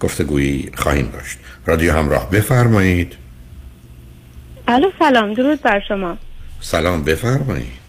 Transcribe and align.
گفتگویی 0.00 0.70
خواهیم 0.74 1.10
داشت. 1.12 1.38
رادیو 1.66 1.92
همراه 1.92 2.30
بفرمایید. 2.30 3.16
الو 4.68 4.90
سلام 4.98 5.34
درود 5.34 5.62
بر 5.62 5.82
شما. 5.88 6.16
سلام 6.60 7.04
بفرمایید. 7.04 7.80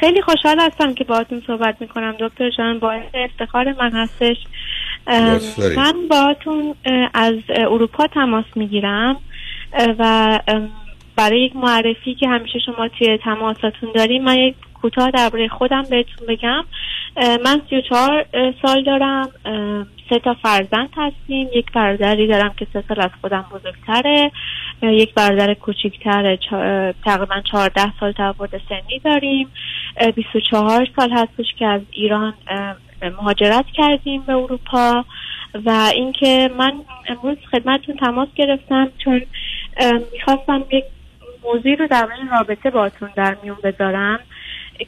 خیلی 0.00 0.22
خوشحال 0.22 0.60
هستم 0.60 0.94
که 0.94 1.04
باهاتون 1.04 1.42
صحبت 1.46 1.76
می‌کنم. 1.80 2.14
دکتر 2.20 2.50
جان 2.50 2.78
باعث 2.78 3.02
افتخار 3.14 3.72
من 3.72 3.92
هستش. 3.92 4.36
من 5.76 5.94
باهاتون 6.10 6.74
از 7.14 7.34
اروپا 7.48 8.06
تماس 8.06 8.44
می‌گیرم 8.56 9.16
و 9.98 10.40
برای 11.16 11.40
یک 11.40 11.56
معرفی 11.56 12.14
که 12.14 12.28
همیشه 12.28 12.58
شما 12.66 12.88
توی 12.88 13.18
تماساتون 13.24 13.92
داریم 13.94 14.24
من 14.24 14.36
یک 14.36 14.54
کوتاه 14.82 15.10
درباره 15.10 15.48
خودم 15.48 15.82
بهتون 15.82 16.26
بگم. 16.28 16.64
من 17.44 17.62
34 17.70 18.26
سال 18.62 18.84
دارم. 18.84 19.28
سه 20.10 20.18
تا 20.18 20.34
فرزند 20.42 20.88
هستیم. 20.96 21.48
یک 21.54 21.72
برادری 21.72 22.26
دارم 22.26 22.54
که 22.56 22.66
سه 22.72 22.84
سال 22.88 23.00
از 23.00 23.10
خودم 23.20 23.44
بزرگتره. 23.52 24.32
یک 24.82 25.14
برادر 25.14 25.54
کوچیکتر 25.54 26.36
تقریبا 27.04 27.40
14 27.52 27.92
سال 28.00 28.12
تفاوت 28.12 28.50
سنی 28.68 28.98
داریم. 29.04 29.48
24 30.14 30.88
سال 30.96 31.10
هستش 31.10 31.54
که 31.58 31.66
از 31.66 31.80
ایران 31.90 32.34
مهاجرت 33.02 33.66
کردیم 33.74 34.22
به 34.22 34.32
اروپا. 34.32 35.04
و 35.66 35.90
اینکه 35.94 36.50
من 36.58 36.72
امروز 37.08 37.36
خدمتتون 37.50 37.96
تماس 37.96 38.28
گرفتم 38.34 38.88
چون 39.04 39.22
می‌خواستم 40.12 40.64
یک 40.70 40.84
موضوع 41.44 41.74
رو 41.74 41.86
در 41.86 42.08
رابطه 42.30 42.70
باتون 42.70 43.10
در 43.16 43.36
میون 43.42 43.56
بذارم 43.64 44.20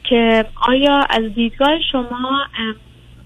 که 0.03 0.45
آیا 0.67 1.05
از 1.09 1.33
دیدگاه 1.35 1.81
شما 1.91 2.45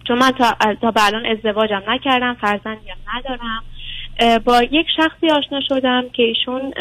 چون 0.08 0.20
من 0.20 0.32
تا, 0.32 0.56
تا 0.82 0.92
به 0.92 1.06
الان 1.06 1.26
ازدواجم 1.26 1.82
نکردم 1.88 2.34
فرزندی 2.34 2.90
هم 2.90 2.98
ندارم. 3.16 3.64
با 4.40 4.64
یک 4.64 4.88
شخصی 4.98 5.30
آشنا 5.30 5.60
شدم 5.70 6.04
که 6.14 6.24
ایشون 6.24 6.74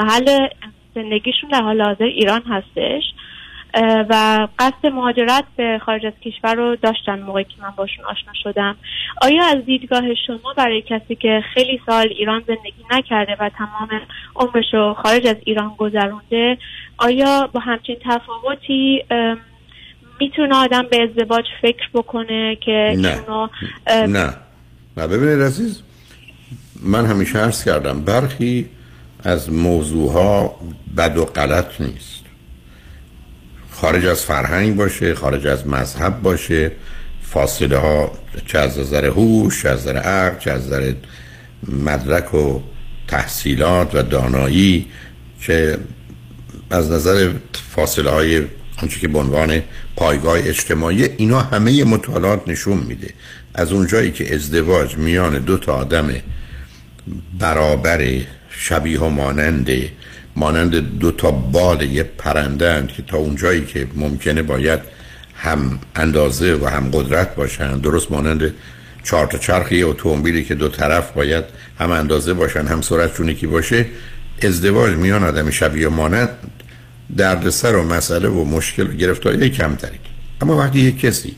محل 0.00 0.48
زندگیشون 0.94 1.50
در 1.50 1.62
حال 1.62 1.82
حاضر 1.82 2.04
ایران 2.04 2.42
هستش. 2.42 3.02
و 4.10 4.48
قصد 4.58 4.86
مهاجرت 4.86 5.44
به 5.56 5.80
خارج 5.86 6.06
از 6.06 6.12
کشور 6.24 6.54
رو 6.54 6.76
داشتن 6.76 7.18
موقعی 7.18 7.44
که 7.44 7.62
من 7.62 7.70
باشون 7.76 8.04
آشنا 8.04 8.32
شدم. 8.42 8.76
آیا 9.22 9.44
از 9.44 9.64
دیدگاه 9.64 10.14
شما 10.26 10.54
برای 10.56 10.82
کسی 10.82 11.14
که 11.14 11.44
خیلی 11.54 11.80
سال 11.86 12.08
ایران 12.10 12.42
زندگی 12.46 12.84
نکرده 12.90 13.36
و 13.40 13.48
تمام 13.48 14.00
عمرش 14.36 14.74
رو 14.74 14.94
خارج 14.94 15.26
از 15.26 15.36
ایران 15.44 15.74
گذرونده 15.78 16.58
آیا 16.98 17.50
با 17.52 17.60
همچین 17.60 17.96
تفاوتی 18.04 19.04
می‌تونه 20.20 20.54
آدم 20.54 20.86
به 20.90 20.98
ازدواج 21.02 21.44
فکر 21.62 21.88
بکنه 21.94 22.56
که 22.64 22.94
نه. 22.96 23.18
نه. 24.06 24.34
نه. 24.96 25.06
ببینید 25.06 25.42
عزیز 25.42 25.82
من 26.82 27.06
همیشه 27.06 27.38
عرض 27.38 27.64
کردم 27.64 28.00
برخی 28.00 28.68
از 29.24 29.52
موضوع 29.52 30.12
ها 30.12 30.60
بد 30.96 31.16
و 31.16 31.24
غلط 31.24 31.80
نیست. 31.80 32.24
خارج 33.70 34.06
از 34.06 34.24
فرهنگ 34.24 34.76
باشه 34.76 35.14
خارج 35.14 35.46
از 35.46 35.66
مذهب 35.66 36.22
باشه 36.22 36.72
فاصله 37.22 37.76
ها 37.78 38.12
چه 38.46 38.58
از 38.58 38.78
نظر 38.78 39.04
هوش 39.04 39.62
چه 39.62 39.68
از 39.68 39.80
نظر 39.80 39.96
عقل 39.96 40.38
چه 40.38 40.50
از 40.50 40.66
نظر 40.66 40.92
مدرک 41.68 42.34
و 42.34 42.60
تحصیلات 43.08 43.94
و 43.94 44.02
دانایی 44.02 44.86
چه 45.40 45.78
از 46.70 46.90
نظر 46.90 47.32
فاصله 47.52 48.10
های 48.10 48.42
آنچه 48.82 49.00
که 49.00 49.08
عنوان 49.08 49.62
پایگاه 49.96 50.38
اجتماعی 50.38 51.04
اینا 51.04 51.40
همه 51.40 51.84
مطالعات 51.84 52.48
نشون 52.48 52.78
میده. 52.78 53.10
از 53.54 53.72
اونجایی 53.72 54.10
که 54.10 54.34
ازدواج 54.34 54.96
میان 54.96 55.38
دو 55.38 55.58
تا 55.58 55.72
آدم 55.72 56.08
برابر 57.38 58.20
شبیه 58.50 59.00
و 59.00 59.08
ماننده 59.08 59.90
مانند 60.36 60.98
دو 60.98 61.10
تا 61.10 61.30
بال 61.30 61.82
یه 61.82 62.02
پرنده 62.02 62.86
که 62.96 63.02
تا 63.02 63.16
اونجایی 63.16 63.64
که 63.64 63.86
ممکنه 63.94 64.42
باید 64.42 64.80
هم 65.34 65.78
اندازه 65.96 66.54
و 66.54 66.66
هم 66.66 66.90
قدرت 66.90 67.34
باشن 67.34 67.78
درست 67.78 68.10
مانند 68.10 68.54
چهار 69.04 69.26
تا 69.26 69.38
چرخ 69.38 69.72
یه 69.72 69.86
اتومبیلی 69.86 70.44
که 70.44 70.54
دو 70.54 70.68
طرف 70.68 71.12
باید 71.12 71.44
هم 71.78 71.90
اندازه 71.90 72.34
باشن 72.34 72.66
هم 72.66 72.80
سرعتشون 72.80 73.28
یکی 73.28 73.46
باشه 73.46 73.86
ازدواج 74.42 74.94
میان 74.94 75.24
آدم 75.24 75.50
شبیه 75.50 75.88
مانند 75.88 76.28
دردسر 77.16 77.76
و 77.76 77.82
مسئله 77.82 78.28
و 78.28 78.44
مشکل 78.44 78.90
و 78.90 78.92
گرفتاری 78.92 79.50
کمتری 79.50 79.98
اما 80.40 80.56
وقتی 80.56 80.78
یک 80.78 81.00
کسی 81.00 81.36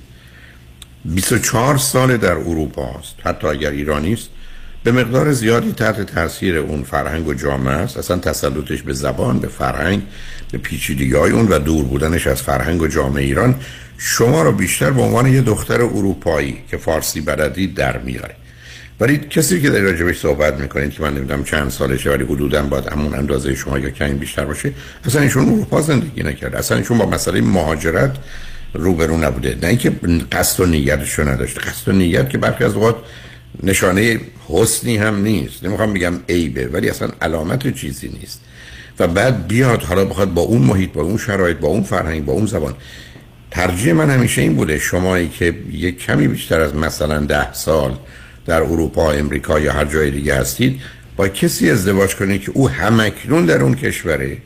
24 1.05 1.78
سال 1.78 2.17
در 2.17 2.32
اروپا 2.32 2.99
است 2.99 3.14
حتی 3.25 3.46
اگر 3.46 3.70
ایرانی 3.70 4.12
است 4.12 4.28
به 4.84 4.93
مقدار 4.93 5.32
زیادی 5.32 5.72
تحت 5.72 6.00
تاثیر 6.00 6.56
اون 6.56 6.82
فرهنگ 6.82 7.28
و 7.28 7.34
جامعه 7.34 7.75
است. 7.75 7.96
اصلا 7.96 8.17
تسلطش 8.19 8.82
به 8.82 8.93
زبان 8.93 9.38
به 9.38 9.49
فرهنگ 9.49 10.02
به 10.52 10.58
پیچیدگی 10.58 11.12
های 11.12 11.32
اون 11.32 11.49
و 11.49 11.58
دور 11.58 11.84
بودنش 11.84 12.26
از 12.26 12.43
فرهنگ 12.43 12.82
و 12.82 12.87
جامعه 12.87 13.25
ایران 13.25 13.55
شما 13.99 14.43
رو 14.43 14.52
بیشتر 14.52 14.90
به 14.90 15.02
عنوان 15.02 15.26
یه 15.26 15.40
دختر 15.40 15.82
اروپایی 15.82 16.58
که 16.70 16.76
فارسی 16.76 17.20
بلدی 17.20 17.67
در 17.67 17.99
میاره 17.99 18.34
ولی 19.00 19.19
کسی 19.19 19.61
که 19.61 19.70
در 19.70 19.81
راجبش 19.81 20.19
صحبت 20.19 20.61
می‌کنید 20.61 20.91
که 20.91 21.02
من 21.02 21.14
نمی‌دونم 21.14 21.44
چند 21.44 21.70
سالشه 21.70 22.11
ولی 22.11 22.25
حدودا 22.25 22.62
باید 22.62 22.87
همون 22.87 23.14
اندازه 23.14 23.55
شما 23.55 23.79
یا 23.79 23.91
کمی 23.91 24.12
بیشتر 24.14 24.44
باشه 24.44 24.73
اصلا 25.05 25.23
ایشون 25.23 25.49
اروپا 25.49 25.81
زندگی 25.81 26.23
نکرده. 26.23 26.58
اصلا 26.58 26.79
ایشون 26.79 26.99
با 26.99 27.06
مسئله 27.06 27.41
مهاجرت 27.41 28.17
روبرو 28.75 29.17
نبوده. 29.17 29.56
نه 29.62 29.69
اینکه 29.69 29.93
قصد 30.32 30.61
و 30.61 30.67
نیتش 30.67 31.12
رو 31.12 31.29
نداشته. 31.29 31.61
قصد 31.61 31.88
و 31.88 31.93
نیت 31.93 32.31
که 32.31 32.38
برخی 32.38 32.64
از 32.64 32.75
اوقات 32.75 32.97
نشانه 33.62 34.20
حسنی 34.49 34.97
هم 34.97 35.23
نیست. 35.23 35.64
نمی‌خوام 35.64 35.93
بگم 35.93 36.14
عیبه 36.29 36.69
ولی 36.69 36.91
اصلا 36.91 37.08
علامت 37.23 37.75
چیزی 37.75 38.08
نیست. 38.08 38.41
و 38.99 39.06
بعد 39.06 39.46
بیاد 39.46 39.82
حالا 39.82 40.05
بخواد 40.05 40.35
با 40.35 40.43
اون 40.43 40.62
محیط 40.62 40.93
با 40.93 41.03
اون 41.03 41.19
شرایط 41.19 41.56
با 41.56 41.69
اون 41.69 41.82
فرهنگ 41.82 42.25
با 42.25 42.32
اون 42.32 42.46
زبان. 42.46 42.75
ترجیح 43.50 43.93
من 43.93 44.11
همیشه 44.11 44.43
این 44.43 44.56
بوده 44.56 44.79
شمایی 44.79 45.29
که 45.29 45.55
یک 45.73 45.99
کمی 45.99 46.29
بیشتر 46.29 46.61
از 46.61 46.75
مثلا 46.75 47.19
ده 47.19 47.53
سال 47.53 47.96
در 48.46 48.62
اروپا 48.62 49.10
امریکا 49.10 49.60
یا 49.60 49.72
هر 49.72 49.84
جای 49.84 50.10
دیگه 50.10 50.34
هستید 50.34 50.81
با 51.16 51.28
کسی 51.28 51.70
ازدواج 51.70 52.16
کنید 52.16 52.42
که 52.42 52.50
او 52.54 52.69
همکنون 52.69 53.46
در 53.46 53.62
اون 53.62 53.75
کشوره 53.75 54.38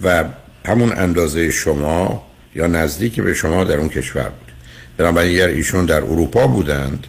و 0.00 0.24
همون 0.66 0.92
اندازه 0.92 1.50
شما 1.50 2.22
یا 2.54 2.66
نزدیک 2.66 3.20
به 3.20 3.34
شما 3.34 3.64
در 3.64 3.76
اون 3.76 3.88
کشور 3.88 4.22
بود. 4.28 4.52
بنابراین 4.96 5.34
اگر 5.34 5.48
ایشون 5.48 5.86
در 5.86 6.02
اروپا 6.02 6.46
بودند 6.46 7.06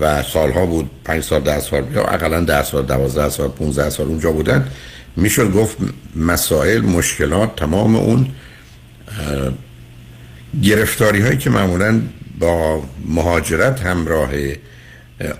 و 0.00 0.22
سالها 0.22 0.66
بود 0.66 0.90
پنج 1.04 1.22
سال 1.22 1.40
ده 1.40 1.60
سال 1.60 1.84
یا 1.94 2.04
اقلا 2.04 2.40
ده 2.40 2.62
سال 2.64 2.86
دوازده 2.86 3.28
سال 3.28 3.48
15 3.48 3.90
سال 3.90 4.06
اونجا 4.06 4.32
بودند 4.32 4.70
می‌شد 5.16 5.52
گفت 5.52 5.76
مسائل 6.16 6.80
مشکلات 6.80 7.56
تمام 7.56 7.96
اون 7.96 8.26
گرفتاری 10.62 11.20
هایی 11.20 11.38
که 11.38 11.50
معمولا 11.50 12.00
با 12.38 12.82
مهاجرت 13.06 13.80
همراه 13.80 14.30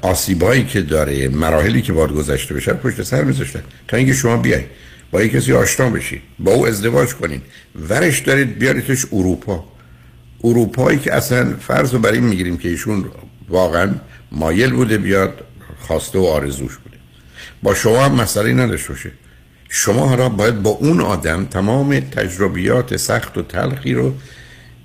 آسیبایی 0.03 0.65
که 0.65 0.81
داره 0.81 1.29
مراحلی 1.29 1.83
که 1.83 1.93
باید 1.93 2.11
گذشته 2.11 2.55
بشه 2.55 2.73
پشت 2.73 3.03
سر 3.03 3.25
میذاشتن 3.25 3.63
تا 3.89 3.97
اینکه 3.97 4.13
شما 4.13 4.37
بیای 4.37 4.65
با 5.11 5.23
یک 5.23 5.33
کسی 5.33 5.53
آشنا 5.53 5.91
بشید 5.91 6.23
با 6.39 6.53
او 6.53 6.67
ازدواج 6.67 7.15
کنین. 7.15 7.41
ورش 7.89 8.19
دارید 8.19 8.59
بیاریدش 8.59 9.07
اروپا. 9.13 9.65
اروپایی 10.45 10.99
که 10.99 11.15
اصلا 11.15 11.55
فرض 11.61 11.93
رو 11.93 11.99
بر 11.99 12.13
این 12.13 12.25
می‌گیریم 12.25 12.57
که 12.57 12.69
ایشون 12.69 13.05
واقعا 13.49 13.95
مایل 14.33 14.73
بوده 14.73 14.99
بیاد 14.99 15.45
خواسته 15.81 16.19
و 16.19 16.25
آرزوش 16.25 16.77
بوده. 16.77 16.97
با 17.63 17.75
شما 17.75 18.05
هم 18.05 18.15
مسئله 18.15 18.55
نداشته 18.55 18.89
باشه. 18.89 19.11
شما 19.69 20.15
را 20.15 20.29
باید 20.29 20.63
با 20.63 20.71
اون 20.71 21.01
آدم 21.01 21.45
تمام 21.45 22.01
تجربیات 22.01 22.97
سخت 22.97 23.39
و 23.39 23.43
تلخی 23.43 23.95
رو 23.95 24.15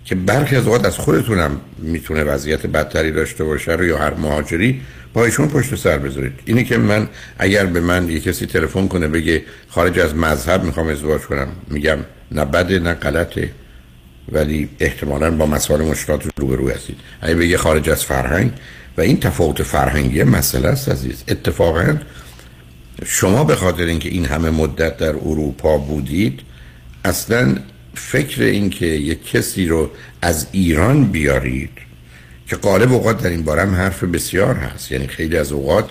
که 0.05 0.15
برخی 0.15 0.55
از 0.55 0.65
اوقات 0.65 0.85
از 0.85 0.97
خودتونم 0.97 1.61
می‌تونه 1.77 2.23
وضعیت 2.23 2.65
بدتری 2.65 3.11
داشته 3.11 3.43
باشه 3.43 3.71
رو 3.71 3.85
یا 3.85 3.97
هر 3.97 4.13
مهاجری 4.13 4.81
با 5.13 5.25
ایشون 5.25 5.47
پشت 5.47 5.75
سر 5.75 5.97
بذارید. 5.97 6.33
اینی 6.45 6.63
که 6.63 6.77
من 6.77 7.09
اگر 7.39 7.65
به 7.65 7.79
من 7.79 8.09
یه 8.09 8.19
کسی 8.19 8.45
تلفن 8.45 8.87
کنه 8.87 9.07
بگه 9.07 9.43
خارج 9.69 9.99
از 9.99 10.15
مذهب 10.15 10.63
می‌خوام 10.63 10.87
ازدواج 10.87 11.21
کنم 11.21 11.47
میگم 11.67 11.97
نه 12.31 12.45
بده 12.45 12.79
نه 12.79 12.93
غلطه 12.93 13.49
ولی 14.31 14.69
احتمالا 14.79 15.31
با 15.31 15.45
مسائل 15.45 15.81
مشکلات 15.81 16.23
روبرو 16.37 16.69
هستید. 16.69 16.97
اگه 17.21 17.35
بگه 17.35 17.57
خارج 17.57 17.89
از 17.89 18.03
فرهنگ 18.03 18.51
و 18.97 19.01
این 19.01 19.19
تفاوت 19.19 19.63
فرهنگی 19.63 20.23
مسئله 20.23 20.67
است 20.67 20.89
عزیز. 20.89 21.23
اتفاقا 21.27 21.97
شما 23.05 23.43
به 23.43 23.55
خاطر 23.55 23.83
اینکه 23.83 24.09
این 24.09 24.25
همه 24.25 24.49
مدت 24.49 24.97
در 24.97 25.09
اروپا 25.09 25.77
بودید 25.77 26.39
اصلا 27.05 27.55
فکر 27.93 28.43
اینکه 28.43 28.85
یک 28.85 29.31
کسی 29.31 29.67
رو 29.67 29.91
از 30.21 30.47
ایران 30.51 31.05
بیارید 31.05 31.69
که 32.47 32.55
قالب 32.55 32.93
اوقات 32.93 33.23
در 33.23 33.29
این 33.29 33.43
باره 33.43 33.61
هم 33.61 33.75
حرف 33.75 34.03
بسیار 34.03 34.55
هست. 34.55 34.91
یعنی 34.91 35.07
خیلی 35.07 35.37
از 35.37 35.51
اوقات 35.51 35.89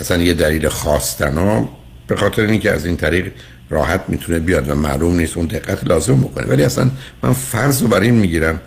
اصلا 0.00 0.22
یه 0.22 0.34
دلیل 0.34 0.68
خواستنا 0.68 1.68
به 2.06 2.16
خاطر 2.16 2.42
اینکه 2.42 2.72
از 2.72 2.86
این 2.86 2.96
طریق 2.96 3.32
راحت 3.70 4.04
می‌تونه 4.08 4.38
بیاد 4.38 4.68
و 4.70 4.74
معلوم 4.74 5.16
نیست 5.16 5.36
اون 5.36 5.46
دقت 5.46 5.84
لازم 5.84 6.20
بکنه. 6.20 6.46
ولی 6.46 6.62
اصلا 6.62 6.90
من 7.22 7.32
فرض 7.32 7.82
رو 7.82 7.88
بر 7.88 8.00
این 8.00 8.14
می‌گیرم 8.14 8.60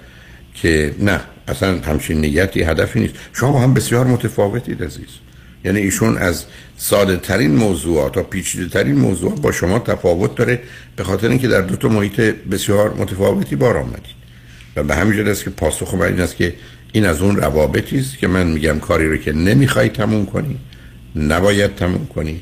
که 0.53 0.95
نه 0.99 1.21
اصلا 1.47 1.79
همچین 1.79 2.21
نیتی 2.21 2.63
هدفی 2.63 2.99
نیست. 2.99 3.13
شما 3.33 3.61
هم 3.61 3.73
بسیار 3.73 4.07
متفاوتید 4.07 4.83
عزیز. 4.83 5.07
یعنی 5.65 5.79
ایشون 5.79 6.17
از 6.17 6.45
ساده 6.77 7.17
ترین 7.17 7.55
موضوعات 7.55 8.13
تا 8.13 8.23
پیچیده 8.23 8.69
ترین 8.69 8.95
موضوعات 8.95 9.41
با 9.41 9.51
شما 9.51 9.79
تفاوت 9.79 10.35
داره 10.35 10.59
به 10.95 11.03
خاطر 11.03 11.29
اینکه 11.29 11.47
در 11.47 11.61
دو 11.61 11.75
تا 11.75 11.87
محیط 11.87 12.19
بسیار 12.21 12.93
متفاوتی 12.93 13.55
بار 13.55 13.77
آمدید 13.77 14.21
و 14.75 14.83
به 14.83 14.95
همین 14.95 15.27
است 15.27 15.43
که 15.43 15.49
پاسخ 15.49 15.93
من 15.93 16.05
این 16.05 16.19
است 16.19 16.35
که 16.35 16.53
این 16.91 17.05
از 17.05 17.21
اون 17.21 17.35
روابطی 17.35 17.99
است 17.99 18.17
که 18.17 18.27
من 18.27 18.47
میگم 18.47 18.79
کاری 18.79 19.09
رو 19.09 19.17
که 19.17 19.33
نمی‌خوای 19.33 19.89
تموم 19.89 20.25
کنی 20.25 20.57
نباید 21.15 21.75
تموم 21.75 22.05
کنی 22.05 22.41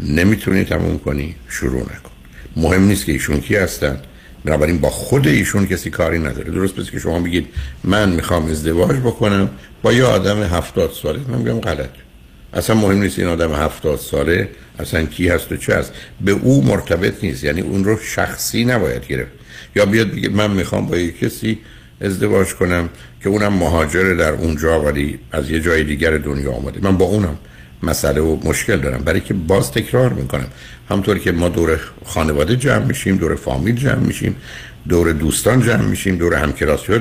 نمی‌تونی 0.00 0.64
تموم 0.64 0.98
کنی 0.98 1.34
شروع 1.48 1.82
نکن. 1.82 2.10
مهم 2.56 2.82
نیست 2.82 3.06
که 3.06 3.12
ایشون 3.12 3.40
کی 3.40 3.56
هستن 3.56 4.00
بنابراین 4.44 4.78
با 4.78 4.90
خود 4.90 5.28
ایشون 5.28 5.66
کسی 5.66 5.90
کاری 5.90 6.18
نداره. 6.18 6.50
درست 6.50 6.74
پس 6.74 6.90
که 6.90 6.98
شما 6.98 7.20
بگید 7.20 7.46
من 7.84 8.12
می‌خوام 8.12 8.50
ازدواج 8.50 8.96
بکنم 8.96 9.50
با 9.82 9.92
یه 9.92 10.04
آدم 10.04 10.42
هفتاد 10.42 10.92
ساله. 11.02 11.20
من 11.28 11.38
میگم 11.38 11.60
غلط 11.60 11.90
اصلا 12.54 12.76
مهم 12.76 13.02
نیست 13.02 13.18
این 13.18 13.28
آدم 13.28 13.52
هفتاد 13.52 13.98
ساله 13.98 14.48
اصلا 14.78 15.04
کی 15.04 15.28
هست 15.28 15.52
و 15.52 15.56
چه 15.56 15.74
هست. 15.74 15.92
به 16.20 16.32
او 16.32 16.64
مرتبط 16.64 17.24
نیست. 17.24 17.44
یعنی 17.44 17.60
اون 17.60 17.84
رو 17.84 17.98
شخصی 17.98 18.64
نباید 18.64 19.06
گرفت. 19.06 19.30
یا 19.76 19.86
بیاد 19.86 20.10
بگه 20.10 20.28
من 20.28 20.50
می‌خوام 20.50 20.86
با 20.86 20.96
یک 20.96 21.18
کسی 21.18 21.58
ازدواج 22.00 22.54
کنم 22.54 22.88
که 23.22 23.28
اونم 23.28 23.52
مهاجر 23.52 24.14
در 24.14 24.32
اونجا 24.32 24.82
ولی 24.82 25.18
از 25.32 25.50
یه 25.50 25.60
جای 25.60 25.84
دیگر 25.84 26.18
دنیا 26.18 26.52
آمده. 26.52 26.80
من 26.82 26.96
با 26.96 27.04
اونم 27.04 27.38
مسئله 27.82 28.20
و 28.20 28.48
مشکل 28.48 28.76
دارم. 28.76 28.98
برای 28.98 29.20
که 29.20 29.34
باز 29.34 29.72
تکرار 29.72 30.12
می‌کنم. 30.12 30.46
همطور 30.90 31.18
که 31.18 31.32
ما 31.32 31.48
دور 31.48 31.80
خانواده 32.04 32.56
جمع 32.56 32.84
میشیم 32.84 33.16
دور 33.16 33.34
فامیل 33.34 33.74
جمع 33.74 33.94
میشیم 33.94 34.36
دور 34.88 35.12
دوستان 35.12 35.62
جمع 35.62 35.82
میشیم 35.82 36.16
دور 36.16 36.34
همکلاسی 36.34 36.92
ها 36.92 36.98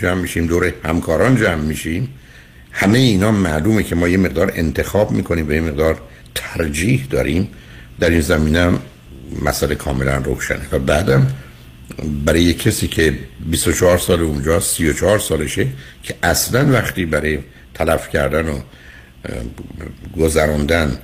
جمع 0.00 0.20
میشیم 0.20 0.46
دور 0.46 0.72
همکاران 0.84 1.36
جمع 1.36 1.54
میشیم. 1.62 2.08
همه 2.78 2.98
اینا 2.98 3.32
معلومه 3.32 3.82
که 3.82 3.94
ما 3.94 4.08
یه 4.08 4.16
مقدار 4.16 4.52
انتخاب 4.54 5.10
می‌کنیم 5.10 5.48
و 5.48 5.52
یه 5.52 5.60
مقدار 5.60 6.00
ترجیح 6.34 7.06
داریم. 7.10 7.48
در 8.00 8.10
این 8.10 8.20
زمینه 8.20 8.78
مسئله 9.42 9.74
کاملا 9.74 10.16
روشنه. 10.16 10.66
و 10.72 10.78
بعدم 10.78 11.26
برای 12.24 12.42
یک 12.42 12.62
کسی 12.62 12.88
که 12.88 13.18
24 13.46 13.98
سال 13.98 14.20
اونجا 14.20 14.60
34 14.60 15.18
سالشه 15.18 15.66
که 16.02 16.14
اصلا 16.22 16.72
وقتی 16.72 17.06
برای 17.06 17.38
تلف 17.74 18.08
کردن 18.08 18.48
و 18.48 18.60
گذراندن 20.16 20.98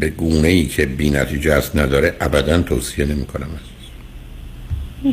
به 0.00 0.08
گونه 0.08 0.48
ای 0.48 0.66
که 0.66 0.86
بی 0.86 1.10
نتیجه 1.10 1.52
است 1.52 1.76
نداره 1.76 2.16
ابدا 2.20 2.62
توصیه 2.62 3.04
نمی 3.04 3.26
کنم 3.26 3.48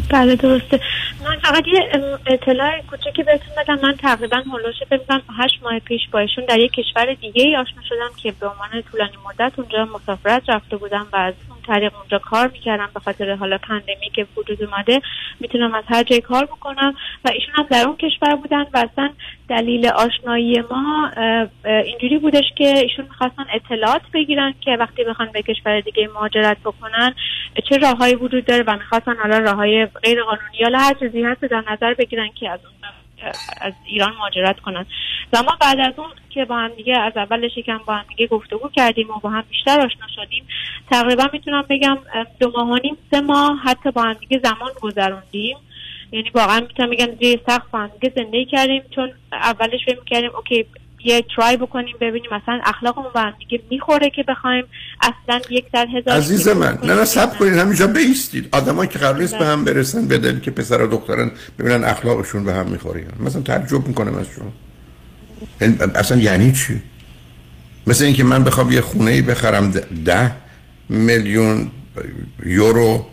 بله 0.09 0.35
درسته. 0.35 0.79
من 1.25 1.39
فقط 1.43 1.63
یه 1.67 1.89
اطلاع 2.27 2.81
کوچکی 2.81 3.23
بهتون 3.23 3.53
بدم. 3.57 3.79
من 3.83 3.95
تقریبا 3.95 4.37
هلوش 4.37 4.75
بزنم 4.91 5.21
هشت 5.39 5.63
ماه 5.63 5.79
پیش 5.79 6.01
با 6.11 6.19
ایشون 6.19 6.45
در 6.45 6.59
یک 6.59 6.71
کشور 6.71 7.13
دیگه 7.13 7.43
ای 7.43 7.55
آشنا 7.55 7.81
شدم 7.89 8.09
که 8.23 8.31
به 8.39 8.47
عنوان 8.47 8.81
طولانی 8.91 9.17
مدت 9.25 9.59
اونجا 9.59 9.85
مسافرت 9.85 10.49
رفته 10.49 10.77
بودم 10.77 11.07
و 11.13 11.15
از 11.15 11.33
طریق 11.67 11.95
اونجا 11.95 12.19
کار 12.19 12.47
می‌کردم 12.47 12.89
به 12.93 12.99
خاطر 12.99 13.35
حالا 13.35 13.57
پندمی 13.57 14.09
که 14.15 14.27
وجود 14.37 14.63
اومده. 14.63 15.01
می‌تونم 15.39 15.73
از 15.73 15.83
هر 15.87 16.03
جای 16.03 16.21
کار 16.21 16.45
بکنم 16.45 16.93
و 17.25 17.29
ایشون 17.29 17.55
هم 17.55 17.65
در 17.69 17.87
اون 17.87 17.97
کشور 17.97 18.35
بودن 18.35 18.65
و 18.73 18.87
اصلا 18.91 19.09
دلیل 19.49 19.87
آشنایی 19.87 20.63
ما 20.71 21.11
اینجوری 21.65 22.17
بودش 22.17 22.45
که 22.57 22.67
ایشون 22.77 23.05
می‌خواستن 23.05 23.45
اطلاعات 23.53 24.01
بگیرن 24.13 24.53
که 24.61 24.71
وقتی 24.71 25.03
بخوان 25.03 25.29
به 25.31 25.41
کشور 25.41 25.79
دیگه 25.79 26.09
مهاجرت 26.13 26.57
بکنن 26.59 27.13
چه 27.69 27.77
راههایی 27.77 28.15
وجود 28.15 28.45
داره 28.45 28.63
و 28.67 28.73
می‌خواستن 28.73 29.15
حالا 29.15 29.37
راههای 29.37 29.85
غیر 29.85 30.23
قانونی 30.23 30.57
یا 30.59 30.69
هر 30.79 30.93
چیزی 30.93 31.23
هست 31.23 31.41
در 31.41 31.63
نظر 31.71 31.93
بگیرن 31.93 32.29
که 32.39 32.49
از 32.49 32.59
اون 32.65 32.73
از 33.61 33.73
ایران 33.85 34.13
مهاجرت 34.13 34.59
کنن. 34.59 34.85
و 35.33 35.43
ما 35.43 35.57
بعد 35.61 35.79
از 35.79 35.93
اون 35.97 36.09
که 36.29 36.45
با 36.45 36.55
هم 36.57 36.67
دیگه 36.67 36.97
از 36.97 37.17
اولش 37.17 37.57
یکم 37.57 37.77
با 37.77 37.93
هم 37.95 38.05
دیگه 38.09 38.27
گفتگو 38.27 38.69
کردیم 38.69 39.09
و 39.09 39.19
با 39.19 39.29
هم 39.29 39.43
بیشتر 39.49 39.81
آشنا 39.81 40.07
شدیم 40.15 40.47
تقریبا 40.91 41.23
می‌تونم 41.33 41.65
بگم 41.69 41.97
دو 42.39 42.51
ماه 42.51 42.79
نیم 42.83 42.97
سه 43.11 43.21
ماه 43.21 43.59
حتی 43.63 43.91
با 43.91 44.01
هم 44.01 44.13
دیگه 44.13 44.41
زمان 44.43 44.71
گذروندیم. 44.81 45.57
یعنی 46.11 46.29
واقعا 46.29 46.59
می‌تونم 46.59 46.89
بگم 46.89 47.15
زیر 47.19 47.39
سقف 47.45 47.75
هم 47.75 47.91
زندگی 48.15 48.45
کردیم 48.45 48.83
چون 48.95 49.11
اولش 49.31 49.85
فکر 49.85 50.03
کردیم 50.03 50.35
اوکی 50.35 50.65
یه 51.07 51.25
ترای 51.35 51.57
بکنیم 51.57 51.95
ببینیم. 52.01 52.29
مثلا 52.31 52.59
اخلاقمون 52.63 53.07
با 53.15 53.21
هم 53.21 53.33
دیگه 53.39 53.63
می‌خوره 53.71 54.09
که 54.09 54.23
بخوایم 54.27 54.63
اصلا 55.01 55.41
یک 55.49 55.65
در 55.73 55.87
هزار 55.97 56.17
عزیز 56.17 56.47
من 56.47 56.77
نه 56.83 56.93
نه 56.93 57.05
سب 57.05 57.37
کنید 57.37 57.53
همینجا 57.53 57.87
بیستید 57.87 58.49
آدمایی 58.51 58.89
که 58.89 58.99
قرار 58.99 59.17
نیست 59.17 59.37
به 59.37 59.45
هم 59.45 59.65
برسن 59.65 60.07
بدن 60.07 60.39
که 60.39 60.51
پسر 60.51 60.81
و 60.81 60.87
دخترن 60.87 61.31
ببینن 61.59 61.83
اخلاقشون 61.83 62.43
به 62.43 62.53
هم 62.53 62.65
می‌خوره. 62.65 63.05
مثلا 63.19 63.41
تعجب 63.41 63.87
می‌کنم 63.87 64.15
از 64.15 64.25
شما. 64.35 64.51
یعنی 65.61 65.77
اصلا 65.95 66.17
یعنی 66.17 66.51
چی؟ 66.51 66.81
مثل 67.87 68.05
اینکه 68.05 68.23
من 68.23 68.43
بخوام 68.43 68.71
یه 68.71 68.81
خونه 68.81 69.11
ای 69.11 69.21
بخرم 69.21 69.71
ده 70.05 70.31
میلیون 70.89 71.71
یورو. 72.45 73.05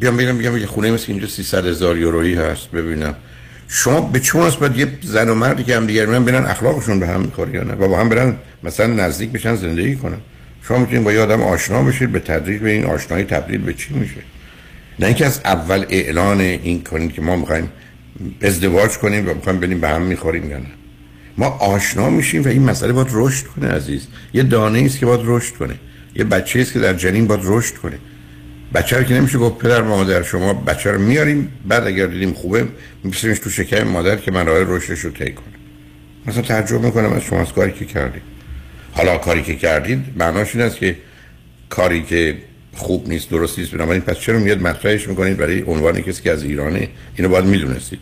بیام 0.00 0.16
ببینم 0.16 0.58
یه 0.58 0.66
خونه 0.66 0.90
مثل 0.90 1.12
اینجا 1.12 1.26
300 1.26 1.66
هزار 1.66 1.98
یورویی 1.98 2.34
هست. 2.34 2.70
ببینم. 2.70 3.14
شما 3.74 4.00
به 4.00 4.20
چون 4.20 4.42
است 4.42 4.62
یه 4.76 4.88
زن 5.02 5.28
و 5.28 5.34
مردی 5.34 5.64
که 5.64 5.76
هم 5.76 5.86
دیگر 5.86 6.06
میرن 6.06 6.24
برن 6.24 6.44
اخلاقشون 6.44 7.00
به 7.00 7.06
هم 7.06 7.20
می‌خوره 7.20 7.54
یا 7.54 7.62
نه؟ 7.62 7.72
و 7.72 7.88
با 7.88 8.00
هم 8.00 8.08
برن 8.08 8.36
مثلا 8.62 8.86
نزدیک 8.86 9.30
بشن 9.30 9.56
زندگی 9.56 9.96
کنن. 9.96 10.16
شما 10.62 10.78
می‌تونید 10.78 11.04
با 11.04 11.12
یه 11.12 11.20
آدم 11.20 11.42
آشنا 11.42 11.82
بشید 11.82 12.12
به 12.12 12.18
تدریج 12.18 12.60
به 12.60 12.70
این 12.70 12.84
آشنایی 12.84 13.24
تبدیل 13.24 13.60
به 13.60 13.74
چی 13.74 13.94
میشه؟ 13.94 14.16
نه 14.98 15.06
اینکه 15.06 15.26
از 15.26 15.40
اول 15.44 15.84
اعلان 15.88 16.40
این 16.40 16.84
کنید 16.84 17.12
که 17.12 17.22
ما 17.22 17.36
می‌خوایم 17.36 17.68
ازدواج 18.42 18.90
کنیم 18.90 19.28
و 19.28 19.34
می‌خوایم 19.34 19.60
بریم 19.60 19.80
به 19.80 19.88
هم 19.88 20.02
می‌خوریم 20.02 20.50
یا 20.50 20.58
نه. 20.58 20.70
ما 21.38 21.46
آشنا 21.46 22.10
میشیم 22.10 22.44
و 22.44 22.48
این 22.48 22.62
مسئله 22.62 22.92
باید 22.92 23.08
رشد 23.10 23.46
کنه 23.46 23.68
عزیز. 23.68 24.06
یه 24.34 24.42
دانه 24.42 24.82
است 24.84 24.98
که 24.98 25.06
باید 25.06 25.20
رشد 25.24 25.54
کنه. 25.54 25.74
یه 26.14 26.24
بچه 26.24 26.60
است 26.60 26.72
که 26.72 26.78
در 26.78 26.94
جنین 26.94 27.26
باید 27.26 27.40
رشد 27.44 27.74
کنه. 27.74 27.98
بچه 28.74 28.96
رو 28.98 29.02
که 29.02 29.14
نمیشه 29.14 29.38
گفت 29.38 29.58
پدر 29.58 29.82
مادر 29.82 30.22
شما 30.22 30.54
بچه 30.54 30.90
رو 30.90 31.00
میاریم 31.00 31.52
بعد 31.68 31.86
اگر 31.86 32.06
دیدیم 32.06 32.32
خوبه 32.32 32.68
میپسیمش 33.04 33.38
تو 33.38 33.50
شکم 33.50 33.82
مادر 33.82 34.16
که 34.16 34.30
من 34.30 34.46
راه 34.46 34.58
رشدش 34.58 34.98
رو 34.98 35.10
طی 35.10 35.32
کنه 35.32 35.46
مثلا 36.26 36.42
تعجب 36.42 36.80
می‌کنم 36.80 37.12
از 37.12 37.22
شما 37.22 37.40
از 37.40 37.52
کاری 37.52 37.72
که 37.72 37.84
کردید. 37.84 38.22
حالا 38.92 39.18
کاری 39.18 39.42
که 39.42 39.56
کردید 39.56 40.04
معناش 40.16 40.54
این 40.54 40.64
است 40.64 40.76
که 40.76 40.96
کاری 41.68 42.02
که 42.02 42.38
خوب 42.74 43.08
نیست 43.08 43.30
درست 43.30 43.58
نیست 43.58 43.70
بنابراین 43.70 44.00
پس 44.02 44.18
چرا 44.18 44.38
میاد 44.38 44.62
مطرحش 44.62 45.08
می‌کنید 45.08 45.36
برای 45.36 45.62
عنوان 45.62 46.00
کسی 46.00 46.22
که 46.22 46.32
از 46.32 46.42
ایرانه؟ 46.42 46.88
اینو 47.16 47.28
باید 47.28 47.44
می‌دونستید. 47.44 47.98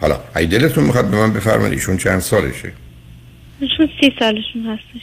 حالا 0.00 0.20
ای 0.36 0.46
دلتون 0.46 0.84
می‌خواد 0.84 1.10
به 1.10 1.16
من 1.16 1.32
بفرمایید 1.32 1.72
ایشون 1.72 1.96
چند 1.96 2.20
سالشه؟ 2.20 2.72
ایشون 3.60 3.88
سی 4.00 4.14
سالشون 4.18 4.66
هستش. 4.66 5.02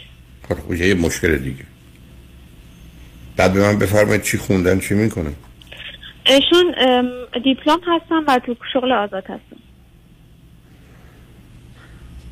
خب 0.50 0.74
یه 0.74 0.94
مشکل 0.94 1.38
دیگه. 1.38 1.64
بعد 3.38 3.54
به 3.54 3.60
من 3.62 3.80
بفرمایید 3.80 4.22
چی 4.22 4.38
خوندن 4.38 4.80
چی 4.80 4.94
می‌کنن؟ 4.94 5.34
ایشون 6.26 6.76
دیپلم 7.44 7.80
هستن 7.88 8.24
و 8.28 8.40
تو 8.46 8.56
شغل 8.74 8.92
آزاد 8.92 9.24
هستن. 9.24 9.58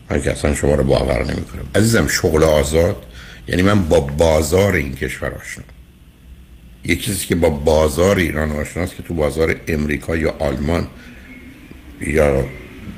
من 0.10 0.22
که 0.22 0.32
اصلا 0.32 0.56
شما 0.56 0.76
رو 0.76 0.84
باور 0.84 1.24
نمی 1.24 1.46
کنم 1.46 1.66
عزیزم 1.76 2.08
شغل 2.08 2.44
آزاد؟ 2.44 3.06
یعنی 3.48 3.62
من 3.62 3.82
با 3.82 4.00
بازار 4.00 4.74
این 4.74 4.96
کشور 4.96 5.32
آشنا. 5.32 5.64
یه 6.86 6.96
چیزی 6.96 7.26
که 7.26 7.36
با 7.36 7.50
بازار 7.50 8.18
ایران 8.18 8.52
آشناست 8.52 8.96
که 8.96 9.04
تو 9.04 9.14
بازار 9.14 9.56
امریکا 9.68 10.16
یا 10.16 10.36
آلمان 10.40 10.88
یا 12.02 12.46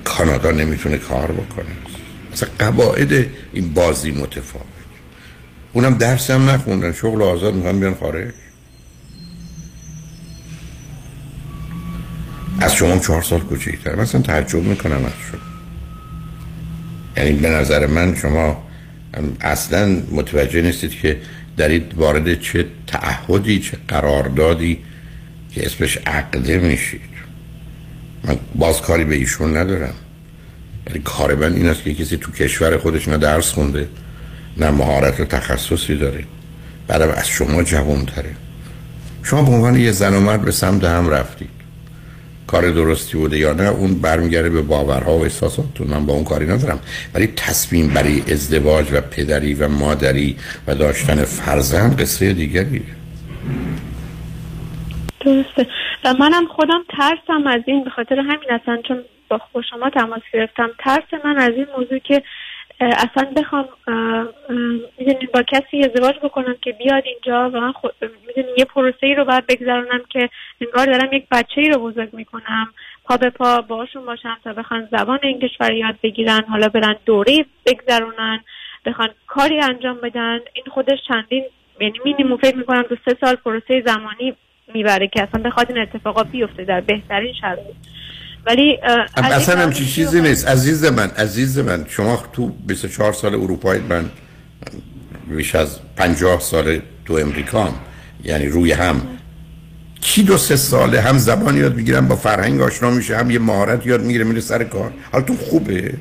کانادا 0.03 0.51
نمی‌تونه 0.51 0.97
کار 0.97 1.31
بکنه. 1.31 1.71
مثلا 2.31 2.49
قواعد 2.59 3.13
این 3.53 3.73
بازی 3.73 4.11
متفاوت. 4.11 4.74
اونم 5.75 5.97
درس 5.97 6.31
هم 6.31 6.49
نخوندن. 6.49 6.91
شغل 6.91 7.21
آزاد 7.21 7.53
می‌خوان 7.53 7.79
بیان 7.79 7.95
خارج. 7.95 8.33
از 12.59 12.75
شما 12.75 12.97
چهار 12.97 13.21
سال 13.21 13.39
کوچیک‌تر. 13.39 13.95
مثلا 13.95 14.21
تعجب 14.21 14.63
می‌کنم 14.63 15.05
از 15.05 15.11
شما. 15.31 15.39
یعنی 17.17 17.31
به 17.31 17.49
نظر 17.49 17.85
من 17.85 18.15
شما 18.15 18.63
اصلا 19.41 20.01
متوجه 20.11 20.61
نیستید 20.61 20.91
که 20.91 21.21
دارید 21.57 21.93
وارد 21.95 22.41
چه 22.41 22.65
تعهدی 22.87 23.59
چه 23.59 23.77
قراردادی 23.87 24.79
که 25.51 25.65
اسمش 25.65 25.97
عقده 26.05 26.57
میشید. 26.57 27.01
من 28.23 28.37
باز 28.55 28.81
کاری 28.81 29.03
به 29.03 29.15
ایشون 29.15 29.57
ندارم. 29.57 29.93
یعنی 30.87 30.99
کار 31.03 31.35
من 31.35 31.53
این 31.53 31.67
است 31.67 31.83
که 31.83 31.93
کسی 31.93 32.17
تو 32.17 32.31
کشور 32.31 32.77
خودش 32.77 33.07
نه 33.07 33.17
درس 33.17 33.51
خونده 33.51 33.89
نه 34.57 34.71
مهارت 34.71 35.21
تخصصی 35.21 35.95
داره 35.97 36.23
بعدم 36.87 37.09
از 37.09 37.27
شما 37.27 37.63
تره 37.63 38.35
شما 39.23 39.41
به 39.41 39.51
عنوان 39.51 39.75
یه 39.75 39.91
زن 39.91 40.27
و 40.27 40.37
به 40.37 40.51
سمت 40.51 40.83
هم 40.83 41.09
رفتید. 41.09 41.49
کار 42.47 42.71
درستی 42.71 43.17
بوده 43.17 43.37
یا 43.37 43.53
نه 43.53 43.69
اون 43.69 44.01
برمیگرده 44.01 44.49
به 44.49 44.61
باورها 44.61 45.17
و 45.17 45.23
احساساتتون. 45.23 45.87
من 45.87 46.05
با 46.05 46.13
اون 46.13 46.23
کاری 46.23 46.45
ندارم. 46.45 46.79
ولی 47.13 47.27
تصمیم 47.27 47.87
برای 47.87 48.21
ازدواج 48.31 48.85
و 48.93 49.01
پدری 49.01 49.53
و 49.53 49.67
مادری 49.67 50.37
و 50.67 50.75
داشتن 50.75 51.23
فرزند 51.23 52.01
قصه 52.01 52.33
دیگری. 52.33 52.83
درسته. 55.25 55.67
و 56.03 56.13
منم 56.19 56.47
خودم 56.47 56.83
ترسم 56.97 57.47
از 57.47 57.61
این 57.65 57.83
به 57.83 57.89
خاطر 57.89 58.19
همین 58.19 58.51
اصلا 58.61 58.81
چون 58.87 58.97
با 59.29 59.39
شما 59.69 59.89
تماس 59.89 60.21
گرفتم 60.33 60.69
ترس 60.79 61.25
من 61.25 61.37
از 61.37 61.51
این 61.55 61.67
موضوع 61.77 61.99
که 61.99 62.23
اصلا 62.79 63.31
بخوام 63.35 63.69
می‌دونین 64.99 65.29
با 65.33 65.43
کسی 65.43 65.83
ازدواج 65.83 66.15
بکنم 66.23 66.55
که 66.61 66.71
بیاد 66.71 67.03
اینجا 67.05 67.49
و 67.49 67.59
من 67.59 67.71
خود 67.71 67.93
یه 68.57 68.65
پروسه 68.65 68.97
ای 69.07 69.15
رو 69.15 69.25
باید 69.25 69.47
بگذرونم 69.47 70.01
که 70.09 70.29
انگار 70.61 70.85
دارم 70.85 71.13
یک 71.13 71.25
بچه 71.31 71.61
ای 71.61 71.69
رو 71.69 71.79
بزرگ 71.79 72.09
می‌کنم. 72.13 72.73
پا 73.05 73.17
به 73.17 73.29
پا 73.29 73.61
باشون 73.61 74.05
باشم 74.05 74.37
تا 74.43 74.53
بخوان 74.53 74.87
زبان 74.91 75.19
این 75.23 75.39
کشور 75.39 75.73
یاد 75.73 75.95
بگیرن 76.03 76.43
حالا 76.49 76.67
برن 76.69 76.95
دوره 77.05 77.45
بگذرونن 77.65 78.39
بخوان 78.85 79.09
کاری 79.27 79.59
انجام 79.59 79.97
بدن. 80.03 80.39
این 80.53 80.65
خودش 80.71 80.99
چندین 81.07 81.43
یعنی 81.79 81.99
مینیموم 82.05 82.37
فکر 82.37 82.55
می‌کنم 82.55 82.81
دو 82.89 82.95
سه 83.05 83.17
سال 83.21 83.35
پروسه 83.35 83.83
زمانی 83.85 84.33
می‌بره 84.73 85.07
که 85.07 85.23
اصلا 85.23 85.41
بخواد 85.43 85.71
این 85.71 85.81
اتفاقا 85.81 86.23
بیفته 86.23 86.63
در 86.63 86.81
بهترین 86.81 87.33
شرایط. 87.33 87.75
ولی 88.45 88.77
اصلا 89.17 89.61
هم 89.61 89.71
چیزی 89.71 90.21
نیست. 90.21 90.47
عزیز 90.47 90.85
من 90.85 91.09
عزیز 91.09 91.59
من 91.59 91.85
شما 91.89 92.23
تو 92.33 92.49
24 92.49 93.13
سال 93.13 93.35
اروپایی 93.35 93.81
من 93.89 94.09
بیش 95.27 95.55
از 95.55 95.79
50 95.95 96.39
سال 96.39 96.79
تو 97.05 97.13
امریکا 97.13 97.69
یعنی 98.23 98.45
روی 98.45 98.71
هم 98.71 99.01
کی 100.01 100.23
دو 100.23 100.37
سه 100.37 100.55
ساله 100.55 101.01
هم 101.01 101.17
زبان 101.17 101.57
یاد 101.57 101.75
می‌گیرم 101.75 102.07
با 102.07 102.15
فرهنگ 102.15 102.61
آشنا 102.61 102.89
میشه 102.89 103.17
هم 103.17 103.31
یه 103.31 103.39
مهارت 103.39 103.85
یاد 103.85 104.01
می‌گیره 104.01 104.23
میره 104.23 104.41
سر 104.41 104.63
کار؟ 104.63 104.91
حالتون 105.11 105.37
خوبه؟ 105.37 105.93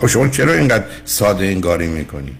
خب 0.00 0.06
شما 0.06 0.28
چرا 0.28 0.52
اینقدر 0.52 0.84
ساده 1.04 1.46
انگاری 1.46 1.86
می‌کنی؟ 1.86 2.32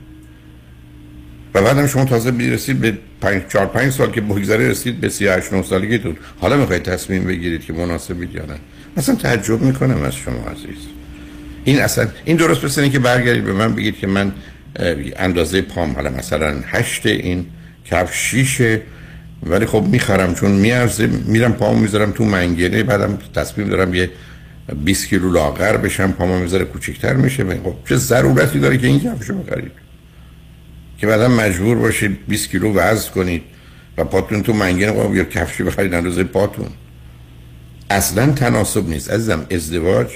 و 1.55 1.63
بعدم 1.63 1.87
شما 1.87 2.05
تازه 2.05 2.31
بیرسید 2.31 2.81
به 2.81 2.99
پنج 3.21 3.43
چهار 3.49 3.67
پنج 3.67 3.93
سال 3.93 4.11
که 4.11 4.21
بگذره 4.21 4.69
رسید 4.69 5.01
به 5.01 5.09
38 5.09 5.53
9 5.53 5.63
سالگیتون. 5.63 6.17
حالا 6.41 6.57
می‌خواید 6.57 6.83
تصمیم 6.83 7.25
بگیرید 7.25 7.65
که 7.65 7.73
مناسبید 7.73 8.35
یا 8.35 8.47
نه. 8.47 8.57
مثلا 8.97 9.15
تعجب 9.15 9.61
می‌کنم 9.61 10.03
از 10.03 10.15
شما 10.15 10.51
عزیز. 10.51 10.87
این 11.65 11.81
اصلا 11.81 12.09
این 12.25 12.37
درست 12.37 12.65
مثل 12.65 12.89
که 12.89 12.99
برگردید 12.99 13.45
به 13.45 13.53
من 13.53 13.75
بگید 13.75 13.99
که 13.99 14.07
من 14.07 14.33
اندازه 15.17 15.63
پام 15.63 15.93
حالا 15.93 16.11
مثلا 16.11 16.55
هشت 16.67 17.07
این 17.07 17.47
کف 17.85 18.15
شیشه 18.15 18.81
ولی 19.43 19.67
خب 19.67 19.85
می‌خرم 19.91 20.35
چون 20.35 20.51
میارزه 20.51 21.07
میرم 21.07 21.53
پامو 21.53 21.81
می‌ذارم 21.81 22.11
تو 22.11 22.25
منگنه 22.25 22.83
بعدم 22.83 23.19
تصمیم 23.35 23.69
دارم 23.69 23.95
یه 23.95 24.11
20 24.85 25.09
کیلو 25.09 25.33
لاغر 25.33 25.77
بشم 25.77 26.13
پامو 26.13 26.39
می‌ذاره 26.39 26.65
کوچیک‌تر 26.65 27.13
میشه. 27.13 27.45
خب 27.45 27.75
چه 27.89 27.97
ضرورتی 27.97 28.61
داره 28.61 28.79
که 28.79 28.87
این 28.87 29.01
کفشو 29.01 29.35
بخرید 29.35 29.84
که 31.05 31.09
بعدا 31.09 31.29
مجبور 31.29 31.79
باشید 31.79 32.19
20 32.29 32.51
کیلو 32.51 32.73
وزن 32.73 33.11
کنید 33.11 33.43
و 33.97 34.05
پاتون 34.05 34.43
تو 34.43 34.53
منگن 34.53 34.93
قاب 34.93 35.17
یا 35.17 35.25
کفشی 35.25 35.63
بخرید 35.63 35.95
اندازه 35.95 36.25
پاتون. 36.25 36.69
اصلا 37.91 38.33
تناسب 38.33 38.89
نیست. 38.89 39.11
عزیزم 39.11 39.47
ازدواج 39.51 40.07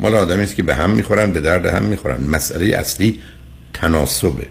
مال 0.00 0.14
آدمی 0.14 0.42
است 0.42 0.56
که 0.56 0.62
به 0.62 0.74
هم 0.74 0.90
می‌خورن 0.90 1.32
به 1.32 1.40
درد 1.40 1.66
هم 1.66 1.82
می‌خورن. 1.82 2.24
مسئله 2.24 2.76
اصلی 2.76 3.20
تناسبه. 3.74 4.46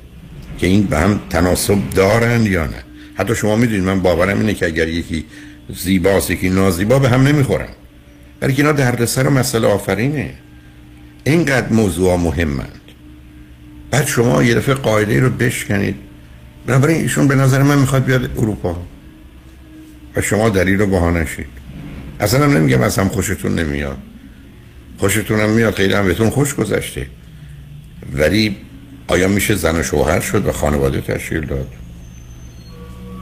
که 0.58 0.68
این 0.68 0.84
به 0.84 0.98
هم 0.98 1.20
تناسب 1.30 1.90
دارن 1.96 2.46
یا 2.46 2.66
نه. 2.66 2.84
حتی 3.16 3.36
شما 3.36 3.56
می‌دونید 3.56 3.84
من 3.84 4.02
باورم 4.02 4.40
اینه 4.40 4.54
که 4.54 4.66
اگر 4.66 4.88
یکی 4.88 5.26
زیباست 5.70 6.32
یکی 6.32 6.50
نازیبا 6.50 7.00
به 7.00 7.10
هم 7.10 7.28
نمی‌خورن. 7.28 7.70
برای 8.40 8.54
که 8.54 8.62
اینا 8.62 8.72
دردسر 8.72 9.28
و 9.28 9.30
مسئله 9.30 9.68
آفرینه. 9.68 10.34
اینقدر 11.24 11.70
موضوع 11.70 12.16
مهمن. 12.16 12.70
بعد 13.92 14.06
شما 14.08 14.44
یه 14.44 14.56
دفعه 14.56 14.76
قاعده 14.76 15.20
رو 15.20 15.30
بشکنید. 15.30 15.96
بنابراین 16.68 17.02
ایشون 17.02 17.28
به 17.28 17.36
نظر 17.36 17.64
من 17.64 17.78
می‌خواد 17.78 18.06
بیاد 18.06 18.32
اروپا. 18.38 18.82
و 20.16 20.22
شما 20.22 20.50
دلیل 20.50 20.80
رو 20.80 20.88
بها 20.88 21.12
نشید. 21.12 21.48
اصلا 22.20 22.44
هم 22.44 22.58
نمیگم 22.58 22.82
از 22.82 23.00
هم 23.00 23.10
خوشتون 23.10 23.60
نمیاد. 23.60 23.98
خوشتون 24.98 25.40
هم 25.40 25.50
میاد 25.50 25.76
خیلی 25.76 25.94
هم 25.94 26.06
بهتون 26.06 26.30
خوش 26.30 26.56
گذشته. 26.56 27.08
ولی 28.14 28.58
آیا 29.08 29.28
میشه 29.28 29.56
زن 29.56 29.80
و 29.80 29.84
شوهر 29.84 30.20
شد 30.20 30.46
و 30.46 30.52
خانواده 30.52 31.02
تشکیل 31.02 31.46
داد؟ 31.46 31.68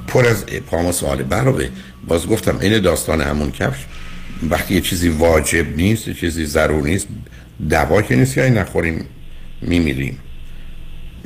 پر 0.07 0.25
از 0.25 0.45
پاما 0.45 0.91
سوال 0.91 1.24
برابه 1.24 1.69
باز 2.07 2.27
گفتم 2.27 2.57
این 2.62 2.79
داستان 2.79 3.22
همون 3.22 3.51
کفش. 3.51 3.86
وقتی 4.50 4.74
یه 4.74 4.81
چیزی 4.81 5.10
واجب 5.10 5.77
نیست 5.77 6.07
یه 6.07 6.13
چیزی 6.13 6.45
ضرور 6.45 6.84
نیست 6.84 7.07
دوا 7.69 8.01
که 8.01 8.15
نیست 8.15 8.36
که 8.36 8.41
نخوریم 8.41 9.05
میمیریم. 9.62 10.19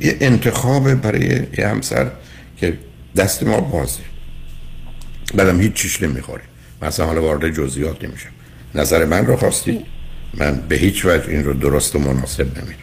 یه 0.00 0.16
انتخاب 0.20 0.94
برای 0.94 1.46
یه 1.58 1.68
همسر 1.68 2.10
که 2.56 2.78
دست 3.16 3.42
ما 3.42 3.60
بازه. 3.60 4.02
بعدم 5.34 5.60
هیچ 5.60 5.72
چیش 5.72 6.02
نمی‌خوریم 6.02 6.46
مثلا 6.82 7.06
حالا 7.06 7.22
وارد 7.22 7.54
جزئیات 7.54 8.04
نمیشم. 8.04 8.28
نظر 8.74 9.04
من 9.04 9.26
رو 9.26 9.36
خواستی؟ 9.36 9.80
من 10.34 10.62
به 10.68 10.76
هیچ 10.76 11.04
وجه 11.04 11.28
این 11.28 11.44
رو 11.44 11.52
درست 11.52 11.96
و 11.96 11.98
مناسب 11.98 12.46
نمی‌دونم. 12.46 12.76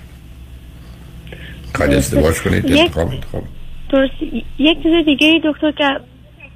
خواهد 1.75 1.93
ازدواج 1.93 2.41
کنید 2.41 2.71
انتخاب 2.71 3.07
انتخاب 3.07 3.43
درست. 3.89 4.13
یک 4.59 4.83
چیز 4.83 5.05
دیگه 5.05 5.41
دکتر 5.43 6.01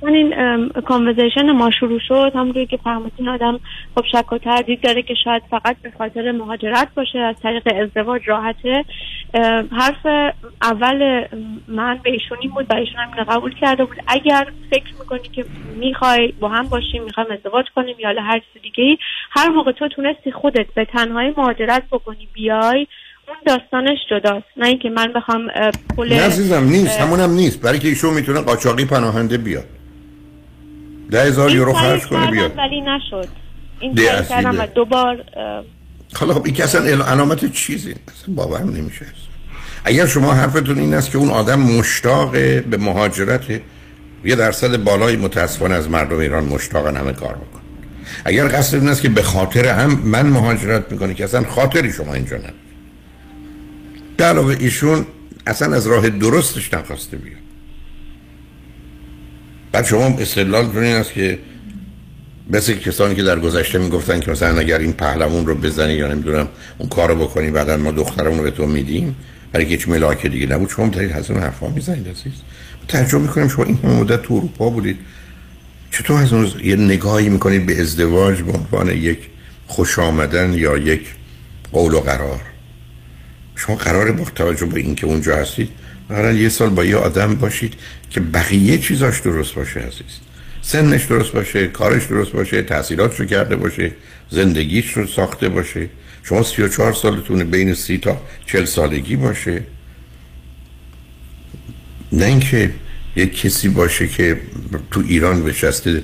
من 0.04 0.14
این 0.14 0.70
کانورزیشن 0.70 1.52
ما 1.52 1.72
شروع 1.80 2.00
شد. 2.08 2.32
هم 2.36 2.52
روی 2.52 2.66
که 2.66 2.78
فهمتین 2.78 3.30
آدم 3.30 3.60
خب 3.96 4.06
شک 4.12 4.34
و 4.34 4.38
تردید 4.38 4.82
داره 4.82 5.02
که 5.02 5.14
شاید 5.24 5.44
فقط 5.50 5.78
به 5.82 5.92
خاطر 5.98 6.32
مهاجرت 6.32 6.88
باشه 6.96 7.20
از 7.20 7.36
طریق 7.44 7.68
ازدواج 7.68 8.22
راحته. 8.26 8.86
حرف 9.72 10.34
اول 10.62 11.26
من 11.68 12.00
به 12.04 12.12
ایشون 12.12 12.38
این 12.42 12.52
بود 12.52 12.66
و 12.70 12.74
ایشون 12.74 12.96
هم 12.96 13.24
قبول 13.24 13.54
کرده 13.62 13.86
بود. 13.86 13.98
اگر 14.08 14.48
فکر 14.72 14.94
می‌کنی 15.00 15.30
که 15.36 15.46
می‌خوای 15.76 16.34
با 16.40 16.50
هم 16.50 16.68
باشیم 16.68 17.04
می‌خوایم 17.04 17.32
ازدواج 17.32 17.66
کنیم 17.76 17.96
یا 18.00 18.10
هر 18.22 18.40
چیز 18.40 18.62
دیگه 18.62 18.98
هر 19.32 19.50
موقع 19.50 19.72
تو 19.72 19.88
تونستی 19.88 20.32
خودت 20.32 20.66
به 20.76 20.86
تنهایی 20.86 21.34
مهاجرت 21.38 21.84
بکنی 21.92 22.28
بیای 22.34 22.88
اون 23.28 23.38
داستانش 23.46 23.98
جداست. 24.10 24.46
نه 24.58 24.68
اینکه 24.68 24.90
من 24.90 25.14
بخوام 25.14 25.48
پول 25.96 26.14
نه 26.14 26.60
نیست. 26.60 27.02
همونم 27.02 27.32
نیست. 27.32 27.62
برای 27.62 27.80
که 27.80 27.88
ایشون 27.88 28.14
می‌تونه 28.14 28.42
قاچاقی 28.42 28.86
پناهنده 28.86 29.38
بیاد. 29.38 29.66
ده 31.12 31.24
هزار 31.24 31.52
یورو 31.52 31.74
خرج 31.74 32.08
کنه 32.08 32.32
بیاد. 32.32 32.58
ولی 32.58 32.82
نشد. 32.82 33.28
این 33.80 33.96
کردم 34.30 34.60
و 34.60 34.68
دوبار 34.76 35.24
حالا 36.16 36.34
خب 36.34 36.46
این 36.46 36.54
که 36.54 36.64
اصلا 36.64 37.06
علامت 37.06 37.54
چیزی؟ 37.54 37.92
اصلا 37.92 38.36
باور 38.36 38.64
نمیشه. 38.64 39.06
اگر 39.86 40.06
شما 40.06 40.34
حرفتون 40.34 40.80
این 40.80 40.94
است 40.94 41.12
که 41.12 41.18
اون 41.18 41.30
آدم 41.30 41.60
مشتاق 41.60 42.32
به 42.62 42.78
مهاجرت 42.80 43.62
یه 44.26 44.36
درصد 44.36 44.84
بالای 44.84 45.16
متاسفانه 45.16 45.76
از 45.76 45.90
مردم 45.90 46.18
ایران 46.18 46.44
مشتاقن 46.44 46.98
همه 46.98 47.14
کار 47.14 47.34
بکن 47.34 47.62
اگر 48.26 48.48
قصد 48.48 48.78
این 48.78 48.90
است 48.90 49.02
که 49.02 49.10
به 49.10 49.22
خاطر 49.22 49.68
هم 49.68 50.00
من 50.04 50.28
مهاجرت 50.28 50.92
می‌کنه 50.92 51.14
که 51.14 51.24
اصلا 51.24 51.44
خاطری 51.44 51.94
شما 51.94 52.14
اینجا 52.14 52.38
نه. 52.38 52.54
علاوه 54.26 54.56
ایشون 54.60 55.06
اصلا 55.48 55.76
از 55.76 55.88
راه 55.88 56.10
درستش 56.10 56.74
نخواسته 56.74 57.18
بیاد. 57.18 57.41
بعد 59.72 59.86
شما 59.86 60.06
استدلال 60.06 60.78
این 60.78 60.96
است 60.96 61.14
که 61.14 61.40
مثل 62.50 62.74
کسانی 62.74 63.16
که 63.16 63.24
در 63.24 63.40
گذشته 63.40 63.80
می‌گفتن 63.80 64.20
که 64.20 64.32
مثلا 64.32 64.60
اگر 64.60 64.78
این 64.78 64.94
پهلوون 64.94 65.46
رو 65.46 65.56
بزنی 65.56 65.94
یا 65.94 66.08
نمی‌دونم 66.08 66.48
اون 66.78 66.90
کارو 66.90 67.16
بکنی 67.16 67.52
بعدا 67.52 67.78
ما 67.78 67.92
دخترمون 67.92 68.38
رو 68.38 68.44
به 68.44 68.52
تو 68.52 68.66
میدیم 68.66 69.16
برای 69.52 69.78
که 69.78 69.90
ملاک 69.90 70.28
دیگه 70.28 70.48
نبود. 70.48 70.70
شما 70.70 70.88
دارید 70.88 71.12
از 71.12 71.32
اون 71.32 71.40
حرفا 71.40 71.68
می‌زنید 71.70 72.08
عزیز. 72.08 72.34
ترجمه 72.88 73.22
می‌کنیم 73.22 73.48
شما 73.48 73.66
این 73.66 73.80
مدت 73.84 74.22
تو 74.22 74.34
اروپا 74.34 74.70
بودید. 74.70 74.98
چطور 75.92 76.22
از 76.22 76.34
اون 76.34 76.52
یه 76.64 76.76
نگاهی 76.76 77.30
می‌کنید 77.30 77.66
به 77.66 77.82
ازدواج 77.82 78.42
به 78.42 78.52
عنوان 78.52 78.88
یک 78.88 79.20
خوش 79.68 80.00
آمدن 80.00 80.54
یا 80.54 80.78
یک 80.78 81.02
قول 81.72 81.94
و 81.94 82.00
قرار؟ 82.00 82.42
شما 83.56 83.76
قرار 83.76 84.12
با 84.12 84.26
توجه 84.36 84.66
به 84.66 84.80
اینکه 84.80 85.08
اونجا 85.08 85.36
هستید 85.36 85.70
قرار 86.12 86.36
یه 86.36 86.50
سال 86.50 86.70
با 86.70 86.86
یه 86.86 86.96
آدم 86.96 87.36
باشید 87.36 87.74
که 88.10 88.20
بقیه 88.20 88.78
چیزاش 88.78 89.20
درست 89.20 89.54
باشه 89.54 89.80
عزیز. 89.80 90.20
سنش 90.62 91.06
درست 91.06 91.32
باشه 91.32 91.68
کارش 91.68 92.06
درست 92.06 92.32
باشه 92.32 92.62
تحصیلاتش 92.62 93.20
رو 93.20 93.26
کرده 93.26 93.56
باشه 93.56 93.92
زندگیش 94.30 94.94
رو 94.94 95.08
ساخته 95.08 95.50
باشه. 95.50 95.90
شما 96.24 96.44
34 96.44 96.94
سالتونه 96.94 97.44
بین 97.44 97.74
سی 97.74 97.98
تا 97.98 98.22
40 98.46 98.66
سالگی 98.66 99.16
باشه. 99.16 99.64
نه 102.12 102.26
اینکه 102.26 102.74
یک 103.16 103.42
کسی 103.42 103.70
باشه 103.70 104.08
که 104.08 104.42
تو 104.92 105.04
ایران 105.08 105.44
بشسته 105.44 106.04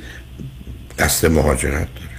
قصد 0.99 1.31
مهاجرت 1.31 1.87
داره. 1.95 2.17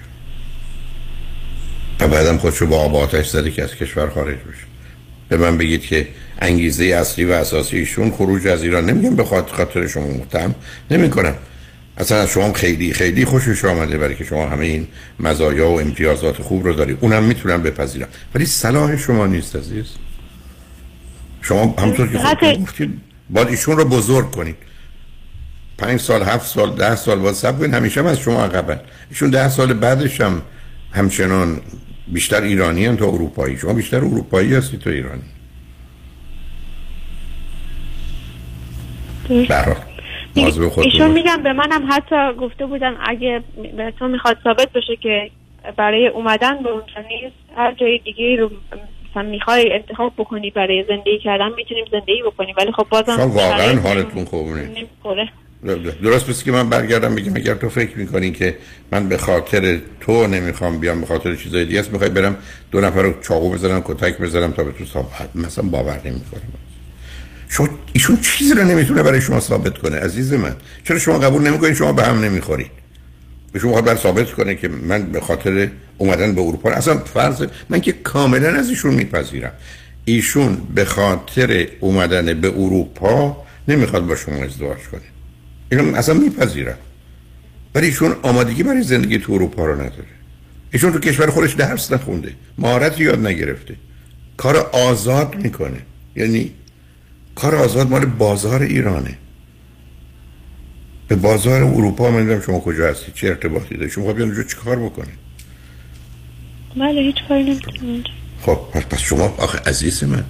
و 2.01 2.09
بعدم 2.09 2.39
خودشو 2.39 2.67
با 2.67 2.81
آب 2.81 2.97
آتش 2.97 3.29
زده 3.29 3.51
که 3.51 3.63
از 3.63 3.75
کشور 3.75 4.09
خارج 4.11 4.37
بشه. 4.37 4.65
به 5.29 5.37
من 5.37 5.59
بگید 5.59 5.83
که 5.83 6.09
انگیزه 6.39 6.85
اصلی 6.85 7.25
و 7.25 7.33
اساسی 7.33 7.79
ایشون 7.79 8.11
خروج 8.11 8.47
از 8.47 8.63
ایران. 8.63 8.91
نمیگم 8.91 9.17
به 9.17 9.25
خاطر 9.25 9.87
شما 9.87 10.07
متهم 10.07 10.55
نمی‌کنم. 10.91 11.35
اصلا 11.97 12.19
از 12.19 12.31
شما 12.31 12.53
خیلی 12.53 12.93
خیلی 12.93 13.25
خوشش 13.25 13.65
آمده 13.65 13.99
برای 13.99 14.15
که 14.15 14.25
شما 14.25 14.49
همه 14.49 14.67
این 14.67 14.87
مزایا 15.21 15.71
و 15.71 15.81
امتیازات 15.81 16.43
خوب 16.43 16.65
رو 16.65 16.73
دارید 16.73 16.99
اونم 17.01 17.23
می‌تونم 17.23 17.63
بپذیرم. 17.63 18.09
ولی 18.35 18.47
صلاح 18.47 18.97
شما 18.97 19.27
نیست 19.27 19.57
عزیز. 19.57 19.87
شما 21.43 21.75
همطور 21.79 22.09
که 22.09 22.19
خودتون 22.19 22.63
گفتید 22.63 23.01
باید 23.31 23.49
ایشون 23.49 23.77
رو 23.77 23.85
بزرگ 23.85 24.31
کنید. 24.31 24.57
پنج 25.79 26.01
سال 26.01 26.23
هفت 26.23 26.47
سال 26.47 26.77
ده 26.77 26.97
سال 26.97 27.19
باید 27.19 27.35
سب 27.35 27.59
کنید. 27.59 27.75
همیشه 27.75 28.01
هم 28.01 28.07
از 28.07 28.19
شما 28.19 28.45
عقبن 28.45 28.81
ایشون 29.11 29.31
ده 29.31 29.49
سال 29.49 29.73
بعدش 29.73 30.21
هم 30.21 30.43
همچنان 30.93 31.61
بیشتر 32.09 32.43
ایرانی 32.43 32.87
هم 32.87 32.97
تا 32.97 33.07
اروپایی. 33.07 33.57
شما 33.57 33.73
بیشتر 33.73 33.97
اروپایی 33.97 34.55
هستی 34.55 34.77
تا 34.77 34.91
ایرانی. 34.91 35.23
برای 39.29 39.75
ایشون 40.77 41.11
میگم 41.11 41.43
به 41.43 41.53
منم 41.53 41.89
حتی 41.91 42.33
گفته 42.41 42.67
بودن 42.67 42.97
اگه 43.07 43.43
تو 43.99 44.09
می‌خواد 44.09 44.37
ثابت 44.45 44.73
بشه 44.73 44.97
که 44.97 45.31
برای 45.77 46.09
اومدن 46.09 46.63
به 46.63 46.69
اونجا 46.69 47.09
نیست 47.09 47.37
هر 47.57 47.73
جای 47.73 47.99
دیگه 48.05 48.37
رو 48.37 48.51
مثلا 49.11 49.23
می‌خوای 49.23 49.73
انتخاب 49.73 50.13
بکنی 50.19 50.51
برای 50.51 50.85
زندگی 50.89 51.19
کردن 51.19 51.49
می‌تونیم 51.57 51.85
زندگی 51.93 52.23
بکنیم. 52.27 52.55
ولی 52.59 52.73
خب 52.73 52.87
بازم 52.91 53.21
واقعا 53.21 53.81
حالتون 53.81 54.25
خوب 54.25 54.47
نیست. 54.49 54.91
درست 56.03 56.31
بسی 56.31 56.45
که 56.45 56.53
من 56.53 56.71
برگردم 56.71 57.15
بگم 57.15 57.37
اگر 57.37 57.55
تو 57.55 57.69
فکر 57.69 57.99
می‌کنی 57.99 58.31
که 58.31 58.57
من 58.93 59.09
به 59.09 59.17
خاطر 59.17 59.79
تو 60.01 60.27
نمی‌خوام 60.27 60.81
بیام 60.81 61.01
به 61.01 61.07
خاطر 61.07 61.35
چیزای 61.35 61.65
دیگه 61.65 61.81
است 61.81 61.93
می‌خوای 61.93 62.11
برم 62.11 62.37
دو 62.71 62.81
نفر 62.81 63.03
رو 63.03 63.13
چاقو 63.23 63.51
بزنم 63.51 63.83
کتک 63.85 64.19
بزنم 64.19 64.53
تا 64.53 64.65
به 64.65 64.73
تو 64.73 64.85
صحبت 64.85 65.29
مثلا 65.35 65.69
باور 65.69 66.01
نمی‌کنم. 66.05 66.68
شما 67.49 67.69
ایشون 67.93 68.19
چیزی 68.21 68.55
رو 68.55 68.65
نمی‌تونه 68.65 69.03
برای 69.03 69.21
شما 69.21 69.41
ثابت 69.41 69.79
کنه 69.79 69.97
عزیز 69.97 70.33
من. 70.33 70.57
چرا 70.85 70.99
شما 70.99 71.19
قبول 71.19 71.43
نمی‌کنید؟ 71.43 71.75
شما 71.75 71.93
به 71.93 72.05
هم 72.05 72.25
نمی‌خورید. 72.25 72.71
به 73.53 73.59
شما 73.59 73.83
باید 73.83 73.99
ثابت 73.99 74.33
کنه 74.33 74.55
که 74.55 74.69
من 74.69 75.03
به 75.03 75.21
خاطر 75.21 75.71
اومدن 75.99 76.35
به 76.35 76.41
اروپا 76.41 76.71
اصلا 76.71 76.99
فرض 76.99 77.47
من 77.69 77.81
که 77.81 77.93
کاملا 77.93 78.49
از 78.49 78.69
ایشون 78.69 78.95
میپذیرم. 78.95 79.53
ایشون 80.05 80.57
به 80.75 80.85
خاطر 80.85 81.69
اومدن 81.81 82.41
به 82.41 82.49
اروپا 82.49 83.47
نمی‌خواد 83.69 84.07
با 84.07 84.17
شما 84.17 84.35
ازدواج 84.35 84.79
کنه. 84.93 85.01
اینو 85.73 85.95
اصلا 85.97 86.15
میپذیرم. 86.15 86.79
ولی 87.75 87.87
ایشون 87.87 88.17
آمادگی 88.23 88.63
برای 88.63 88.83
زندگی 88.83 89.19
تو 89.19 89.33
اروپا 89.33 89.67
رو 89.67 89.75
نداره. 89.75 90.05
ایشون 90.73 90.93
تو 90.93 90.99
کشور 90.99 91.31
خودش 91.31 91.53
درس 91.53 91.93
نخونده 91.93 92.33
مهارت 92.59 93.01
یاد 93.01 93.27
نگرفته. 93.27 93.75
کار 94.37 94.57
آزاد 94.57 95.35
می‌کنه. 95.35 95.79
یعنی 96.17 96.51
کار 97.39 97.55
آزاد 97.55 97.91
مال 97.91 98.05
بازار 98.05 98.63
ایرانه. 98.63 99.19
به 101.09 101.17
بازار 101.17 101.63
اروپا 101.63 102.11
من 102.11 102.41
شما 102.41 102.61
کجا 102.61 102.89
هستی 102.89 103.13
چه 103.15 103.27
ارتباطی 103.27 103.77
داری 103.77 103.91
شما 103.91 104.13
بیان 104.13 104.29
اونجا 104.29 104.43
چیکار 104.43 104.77
بکنی 104.77 105.13
بله 106.77 107.01
هیچ 107.01 107.17
کاری 107.29 107.61
خب 108.43 108.59
پس 108.91 109.01
شما 109.01 109.35
آخه 109.39 109.59
عزیز 109.59 110.05
من 110.05 110.25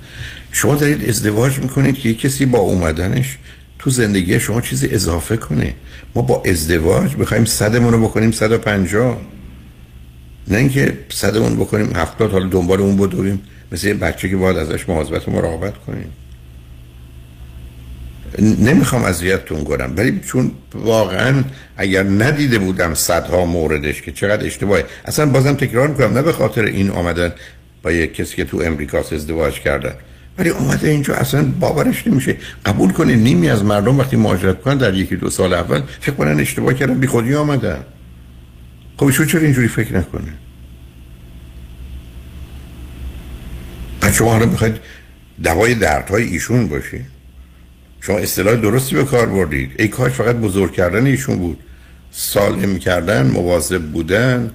شما 0.53 0.75
دارید 0.75 1.09
ازدواج 1.09 1.59
می‌کنید 1.59 1.99
که 1.99 2.15
کسی 2.15 2.47
با 2.47 2.59
اومدنش 2.59 3.39
تو 3.79 3.91
زندگی 3.91 4.41
شما 4.41 4.61
چیزی 4.61 4.89
اضافه 4.89 5.37
کنه. 5.37 5.75
ما 6.15 6.23
با 6.23 6.43
ازدواج 6.47 7.17
بخوایم 7.17 7.45
صدمون 7.45 7.93
رو 7.93 8.09
بکنیم 8.09 8.31
صد 8.33 8.53
و 8.53 8.59
پنجاه. 8.59 9.21
نه 10.49 10.59
اینکه 10.59 10.99
صدمون 11.09 11.57
بکنیم 11.57 11.97
هفتاد 11.97 12.31
حالا 12.31 12.49
دنبال 12.49 12.81
اون 12.81 12.97
بدویم. 12.97 13.43
مثل 13.73 13.87
یه 13.87 13.95
بچه 13.95 14.29
که 14.29 14.37
باید 14.37 14.57
ازش 14.57 14.89
مواظبت 14.89 15.29
و 15.29 15.31
مراقبت 15.31 15.75
کنیم. 15.87 16.13
نمی‌خوام 18.41 19.05
اذیتتون 19.05 19.65
کنم 19.65 19.93
ولی 19.97 20.21
چون 20.21 20.51
واقعا 20.75 21.45
اگر 21.77 22.03
ندیده 22.03 22.59
بودم 22.59 22.95
صدها 22.95 23.45
موردش 23.45 24.03
که 24.03 24.13
چقدر 24.13 24.47
اشتباهه. 24.47 24.85
اصلا 25.05 25.27
بازم 25.27 25.55
تکرار 25.55 25.89
می‌کنم 25.89 26.13
نه 26.13 26.23
به 26.23 26.33
خاطر 26.33 26.65
این 26.65 26.91
آمدن 26.91 27.33
با 27.83 27.93
یک 27.93 28.15
کسی 28.15 28.37
که 28.37 28.45
تو 28.45 28.63
امریکا 28.65 28.99
ازدواج 28.99 29.61
کردن 29.61 29.93
ولی 30.39 30.49
اومده 30.49 30.89
اینجا 30.89 31.15
اصلا 31.15 31.45
باورش 31.61 32.07
نمیشه. 32.07 32.37
قبول 32.67 32.93
کنه 32.93 33.17
نیمی 33.17 33.49
از 33.49 33.65
مردم 33.65 33.99
وقتی 33.99 34.17
مهاجرت 34.17 34.63
کنن 34.63 34.79
در 34.79 34.95
یکی 34.95 35.17
دو 35.17 35.31
سال 35.31 35.55
اول 35.55 35.83
فکر 36.01 36.15
کنن 36.15 36.41
اشتباه 36.41 36.75
کردن 36.75 36.95
بی 36.95 37.07
خودی 37.07 37.35
آمدن. 37.35 37.85
خب 38.97 39.07
ایشون 39.07 39.27
چرا 39.27 39.41
اینجوری 39.41 39.69
فکر 39.69 39.97
نکنه؟ 39.97 40.33
شما 44.13 44.33
حالا 44.33 44.47
می‌خواید 44.47 44.77
دوای 45.43 45.75
دردهای 45.75 46.23
ایشون 46.23 46.69
باشه 46.69 47.01
شما 48.01 48.19
اصطلاح 48.19 48.57
درستی 48.57 48.95
به 48.95 49.05
کار 49.05 49.27
بردید. 49.27 49.73
ای 49.79 49.89
کاش 49.89 50.13
فقط 50.13 50.37
بزرگ 50.37 50.73
کردن 50.73 51.07
ایشون 51.07 51.39
بود. 51.39 51.59
سالم 52.11 52.79
کردن 52.79 53.27
مواظب 53.27 53.83
بودن 53.83 54.51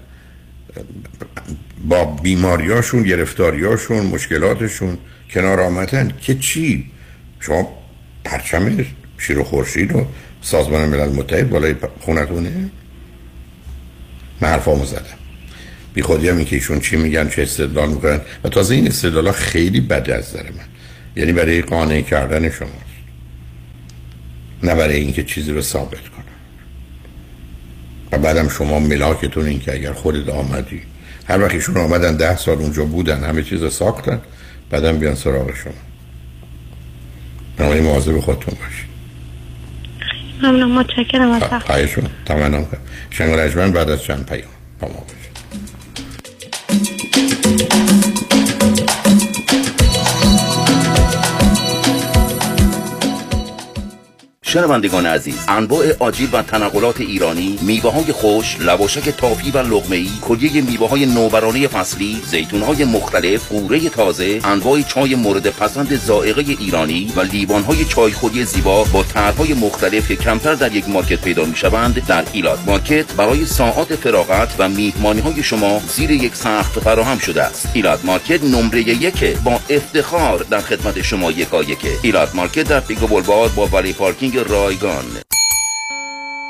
با 1.85 2.05
بیماریاشون 2.05 3.03
گرفتاریاشون 3.03 4.05
مشکلاتشون 4.05 4.97
کنار 5.29 5.59
آمدن. 5.59 6.11
که 6.21 6.35
چی؟ 6.35 6.91
شما 7.39 7.77
پرچم 8.23 8.85
شیر 9.17 9.39
و 9.39 9.43
خورشید 9.43 9.95
و 9.95 10.05
سازمان 10.41 10.89
ملل 10.89 11.09
متحد 11.09 11.49
بالای 11.49 11.75
خونتونه؟ 11.99 12.69
من 14.41 14.47
حرفامو 14.47 14.85
زدم. 14.85 15.17
بی 15.93 16.01
خودی 16.01 16.29
هم 16.29 16.45
که 16.45 16.55
ایشون 16.55 16.79
چی 16.79 16.95
میگن 16.95 17.29
چه 17.29 17.41
استدلال 17.41 17.89
می‌کنن. 17.89 18.21
و 18.43 18.49
تازه 18.49 18.75
این 18.75 18.87
استدلال 18.87 19.31
خیلی 19.31 19.81
بده 19.81 20.15
از 20.15 20.33
در 20.33 20.43
من. 20.43 20.67
یعنی 21.15 21.33
برای 21.33 21.61
قانع 21.61 22.01
کردن 22.01 22.49
شماست 22.49 22.92
نه 24.63 24.75
برای 24.75 24.95
اینکه 24.95 25.23
چیزی 25.23 25.51
رو 25.51 25.61
ثابت 25.61 26.07
کنم. 26.09 26.23
و 28.11 28.17
بعدم 28.17 28.49
شما 28.49 28.79
ملاکتون 28.79 29.45
این 29.45 29.59
که 29.59 29.73
اگر 29.73 29.93
خودت 29.93 30.29
آمدی. 30.29 30.81
هر 31.27 31.41
وقت 31.41 31.53
ایشون 31.53 31.77
آمدن 31.77 32.17
ده 32.17 32.37
سال 32.37 32.57
اونجا 32.57 32.85
بودن 32.85 33.23
همه 33.23 33.43
چیز 33.43 33.63
رو 33.63 33.69
ساختن 33.69 34.21
بعدم 34.69 34.99
بیان 34.99 35.15
سراغ 35.15 35.55
شما. 35.55 35.73
بنابراین 37.57 37.83
مواظب 37.83 38.19
خودتون 38.19 38.57
باشید. 38.59 38.93
ممنون 40.43 40.71
متشکرم 40.71 41.31
از 41.31 41.43
خواهش 41.43 42.07
و 42.25 42.35
تمنا 42.35 42.65
می‌کنم. 42.65 42.81
شنگ 43.09 43.73
بعد 43.73 43.89
از 43.89 44.03
چند 44.03 44.25
پیام 44.25 44.49
با 44.79 44.87
ما 44.87 44.93
باشید. 44.93 45.22
شنوندگان 54.53 55.05
عزیز 55.05 55.35
انواع 55.47 55.85
آجیل 55.99 56.29
و 56.33 56.41
تنقلات 56.41 57.01
ایرانی 57.01 57.59
میوه 57.61 57.91
های 57.91 58.11
خشک 58.11 58.57
لواشک 58.59 59.09
تافی 59.09 59.51
و 59.51 59.57
لقمه 59.57 59.95
ای 59.95 60.09
کلیه 60.21 60.61
میوه 60.61 61.05
نوبرانه 61.05 61.67
فصلی 61.67 62.21
زیتون 62.25 62.61
های 62.61 62.85
مختلف 62.85 63.47
غوره 63.47 63.89
تازه 63.89 64.39
انواع 64.43 64.81
چای 64.81 65.15
مورد 65.15 65.49
پسند 65.49 65.95
ذائقه 65.95 66.55
ایرانی 66.59 67.13
و 67.15 67.21
لیوان 67.21 67.63
های 67.63 67.85
چای 67.85 68.11
خوری 68.11 68.45
زیبا 68.45 68.83
با 68.83 69.03
طرحهای 69.03 69.53
مختلف 69.53 70.07
که 70.07 70.15
کمتر 70.15 70.53
در 70.53 70.75
یک 70.75 70.89
market 70.89 71.21
پیدا 71.21 71.45
می 71.45 71.55
شوند 71.55 72.05
در 72.05 72.23
ایلات 72.33 72.59
مارکت 72.65 73.13
برای 73.13 73.45
ساعات 73.45 73.95
فراغت 73.95 74.55
و 74.59 74.69
میهمانی 74.69 75.21
های 75.21 75.43
شما 75.43 75.81
زیر 75.87 76.11
یک 76.11 76.35
سقف 76.35 76.79
فراهم 76.79 77.17
شده 77.17 77.43
است. 77.43 77.69
ایلات 77.73 78.05
مارکت 78.05 78.43
نمره 78.43 78.81
یک 78.81 79.37
با 79.43 79.59
افتخار 79.69 80.45
در 80.49 80.61
خدمت 80.61 81.01
شما 81.01 81.31
یکا 81.31 81.63
یک 81.63 81.85
ایلات 82.01 82.35
مارکت 82.35 82.69
در 82.69 82.79
پیکو 82.79 83.07
با 83.07 83.67
valet 83.73 83.93
parking 83.93 84.42
رایگان 84.43 85.05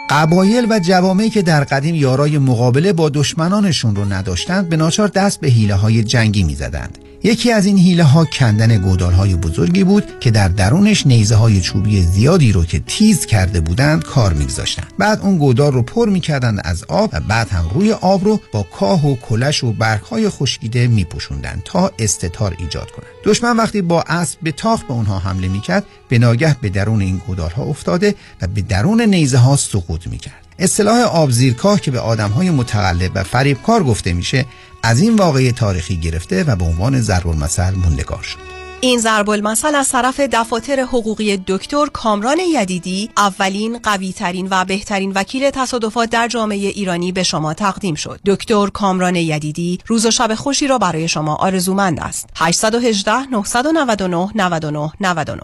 قبایل 0.09 0.67
و 0.69 0.79
جوامعی 0.79 1.29
که 1.29 1.41
در 1.41 1.63
قدیم 1.63 1.95
یارای 1.95 2.37
مقابله 2.37 2.93
با 2.93 3.09
دشمنانشون 3.09 3.95
رو 3.95 4.05
نداشتند 4.05 4.69
به 4.69 4.77
ناچار 4.77 5.07
دست 5.07 5.39
به 5.39 5.47
حیله 5.47 5.75
های 5.75 6.03
جنگی 6.03 6.43
می 6.43 6.55
زدند. 6.55 6.97
یکی 7.25 7.51
از 7.51 7.65
این 7.65 7.77
حیله 7.77 8.03
ها 8.03 8.25
کندن 8.25 8.77
گودال 8.77 9.13
های 9.13 9.35
بزرگی 9.35 9.83
بود 9.83 10.19
که 10.19 10.31
در 10.31 10.47
درونش 10.47 11.07
نیزه 11.07 11.35
های 11.35 11.61
چوبی 11.61 12.01
زیادی 12.01 12.51
رو 12.51 12.65
که 12.65 12.79
تیز 12.79 13.25
کرده 13.25 13.61
بودند 13.61 14.03
کار 14.03 14.33
میگذاشتند. 14.33 14.87
بعد 14.97 15.19
اون 15.21 15.37
گودال 15.37 15.73
رو 15.73 15.81
پر 15.81 16.09
می‌کردند 16.09 16.61
از 16.63 16.83
آب 16.83 17.09
و 17.13 17.19
بعد 17.19 17.49
هم 17.49 17.69
روی 17.73 17.91
آب 17.91 18.23
رو 18.23 18.39
با 18.51 18.63
کاه 18.63 19.07
و 19.07 19.15
کلش 19.15 19.63
و 19.63 19.71
برگ 19.71 20.01
های 20.01 20.29
خشکیده 20.29 20.87
میپوشوندند 20.87 21.61
تا 21.65 21.91
استتار 21.99 22.55
ایجاد 22.59 22.91
کنند. 22.91 23.11
دشمن 23.25 23.57
وقتی 23.57 23.81
با 23.81 24.01
اسب 24.01 24.39
به 24.41 24.51
تاخت 24.51 24.87
به 24.87 24.93
اونها 24.93 25.19
حمله 25.19 25.47
می‌کرد 25.47 25.83
به 26.09 26.19
ناگه 26.19 26.57
به 26.61 26.69
درون 26.69 27.01
این 27.01 27.21
گودال 27.27 27.51
ها 27.51 27.63
افتاده 27.63 28.15
و 28.41 28.47
به 28.47 28.61
درون 28.61 29.01
نیزه 29.01 29.37
ها 29.37 29.55
سقوط 29.55 30.07
می‌کرد. 30.07 30.43
اصطلاح 30.59 31.01
آبزیرکاه 31.01 31.81
که 31.81 31.91
به 31.91 31.99
های 31.99 32.49
متقلب 32.49 33.11
و 33.15 33.23
فریبکار 33.23 33.83
گفته 33.83 34.13
میشه 34.13 34.45
از 34.83 35.01
این 35.01 35.15
واقعه 35.15 35.51
تاریخی 35.51 35.97
گرفته 35.97 36.43
و 36.43 36.55
به 36.55 36.65
عنوان 36.65 37.01
ضرب 37.01 37.27
المثل 37.27 37.75
موندگار 37.75 38.23
شد. 38.23 38.37
این 38.81 38.99
ضرب 38.99 39.29
المثل 39.29 39.75
از 39.75 39.89
طرف 39.89 40.19
دفاتر 40.19 40.79
حقوقی 40.79 41.43
دکتر 41.47 41.85
کامران 41.93 42.37
یدیدی 42.39 43.09
اولین 43.17 43.77
قویترین 43.77 44.47
و 44.51 44.65
بهترین 44.65 45.11
وکیل 45.11 45.49
تصادفات 45.49 46.09
در 46.09 46.27
جامعه 46.27 46.57
ایرانی 46.57 47.11
به 47.11 47.23
شما 47.23 47.53
تقدیم 47.53 47.95
شد. 47.95 48.19
دکتر 48.25 48.67
کامران 48.67 49.15
یدیدی 49.15 49.79
روز 49.87 50.05
و 50.05 50.11
شب 50.11 50.35
خوشی 50.35 50.67
را 50.67 50.77
برای 50.77 51.07
شما 51.07 51.35
آرزومند 51.35 51.99
است. 51.99 52.29
818 52.35 53.11
999 53.31 54.29
99 54.35 54.91
99 55.01 55.41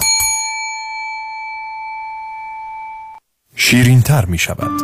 شیرین 3.56 4.02
تر 4.02 4.26
می 4.26 4.38
شود 4.38 4.82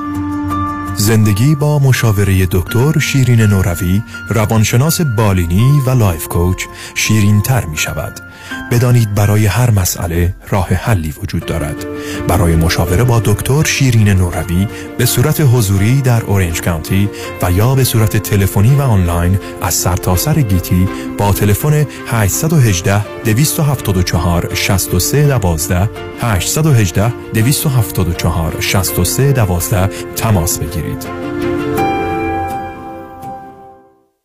زندگی 0.97 1.55
با 1.55 1.79
مشاوره 1.79 2.47
دکتر 2.51 2.99
شیرین 2.99 3.41
نوروی 3.41 4.01
روانشناس 4.29 5.01
بالینی 5.01 5.81
و 5.85 5.89
life 5.89 6.27
coach 6.27 6.63
شیرین 6.95 7.41
تر 7.41 7.65
می 7.65 7.77
شود 7.77 8.19
بدانید 8.71 9.15
برای 9.15 9.45
هر 9.45 9.71
مسئله 9.71 10.35
راه 10.49 10.67
حلی 10.67 11.13
وجود 11.21 11.45
دارد. 11.45 11.85
برای 12.27 12.55
مشاوره 12.55 13.03
با 13.03 13.19
دکتر 13.25 13.63
شیرین 13.63 14.09
نوروی 14.09 14.67
به 14.97 15.05
صورت 15.05 15.41
حضوری 15.41 16.01
در 16.01 16.23
اورنج 16.23 16.61
کانتی 16.61 17.09
و 17.41 17.51
یا 17.51 17.75
به 17.75 17.83
صورت 17.83 18.17
تلفنی 18.17 18.75
و 18.75 18.81
آنلاین 18.81 19.39
از 19.61 19.73
سرتاسر 19.73 20.33
سر 20.33 20.41
گیتی 20.41 20.87
با 21.17 21.33
تلفن 21.33 21.85
818 22.07 23.05
274 23.23 24.53
63 24.53 25.27
12 25.27 25.89
818 26.21 27.13
274 27.33 28.55
63 28.59 29.31
12 29.31 29.87
تماس 30.15 30.59
بگیرید. 30.59 30.84
Update. 30.85 31.44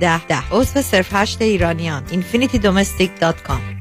ده. 0.00 0.26
ده 0.26 0.42
عضو 0.52 0.82
صرف 0.82 1.08
هشت 1.12 1.42
ایرانیان. 1.42 2.02
infinitydomestic.com 2.06 3.80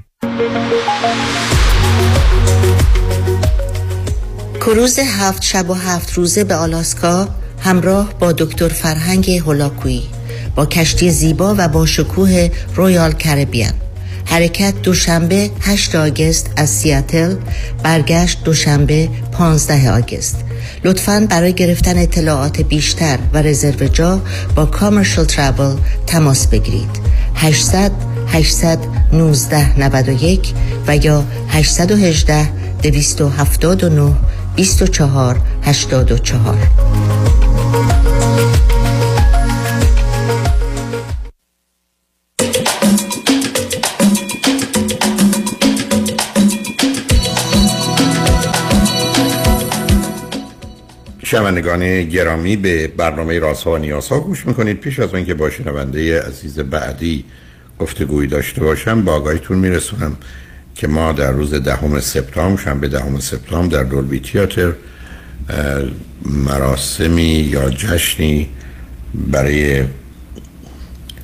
کروز 4.62 5.00
هفت 5.00 5.44
شب 5.44 5.70
و 5.70 5.74
هفت 5.74 6.14
روزه 6.14 6.44
به 6.44 6.56
آلاسکا 6.56 7.28
همراه 7.60 8.14
با 8.20 8.32
دکتر 8.32 8.68
فرهنگ 8.68 9.32
هولاکویی 9.32 10.10
با 10.56 10.66
کشتی 10.66 11.10
زیبا 11.10 11.56
و 11.58 11.68
با 11.68 11.86
شکوه 11.86 12.50
رویال 12.76 13.12
کربیان 13.12 13.74
حرکت 14.30 14.82
دوشنبه 14.82 15.52
8 15.62 15.96
آگست 15.96 16.50
از 16.56 16.70
سیاتل 16.70 17.36
برگشت 17.84 18.44
دوشنبه 18.44 19.10
15 19.32 19.92
آگست. 19.92 20.44
لطفا 20.84 21.28
برای 21.30 21.54
گرفتن 21.54 21.98
اطلاعات 21.98 22.62
بیشتر 22.62 23.20
و 23.34 23.42
رزرو 23.42 23.88
جا 23.88 24.22
با 24.56 24.66
کامرشل 24.66 25.24
ترابل 25.24 25.76
تماس 26.08 26.48
بگیرید. 26.48 26.90
800 27.36 27.92
819 28.28 29.80
91 29.80 30.54
و 30.88 30.98
یا 30.98 31.24
818 31.48 32.50
279 32.82 34.14
24 34.56 35.42
84 35.64 36.58
شنوندگان 51.30 52.04
گرامی 52.04 52.56
به 52.56 52.88
برنامه 52.88 53.40
رازها 53.40 53.72
و 53.72 53.78
نیازها 53.78 54.20
گوش 54.20 54.46
می‌کنید. 54.48 54.80
پیش 54.80 55.00
از 55.00 55.14
اینکه 55.14 55.34
با 55.34 55.50
شنونده 55.50 56.22
عزیز 56.22 56.60
بعدی 56.60 57.26
گفتگویی 57.80 58.28
داشته 58.28 58.62
باشم 58.62 59.04
با 59.04 59.14
آگاهیتون 59.14 59.58
میرسونم 59.58 60.18
که 60.76 60.88
ما 60.88 61.12
در 61.12 61.32
روز 61.32 61.54
دهم 61.54 62.00
سپتامبر 62.00 62.62
شنبه 62.62 62.88
دهم 62.88 63.20
سپتامبر 63.20 63.78
در 63.78 63.84
دولبی 63.84 64.20
تیاتر 64.20 64.74
مراسمی 66.26 67.24
یا 67.24 67.70
جشنی 67.70 68.50
برای 69.14 69.84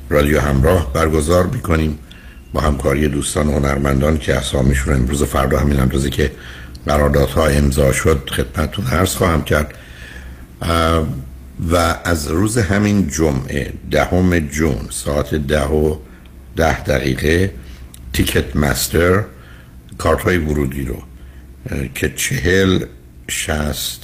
رادیو 0.08 0.40
همراه 0.40 0.92
برگزار 0.92 1.46
می‌کنیم 1.46 1.98
با 2.52 2.60
همکاری 2.60 3.08
دوستان 3.08 3.48
هنرمندان 3.48 4.18
که 4.18 4.34
اسامیشون 4.34 4.94
امروز 4.94 5.22
فردا 5.22 5.58
همین 5.58 5.80
اندازه 5.80 6.10
که 6.10 6.30
قراردادها 6.86 7.46
امضا 7.46 7.92
شد 7.92 8.30
خدمتتون 8.32 8.86
عرض 8.86 9.14
خواهم 9.14 9.44
کرد. 9.44 9.74
و 11.70 11.76
از 12.04 12.28
روز 12.28 12.58
همین 12.58 13.08
جمعه 13.08 13.72
دهم 13.90 14.38
جون 14.38 14.78
ساعت 14.90 15.34
ده 15.34 15.66
و 15.66 15.96
ده 16.56 16.82
دقیقه 16.82 17.54
تیکت 18.12 18.56
مستر 18.56 19.24
کارت 19.98 20.22
های 20.22 20.38
ورودی 20.38 20.84
رو 20.84 21.02
که 21.94 22.12
چهل 22.16 22.84
شست 23.28 24.00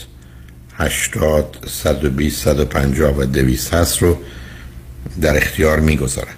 هشتاد 0.77 1.64
صد 1.68 2.05
و 2.05 2.11
بیست 2.11 2.44
صد 2.44 2.61
و 2.61 2.64
پنجاه 2.64 3.16
و 3.16 3.25
دویست 3.25 3.75
هست 3.75 4.03
رو 4.03 4.18
در 5.20 5.37
اختیار 5.37 5.81
می‌گذارند 5.81 6.37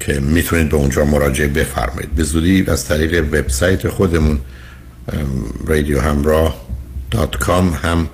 که 0.00 0.20
می‌تونید 0.20 0.68
به 0.68 0.76
اونجا 0.76 1.04
مراجعه 1.04 1.48
بفرمایید. 1.48 2.14
به 2.14 2.22
زودی 2.22 2.64
از 2.68 2.84
طریق 2.84 3.24
وبسایت 3.24 3.88
خودمون 3.88 4.40
رادیو 5.66 6.00
همراه 6.00 6.66
دات 7.10 7.36
کام 7.36 7.72
هم 7.74 8.08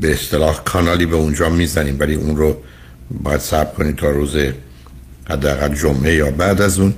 به 0.00 0.12
اصطلاح 0.12 0.60
کانالی 0.64 1.06
به 1.06 1.16
اونجا 1.16 1.48
می‌زنیم 1.48 1.96
ولی 2.00 2.14
اون 2.14 2.36
رو 2.36 2.56
باید 3.10 3.40
صبر 3.40 3.74
کنید 3.74 3.96
تا 3.96 4.10
روز 4.10 4.36
حداقل 5.30 5.74
جمعه 5.74 6.14
یا 6.14 6.30
بعد 6.30 6.62
از 6.62 6.78
اون. 6.78 6.94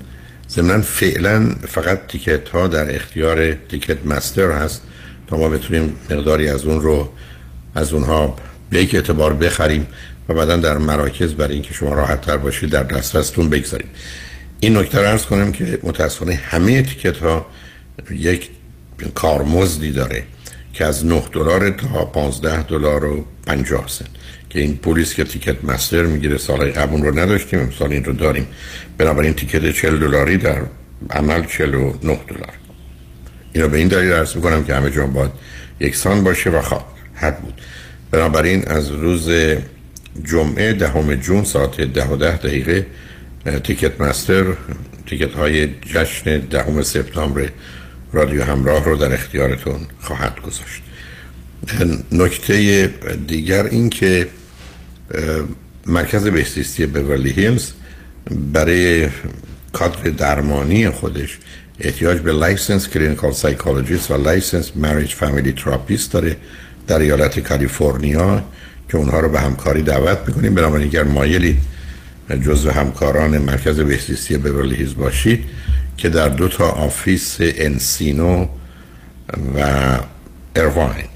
ضمنا 0.50 0.80
فعلا 0.80 1.54
فقط 1.68 2.06
تیکت 2.08 2.48
ها 2.48 2.66
در 2.66 2.94
اختیار 2.94 3.52
تیکت 3.52 4.06
مستر 4.06 4.50
هست 4.50 4.82
تا 5.26 5.36
ما 5.36 5.48
بتونیم 5.48 5.96
مقداری 6.10 6.48
از 6.48 6.64
اون 6.64 6.80
رو 6.80 7.08
از 7.74 7.92
اونها 7.92 8.36
به 8.70 8.82
یک 8.82 8.94
اعتبار 8.94 9.34
بخریم 9.34 9.86
و 10.28 10.34
بعدا 10.34 10.56
در 10.56 10.78
مراکز 10.78 11.32
برای 11.32 11.54
اینکه 11.54 11.74
شما 11.74 11.94
راحت 11.94 12.20
تر 12.20 12.36
باشید 12.36 12.70
در 12.70 12.82
دسترستون 12.82 13.48
بگذاریم. 13.48 13.88
این 14.60 14.76
نکته 14.76 14.98
رو 14.98 15.08
ارز 15.08 15.22
کنم 15.22 15.52
که 15.52 15.78
متاسفانه 15.82 16.34
همه 16.34 16.82
تیکت 16.82 17.16
ها 17.16 17.46
یک 18.10 18.50
کارمزدی 19.14 19.92
داره. 19.92 20.22
که 20.74 20.84
از 20.84 21.06
9 21.06 21.22
دلار 21.32 21.70
تا 21.70 22.04
15 22.04 22.62
دلار 22.62 23.04
و 23.04 23.24
50 23.46 23.84
سنت. 23.88 24.08
که 24.50 24.60
این 24.60 24.76
پلیس 24.76 25.14
که 25.14 25.24
تیکت 25.24 25.64
مستر 25.64 26.02
می‌گیره 26.02 26.38
سال 26.38 26.70
قبل 26.70 27.02
رو 27.02 27.18
نداشتیم 27.18 27.60
امسال 27.60 27.92
این 27.92 28.04
رو 28.04 28.12
داریم. 28.12 28.46
بنابراین 28.98 29.34
تیکت 29.34 29.70
40 29.70 29.98
دلاری 29.98 30.36
در 30.36 30.62
عمل 31.10 31.44
49 31.44 31.98
دلار. 32.02 32.52
اینو 33.52 33.68
به 33.68 33.78
این 33.78 33.88
دلیل 33.88 34.12
عرض 34.12 34.36
می‌کنم 34.36 34.64
که 34.64 34.74
همه 34.74 34.90
جا 34.90 35.06
باید 35.06 35.30
یکسان 35.80 36.24
باشه 36.24 36.50
و 36.50 36.60
خواه 36.60 36.86
حد 37.14 37.40
بود. 37.40 37.60
بنابراین 38.10 38.68
از 38.68 38.90
روز 38.90 39.30
جمعه 40.24 40.72
دهم 40.72 41.14
جون 41.14 41.44
ساعت 41.44 41.80
ده 41.80 42.06
و 42.06 42.16
ده 42.16 42.36
دقیقه 42.36 42.86
Ticketmaster 43.64 44.44
ticket 45.06 45.32
های 45.32 45.66
جشن 45.66 46.38
دهم 46.38 46.82
سپتامبر 46.82 47.48
رادیو 48.14 48.44
همراه 48.44 48.84
رو 48.84 48.96
در 48.96 49.12
اختیارتون 49.14 49.80
خواهد 50.00 50.40
گذاشت. 50.40 50.82
نکته 52.12 52.86
دیگر 53.26 53.66
این 53.66 53.90
که 53.90 54.28
مرکز 55.86 56.26
بهزیستی 56.26 56.86
بورلی 56.86 57.30
هیلز 57.30 57.72
برای 58.52 59.08
کادر 59.72 60.10
درمانی 60.10 60.90
خودش 60.90 61.38
احتیاج 61.80 62.18
به 62.18 62.32
licensed 62.32 62.88
clinical 62.88 63.32
psychologist 63.32 64.10
و 64.10 64.16
licensed 64.16 64.76
marriage 64.76 65.14
family 65.14 65.52
therapist 65.52 66.12
داره 66.12 66.36
در 66.86 66.98
ایالت 66.98 67.40
کالیفرنیا 67.40 68.44
که 68.88 68.96
اونها 68.96 69.20
رو 69.20 69.28
به 69.28 69.40
همکاری 69.40 69.82
دعوت 69.82 70.18
می‌کنیم. 70.26 70.54
بنابراین 70.54 70.86
اگر 70.88 71.02
مایلید 71.04 71.58
جزو 72.46 72.70
همکاران 72.70 73.38
مرکز 73.38 73.80
بهزیستی 73.80 74.36
بورلی 74.36 74.74
هیلز 74.74 74.94
باشید. 74.94 75.44
که 75.96 76.08
در 76.08 76.28
دو 76.28 76.48
تا 76.48 76.68
office 76.70 77.36
انسینو 77.40 78.46
و 79.56 79.98
ارواین 80.56 81.08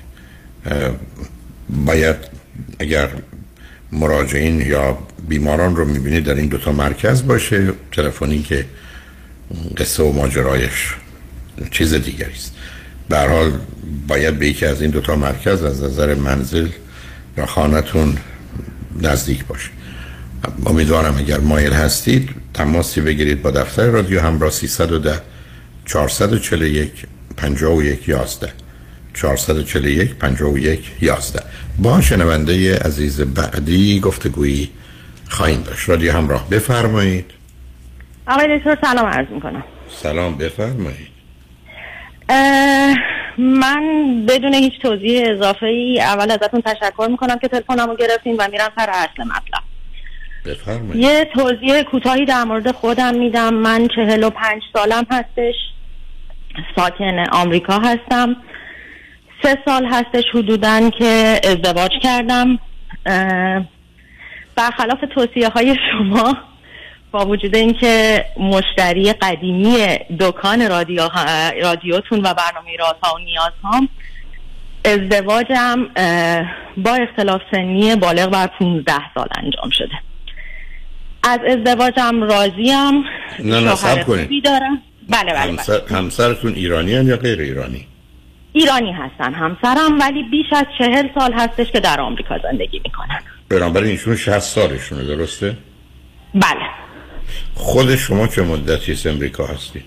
باید 1.68 2.16
اگر 2.78 3.08
مراجعین 3.92 4.60
یا 4.60 4.98
بیماران 5.28 5.76
رو 5.76 5.84
می‌بینید 5.84 6.24
در 6.24 6.34
این 6.34 6.46
دوتا 6.46 6.72
مرکز 6.72 7.26
باشه 7.26 7.72
تلفنی 7.92 8.42
که 8.42 8.66
قصه 9.76 10.02
و 10.02 10.12
ماجرایش 10.12 10.94
چیز 11.70 11.94
دیگری 11.94 12.32
است. 12.32 12.54
به 13.08 13.18
حال 13.18 13.52
باید 14.08 14.38
به 14.38 14.48
یکی 14.48 14.66
از 14.66 14.82
این 14.82 14.90
دوتا 14.90 15.16
مرکز 15.16 15.62
از 15.62 15.82
نظر 15.82 16.14
منزل 16.14 16.68
یا 17.36 17.46
خانتون 17.46 18.16
نزدیک 19.02 19.44
باشه. 19.44 19.70
امیدوارم 20.66 21.18
اگر 21.18 21.38
مایل 21.38 21.72
هستید 21.72 22.30
تماسی 22.54 23.00
بگیرید 23.00 23.42
با 23.42 23.50
دفتر 23.50 23.86
رادیو 23.86 24.20
همراه 24.20 24.50
310 24.50 25.20
441 25.86 26.92
51 27.36 28.08
11 28.08 28.52
441 29.14 30.14
51 30.14 30.92
11 31.00 31.40
با 31.78 32.00
شنونده 32.00 32.78
عزیز 32.78 33.20
بعدی 33.20 34.00
گفتگویی 34.00 34.70
خواهیم 35.28 35.62
داشت. 35.62 35.88
رادیو 35.88 36.12
همراه 36.12 36.50
بفرمایید. 36.50 37.30
آقای 38.26 38.58
دکتر 38.58 38.78
سلام 38.80 39.06
عرض 39.06 39.26
می‌کنم. 39.30 39.64
سلام 40.02 40.38
بفرمایید. 40.38 41.08
من 43.38 43.82
بدون 44.28 44.54
هیچ 44.54 44.72
توضیح 44.82 45.30
اضافه 45.30 45.66
ای 45.66 46.00
اول 46.00 46.30
ازتون 46.30 46.62
تشکر 46.62 47.08
می‌کنم 47.10 47.38
که 47.38 47.48
تلفنمو 47.48 47.96
گرفتین 47.96 48.36
و 48.38 48.48
میرم 48.52 48.70
سر 48.76 48.90
اصل 48.90 49.22
مطلب. 49.22 49.57
بفرمایید. 50.48 51.04
یه 51.04 51.28
توضیح 51.34 51.82
کوتاهی 51.82 52.24
در 52.24 52.44
مورد 52.44 52.70
خودم 52.70 53.14
میدم. 53.14 53.54
من 53.54 53.88
چهل 53.88 54.24
و 54.24 54.30
پنج 54.30 54.62
سالم 54.72 55.06
هستش. 55.10 55.54
ساکن 56.76 57.18
آمریکا 57.32 57.78
هستم. 57.78 58.36
سه 59.42 59.58
سال 59.64 59.86
هستش 59.86 60.24
حدودا 60.34 60.90
که 60.90 61.40
ازدواج 61.44 61.90
کردم. 62.02 62.58
برخلاف 64.56 64.98
توصیه 65.14 65.48
های 65.48 65.76
شما 65.90 66.36
با 67.10 67.26
وجود 67.26 67.56
اینکه 67.56 68.24
مشتری 68.36 69.12
قدیمی 69.12 69.76
دکان 70.20 70.68
رادیو 70.68 71.08
رادیوتون 71.62 72.18
و 72.18 72.34
برنامه 72.34 72.76
رازها 72.78 73.14
و 73.14 73.18
نیازهام 73.18 73.88
ازدواجم 74.84 75.84
با 76.76 76.94
اختلاف 76.94 77.40
سنی 77.50 77.96
بالغ 77.96 78.30
بر 78.30 78.46
15 78.46 78.92
سال 79.14 79.28
انجام 79.36 79.70
شده. 79.70 80.07
از 81.22 81.40
ازدواجم 81.46 82.22
راضیم 82.22 83.02
نه 83.38 83.60
نه 83.60 83.74
سب 83.74 84.04
کنید 84.04 84.44
دارم 84.44 84.82
بله 85.08 85.32
بله, 85.32 85.38
همسر... 85.38 85.78
بله. 85.78 85.98
همسرتون 85.98 86.54
ایرانی 86.54 86.90
یا 86.90 87.16
غیر 87.16 87.40
ایرانی 87.40 87.86
ایرانی 88.52 88.92
هستن 88.92 89.34
همسرم 89.34 90.00
ولی 90.00 90.22
بیش 90.22 90.46
از 90.52 90.64
چهل 90.78 91.08
سال 91.18 91.32
هستش 91.32 91.70
که 91.70 91.80
در 91.80 92.00
آمریکا 92.00 92.38
زندگی 92.38 92.80
می‌کنن 92.84 93.20
بنابراین 93.48 93.90
ایشون 93.90 94.16
60 94.16 94.38
سالشونه 94.38 95.04
درسته؟ 95.04 95.56
بله 96.34 96.66
خود 97.54 97.96
شما 97.96 98.26
چه 98.26 98.42
مدتی 98.42 98.92
از 98.92 99.06
امریکا 99.06 99.46
هستی؟ 99.46 99.82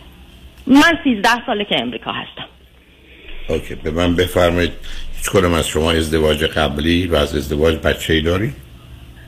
من 0.67 0.97
13 1.03 1.29
ساله 1.45 1.65
که 1.65 1.81
امریکا 1.81 2.11
هستم 2.11 2.45
اوکی 3.49 3.75
به 3.75 3.91
من 3.91 4.15
بفرمایید 4.15 4.71
هیچ 5.17 5.29
کنم 5.29 5.53
از 5.53 5.67
شما 5.67 5.91
ازدواج 5.91 6.43
قبلی 6.43 7.07
و 7.07 7.15
از 7.15 7.35
ازدواج 7.35 7.75
بچه 7.75 8.13
ای 8.13 8.21
داری؟ 8.21 8.53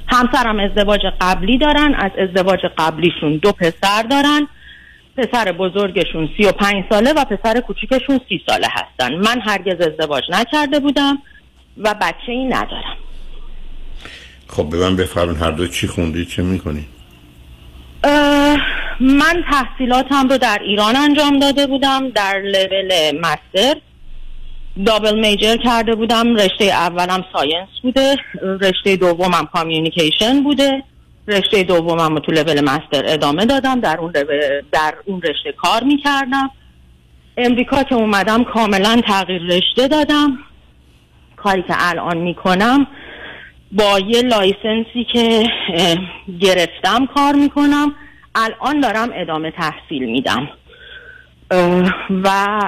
همسرم 0.08 0.60
ازدواج 0.60 1.02
قبلی 1.22 1.58
دارن 1.58 1.96
از 1.96 2.12
ازدواج 2.18 2.60
قبلیشون 2.78 3.38
دو 3.38 3.52
پسر 3.52 4.04
دارن. 4.04 4.48
پسر 5.18 5.52
بزرگشون 5.52 6.30
سی 6.38 6.46
و 6.46 6.52
پنج 6.52 6.84
ساله 6.90 7.14
و 7.14 7.26
پسر 7.26 7.60
کوچیکشون 7.60 8.20
سی 8.30 8.42
ساله 8.48 8.68
هستن. 8.72 9.16
من 9.16 9.42
هرگز 9.42 9.88
ازدواج 9.88 10.24
نکرده 10.30 10.80
بودم 10.80 11.18
و 11.78 11.96
بچه 12.02 12.32
ای 12.32 12.46
ندارم. 12.46 12.98
خب 14.48 14.70
به 14.70 14.78
من 14.78 14.96
بفرمایین 14.96 15.36
هر 15.36 15.52
دو 15.52 15.68
چی 15.68 15.88
خوندی 15.88 16.26
چه 16.26 16.44
می‌کنی؟ 16.44 16.86
من 19.00 19.44
تحصیلاتم 19.52 20.30
رو 20.30 20.38
در 20.38 20.60
ایران 20.62 20.96
انجام 20.96 21.40
داده 21.40 21.68
بودم 21.68 22.10
در 22.10 22.40
level 22.40 23.20
master. 23.20 23.76
double 24.86 25.20
major 25.20 25.58
کرده 25.58 25.96
بودم. 25.96 26.36
رشته 26.36 26.66
اولم 26.66 27.26
science 27.34 27.70
بوده. 27.84 28.16
رشته 28.62 28.96
دومم 28.96 29.50
communication 29.54 30.44
بوده. 30.44 30.84
رشته 31.28 31.64
دومم 31.64 32.20
تو 32.20 32.32
level 32.32 32.62
master 32.62 33.04
ادامه 33.06 33.46
دادم. 33.46 33.80
در 33.80 33.98
اون 33.98 34.12
در 34.72 34.94
اون 35.06 35.22
رشته 35.22 35.52
کار 35.52 35.84
می‌کردم. 35.84 36.52
امریکا 37.38 37.84
که 37.84 37.96
اومدم 37.96 38.44
کاملا 38.44 39.02
تغییر 39.08 39.42
رشته 39.42 39.88
دادم. 39.88 40.38
کاری 41.36 41.62
که 41.62 41.74
الان 41.78 42.18
می‌کنم 42.18 42.88
با 43.72 44.00
یه 44.00 44.22
لایسنسی 44.22 45.08
که 45.14 45.44
گرفتم 46.40 47.06
کار 47.16 47.36
می‌کنم. 47.36 47.96
الان 48.36 48.80
دارم 48.80 49.10
ادامه 49.14 49.52
تحصیل 49.52 50.06
میدم. 50.06 50.50
و 52.24 52.60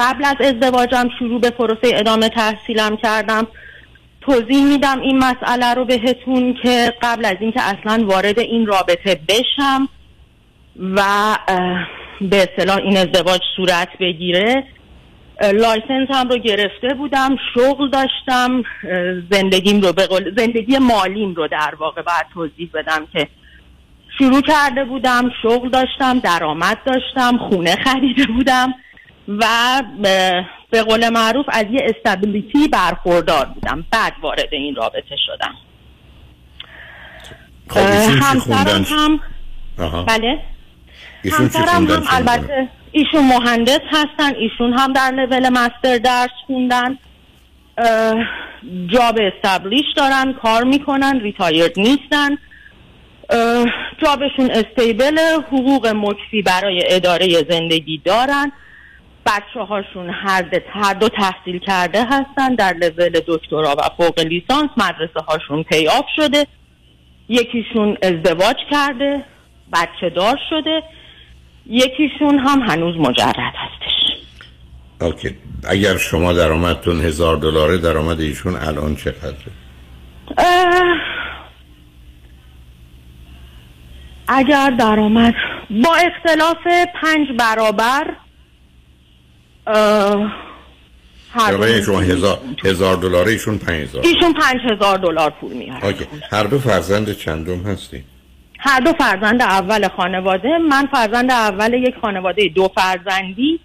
قبل 0.00 0.24
از 0.24 0.36
ازدواجم 0.40 1.08
شروع 1.18 1.40
به 1.40 1.50
پروسه 1.50 1.90
ادامه 1.94 2.28
تحصیلم 2.28 2.96
کردم. 2.96 3.46
توضیح 4.20 4.64
میدم 4.64 5.00
این 5.00 5.18
مسئله 5.18 5.74
رو 5.74 5.84
بهتون 5.84 6.54
که 6.62 6.92
قبل 7.02 7.24
از 7.24 7.36
اینکه 7.40 7.60
اصلا 7.62 8.04
وارد 8.06 8.38
این 8.38 8.66
رابطه 8.66 9.20
بشم 9.28 9.88
و 10.94 11.02
به 12.20 12.36
اصطلاح 12.36 12.76
این 12.76 12.96
ازدواج 12.96 13.40
صورت 13.56 13.88
بگیره 14.00 14.64
لایسنس 15.42 16.08
هم 16.10 16.28
رو 16.28 16.38
گرفته 16.38 16.94
بودم 16.94 17.36
شغل 17.54 17.90
داشتم 17.90 18.62
زندگیم 19.30 19.80
رو 19.80 19.92
به 19.92 20.08
زندگی 20.36 20.78
مالیم 20.78 21.34
رو 21.34 21.48
در 21.48 21.74
واقع 21.78 22.02
باید 22.02 22.26
توضیح 22.34 22.70
بدم 22.74 23.06
که 23.12 23.28
شروع 24.18 24.40
کرده 24.40 24.84
بودم 24.84 25.30
شغل 25.42 25.68
داشتم 25.68 26.18
درآمد 26.18 26.78
داشتم 26.86 27.38
خونه 27.38 27.76
خریده 27.76 28.24
بودم. 28.26 28.74
و 29.38 29.82
به 30.70 30.82
قول 30.82 31.08
معروف 31.08 31.46
از 31.48 31.66
یه 31.70 31.80
استابیلیتی 31.84 32.68
برخوردار 32.68 33.46
بودم. 33.46 33.84
بعد 33.90 34.12
وارد 34.22 34.48
این 34.52 34.74
رابطه 34.74 35.16
شدم. 35.26 35.54
خب 37.68 37.80
همسرم 38.22 38.84
هم 38.84 39.20
بله. 40.06 40.38
همسرم 41.32 41.86
هم 41.86 42.02
البته 42.10 42.68
ایشون 42.92 43.24
مهندس 43.24 43.80
هستن 43.90 44.34
ایشون 44.34 44.72
هم 44.72 44.92
در 44.92 45.10
level 45.10 45.48
master 45.48 45.98
درس 45.98 46.30
خوندن. 46.46 46.98
job 48.86 49.18
established 49.20 49.86
دارن 49.96 50.32
کار 50.32 50.64
می‌کنن 50.64 51.20
retired 51.20 51.72
نیستن. 51.76 52.38
job 54.02 54.23
شون 54.23 54.50
stable 54.50 55.18
حقوق 55.48 55.86
مکفی 55.86 56.42
برای 56.42 56.84
اداره 56.86 57.44
زندگی 57.50 58.02
دارن. 58.04 58.52
بچه 59.26 59.60
هاشون 59.60 60.10
هر, 60.10 60.92
دو 60.92 61.08
تحصیل 61.08 61.58
کرده 61.58 62.04
هستن 62.04 62.54
در 62.54 62.72
لول 62.72 63.20
دکترا 63.26 63.76
و 63.78 63.82
فوق 63.96 64.20
لیسانس 64.20 64.70
مدرسه 64.76 65.20
هاشون 65.28 65.62
pay 65.62 65.88
off 65.88 66.04
شده. 66.16 66.46
یکیشون 67.28 67.96
ازدواج 68.02 68.56
کرده 68.70 69.24
بچه 69.72 70.10
دار 70.10 70.38
شده. 70.50 70.82
یکیشون 71.66 72.38
هم 72.38 72.60
هنوز 72.60 72.96
مجرد 72.96 73.36
هستش. 73.36 73.90
اوکی. 75.00 75.36
اگر 75.68 75.96
شما 75.96 76.32
درآمدتون 76.32 77.00
هزار 77.00 77.36
دلاره 77.36 77.78
درآمد 77.78 78.20
ایشون 78.20 78.56
الان 78.56 78.96
چقدره؟ 78.96 79.52
اگر 84.28 84.70
درآمد 84.70 85.34
با 85.70 85.94
اختلاف 85.94 86.66
پنج 87.02 87.28
برابر 87.38 88.06
هر 89.66 91.82
شما 91.82 92.00
هزار, 92.00 92.38
هزار 92.64 92.96
دلار 92.96 93.28
ایشون 93.28 93.58
پنج 93.58 93.82
هزار. 93.82 94.02
ایشون 94.02 94.32
پنج 94.32 94.60
هزار 94.72 94.98
دلار 94.98 95.30
پول 95.30 95.52
میاره. 95.52 95.96
هر 96.32 96.44
دو 96.44 96.58
فرزند 96.58 97.12
چندم 97.12 97.62
هستی؟ 97.62 98.04
هر 98.58 98.80
دو 98.80 98.92
فرزند 98.92 99.42
اول 99.42 99.88
خانواده 99.88 100.58
من 100.58 100.86
فرزند 100.86 101.30
اول 101.30 101.74
یک 101.74 101.94
خانواده 102.02 102.48
دو 102.48 102.70
فرزندی 102.74 103.60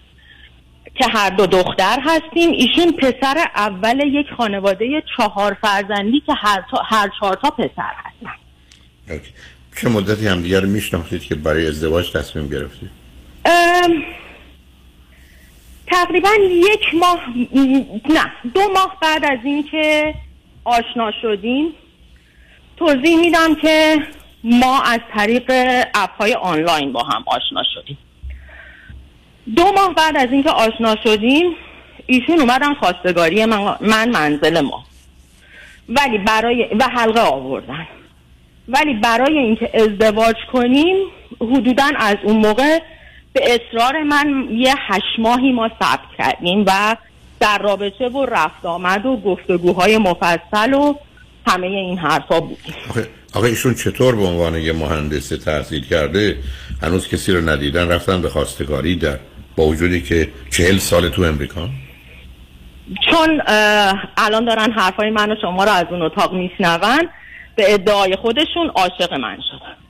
که 0.95 1.07
هر 1.07 1.29
دو 1.29 1.45
دختر 1.45 1.99
هستیم. 2.03 2.51
ایشون 2.51 2.91
پسر 2.91 3.47
اول 3.55 3.99
یک 3.99 4.27
خانواده 4.37 5.03
چهار 5.17 5.57
فرزندی 5.61 6.23
که 6.25 6.33
هر, 6.37 6.63
هر 6.85 7.09
چهار 7.19 7.37
تا 7.41 7.49
پسر 7.49 7.91
هستن. 8.03 8.35
چه 9.81 9.89
مدتی 9.89 10.27
هم 10.27 10.41
دیگر 10.41 10.65
میشناختید 10.65 11.21
که 11.21 11.35
برای 11.35 11.67
ازدواج 11.67 12.11
تصمیم 12.11 12.47
گرفتید؟ 12.47 12.89
تقریبا 15.87 16.29
یک 16.49 16.95
ماه 16.95 17.19
نه 18.09 18.31
دو 18.53 18.61
ماه 18.73 18.97
بعد 19.01 19.25
از 19.25 19.39
اینکه 19.43 20.13
آشنا 20.65 21.11
شدیم 21.21 21.73
توضیح 22.77 23.19
میدم 23.19 23.55
که 23.55 24.01
ما 24.43 24.81
از 24.81 24.99
طریق 25.13 25.51
اپ 25.95 26.09
های 26.19 26.33
آنلاین 26.33 26.91
با 26.91 27.03
هم 27.03 27.23
آشنا 27.27 27.63
شدیم. 27.73 27.97
دو 29.55 29.71
ماه 29.71 29.93
بعد 29.93 30.17
از 30.17 30.31
اینکه 30.31 30.49
آشنا 30.49 30.95
شدیم 31.03 31.55
ایشون 32.05 32.39
اومدن 32.39 32.73
خواستگاری 32.73 33.45
من, 33.45 33.77
من 33.81 34.09
منزل 34.09 34.61
ما. 34.61 34.83
ولی 35.89 36.17
برای 36.17 36.67
و 36.79 36.83
حلقه 36.83 37.21
آوردن. 37.21 37.87
ولی 38.67 38.93
برای 38.93 39.37
اینکه 39.37 39.69
ازدواج 39.73 40.35
کنیم 40.53 40.95
حدودا 41.41 41.91
از 41.97 42.15
اون 42.23 42.37
موقع 42.37 42.79
به 43.35 43.41
اصرار 43.43 44.03
من 44.03 44.47
یه 44.51 44.73
هشت 44.77 45.19
ماهی 45.19 45.51
ما 45.51 45.69
ثبت 45.79 45.99
کردیم 46.17 46.63
و 46.67 46.95
در 47.39 47.57
رابطه 47.57 48.09
و 48.09 48.25
رفت 48.25 48.65
آمد 48.65 49.05
و 49.05 49.17
گفتگوهای 49.17 49.97
مفصل 49.97 50.73
و 50.73 50.95
همه 51.47 51.67
این 51.67 51.97
حرفا 51.97 52.39
بود 52.39 52.57
آقا 53.33 53.45
ایشون 53.47 53.73
چطور 53.73 54.15
به 54.15 54.21
عنوان 54.25 54.55
یه 54.55 54.73
مهندس 54.73 55.29
تحصیل 55.29 55.85
کرده؟ 55.85 56.37
هنوز 56.81 57.07
کسی 57.07 57.31
رو 57.31 57.49
ندیدن 57.49 57.87
رفتن 57.87 58.21
به 58.21 58.29
خواستگاری 58.29 58.95
در 58.95 59.19
با 59.55 59.63
وجودی 59.63 60.01
که 60.01 60.29
چهل 60.51 60.77
سال 60.77 61.09
تو 61.09 61.21
امریکا؟ 61.21 61.69
چون 63.11 63.41
الان 64.17 64.45
دارن 64.45 64.71
حرفای 64.71 65.09
من 65.09 65.31
و 65.31 65.35
شما 65.41 65.63
رو 65.63 65.71
از 65.71 65.85
اون 65.91 66.01
اتاق 66.01 66.33
میشنون 66.33 67.09
به 67.55 67.73
ادعای 67.73 68.15
خودشون 68.15 68.69
عاشق 68.75 69.13
من 69.13 69.37
شدن. 69.51 69.84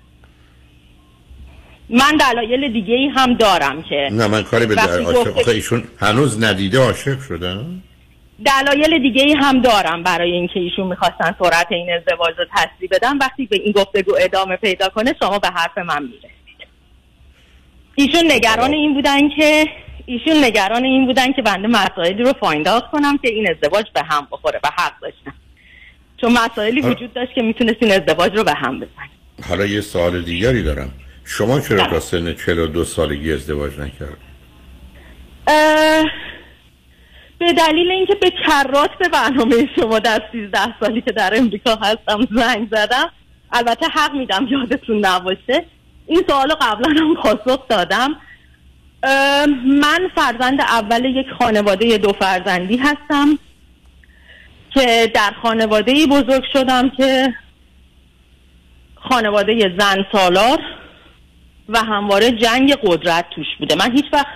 من 1.89 2.17
دلایل 2.17 2.73
دیگه 2.73 2.93
ای 2.93 3.07
هم 3.07 3.33
دارم 3.33 3.83
که 3.83 4.09
نه 4.11 4.27
من 4.27 4.43
کاری 4.43 4.65
به 4.65 4.75
عاشق 4.75 5.47
ایشون 5.47 5.83
هنوز 5.99 6.43
ندیده 6.43 6.79
عاشق 6.79 7.21
شدن 7.21 7.81
دلایل 8.45 9.01
دیگه 9.01 9.23
ای 9.23 9.33
هم 9.33 9.61
دارم 9.61 10.03
برای 10.03 10.31
اینکه 10.31 10.59
ایشون 10.59 10.87
می‌خواستن 10.87 11.35
سرعت 11.39 11.67
این 11.71 11.93
ازدواج 11.93 12.35
رو 12.37 12.45
تصدیق 12.55 12.95
بدم 12.95 13.19
وقتی 13.19 13.45
به 13.45 13.55
این 13.55 13.71
گفتگو 13.71 14.15
ادامه 14.19 14.55
پیدا 14.55 14.89
کنه 14.89 15.15
شما 15.19 15.39
به 15.39 15.47
حرف 15.47 15.77
من 15.77 16.03
می‌رسید. 16.03 16.29
ایشون 17.95 18.31
نگران 18.31 18.73
این 18.73 18.93
بودن 18.93 19.29
که 19.29 19.65
ایشون 20.05 20.43
نگران 20.43 20.83
این 20.83 21.05
بودن 21.05 21.31
که 21.31 21.41
بنده 21.41 21.67
مسائلی 21.67 22.23
رو 22.23 22.33
فایند 22.33 22.81
کنم 22.91 23.17
که 23.17 23.29
این 23.29 23.49
ازدواج 23.49 23.85
به 23.93 24.01
هم 24.03 24.27
بخوره 24.31 24.59
و 24.63 24.67
حق 24.77 24.93
داشتم 25.01 25.33
چون 26.21 26.31
مسائلی 26.31 26.81
وجود 26.81 27.13
داشت 27.13 27.33
که 27.33 27.41
می‌تونست 27.41 27.77
این 27.81 27.91
ازدواج 27.91 28.35
رو 28.35 28.43
به 28.43 28.53
هم 28.53 28.79
بزن 28.79 29.09
حالا 29.49 29.65
یه 29.65 29.81
سوال 29.81 30.21
دیگری 30.21 30.63
دارم. 30.63 30.91
شما 31.25 31.59
چرا 31.59 31.87
تا 31.87 31.99
سن 31.99 32.33
42 32.33 32.83
سالگی 32.83 33.33
ازدواج 33.33 33.79
نکرد؟ 33.79 34.17
به 37.39 37.53
دلیل 37.53 37.91
اینکه 37.91 38.15
به 38.15 38.31
کرات 38.45 38.89
به 38.99 39.09
برنامه 39.09 39.69
شما 39.75 39.99
در 39.99 40.21
13 40.31 40.79
سالی 40.79 41.01
که 41.01 41.11
در 41.11 41.33
امریکا 41.37 41.75
هستم 41.75 42.27
زنگ 42.31 42.67
زدم 42.71 43.11
البته 43.51 43.87
حق 43.87 44.13
میدم 44.13 44.47
یادتون 44.49 45.05
نباشه. 45.05 45.65
این 46.07 46.23
سوال 46.27 46.53
قبلا 46.53 47.01
هم 47.01 47.15
پاسخ 47.15 47.67
دادم. 47.67 48.15
من 49.81 50.09
فرزند 50.15 50.61
اول 50.61 51.05
یک 51.05 51.27
خانواده 51.39 51.97
دو 51.97 52.13
فرزندی 52.13 52.77
هستم 52.77 53.39
که 54.73 55.11
در 55.13 55.33
خانواده 55.41 55.91
ای 55.91 56.07
بزرگ 56.07 56.43
شدم 56.53 56.89
که 56.89 57.33
خانواده 58.95 59.75
زن 59.79 60.05
سالار. 60.11 60.59
و 61.69 61.79
همواره 61.79 62.31
جنگ 62.31 62.73
قدرت 62.83 63.25
توش 63.29 63.47
بوده. 63.59 63.75
من 63.75 63.91
هیچ 63.91 64.05
وقت 64.13 64.27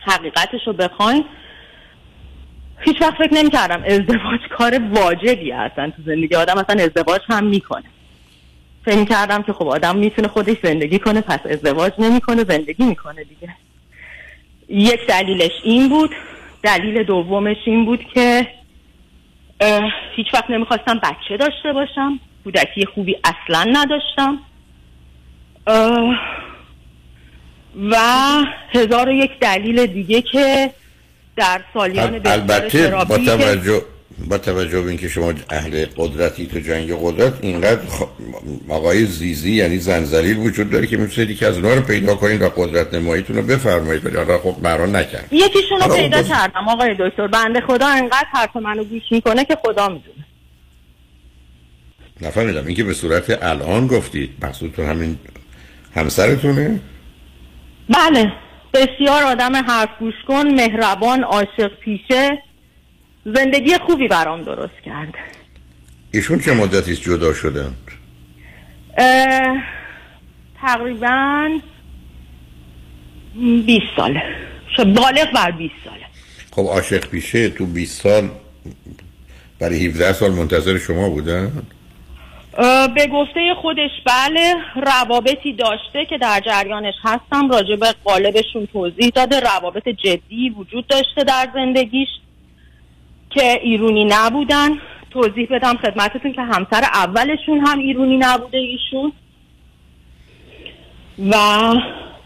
حقیقتش 0.00 0.60
رو 0.66 0.72
بخواین 0.72 1.24
هیچ 2.80 3.02
وقت 3.02 3.14
فکر 3.14 3.34
نمی 3.34 3.50
کردم 3.50 3.82
ازدواج 3.86 4.40
کار 4.50 4.78
واجبی 4.90 5.50
هستن 5.50 5.90
تو 5.90 6.02
زندگی 6.06 6.34
آدم 6.34 6.58
اصلا 6.58 6.82
ازدواج 6.84 7.20
هم 7.28 7.44
می‌کنه. 7.44 7.84
فکر 8.84 9.04
کردم 9.04 9.42
که 9.42 9.52
خب 9.52 9.68
آدم 9.68 9.96
می‌تونه 9.96 10.28
خودش 10.28 10.56
زندگی 10.62 10.98
کنه 10.98 11.20
پس 11.20 11.40
ازدواج 11.46 11.92
نمی‌کنه 11.98 12.44
زندگی 12.44 12.84
می‌کنه 12.84 13.24
دیگه. 13.24 13.54
یک 14.68 15.06
دلیلش 15.08 15.52
این 15.64 15.88
بود. 15.88 16.10
دلیل 16.62 17.02
دومش 17.02 17.56
این 17.64 17.84
بود 17.84 18.04
که 18.14 18.46
هیچ 20.16 20.34
وقت 20.34 20.50
نمی‌خواستم 20.50 20.98
بچه 20.98 21.36
داشته 21.36 21.72
باشم. 21.72 22.20
کودکی 22.44 22.86
خوبی 22.86 23.16
اصلا 23.24 23.70
نداشتم. 23.72 24.38
و 27.90 27.96
هزار 28.72 29.08
و 29.08 29.12
یک 29.12 29.30
دلیل 29.40 29.86
دیگه 29.86 30.22
که 30.22 30.70
در 31.36 31.60
سالیان 31.74 32.20
البته 32.24 32.88
با 32.88 33.18
توجه 33.18 33.82
با 34.28 34.38
توجه 34.38 34.80
به 34.80 34.88
اینکه 34.88 35.08
شما 35.08 35.32
اهل 35.50 35.86
قدرتی 35.96 36.46
تو 36.46 36.60
جنگ 36.60 36.92
قدرت 37.02 37.32
اینقدر. 37.40 37.80
آقای 38.68 39.06
زیزی 39.06 39.52
یعنی 39.52 39.78
زنزلیل 39.78 40.38
وجود 40.38 40.70
داره 40.70 40.86
که 40.86 40.96
می‌تونید 40.96 41.38
که 41.38 41.46
از 41.46 41.56
اونها 41.56 41.74
رو 41.74 41.80
پیدا 41.80 42.14
کنید 42.14 42.42
و 42.42 42.48
قدرت 42.48 42.94
نماییتون 42.94 43.36
رو 43.36 43.42
بفرمایید. 43.42 44.06
ولی 44.06 44.16
حالا 44.16 44.38
خب 44.38 44.56
بران 44.62 44.96
نکرد. 44.96 45.28
یکیشون 45.32 45.80
رو 45.80 45.94
پیدا 45.94 46.22
کردم 46.22 46.68
آقای 46.68 46.94
دکتر. 46.98 47.26
بنده 47.26 47.60
خدا 47.60 47.86
انقدر 47.86 48.26
حرف 48.32 48.56
منو 48.56 48.84
گوش 48.84 49.02
می‌کنه 49.10 49.44
که 49.44 49.56
خدا 49.64 49.88
می‌دونه. 49.88 50.26
نفهمیدم. 52.20 52.66
اینکه 52.66 52.84
به 52.84 52.94
صورت 52.94 53.44
الان 53.44 53.86
گفتید 53.86 54.30
مقصودتون 54.42 54.86
همین 54.86 55.18
همسرتونه؟ 55.94 56.80
بله 57.90 58.32
بسیار 58.74 59.22
آدم 59.22 59.56
حرف 59.56 59.88
گوش 59.98 60.14
کن 60.28 60.46
مهربان 60.46 61.22
عاشق 61.22 61.78
پیشه 61.80 62.42
زندگی 63.24 63.78
خوبی 63.86 64.08
برام 64.08 64.42
درست 64.42 64.80
کرد 64.84 65.14
ایشون 66.12 66.38
چه 66.38 66.52
مدتی 66.52 66.96
جدا 66.96 67.32
شدن؟ 67.32 67.74
تقریبا 70.62 71.58
20 73.66 73.84
ساله 73.96 74.22
بالغ 74.78 75.32
بر 75.34 75.50
20 75.50 75.74
ساله 75.84 76.06
خب 76.50 76.62
عاشق 76.62 77.06
پیشه 77.06 77.48
تو 77.48 77.66
20 77.66 78.02
سال 78.02 78.30
برای 79.58 79.86
17 79.86 80.12
سال 80.12 80.32
منتظر 80.32 80.78
شما 80.78 81.10
بودن؟ 81.10 81.52
به 82.94 83.06
گفته 83.12 83.54
خودش 83.62 83.90
بله 84.06 84.54
روابطی 84.74 85.52
داشته 85.52 86.04
که 86.10 86.18
در 86.18 86.40
جریانش 86.46 86.94
هستم. 87.02 87.50
راجع 87.50 87.76
به 87.76 87.94
قالبشون 88.04 88.66
توضیح 88.72 89.10
داده. 89.14 89.40
روابط 89.40 89.88
جدی 89.88 90.50
وجود 90.50 90.86
داشته 90.86 91.24
در 91.24 91.48
زندگیش 91.54 92.08
که 93.30 93.60
ایرونی 93.62 94.04
نبودن. 94.04 94.70
توضیح 95.10 95.48
بدم 95.50 95.76
خدمتتون 95.76 96.32
که 96.32 96.42
همسر 96.42 96.84
اولشون 96.94 97.66
هم 97.66 97.78
ایرونی 97.78 98.16
نبوده 98.16 98.58
ایشون. 98.58 99.12
و 101.30 101.74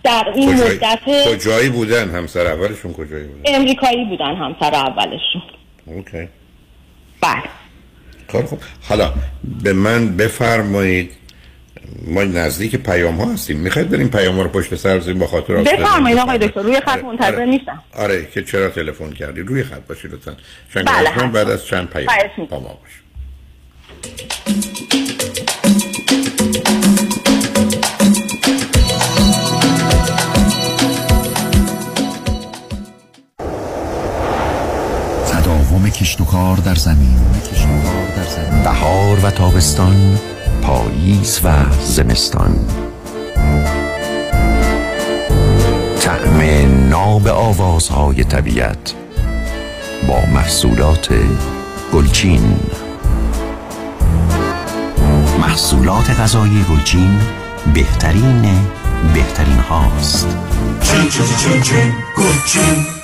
در 0.03 0.33
این 0.35 0.51
مدت 0.51 1.01
کجایی 1.35 1.68
بودن 1.68 2.11
همسر 2.11 2.47
اولشون؟ 2.47 2.93
کجایی 2.93 3.27
بودن؟ 3.27 3.55
امریکایی 3.55 4.05
بودن 4.05 4.35
همسر 4.37 4.75
اولشون. 4.75 5.43
اوکی. 5.87 6.29
بله. 7.20 7.64
خب 8.43 8.59
حالا 8.82 9.12
به 9.62 9.72
من 9.72 10.16
بفرمایید 10.16 11.11
ما 12.07 12.24
نزدیک 12.24 12.76
پیام 12.76 13.16
ها 13.16 13.32
هستیم. 13.32 13.57
می‌خواید 13.57 13.91
بریم 13.91 14.09
پیام 14.09 14.37
ها 14.37 14.43
رو 14.43 14.49
پشت 14.49 14.74
سر 14.74 14.99
بزنیم 14.99 15.18
با 15.18 15.26
خاطر 15.26 15.55
بفرمایید 15.57 16.18
آقای 16.18 16.39
دکتر 16.39 16.61
روی 16.62 16.80
خط 16.80 16.89
آره. 16.89 17.03
منتظر 17.03 17.35
آره. 17.35 17.47
نیستم. 17.47 17.82
آره 17.95 18.26
که 18.35 18.43
چرا 18.43 18.68
تلفن 18.68 19.11
کردی؟ 19.11 19.41
روی 19.41 19.62
خط 19.62 19.87
باشید 19.89 20.12
لطفا. 20.12 20.37
بله 20.74 21.28
بعد 21.28 21.51
از 21.51 21.66
چند 21.66 21.89
پیام. 21.91 22.09
با 22.51 22.61
ما 22.61 22.68
باش. 22.68 23.01
تداوم 35.32 35.91
کشت 35.91 36.20
و 36.20 36.24
کار 36.24 36.57
در 36.57 36.74
زمین. 36.74 37.18
بهار 38.65 39.19
و 39.23 39.31
تابستان 39.31 40.19
پاییز 40.62 41.41
و 41.45 41.49
زمستان. 41.81 42.57
طعم 46.01 46.41
ناب 46.89 47.29
آوازهای 47.29 48.25
طبیعت 48.25 48.95
با 50.09 50.21
محصولات 50.35 51.09
گلچین. 51.93 52.57
محصولات 55.41 56.11
غذایی 56.11 56.65
گلچین 56.71 57.21
بهترین 57.75 58.43
بهترین 59.15 59.59
هاست. 59.59 60.29
چین 60.83 61.09
چین 61.09 61.27
چین 61.39 61.62
چین 61.62 61.93
گلچین. 62.19 63.03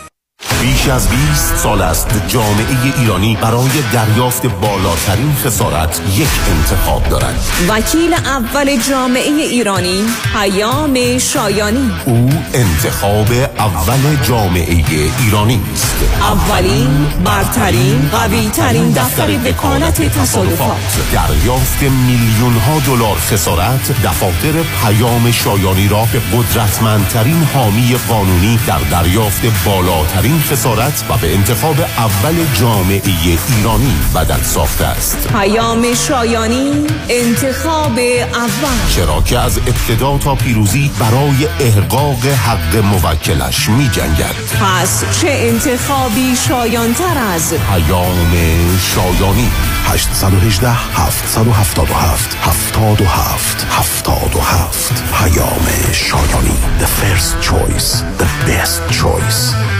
بیش 0.61 0.89
از 0.89 1.09
20 1.09 1.57
سال 1.57 1.83
است 1.83 2.09
جامعه 2.29 3.01
ایرانی 3.01 3.39
برای 3.43 3.71
دریافت 3.93 4.47
بالاترین 4.47 5.35
خسارت 5.45 6.01
یک 6.17 6.29
انتخاب 6.57 7.09
دارد. 7.09 7.35
وکیل 7.69 8.15
اول 8.15 8.77
جامعه 8.77 9.31
ایرانی 9.31 10.05
پیام 10.33 11.19
شایانی. 11.19 11.91
او 12.05 12.31
انتخاب 12.55 13.33
اول 13.59 14.17
جامعه 14.23 14.85
ایرانی 15.25 15.61
است. 15.73 15.97
اولین 16.21 17.07
برترین 17.25 18.09
قوی 18.13 18.49
ترین 18.49 18.91
دفتر 18.91 19.31
وکالت 19.31 20.19
تصادفات. 20.19 20.77
دریافت 21.13 21.83
میلیون 21.83 22.57
ها 22.57 22.79
دلار 22.87 23.17
خسارت 23.17 24.03
دفاتر 24.05 24.53
پیام 24.83 25.31
شایانی 25.31 25.89
را 25.89 26.09
به 26.13 26.21
قدرتمندترین 26.37 27.49
حامی 27.55 27.97
قانونی 28.09 28.59
در 28.67 28.79
دریافت 28.79 29.65
بالاترین 29.65 30.41
خسارت 30.51 31.05
و 31.11 31.17
به 31.17 31.35
انتخاب 31.35 31.81
اول 31.81 32.35
جامعه 32.61 33.03
ایرانی 33.05 33.95
بدل 34.15 34.43
ساخته 34.43 34.85
است. 34.85 35.29
پیام 35.33 35.95
شایانی 35.95 36.87
انتخاب 37.09 37.99
اول. 37.99 38.91
چرا 38.97 39.23
که 39.23 39.39
از 39.39 39.59
ابتدا 39.59 40.19
تا 40.19 40.35
پیروزی 40.35 40.91
برای 41.01 41.49
احقاق 41.61 42.27
حق 42.27 42.77
موکلش 42.77 43.69
می 43.69 43.89
جنگد 43.89 44.35
پس 44.61 45.05
چه 45.21 45.29
انتخابی 45.31 46.10
شایانتر 46.49 47.19
از 47.35 47.55
پیام 47.55 48.33
شایانی. 48.79 49.51
818 49.85 50.69
777 50.71 52.37
77 52.43 53.67
77 53.71 55.03
پیام 55.13 55.93
شایانی. 55.93 56.59
The 56.81 56.87
first 56.87 57.43
choice. 57.43 58.03
The 58.19 58.29
best 58.47 58.81
choice. 59.01 59.80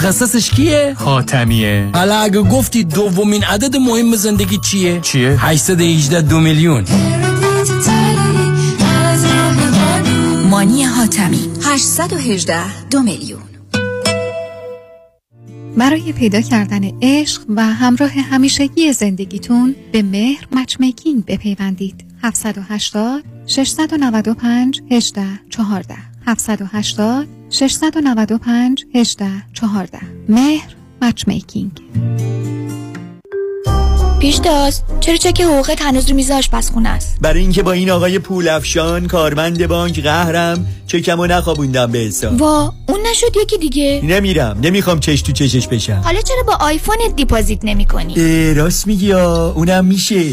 متخصصش 0.00 0.50
کیه؟ 0.50 0.94
حاتمیه 0.98 1.90
حالا 1.94 2.18
اگه 2.18 2.42
گفتی 2.42 2.84
دومین 2.84 3.44
عدد 3.44 3.76
مهم 3.76 4.16
زندگی 4.16 4.58
چیه؟ 4.58 5.00
چیه؟ 5.00 5.36
818 5.38 6.20
دو 6.20 6.40
میلیون 6.40 6.84
مانی 10.50 10.84
حاتمی 10.84 11.48
818 11.64 12.88
دو 12.90 13.02
میلیون 13.02 13.40
برای 15.76 16.12
پیدا 16.12 16.40
کردن 16.40 16.90
عشق 17.02 17.42
و 17.48 17.64
همراه 17.64 18.10
همیشگی 18.10 18.92
زندگیتون 18.92 19.74
به 19.92 20.02
مهر 20.02 20.46
مچمیکینگ 20.52 21.24
بپیوندید 21.24 22.04
780 22.22 23.24
695 23.46 24.82
18 24.90 25.24
14 25.50 25.94
780 26.26 27.39
695 27.50 28.84
18 28.94 29.26
14 29.52 29.98
مهر 30.28 30.74
مچمیکینگ 31.02 31.70
پیشتاز 34.20 34.82
چرا 35.00 35.16
چک 35.16 35.40
حقوقت 35.40 35.82
هنوز 35.82 36.10
رو 36.10 36.16
میز 36.16 36.30
آشپزخونه 36.30 36.88
است؟ 36.88 37.18
برای 37.20 37.40
اینکه 37.40 37.62
با 37.62 37.72
این 37.72 37.90
آقای 37.90 38.18
پول 38.18 38.48
افشان 38.48 39.06
کارمند 39.06 39.66
بانک 39.66 40.02
قهرم 40.02 40.66
چکمو 40.86 41.26
نخوابوندم 41.26 41.92
به 41.92 41.98
حساب. 41.98 42.40
وا 42.40 42.74
اون 42.88 43.00
نشد 43.10 43.36
یکی 43.42 43.58
دیگه؟ 43.58 44.00
نمیرم 44.04 44.58
نمی‌خوام 44.62 45.00
چش 45.00 45.22
تو 45.22 45.32
چشش 45.32 45.68
بشم. 45.68 46.00
حالا 46.04 46.20
چرا 46.20 46.42
با 46.46 46.58
آیفون 46.60 46.96
دیپازیت 47.16 47.58
نمی 47.64 47.86
کنی؟ 47.86 48.54
راست 48.54 48.86
میگی 48.86 49.12
اونم 49.12 49.84
میشه. 49.84 50.32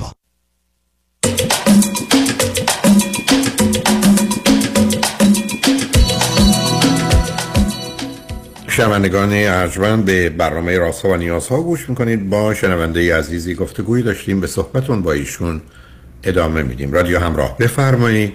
شنوندگان 8.71 9.29
ارجمند 9.33 10.05
به 10.05 10.29
برنامه 10.29 10.77
راسا 10.77 11.09
و 11.09 11.15
نیازها 11.15 11.61
گوش 11.61 11.89
می‌کنید. 11.89 12.29
با 12.29 12.53
شنونده 12.53 13.17
عزیزی 13.17 13.55
گفتگویی 13.55 14.03
داشتیم 14.03 14.41
به 14.41 14.47
صحبتون 14.47 15.01
با 15.01 15.11
ایشون 15.11 15.61
ادامه 16.23 16.63
میدیم. 16.63 16.91
رادیو 16.91 17.19
همراه 17.19 17.57
بفرمایید. 17.57 18.33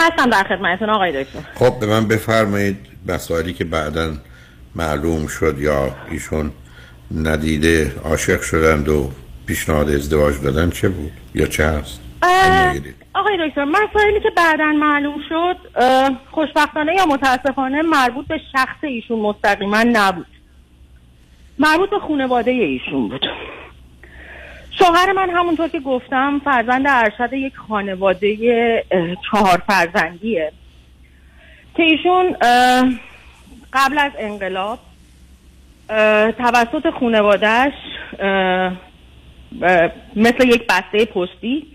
هستم 0.00 0.30
در 0.30 0.44
خدمتتون 0.44 0.90
آقای 0.90 1.24
دکتر. 1.24 1.38
خب 1.54 1.80
به 1.80 1.86
من 1.86 2.08
بفرمایید 2.08 2.76
مسائلی 3.08 3.52
که 3.52 3.64
بعدا 3.64 4.12
معلوم 4.74 5.26
شد 5.26 5.56
یا 5.58 5.96
ایشون 6.10 6.50
ندیده 7.14 7.92
عاشق 8.04 8.40
شدند 8.40 8.88
و 8.88 9.10
پیشنهاد 9.48 9.88
ازدواج 9.88 10.40
دادن 10.40 10.70
چه 10.70 10.88
بود؟ 10.88 11.12
یا 11.34 11.46
چه 11.46 11.64
هست؟ 11.66 12.00
آقای 13.14 13.48
دکتر 13.48 13.64
مسائلی 13.64 14.20
که 14.20 14.30
بعدا 14.36 14.64
معلوم 14.64 15.20
شد 15.28 15.56
خوشبختانه 16.30 16.94
یا 16.94 17.06
متاسفانه 17.06 17.82
مربوط 17.82 18.26
به 18.26 18.40
شخص 18.52 18.76
ایشون 18.82 19.18
مستقیما 19.18 19.82
نبود. 19.82 20.26
مربوط 21.58 21.90
به 21.90 21.98
خانواده 21.98 22.50
ایشون 22.50 23.08
بود. 23.08 23.26
شوهر 24.78 25.12
من 25.12 25.30
همونطور 25.30 25.68
که 25.68 25.80
گفتم 25.80 26.40
فرزند 26.44 26.86
ارشد 26.88 27.32
یک 27.32 27.56
خانواده 27.68 28.84
چهار 29.30 29.62
فرزندیه 29.66 30.52
که 31.76 31.82
ایشون 31.82 32.36
قبل 33.72 33.98
از 33.98 34.12
انقلاب 34.18 34.78
توسط 36.38 36.90
خانوادهش 37.00 37.72
مثل 40.16 40.48
یک 40.48 40.66
بسته 40.66 41.04
پستی 41.04 41.66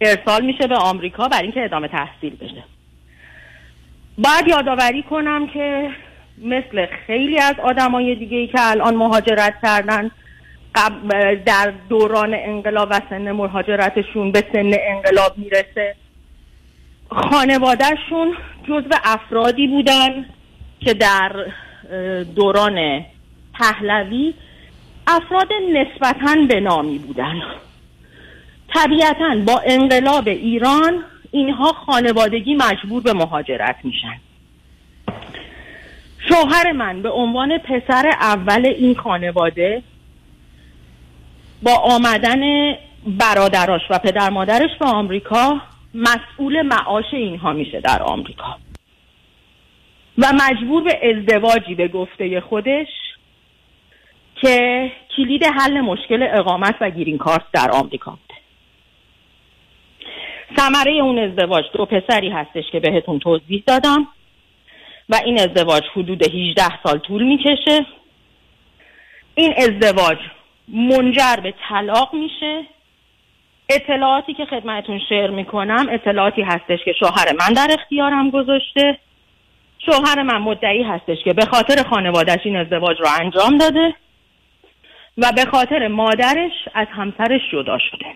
ارسال 0.00 0.44
میشه 0.44 0.66
به 0.66 0.76
آمریکا 0.76 1.28
برای 1.28 1.42
اینکه 1.42 1.64
ادامه 1.64 1.88
تحصیل 1.88 2.36
بشه. 2.36 2.64
باید 4.18 4.48
یادآوری 4.48 5.02
کنم 5.02 5.46
که 5.46 5.90
مثل 6.38 6.86
خیلی 7.06 7.38
از 7.38 7.54
آدمای 7.64 8.14
دیگه 8.14 8.36
ای 8.36 8.46
که 8.46 8.58
الان 8.60 8.94
مهاجرت 8.94 9.54
کردن 9.62 10.10
در 11.46 11.72
دوران 11.88 12.34
انقلاب 12.34 12.88
و 12.90 13.00
سن 13.10 13.32
مهاجرتشون 13.32 14.32
به 14.32 14.44
سن 14.52 14.70
انقلاب 14.80 15.38
می‌رسه. 15.38 15.94
خانوادهشون 17.10 18.36
جزو 18.68 18.90
افرادی 19.04 19.66
بودن 19.66 20.26
که 20.80 20.94
در 20.94 21.46
دوران 22.36 23.04
پهلوی 23.58 24.34
افراد 25.06 25.48
نسبتا 25.72 26.36
به 26.48 26.60
نامی 26.60 26.98
بودن. 26.98 27.42
طبیعتا 28.74 29.36
با 29.46 29.62
انقلاب 29.66 30.28
ایران 30.28 31.04
اینها 31.30 31.72
خانوادگی 31.72 32.54
مجبور 32.54 33.02
به 33.02 33.12
مهاجرت 33.12 33.76
میشن. 33.84 34.20
شوهر 36.28 36.72
من 36.72 37.02
به 37.02 37.10
عنوان 37.10 37.58
پسر 37.58 38.08
اول 38.20 38.66
این 38.66 38.94
خانواده 38.94 39.82
با 41.62 41.74
آمدن 41.74 42.72
برادراش 43.06 43.82
و 43.90 43.98
پدر 43.98 44.30
مادرش 44.30 44.70
به 44.80 44.86
آمریکا 44.86 45.60
مسئول 45.94 46.62
معاش 46.62 47.04
اینها 47.12 47.52
میشه 47.52 47.80
در 47.80 48.02
آمریکا. 48.02 48.56
و 50.18 50.32
مجبور 50.32 50.82
به 50.82 51.00
ازدواجی 51.10 51.74
به 51.74 51.88
گفته 51.88 52.40
خودش 52.40 52.88
که 54.44 54.92
کلید 55.16 55.44
حل 55.44 55.80
مشکل 55.80 56.28
اقامت 56.32 56.74
و 56.80 56.90
گیرین 56.90 57.18
کارت 57.18 57.44
در 57.52 57.70
آمریکا 57.70 58.18
ثمره 60.56 60.92
اون 60.92 61.18
ازدواج 61.18 61.64
دو 61.72 61.86
پسری 61.86 62.30
هستش 62.30 62.64
که 62.72 62.80
بهتون 62.80 63.18
توضیح 63.18 63.62
دادم 63.66 64.08
و 65.08 65.20
این 65.24 65.40
ازدواج 65.40 65.82
حدود 65.96 66.22
18 66.22 66.62
سال 66.82 66.98
طول 66.98 67.22
می‌کشه. 67.22 67.86
این 69.34 69.54
ازدواج 69.56 70.18
منجر 70.68 71.36
به 71.42 71.54
طلاق 71.68 72.14
میشه. 72.14 72.62
اطلاعاتی 73.68 74.34
که 74.34 74.44
خدمتون 74.44 75.00
شیر 75.08 75.26
می‌کنم 75.26 75.86
اطلاعاتی 75.90 76.42
هستش 76.42 76.78
که 76.84 76.92
شوهر 76.92 77.32
من 77.40 77.52
در 77.52 77.68
اختیارم 77.80 78.30
گذاشته. 78.30 78.98
شوهر 79.86 80.22
من 80.22 80.38
مدعی 80.38 80.82
هستش 80.82 81.18
که 81.24 81.32
به 81.32 81.44
خاطر 81.44 81.82
خانوادش 81.82 82.40
این 82.44 82.56
ازدواج 82.56 83.00
رو 83.00 83.06
انجام 83.20 83.58
داده. 83.58 83.94
و 85.18 85.32
به 85.36 85.44
خاطر 85.44 85.88
مادرش 85.88 86.52
از 86.74 86.86
همسرش 86.90 87.40
جدا 87.52 87.78
شده. 87.78 88.06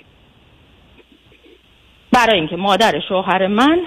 برای 2.12 2.38
اینکه 2.38 2.57
مادر 2.57 3.01
شوهر 3.09 3.46
من 3.46 3.80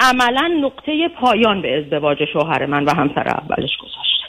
عملا 0.00 0.60
نقطه 0.62 1.08
پایان 1.08 1.62
به 1.62 1.78
ازدواج 1.78 2.24
شوهر 2.32 2.66
من 2.66 2.84
و 2.84 2.94
همسر 2.94 3.28
اولش 3.28 3.76
گذاشته. 3.76 4.26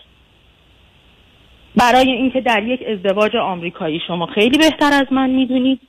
برای 1.76 2.12
اینکه 2.12 2.42
در 2.42 2.64
یک 2.64 2.84
ازدواج 2.88 3.36
آمریکایی 3.36 4.02
شما 4.08 4.26
خیلی 4.26 4.58
بهتر 4.58 4.94
از 4.94 5.14
من 5.14 5.30
می‌دونید 5.30 5.80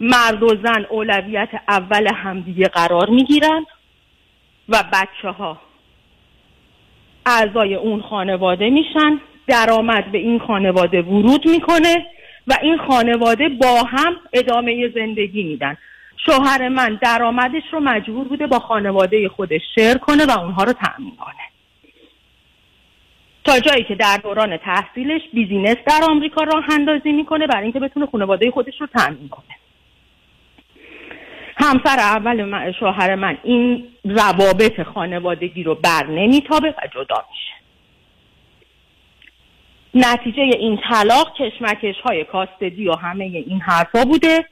مرد 0.00 0.42
و 0.42 0.48
زن 0.48 0.86
اولویت 0.90 1.48
اول 1.68 2.08
همدیگه 2.14 2.68
قرار 2.68 3.10
می‌گیرن 3.10 3.66
و 4.68 4.84
بچه 4.92 5.30
ها 5.30 5.58
اعضای 7.26 7.74
اون 7.74 8.02
خانواده 8.02 8.70
میشن 8.70 9.20
درآمد 9.46 10.12
به 10.12 10.18
این 10.18 10.38
خانواده 10.38 11.02
ورود 11.02 11.48
می‌کنه 11.48 12.06
و 12.46 12.58
این 12.62 12.78
خانواده 12.78 13.48
با 13.48 13.82
هم 13.82 14.16
ادامه 14.32 14.88
زندگی 14.94 15.42
میدن. 15.42 15.76
شوهر 16.26 16.68
من 16.68 16.98
درآمدش 17.02 17.62
رو 17.72 17.80
مجبور 17.80 18.28
بوده 18.28 18.46
با 18.46 18.58
خانواده 18.58 19.28
خودش 19.28 19.60
شیر 19.74 19.98
کنه 19.98 20.26
و 20.26 20.38
اونها 20.38 20.64
رو 20.64 20.72
تأمین 20.72 21.16
کنه. 21.16 21.34
تا 23.44 23.60
جایی 23.60 23.84
که 23.84 23.94
در 23.94 24.16
دوران 24.16 24.56
تحصیلش 24.56 25.22
بیزینس 25.32 25.76
در 25.86 26.00
آمریکا 26.10 26.42
راه 26.42 26.64
اندازی 26.70 27.12
می‌کنه 27.12 27.46
برای 27.46 27.62
اینکه 27.62 27.80
بتونه 27.80 28.06
خانواده 28.06 28.50
خودش 28.50 28.80
رو 28.80 28.86
تأمین 28.86 29.28
کنه. 29.28 29.56
همسر 31.56 31.98
اول 31.98 32.44
من 32.44 32.72
شوهر 32.72 33.14
من 33.14 33.38
این 33.42 33.88
روابط 34.04 34.82
خانوادگی 34.82 35.62
رو 35.62 35.74
بر 35.74 36.06
نمیتابه 36.06 36.68
و 36.68 36.86
جدا 36.94 37.24
میشه. 37.30 37.63
نتیجه 39.94 40.42
این 40.42 40.78
طلاق 40.90 41.34
کشمکش 41.38 42.00
های 42.04 42.24
کاستدی 42.24 42.88
و 42.88 42.94
همه 42.94 43.24
این 43.24 43.60
حرفا 43.60 44.04
بوده 44.04 44.44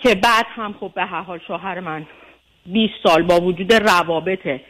که 0.00 0.14
بعد 0.14 0.46
هم 0.48 0.74
خب 0.80 0.92
به 0.94 1.04
هر 1.04 1.20
حال 1.20 1.40
شوهر 1.46 1.80
من 1.80 2.06
20 2.66 2.94
سال 3.02 3.22
با 3.22 3.40
وجود 3.40 3.72
روابط 3.72 4.60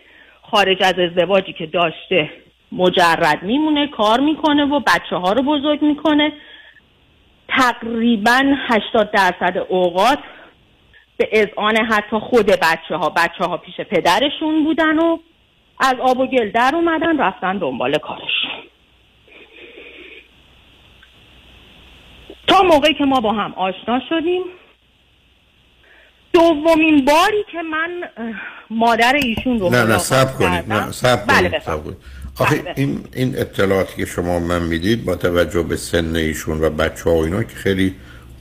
خارج 0.42 0.82
از 0.82 0.95
ازدواجی 0.99 1.53
که 1.53 1.66
داشته 1.66 2.30
مجرد 2.72 3.42
میمونه 3.42 3.86
کار 3.86 4.20
می‌کنه 4.20 4.64
و 4.64 4.80
بچه 4.80 5.16
ها 5.16 5.32
رو 5.32 5.42
بزرگ 5.42 5.82
می‌کنه. 5.82 6.32
تقریبا 7.49 8.55
80 8.68 9.11
درصد 9.11 9.66
اوقات 9.68 10.18
به 11.16 11.28
اذعان 11.32 11.76
حتی 11.76 12.18
خود 12.18 12.47
بچه 12.47 12.97
ها 12.97 13.11
بچه 13.11 13.45
ها 13.45 13.57
پیش 13.57 13.80
پدرشون 13.80 14.64
بودن 14.64 14.99
و 14.99 15.18
از 15.80 15.95
آب 16.01 16.18
و 16.18 16.26
گل 16.26 16.51
در 16.51 16.70
اومدن 16.74 17.20
رفتن 17.20 17.59
دنبال 17.59 17.99
کارشون. 17.99 18.74
تا 22.47 22.62
موقعی 22.62 22.95
که 22.95 23.05
ما 23.05 23.20
با 23.20 23.32
هم 23.32 23.53
آشنا 23.53 24.01
شدیم. 24.09 24.42
دومین 26.32 27.05
باری 27.05 27.45
که 27.53 27.62
من 27.62 27.90
مادر 28.70 29.14
ایشون 29.14 29.61
رو 29.61 29.70
نه 29.70 29.84
نه 29.84 29.99
سب 29.99 30.34
کنید 30.34 30.72
نه 30.72 30.92
سب 30.92 31.26
بله 31.26 31.49
کنید 31.49 31.62
سب 31.62 31.84
کنید. 31.84 31.97
آخه 32.38 32.57
بله 32.57 32.74
این 32.76 33.05
این 33.14 33.38
اطلاعاتی 33.38 33.97
که 33.97 34.07
شما 34.07 34.38
من 34.38 34.62
می‌دید 34.62 35.05
با 35.05 35.14
توجه 35.16 35.62
به 35.62 35.76
سن 35.76 36.16
ایشون 36.16 36.61
و 36.61 36.70
بچه 36.70 37.05
ها 37.05 37.16
و 37.16 37.24
اینا 37.24 37.42
که 37.42 37.57
خیلی 37.57 37.95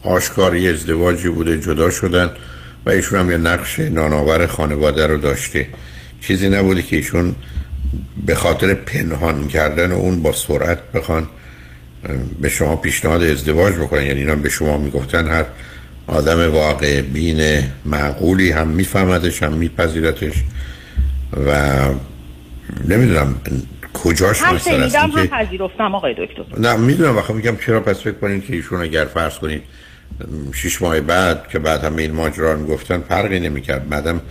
آشکاری 0.04 0.70
ازدواجی 0.70 1.30
بوده 1.30 1.60
جدا 1.60 1.90
شدن 1.90 2.30
و 2.86 2.90
ایشون 2.90 3.20
هم 3.20 3.32
یه 3.32 3.38
نقش 3.38 3.80
نانآور 3.80 4.48
خانواده 4.48 5.08
رو 5.08 5.18
داشته. 5.18 5.68
چیزی 6.22 6.50
نبوده 6.50 6.82
که 6.82 6.96
ایشون 6.96 7.36
به 8.26 8.36
خاطر 8.36 8.74
پنهان 8.74 9.48
کردن 9.48 9.92
و 9.92 9.96
اون 9.96 10.22
با 10.22 10.32
سرعت 10.32 10.92
بخوان 10.92 11.28
به 12.42 12.50
شما 12.50 12.76
پیشنهاد 12.76 13.24
ازدواج 13.24 13.74
بکنن. 13.74 14.04
یعنی 14.04 14.20
اینا 14.20 14.36
به 14.36 14.50
شما 14.50 14.78
می‌گفتن 14.78 15.28
هر 15.28 15.46
آدم 16.08 16.54
واقع 16.54 17.02
بین 17.02 17.64
معقولی 17.86 18.52
هم 18.52 18.68
میفهمدش 18.68 19.44
هم 19.44 19.54
میپذیرتش. 19.54 20.34
و 21.48 21.80
نمی‌دونم 22.88 23.36
کجاش 23.94 24.42
هم 24.42 24.58
شنیدم 24.58 25.12
هم 25.12 25.28
پذیرفتم 25.28 25.96
آقای 25.96 26.14
دکتر. 26.14 26.60
نه 26.60 26.76
می‌دونم. 26.76 27.18
وقتی 27.18 27.34
میگم 27.34 27.58
چرا؟ 27.66 27.80
پس 27.80 28.00
فکر 28.00 28.12
کنید 28.12 28.46
که 28.46 28.56
ایشون 28.56 28.82
اگر 28.82 29.06
فرض 29.06 29.34
کنید 29.34 29.64
شش 30.54 30.82
ماه 30.82 31.02
بعد 31.02 31.48
که 31.48 31.60
بعد 31.60 31.84
همه 31.84 32.02
این 32.02 32.12
ماجرا 32.12 32.54
رو 32.54 32.66
گفتن 32.66 33.02
فرقی 33.02 33.40
نمی‌کرد. 33.40 33.90
بعدم 33.90 34.22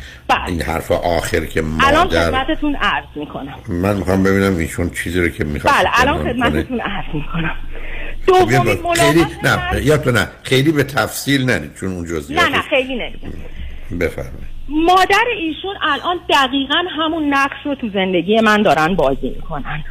این 0.46 0.62
حرف 0.62 0.92
آخر 0.92 1.44
که 1.46 1.62
الان 1.80 2.06
مادر 2.06 2.30
خدمتتون 2.30 2.74
عرض 2.74 3.04
می‌کنم. 3.14 3.54
من 3.68 3.96
می‌خوام 3.96 4.22
ببینم 4.22 4.56
ایشون 4.56 4.90
چیزی 4.90 5.20
رو 5.20 5.28
که 5.28 5.44
می‌خواد 5.44 5.74
بله 5.74 5.90
الان 5.92 6.32
خدمتتون 6.32 6.80
عرض 6.80 7.14
می‌کنم. 7.14 7.56
خب، 8.26 8.32
دومین 8.32 8.78
خیلی 8.94 9.24
ملاقات 9.24 9.72
نه 9.74 9.86
یا 9.86 9.98
تو 9.98 10.10
نه. 10.10 10.28
خیلی 10.42 10.72
به 10.72 10.84
تفصیل 10.84 11.50
نه 11.50 11.70
چون 11.80 11.92
اون 11.92 12.04
نه 12.04 12.08
جزئیات 12.08 12.50
نه 12.50 12.62
خیلی 12.62 12.94
نمیگم 12.94 13.32
بفرمایید. 14.00 14.52
مادر 14.68 15.24
ایشون 15.36 15.74
الان 15.82 16.20
دقیقا 16.30 16.84
همون 16.98 17.34
نقش 17.34 17.56
رو 17.64 17.74
تو 17.74 17.88
زندگی 17.94 18.40
من 18.40 18.62
دارن 18.62 18.94
بازی 18.94 19.30
می‌کنن. 19.30 19.84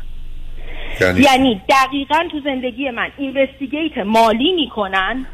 یعنی؟ 1.02 1.22
یعنی 1.22 1.62
دقیقا 1.70 2.20
تو 2.32 2.39
زندگی 2.44 2.89
من 2.89 3.08
اینوستیگیت 3.18 3.98
مالی 3.98 4.54
می‌کنن. 4.54 5.26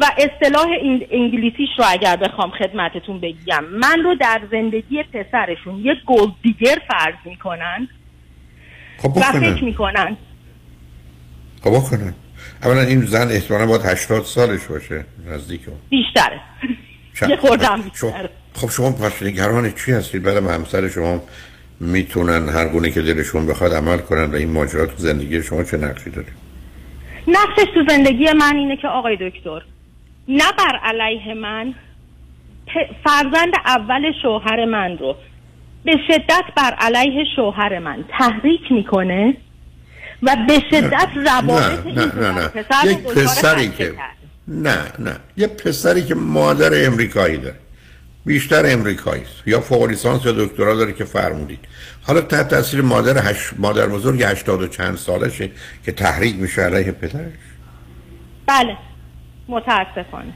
و 0.00 0.04
اصطلاح 0.18 0.66
این 0.66 1.06
انگلیسیش 1.10 1.68
رو 1.78 1.84
اگر 1.88 2.16
بخوام 2.16 2.50
خدمتتون 2.50 3.20
بگم. 3.20 3.64
من 3.64 4.02
رو 4.04 4.14
در 4.14 4.40
زندگی 4.50 5.02
پسرشون 5.02 5.78
یک 5.78 5.98
گلد 6.06 6.32
دیگر 6.42 6.78
فرض 6.88 7.14
می‌کنن 7.24 7.88
خب 8.98 9.16
و. 9.16 9.20
فکر 9.20 9.64
می‌کنن. 9.64 10.16
خب 11.62 11.70
بکنن. 11.70 12.14
اولا 12.62 12.80
این 12.80 13.06
زن 13.06 13.28
احتمالا 13.30 13.66
باید 13.66 13.82
80 13.84 14.24
سالش 14.24 14.66
باشه 14.66 15.04
نزدیک 15.26 15.60
بیشتره؟ 15.88 16.40
یه 17.28 17.36
خوردم 17.36 17.82
بیشتره. 17.82 18.30
خب 18.54 18.70
شما 18.70 18.92
پس 18.92 19.22
نگران 19.22 19.72
چی 19.72 19.92
هستید؟ 19.92 20.22
بعدم 20.22 20.48
همسر 20.48 20.88
شما 20.88 21.22
می‌تونن 21.80 22.48
هر 22.48 22.68
گونه 22.68 22.90
که 22.90 23.02
دلشون 23.02 23.46
بخواد 23.46 23.74
عمل 23.74 23.98
کنن 23.98 24.24
و 24.24 24.34
این 24.34 24.50
ماجرا 24.50 24.86
تو 24.86 24.96
زندگی 24.96 25.42
شما 25.42 25.64
چه 25.64 25.76
نقشی 25.76 26.10
داره؟ 26.10 26.28
نقشش 27.28 27.66
تو 27.74 27.84
زندگی 27.88 28.32
من 28.32 28.56
اینه 28.56 28.76
که 28.76 28.88
آقای 28.88 29.16
دکتر 29.16 29.62
نه 30.28 30.52
بر 30.58 30.76
علیه 30.82 31.34
من 31.34 31.74
فرزند 33.04 33.52
اول 33.66 34.12
شوهر 34.22 34.64
من 34.64 34.98
رو 34.98 35.16
به 35.84 35.96
شدت 36.08 36.44
بر 36.56 36.74
علیه 36.78 37.24
شوهر 37.36 37.78
من 37.78 38.04
تحریک 38.18 38.72
می‌کنه 38.72 39.36
و 40.22 40.36
به 40.48 40.60
شدت 40.70 41.08
روابط 41.16 41.86
نه 41.86 42.14
نه 42.14 42.32
نه 42.32 42.48
پسر 42.48 42.84
رو 42.84 42.90
یک 42.90 42.98
پسری 42.98 43.68
که. 43.68 43.94
نه 44.48 44.78
نه. 44.98 45.16
یه 45.36 45.46
پسری 45.46 46.02
که 46.04 46.14
مادر 46.14 46.86
امریکایی 46.86 47.36
داره. 47.36 47.56
بیشتر 48.26 48.62
امریکایی 48.66 49.22
است. 49.22 49.42
یا 49.46 49.60
فوق 49.60 49.84
لیسانس 49.84 50.24
یا 50.24 50.32
دکترا 50.32 50.74
داره 50.74 50.92
که 50.92 51.04
فرمودید. 51.04 51.58
حالا 52.02 52.20
تحت 52.20 52.48
تاثیر 52.48 52.82
مادر 52.82 53.18
هش... 53.18 53.52
مادر 53.58 53.86
بزرگ 53.86 54.22
80 54.22 54.62
و 54.62 54.68
چند 54.68 54.96
سالشه 54.96 55.50
که 55.84 55.92
تحریک 55.92 56.36
میشه 56.36 56.62
علیه 56.62 56.92
پدرش. 56.92 57.32
بله. 58.46 58.76
متاسفانه. 59.48 60.32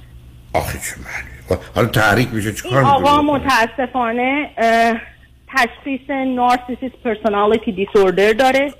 آخه 0.52 0.78
چه 0.78 0.94
معنی؟ 1.00 1.60
حالا 1.74 1.88
تحریک 1.88 2.28
میشه 2.34 2.52
چیکار 2.52 2.84
آقا 2.84 3.22
می‌کنه؟ 3.22 3.44
متاسفانه 3.44 4.50
اه، 4.58 5.00
تشخیص 5.48 6.10
narcissistic 6.10 6.92
personality 7.04 7.72
disorder 7.72 8.32
داره. 8.32 8.72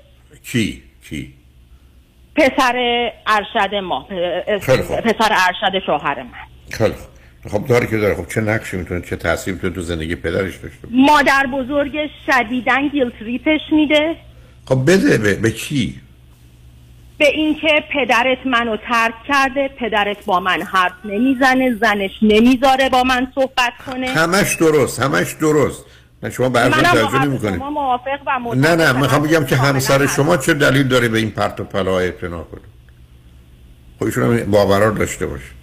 کی؟ 0.43 0.83
کی؟ 1.09 1.33
پسر 2.35 2.75
ارشد 3.27 3.75
ما. 3.75 4.03
پسر 5.03 5.31
ارشد 5.47 5.85
شوهر 5.85 6.23
من. 6.23 6.29
خیلی. 6.71 6.93
خب 7.47 7.67
داره 7.67 7.87
که 7.87 7.97
داره 7.97 8.15
خب 8.15 8.27
چه 8.27 8.41
نقشی 8.41 8.77
می‌تونه 8.77 9.01
چه 9.01 9.15
تاثیری 9.15 9.55
می‌تونه 9.55 9.73
تو 9.73 9.81
زندگی 9.81 10.15
پدرش 10.15 10.55
داشته 10.55 10.87
مادر 10.91 11.45
بزرگ 11.53 11.91
شدیدن 12.25 12.87
گیلت 12.87 13.21
ریپش 13.21 13.61
میده. 13.71 14.15
خب 14.65 14.91
بده 14.91 15.17
به, 15.17 15.33
به 15.33 15.51
کی؟ 15.51 16.01
به 17.17 17.27
اینکه 17.27 17.83
پدرت 17.93 18.45
منو 18.45 18.77
ترک 18.77 19.13
کرده 19.27 19.67
پدرت 19.67 20.25
با 20.25 20.39
من 20.39 20.61
حرف 20.61 20.93
نمی‌زنه 21.05 21.75
زنش 21.81 22.11
نمی‌ذاره 22.21 22.89
با 22.89 23.03
من 23.03 23.27
صحبت 23.35 23.73
کنه. 23.85 24.07
همش 24.07 24.55
درست 24.55 24.99
همش 24.99 25.33
درست. 25.33 25.85
نه 26.23 26.29
شما 26.29 26.49
به 26.49 26.59
توجه 26.59 27.25
نمی‌کنید 27.25 27.61
موافق 27.61 28.19
و. 28.27 28.55
نه 28.55 28.75
نه 28.75 28.91
می‌خوام 28.91 29.23
بگم 29.23 29.45
که 29.45 29.55
همسر 29.55 30.07
شما 30.07 30.37
چه 30.37 30.53
دلیل 30.53 30.87
داره 30.87 31.09
به 31.09 31.17
این 31.17 31.31
پرت 31.31 31.59
و 31.59 31.63
پلا 31.63 31.99
اعتنا 31.99 32.43
کنه؟ 32.43 32.61
خب 33.99 34.05
ایشون 34.05 34.23
هم 34.23 34.51
باورار 34.51 34.91
داشته 34.91 35.25
باشه. 35.25 35.58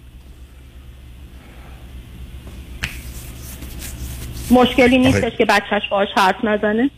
مشکلی 4.51 4.97
نیستش. 4.97 5.37
که 5.37 5.45
بچهش 5.45 5.83
باهاش 5.91 6.07
حرف 6.15 6.35
نزنه. 6.43 6.89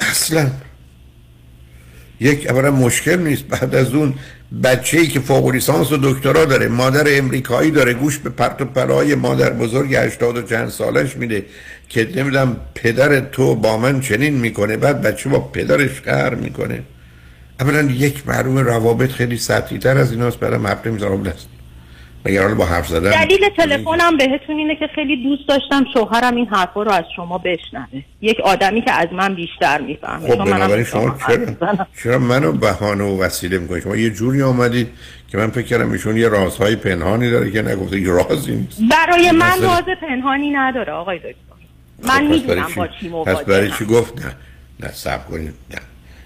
اصلا. 0.00 0.50
یک 2.20 2.50
اولا 2.50 2.70
مشکل 2.70 3.18
نیست. 3.18 3.44
بعد 3.44 3.74
از 3.74 3.94
اون 3.94 4.14
بچه 4.64 4.98
ای 4.98 5.06
که 5.06 5.20
فوق 5.20 5.48
لیسانس 5.48 5.92
و 5.92 5.98
دکترا 6.02 6.44
داره 6.44 6.68
مادر 6.68 7.04
امریکایی 7.18 7.70
داره 7.70 7.94
گوش 7.94 8.18
به 8.18 8.30
پرت 8.30 8.62
و 8.62 8.64
پلای 8.64 9.14
مادر 9.14 9.50
بزرگ 9.50 9.94
80 9.94 10.36
و 10.36 10.42
چند 10.42 10.68
سالش 10.68 11.16
میده 11.16 11.46
که 11.88 12.08
نمی‌دونم 12.16 12.56
پدر 12.74 13.20
تو 13.20 13.54
با 13.54 13.78
من 13.78 14.00
چنین 14.00 14.34
می‌کنه. 14.34 14.76
بعد 14.76 15.02
بچه 15.02 15.28
با 15.30 15.38
پدرش 15.38 16.00
قهر 16.00 16.34
می‌کنه. 16.34 16.82
اولا 17.60 17.82
یک 17.82 18.28
معلوم 18.28 18.58
روابط 18.58 19.10
خیلی 19.10 19.36
سطحی 19.36 19.78
تر 19.78 19.98
از 19.98 20.12
ایناست. 20.12 20.38
برام 20.38 20.66
حرف 20.66 20.86
نمی‌زنم 20.86 21.22
دست. 21.22 21.48
مگر 22.26 22.48
با 22.48 22.64
حرف 22.64 22.88
زدن 22.88 23.10
دلیل 23.10 23.48
تلفنم 23.56 24.16
بهتون 24.16 24.56
اینه 24.58 24.76
که 24.76 24.86
خیلی 24.94 25.22
دوست 25.22 25.48
داشتم 25.48 25.84
شوهرم 25.94 26.36
این 26.36 26.46
حرفا 26.46 26.82
رو 26.82 26.90
از 26.90 27.04
شما 27.16 27.38
بشنوه. 27.38 28.02
یک 28.20 28.40
آدمی 28.40 28.82
که 28.82 28.92
از 28.92 29.06
من 29.12 29.34
بیشتر 29.34 29.80
می‌فهمه. 29.80 30.28
خب 30.28 30.44
بنابراین 30.44 30.84
شما 30.84 31.16
چرا. 31.26 31.86
چرا 32.02 32.18
منو 32.18 32.52
بهانه 32.52 33.04
و 33.04 33.22
وسیله 33.22 33.58
می‌کنید 33.58 33.82
شما 33.82 33.96
یه 33.96 34.10
جوری 34.10 34.42
آمدید 34.42 34.88
که 35.28 35.38
من 35.38 35.50
فکر 35.50 35.66
کردم 35.66 35.92
ایشون 35.92 36.16
یه 36.16 36.28
رازهای 36.28 36.76
پنهانی 36.76 37.30
داره 37.30 37.50
که 37.50 37.62
نگفته 37.62 38.00
یه 38.00 38.08
رازی 38.10 38.54
نیست. 38.56 38.80
برای 38.90 39.30
من 39.30 39.46
مسئله- 39.46 39.66
راز 39.66 39.84
پنهانی 40.00 40.50
نداره 40.50 40.92
آقای 40.92 41.18
دکتر. 41.18 41.32
من 42.02 42.14
خب، 42.14 42.22
می‌دونم 42.22 42.68
با 42.76 42.86
چی- 42.86 42.92
چی 43.00 43.08
پس 43.08 43.36
برای 43.44 43.70
چی 43.78 43.84
گفت؟ 43.84 44.24
نه. 44.24 44.32
نه 44.80 44.92
سب 44.92 45.26
کنید 45.28 45.54
نه. 45.70 45.78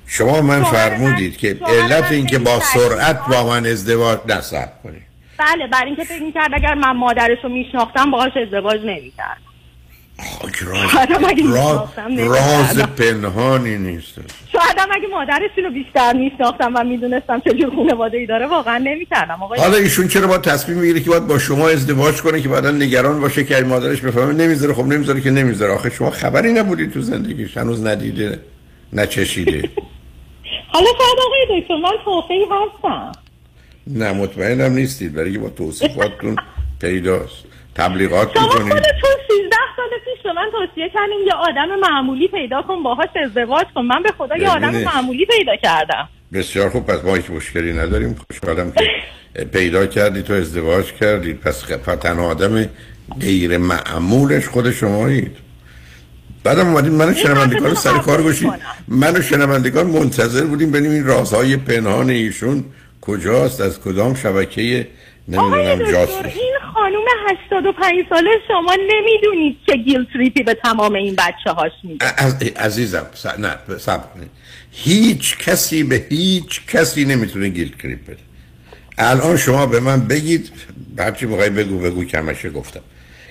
شما 0.06 0.40
من 0.42 0.64
فرمودید 0.64 1.36
که 1.36 1.56
علت 1.66 2.12
این 2.12 2.26
که 2.26 2.32
خیلی 2.38 2.44
با 2.44 2.60
سرعت 2.60 3.20
با 3.30 3.46
من 3.46 3.66
ازدواج 3.66 4.18
نه 4.28 4.40
سب 4.40 4.82
کنید. 4.82 5.11
بله 5.42 5.66
برای 5.66 5.86
اینکه 5.86 6.04
فکر 6.04 6.22
می‌کرد 6.22 6.50
اگر 6.52 6.74
من 6.74 6.90
مادرش 6.90 7.38
رو 7.42 7.48
میشناختم 7.48 8.10
باهاش 8.10 8.32
ازدواج 8.36 8.80
نمی‌کرد. 8.80 9.38
راز. 12.20 12.78
پنهانی 12.78 13.78
نیست. 13.78 14.14
شایدم 14.52 14.88
اگه 14.92 15.08
مادرش 15.08 15.50
رو 15.64 15.70
بیشتر 15.70 16.12
میشناختم 16.12 16.72
و 16.74 16.84
می‌دونستم 16.84 17.40
چجور 17.40 17.76
خانواده 17.76 18.18
ای 18.18 18.26
داره 18.26 18.46
واقعا 18.46 18.78
نمی‌کردم. 18.78 19.42
آقای 19.42 19.60
حالا 19.60 19.76
ایشون 19.76 20.08
چرا 20.08 20.26
با 20.26 20.38
تصمیم 20.38 20.78
می‌گیره 20.78 21.00
که 21.00 21.10
باید 21.10 21.26
با 21.26 21.38
شما 21.38 21.68
ازدواج 21.68 22.22
کنه 22.22 22.40
که 22.40 22.48
بعدا 22.48 22.70
نگران 22.70 23.20
باشه 23.20 23.44
که 23.44 23.60
مادرش 23.60 24.00
بفهمه 24.00 24.32
نمی‌ذاره؟ 24.32 24.74
خب 24.74 24.84
نمی‌ذاره 24.84 25.20
که 25.20 25.30
نمی‌ذاره. 25.30 25.72
آخه 25.72 25.90
شما 25.90 26.10
خبری 26.10 26.52
نبودی 26.52 26.86
تو 26.86 27.00
زندگیش 27.00 27.56
هنوز 27.56 27.86
ندیده 27.86 28.40
نچشیده. 28.92 29.70
حالا 30.72 30.86
شاید 30.98 31.18
آقای 31.26 31.60
دکتر 31.60 31.76
من 31.76 31.90
توفیقی 32.04 32.44
هستم. 32.44 33.12
نه 33.86 34.12
مطمئنم 34.12 34.72
نیستید 34.72 35.14
برای 35.14 35.38
با 35.38 35.48
توصیفاتتون 35.48 36.36
پیداست. 36.80 37.44
تبلیغات 37.74 38.30
شما 38.34 38.46
می‌کنید. 38.46 38.72
خودتون 38.72 39.10
13 39.28 39.56
سال 39.76 39.88
پیش 40.04 40.22
به 40.24 40.32
من 40.32 40.48
توصیه 40.52 40.90
کردین 40.94 41.26
یه 41.26 41.32
آدم 41.32 41.80
معمولی 41.80 42.28
پیدا 42.28 42.62
کن 42.62 42.82
باهاش 42.82 43.08
ازدواج 43.24 43.66
کن. 43.74 43.82
من 43.82 44.02
به 44.02 44.12
خدا 44.18 44.36
یه 44.36 44.48
آدم. 44.48 44.70
معمولی 44.70 45.26
پیدا 45.26 45.56
کردم. 45.62 46.08
بسیار 46.32 46.70
خوب 46.70 46.86
پس 46.86 47.04
ما 47.04 47.14
هیچ 47.14 47.30
مشکلی 47.30 47.72
نداریم. 47.72 48.16
خوشحالم 48.30 48.72
که 48.72 48.84
پیدا 49.44 49.86
کردی 49.86 50.22
تو 50.22 50.32
ازدواج 50.32 50.92
کردید 50.92 51.40
پس 51.40 51.60
تنها 52.00 52.26
آدم 52.26 52.68
غیر 53.20 53.58
معمولش 53.58 54.48
خود 54.48 54.70
شمایید. 54.70 55.36
بعدم 56.44 56.66
اومدیم 56.66 56.92
منو 56.92 57.14
شنوندگان 57.14 57.74
سر 57.74 57.98
کار 57.98 58.22
گوشید 58.22 58.52
منو 58.88 59.22
شنوندگان 59.22 59.86
منتظر 59.86 60.44
بودیم 60.44 60.70
ببینیم 60.70 60.90
این 60.90 61.06
رازهای 61.06 61.56
پنهان 61.56 62.10
ایشون 62.10 62.64
کجاست؟ 63.02 63.60
از 63.60 63.80
کدام 63.80 64.14
شبکه؟ 64.14 64.86
نمی‌دونم 65.28 65.92
جاست 65.92 66.24
این 66.24 66.54
خانوم 66.74 67.04
85 67.30 67.94
ساله 68.08 68.30
شما 68.48 68.76
نمی‌دونید 68.88 69.56
که 69.66 69.76
گیل 69.76 70.06
تریپی 70.12 70.42
به 70.42 70.54
تمام 70.54 70.94
این 70.94 71.14
بچه 71.14 71.50
هاش 71.50 71.72
میده 71.84 72.06
عزیزم 72.56 73.06
س... 73.14 73.26
نه 73.26 73.56
سب 73.78 74.00
هیچ 74.70 75.38
کسی 75.38 75.82
به 75.82 76.06
هیچ 76.08 76.66
کسی 76.66 77.04
نمی‌تونه 77.04 77.48
گیل 77.48 77.74
تریپ 77.82 78.04
بده. 78.04 78.18
الان 78.98 79.36
شما 79.36 79.66
به 79.66 79.80
من 79.80 80.00
بگید 80.00 80.50
هرچی 80.98 81.26
می‌خوای 81.26 81.50
بگو 81.50 81.78
بگو 81.78 82.04
کمشه 82.04 82.50
گفتم. 82.50 82.80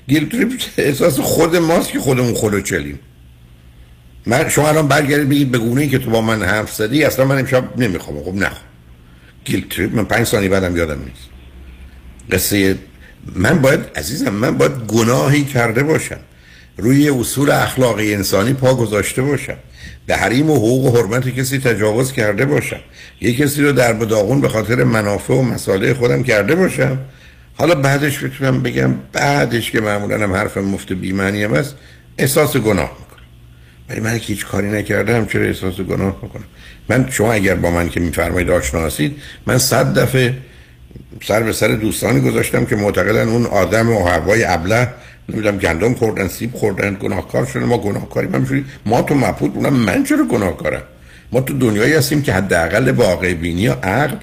گیل 0.08 0.30
تریپ 0.30 0.52
احساس 0.78 1.20
خود 1.20 1.56
ماست 1.56 1.92
که 1.92 2.00
خودمون 2.00 2.34
خودو 2.34 2.62
چلیم. 2.62 3.00
من 4.26 4.50
شما 4.50 4.70
الان 4.70 4.88
برگردید 4.88 5.30
بگید 5.30 5.52
به 5.52 5.58
گونه 5.58 5.82
ای 5.82 5.90
که 5.90 6.00
تو 6.00 6.10
با 6.10 6.22
من 6.22 6.44
حرف 6.44 6.74
زدی 6.74 7.04
اصلا 7.04 7.26
من 7.26 7.40
امشب 7.40 7.78
نمی‌خوام 7.78 8.24
خب 8.24 8.36
نخوام. 8.36 8.71
گیل 9.46 9.68
تریپ 9.70 9.96
من 9.96 10.06
پنج 10.06 10.28
ثانیه 10.28 10.50
بعدم 10.50 10.78
یادم 10.78 11.00
نیست. 11.00 11.30
قصه 12.32 12.78
من 13.36 13.62
باید 13.62 13.80
عزیزم 13.96 14.30
من 14.30 14.58
باید 14.58 14.72
گناهی 14.72 15.44
کرده 15.44 15.84
باشم. 15.84 16.20
روی 16.78 17.10
اصول 17.10 17.52
اخلاقی 17.52 18.14
انسانی 18.14 18.54
پا 18.54 18.76
گذاشته 18.76 19.22
باشم. 19.22 19.58
به 20.06 20.16
حریم 20.16 20.50
و 20.50 20.56
حقوق 20.56 20.86
و 20.86 20.98
حرمت 20.98 21.30
کسی 21.30 21.60
تجاوز 21.60 22.12
کرده 22.12 22.46
باشم. 22.46 22.80
یه 23.22 23.34
کسی 23.36 23.62
رو 23.62 23.72
در 23.72 23.94
بداغون 23.94 24.42
به 24.42 24.50
خاطر 24.50 24.84
منافع 24.84 25.34
و 25.34 25.42
مسائل 25.42 25.94
خودم 25.94 26.24
کرده 26.24 26.56
باشم. 26.56 26.98
حالا 27.56 27.76
بعدش 27.76 28.24
بتونم 28.24 28.62
بگم 28.62 28.94
بعدش 29.12 29.72
که 29.72 29.82
معمولا 29.82 30.24
هم 30.24 30.34
حرف 30.34 30.58
مفت 30.58 30.94
بیمعنی 30.94 31.44
هم 31.44 31.54
است 31.54 31.76
احساس 32.18 32.58
گناه 32.58 32.98
می‌کنم. 33.00 33.26
ولی 33.90 34.00
من 34.00 34.20
که 34.20 34.26
هیچ 34.26 34.46
کاری 34.46 34.72
نکردم 34.72 35.26
چرا 35.26 35.46
احساس 35.46 35.74
گناه 35.74 36.20
می‌کنم؟ 36.24 36.44
من 36.92 37.08
شما 37.12 37.34
اگر 37.34 37.56
با 37.56 37.72
من 37.72 37.90
که 37.90 38.00
میفرمایید 38.00 38.50
آشنا 38.50 38.86
هستید 38.86 39.16
من 39.46 39.58
صد 39.58 40.00
دفعه 40.00 40.34
سر 41.28 41.44
به 41.44 41.54
سر 41.54 41.68
دوستانی 41.68 42.22
گذاشتم 42.22 42.66
که 42.66 42.76
معتقدن 42.76 43.30
اون 43.30 43.46
آدم 43.46 43.90
و 43.90 44.08
هوای 44.08 44.44
ابله 44.44 44.88
نمی‌دونم 45.30 45.58
گندم 45.58 45.94
خوردن 45.94 46.28
سیب 46.28 46.54
خوردن 46.54 46.98
گناهکار 47.00 47.46
شدن. 47.46 47.64
ما 47.64 47.78
گناهکاری 47.78 48.28
من 48.28 48.64
ما 48.86 49.02
تو 49.02 49.16
مبهوت 49.16 49.54
بودم 49.54 49.74
من 49.74 50.04
چرا 50.04 50.24
گناهکارم؟ 50.24 50.82
ما 51.32 51.42
تو 51.42 51.58
دنیایی 51.58 51.94
هستیم 51.94 52.22
که 52.22 52.34
حداقل 52.34 52.90
واقع 52.90 53.34
بینی 53.34 53.68
و 53.68 53.72
عقل 53.72 54.16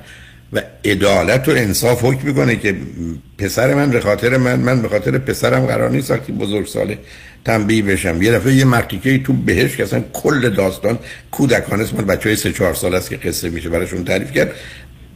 و 0.53 0.63
عدالت 0.85 1.49
و 1.49 1.51
انصاف 1.51 2.05
حکم 2.05 2.29
می‌کنه 2.29 2.57
که 2.57 2.77
پسر 3.39 3.75
من 3.75 3.91
به 3.91 4.01
خاطر 4.01 4.37
من 4.37 4.61
من 4.61 4.83
به 4.83 4.89
خاطر 4.89 5.19
پسرم 5.19 5.67
قرار 5.67 5.91
نیست 5.91 6.11
وقتی 6.11 6.33
بزرگ 6.33 6.67
ساله 6.67 6.99
تنبیه 7.49 7.83
بشم. 7.83 8.23
یه 8.23 8.33
دفعه 8.33 8.55
یه 8.55 8.65
مرتیکه 8.65 9.19
تو 9.19 9.33
بهش 9.33 9.77
که 9.77 9.83
اصلا 9.83 10.05
کل 10.13 10.49
داستان 10.51 10.99
کودکان 11.31 11.81
اسم 11.81 11.97
بچه 11.97 12.29
های 12.29 12.37
سه 12.37 12.53
چهار 12.53 12.75
سال 12.75 12.95
است 12.95 13.11
که 13.11 13.17
قصه 13.17 13.51
میشه 13.51 13.69
براشون 13.69 14.05
تعریف 14.05 14.33
کرد. 14.33 14.51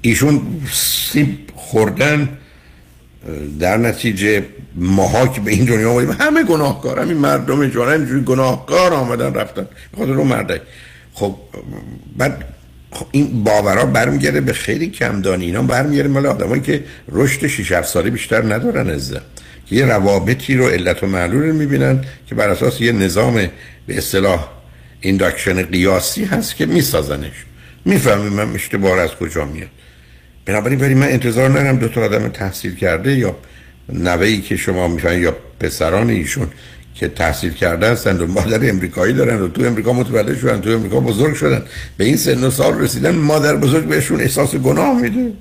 ایشون 0.00 0.40
سیب 0.72 1.38
خوردن 1.54 2.28
در 3.60 3.76
نتیجه 3.76 4.44
ماها 4.74 5.24
به 5.24 5.50
این 5.50 5.64
دنیا 5.64 5.90
آمدیم 5.90 6.10
همه 6.10 6.42
گناهکار 6.42 7.00
همین 7.00 7.16
مردم 7.16 7.68
جانه 7.68 7.92
اینجوری 7.92 8.22
گناهکار 8.24 8.92
آمدن 8.94 9.34
رفتن. 9.34 9.66
خاطر 9.96 10.12
رو 10.12 10.24
مرده 10.24 10.60
خب 11.14 11.36
بعد 12.16 12.44
خب 12.90 13.06
این 13.10 13.44
باورا 13.44 13.84
برمیگرده 13.86 14.40
به 14.40 14.52
خیلی 14.52 14.86
کمدانی. 14.86 15.44
اینا 15.44 15.62
برمیگرده 15.62 16.08
مال 16.08 16.26
آدمایی 16.26 16.62
که 16.62 16.84
رشد 17.08 17.46
6 17.46 17.72
7 17.72 17.88
ساله 17.88 18.10
بیشتر 18.10 18.54
ندارن 18.54 18.90
از 18.90 19.14
که 19.66 19.76
یه 19.76 19.84
روابطی 19.84 20.54
رو 20.54 20.66
علت 20.66 21.02
و 21.02 21.06
معلول 21.06 21.52
می‌بینن 21.52 22.04
که 22.26 22.34
بر 22.34 22.48
اساس 22.48 22.80
یه 22.80 22.92
نظام 22.92 23.34
به 23.86 23.98
اصطلاح 23.98 24.48
induction 25.00 25.62
قیاسی 25.62 26.24
هست 26.24 26.56
که 26.56 26.66
میسازنش. 26.66 27.44
می‌فهمیم 27.84 28.32
من 28.32 28.54
اشتباه 28.54 29.00
از 29.00 29.10
کجا 29.10 29.44
میاد. 29.44 29.68
بنابراین 30.46 30.80
ولی 30.80 30.94
من 30.94 31.08
انتظار 31.08 31.50
ندارم 31.50 31.76
دو 31.76 31.88
تا 31.88 32.04
آدم 32.04 32.28
تحصیل 32.28 32.74
کرده 32.74 33.18
یا 33.18 33.36
نوه‌ای 33.88 34.40
که 34.40 34.56
شما 34.56 34.88
می‌فهمید 34.88 35.22
یا 35.22 35.36
پسران 35.60 36.10
ایشون 36.10 36.48
که 36.94 37.08
تحصیل 37.08 37.52
کرده 37.52 37.90
هستند 37.90 38.22
و 38.22 38.26
مادر 38.26 38.68
امریکایی 38.70 39.14
دارن 39.14 39.40
و 39.40 39.48
تو 39.48 39.64
امریکا 39.64 39.92
متولد 39.92 40.38
شدن 40.38 40.60
تو 40.60 40.70
امریکا 40.70 41.00
بزرگ 41.00 41.34
شدن. 41.34 41.62
به 41.96 42.04
این 42.04 42.16
سن 42.16 42.44
و 42.44 42.50
سال 42.50 42.80
رسیدن 42.80 43.14
مادر 43.14 43.56
بزرگ 43.56 43.84
بهشون 43.84 44.20
احساس 44.20 44.54
گناه 44.54 45.00
میده. 45.00 45.32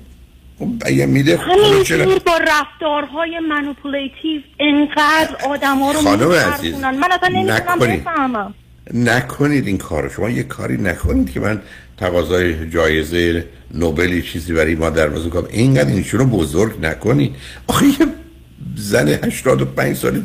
اگه 0.84 1.06
میده 1.06 1.36
همینجور 1.36 2.18
با 2.18 2.38
رفتارهای 2.48 3.38
منوپولیتیو 3.38 4.40
انقدر 4.60 5.36
آدم 5.48 5.78
ها 5.78 5.92
رو 5.92 6.32
عزیز 6.32 6.74
من 6.74 7.12
اصلا 7.12 7.28
نمی‌تونم 7.28 7.78
بفهمم. 7.78 8.54
نکنید 8.94 9.66
این 9.66 9.78
کار 9.78 10.08
شما 10.08 10.30
یه 10.30 10.42
کاری 10.42 10.76
نکنید 10.76 11.32
که 11.32 11.40
من 11.40 11.62
تقاضای 11.96 12.70
جایزه 12.70 13.46
نوبلی 13.74 14.22
چیزی 14.22 14.52
برای 14.52 14.74
مادر 14.74 15.08
بزرگ 15.08 15.32
کنم. 15.32 15.48
اینقدر 15.50 15.88
اینشون 15.88 16.20
رو 16.20 16.26
بزرگ 16.26 16.80
نکنید. 16.80 17.34
آخه 17.66 17.86
یه 17.86 18.06
زن 18.76 19.08
85 19.08 19.96
ساله 19.96 20.22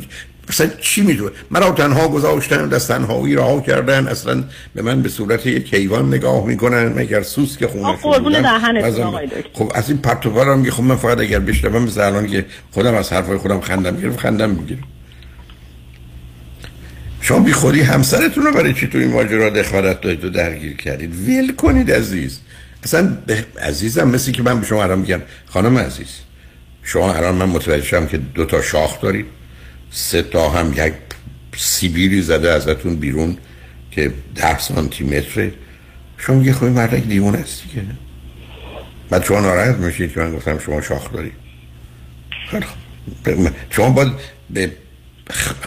مثلا 0.50 0.70
چی 0.80 1.02
می‌دونه 1.02 1.30
مرا 1.50 1.70
تنها 1.70 2.08
گذاشتن 2.08 2.68
دست 2.68 2.88
تنهایی 2.88 3.34
رها 3.34 3.60
کردن 3.60 4.06
اصلا 4.08 4.44
به 4.74 4.82
من 4.82 5.02
به 5.02 5.08
صورت 5.08 5.46
یک 5.46 5.70
کیوان 5.70 6.08
نگاه 6.08 6.46
می‌کنن 6.46 6.86
مگر 6.86 7.22
سوس 7.22 7.56
که 7.56 7.66
خونه 7.66 7.96
خب 9.52 9.72
از 9.74 9.90
این 9.90 9.98
پرتوال 9.98 10.48
هم 10.48 10.70
خب 10.70 10.82
من 10.82 10.96
فقط 10.96 11.18
اگر 11.18 11.38
بشنوم 11.38 11.82
مثل 11.82 12.00
الان 12.00 12.26
که 12.26 12.44
خودم 12.70 12.94
از 12.94 13.12
حرفای 13.12 13.38
خودم 13.38 13.60
خندم 13.60 13.96
گرفت 13.96 14.20
خندم 14.20 14.50
می‌گیرم. 14.50 14.82
شما 17.20 17.38
بی 17.38 17.52
خودی 17.52 17.80
همسرتون 17.80 18.44
رو 18.44 18.52
برای 18.52 18.74
چی 18.74 18.86
تو 18.86 18.98
این 18.98 19.12
ماجرا 19.12 19.50
دخالت 19.50 20.00
دادید 20.00 20.24
و 20.24 20.30
درگیر 20.30 20.76
کردید؟ 20.76 21.28
ول 21.28 21.54
کنید 21.54 21.92
عزیز. 21.92 22.40
اصلا 22.84 23.18
عزیزم 23.62 24.08
مثل 24.08 24.32
که 24.32 24.42
من 24.42 24.60
به 24.60 24.66
شما 24.66 24.82
الان 24.82 24.98
میگم. 24.98 25.20
خانم 25.46 25.78
عزیز 25.78 26.08
شما 26.82 27.14
الان 27.14 27.34
من 27.34 27.48
متوجه 27.48 27.84
شدم 27.84 28.06
که 28.06 28.18
دو 28.18 28.44
تا 28.44 28.62
شاخ 28.62 29.00
دارید. 29.00 29.26
سه 29.90 30.22
تا 30.22 30.48
هم 30.48 30.72
یک 30.72 30.92
سیبیری 31.56 32.22
زده 32.22 32.50
ازتون 32.50 32.96
بیرون 32.96 33.36
که 33.90 34.12
ده 34.34 34.58
سانتی 34.58 35.04
متره. 35.04 35.52
شما 36.18 36.36
میگه 36.36 36.52
خب 36.52 36.64
مردک 36.64 37.02
دیوون 37.02 37.34
هستی 37.34 37.68
که 37.68 37.82
بعد 39.10 39.24
شما 39.24 39.40
ناراحت 39.40 39.76
میشید 39.76 40.12
که 40.12 40.20
من 40.20 40.36
گفتم 40.36 40.58
شما 40.58 40.80
شاخ 40.80 41.12
دارید. 41.12 41.32
شما 43.70 43.90
باید 43.90 44.12
به 44.50 44.70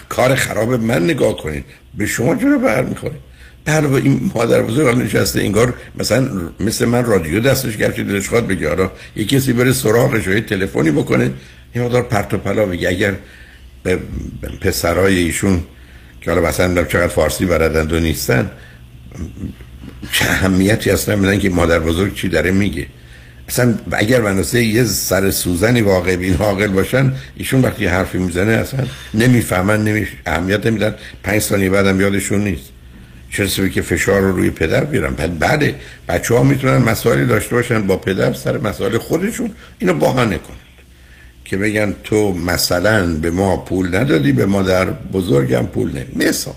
کار 0.09 0.35
خراب 0.35 0.73
من 0.73 1.03
نگاه 1.03 1.37
کنید. 1.37 1.65
به 1.97 2.05
شما 2.05 2.35
چرا 2.35 2.57
بر 2.57 2.83
می‌خورید؟ 2.83 3.31
در 3.65 3.85
این 3.85 4.31
مادر 4.35 4.61
بزرگ 4.61 4.97
نشسته 4.97 5.41
انگار 5.41 5.73
مثلا 5.97 6.29
مثل 6.59 6.85
من 6.85 7.05
رادیو 7.05 7.39
دستش 7.39 7.77
گرفت 7.77 7.99
دلش 7.99 8.29
خواد 8.29 8.47
بگه 8.47 8.69
آره 8.69 8.89
یه 9.15 9.25
کسی 9.25 9.53
بره 9.53 9.73
سراغش 9.73 10.27
و 10.27 10.39
تلفنی 10.39 10.91
بکنه. 10.91 11.31
یه 11.75 11.81
مقدار 11.81 12.01
پرت 12.01 12.33
و 12.33 12.37
پلا 12.37 12.65
بگه. 12.65 12.89
اگر 12.89 13.15
به 13.83 13.99
پسرای 14.61 15.17
ایشون 15.17 15.63
که 16.21 16.31
حالا 16.31 16.47
مثلا 16.47 16.83
چقدر 16.83 17.07
فارسی 17.07 17.45
بردند 17.45 17.93
و 17.93 17.99
نیستن 17.99 18.51
چه 20.11 20.25
اهمیتی 20.25 20.89
اصلا 20.89 21.15
میدن 21.15 21.39
که 21.39 21.49
مادر 21.49 21.79
بزرگ 21.79 22.15
چی 22.15 22.29
داره 22.29 22.51
میگه. 22.51 22.87
اصلا 23.47 23.75
اگر 23.91 24.21
مناسه 24.21 24.63
یه 24.63 24.83
سر 24.83 25.31
سوزنی 25.31 25.81
واقع 25.81 26.15
بین 26.15 26.33
حاقل 26.33 26.67
باشن 26.67 27.13
ایشون 27.35 27.61
وقتی 27.61 27.85
حرفی 27.85 28.17
می‌زنه 28.17 28.51
اصلا 28.51 28.85
نمی‌فهمن 29.13 29.83
نمی 29.83 30.07
اهمیت 30.25 30.65
نمیدن. 30.65 30.95
پنج 31.23 31.41
ثانیه 31.41 31.69
بعدم 31.69 32.01
یادشون 32.01 32.43
نیست. 32.43 32.69
چرا 33.31 33.67
که 33.67 33.81
فشار 33.81 34.21
رو 34.21 34.31
روی 34.31 34.49
پدر 34.49 34.83
بیارن؟ 34.83 35.13
بعد 35.13 35.39
بعد 35.39 35.75
بچه 36.07 36.35
ها 36.35 36.43
می‌تونن 36.43 36.77
مسائلی 36.77 37.25
داشته 37.25 37.55
باشن 37.55 37.87
با 37.87 37.97
پدر 37.97 38.33
سر 38.33 38.57
مسائل 38.57 38.97
خودشون. 38.97 39.51
اینو 39.79 39.93
باهانه 39.93 40.37
کنن 40.37 40.60
که 41.45 41.57
بگن 41.57 41.95
تو 42.03 42.33
مثلا 42.33 43.13
به 43.13 43.31
ما 43.31 43.57
پول 43.57 43.95
ندادی 43.95 44.31
به 44.31 44.45
مادر 44.45 44.85
بزرگم 44.85 45.65
پول 45.65 45.89
نمی 45.91 46.27
مثال. 46.27 46.53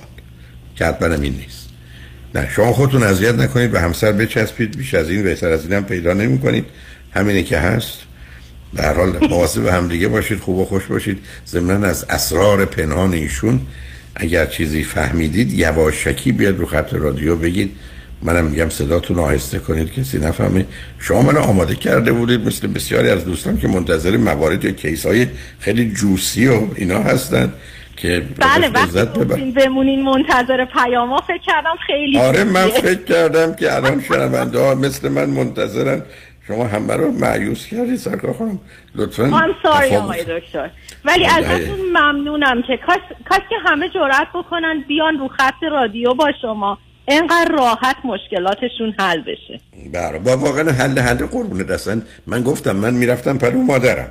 که 0.76 0.84
حتما 0.86 1.14
این 1.14 1.34
نیست. 1.34 1.68
نه 2.34 2.48
شما 2.50 2.72
خودتون 2.72 3.02
اذیت 3.02 3.34
نکنید 3.34 3.70
به 3.70 3.80
همسر 3.80 4.12
بچسبید 4.12 4.76
بیش 4.76 4.94
از 4.94 5.10
این 5.10 5.22
بهتر 5.22 5.48
از 5.48 5.64
اینم 5.64 5.84
پیدا 5.84 6.12
نمی 6.12 6.38
کنید. 6.38 6.64
همینه 7.12 7.42
که 7.42 7.58
هست. 7.58 7.98
در 8.74 8.94
حال 8.94 9.28
مواظب 9.28 9.66
هم 9.66 9.88
دیگه 9.88 10.08
باشید 10.08 10.38
خوب 10.38 10.58
و 10.58 10.64
خوش 10.64 10.84
باشید. 10.84 11.18
ضمن 11.46 11.84
از 11.84 12.04
اسرار 12.10 12.64
پنهان 12.64 13.12
ایشون 13.12 13.60
اگر 14.14 14.46
چیزی 14.46 14.84
فهمیدید 14.84 15.52
یواشکی 15.52 16.32
بیاد 16.32 16.58
رو 16.58 16.66
خط 16.66 16.94
رادیو 16.94 17.36
بگید. 17.36 17.76
منم 18.24 18.44
میگم 18.44 18.68
صداتون 18.68 19.18
آهسته 19.18 19.58
کنید 19.58 19.92
کسی 19.92 20.18
نفهمه 20.18 20.66
شما 20.98 21.22
من 21.22 21.36
آماده 21.36 21.74
کرده 21.74 22.12
بودید 22.12 22.46
مثل 22.46 22.66
بسیاری 22.66 23.08
از 23.08 23.24
دوستان 23.24 23.58
که 23.58 23.68
منتظر 23.68 24.16
موارد 24.16 24.64
یا 24.64 24.70
کیس 24.70 25.06
های 25.06 25.26
خیلی 25.60 25.92
جوسی 25.92 26.48
و 26.48 26.60
اینا 26.76 26.98
هستن 26.98 27.52
که 27.96 28.22
بله 28.38 28.68
وقتی 28.68 29.50
بمونین 29.50 30.02
منتظر 30.04 30.64
پیاما 30.64 31.20
فکر 31.20 31.38
کردم 31.38 31.76
خیلی 31.86 32.18
آره 32.18 32.44
من 32.44 32.68
فکر 32.68 33.04
کردم 33.04 33.54
که 33.54 33.74
الان 33.74 34.00
شنونده 34.00 34.58
ها 34.58 34.74
مثل 34.74 35.08
من 35.08 35.30
منتظرن. 35.30 36.02
شما 36.48 36.64
همه 36.64 36.96
رو 36.96 37.12
معیوس 37.12 37.66
کردی 37.66 37.96
سرکار 37.96 38.32
خانم. 38.32 38.58
لطفا 38.94 39.22
من 39.24 39.54
ساری 39.62 39.96
آقای 39.96 40.24
دکتر. 40.24 40.70
ولی 41.04 41.26
ازتون 41.26 41.80
ممنونم 41.92 42.62
که 42.62 42.78
کاش, 42.86 43.00
کاش 43.30 43.40
که 43.50 43.56
همه 43.66 43.88
جرأت 43.88 44.28
بکنن 44.34 44.84
بیان 44.88 45.18
رو 45.18 45.28
خط 45.28 45.62
رادیو 45.70 46.14
با 46.14 46.32
شما. 46.42 46.78
اینقدر 47.08 47.50
راحت 47.58 47.96
مشکلاتشون 48.04 48.94
حل 48.98 49.20
بشه. 49.20 49.60
بله 49.92 50.18
با 50.18 50.36
واقعا 50.36 50.72
حل 50.72 50.98
حل 50.98 51.26
قربونه 51.26 51.64
دستن 51.64 52.02
من 52.26 52.42
گفتم 52.42 52.76
من 52.76 52.94
می‌رفتم 52.94 53.38
پلو 53.38 53.58
مادرم. 53.62 54.08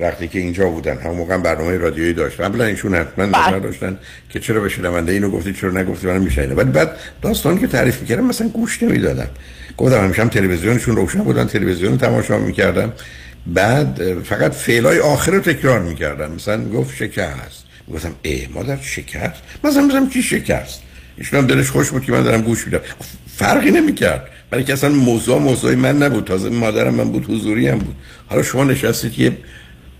وقتی 0.00 0.28
که 0.28 0.38
اینجا 0.38 0.68
بودن. 0.68 0.98
همون 0.98 1.16
موقع 1.16 1.36
برنامه 1.36 1.76
رادیویی 1.76 2.12
داشت. 2.12 2.40
قبلا 2.40 2.64
ایشون 2.64 2.94
حتما 2.94 3.24
نظر 3.24 3.50
بله. 3.50 3.60
داشتن 3.60 3.98
که 4.30 4.40
چرا 4.40 4.60
به 4.60 4.68
شنونده 4.68 5.12
اینو 5.12 5.30
گفتی 5.30 5.52
چرا 5.52 5.70
نگفتی 5.70 6.06
منم 6.06 6.22
میشنیدم 6.22 6.56
ولی 6.56 6.70
بعد 6.70 6.96
داستانی 7.22 7.60
که 7.60 7.66
تعریف 7.66 8.00
می‌کردم 8.00 8.24
مثلا 8.24 8.48
گوش 8.48 8.82
نمی‌دادم. 8.82 9.28
گفتم 9.76 10.04
همیشه 10.04 10.22
هم 10.22 10.28
تلویزیونشون 10.28 10.96
روشن 10.96 11.18
بودن 11.18 11.46
تلویزیون 11.46 11.98
تماشا 11.98 12.38
می‌کردم. 12.38 12.92
بعد 13.46 14.22
فقط 14.22 14.52
فعلای 14.52 14.98
آخر 14.98 15.32
رو 15.32 15.40
تکرار 15.40 15.80
می‌کردم. 15.80 16.32
مثلا 16.32 16.64
گفت 16.64 16.96
شکست. 16.96 17.64
گفتم 17.92 18.14
ای 18.22 18.48
مادر 18.54 18.78
شکست؟ 18.82 19.42
مثلا 19.64 19.82
مثلا 19.82 20.08
چی 20.12 20.22
شکست؟ 20.22 20.82
ایشون 21.18 21.40
هم 21.40 21.46
دلش 21.46 21.70
خوش 21.70 21.90
بود 21.90 22.04
که 22.04 22.12
من 22.12 22.22
دارم 22.22 22.42
گوش 22.42 22.66
میدم. 22.66 22.80
فرقی 23.36 23.70
نمی‌کرد. 23.70 24.28
برای 24.50 24.64
که 24.64 24.72
اصلا 24.72 24.90
موضوع 24.90 25.38
موضوع 25.38 25.74
من 25.74 26.02
نبود. 26.02 26.24
تازه 26.24 26.48
مادرم 26.48 26.94
من 26.94 27.12
بود 27.12 27.26
حضوری 27.30 27.68
هم 27.68 27.78
بود. 27.78 27.94
حالا 28.26 28.42
شما 28.42 28.64
نشستید 28.64 29.12
که 29.12 29.36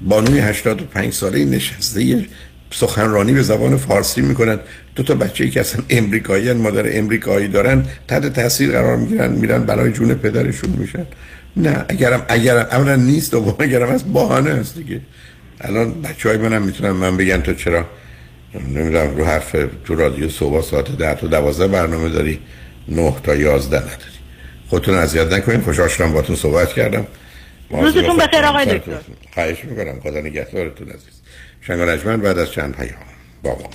بانوی 0.00 0.38
85 0.38 1.12
ساله 1.12 1.44
نشسته 1.44 2.04
یه 2.04 2.26
سخنرانی 2.70 3.32
به 3.32 3.42
زبان 3.42 3.76
فارسی 3.76 4.20
می‌کنن. 4.20 4.58
دو 4.96 5.02
تا 5.02 5.14
بچه 5.14 5.44
ای 5.44 5.50
که 5.50 5.60
اصلا 5.60 5.82
امریکایی 5.90 6.52
مادر 6.52 6.98
امریکایی 6.98 7.48
دارن 7.48 7.84
تحت 8.08 8.32
تاثیر 8.32 8.70
قرار 8.70 8.96
می‌گیرن 8.96 9.32
میرن 9.32 9.62
برای 9.62 9.92
جون 9.92 10.14
پدرشون 10.14 10.70
میشن. 10.70 11.06
نه 11.56 11.84
اگرم 11.88 12.22
اگرم 12.28 12.66
اولا 12.70 12.96
نیست 12.96 13.34
و 13.34 13.56
اگرم 13.58 13.88
از 13.88 14.12
بهانه 14.12 14.50
است 14.50 14.76
دیگه. 14.76 15.00
الان 15.60 16.02
بچه 16.02 16.28
های 16.28 16.38
منم 16.38 16.62
می‌تونن 16.62 16.90
من 16.90 17.16
بگن 17.16 17.40
تو 17.40 17.54
چرا 17.54 17.86
نمی‌دونم 18.60 19.16
رو 19.16 19.24
حرف 19.24 19.56
تو 19.84 19.94
رادیو 19.94 20.28
صبح 20.28 20.62
ساعت 20.62 20.96
ده 20.96 21.14
تا 21.14 21.26
دوازده 21.26 21.66
برنامه 21.68 22.08
داری 22.08 22.40
نه 22.88 23.14
تا 23.22 23.34
یازده 23.34 23.76
نداری. 23.76 24.14
خودتون 24.68 24.94
اذیت 24.94 25.32
نکنین 25.32 25.60
خوشحال 25.60 25.88
شدم 25.88 26.12
باتون 26.12 26.36
صحبت 26.36 26.72
کردم. 26.72 27.06
روزتون 27.70 28.16
بخیر 28.16 28.44
آقای 28.44 28.78
دکتر. 28.78 28.92
خواهش 29.34 29.64
می‌کنم 29.64 30.00
خدا 30.00 30.20
نگهدارتون 30.20 30.88
عزیز. 30.88 31.20
شنگ 31.60 32.22
بعد 32.22 32.38
از 32.38 32.52
چند 32.52 32.76
پیام 32.76 32.94
با 33.42 33.50
ما 33.50 33.70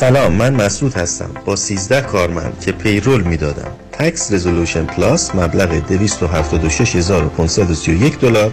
سلام 0.00 0.32
من 0.32 0.54
مسعود 0.54 0.94
هستم. 0.94 1.30
با 1.44 1.56
13 1.56 2.00
کارمند 2.00 2.60
که 2.60 2.72
پیرول 2.72 3.22
می‌دادم. 3.22 3.72
تکس 3.92 4.32
رزولوشن 4.32 4.84
پلاس 4.84 5.34
مبلغ 5.34 5.88
276531 5.88 8.20
دلار 8.20 8.52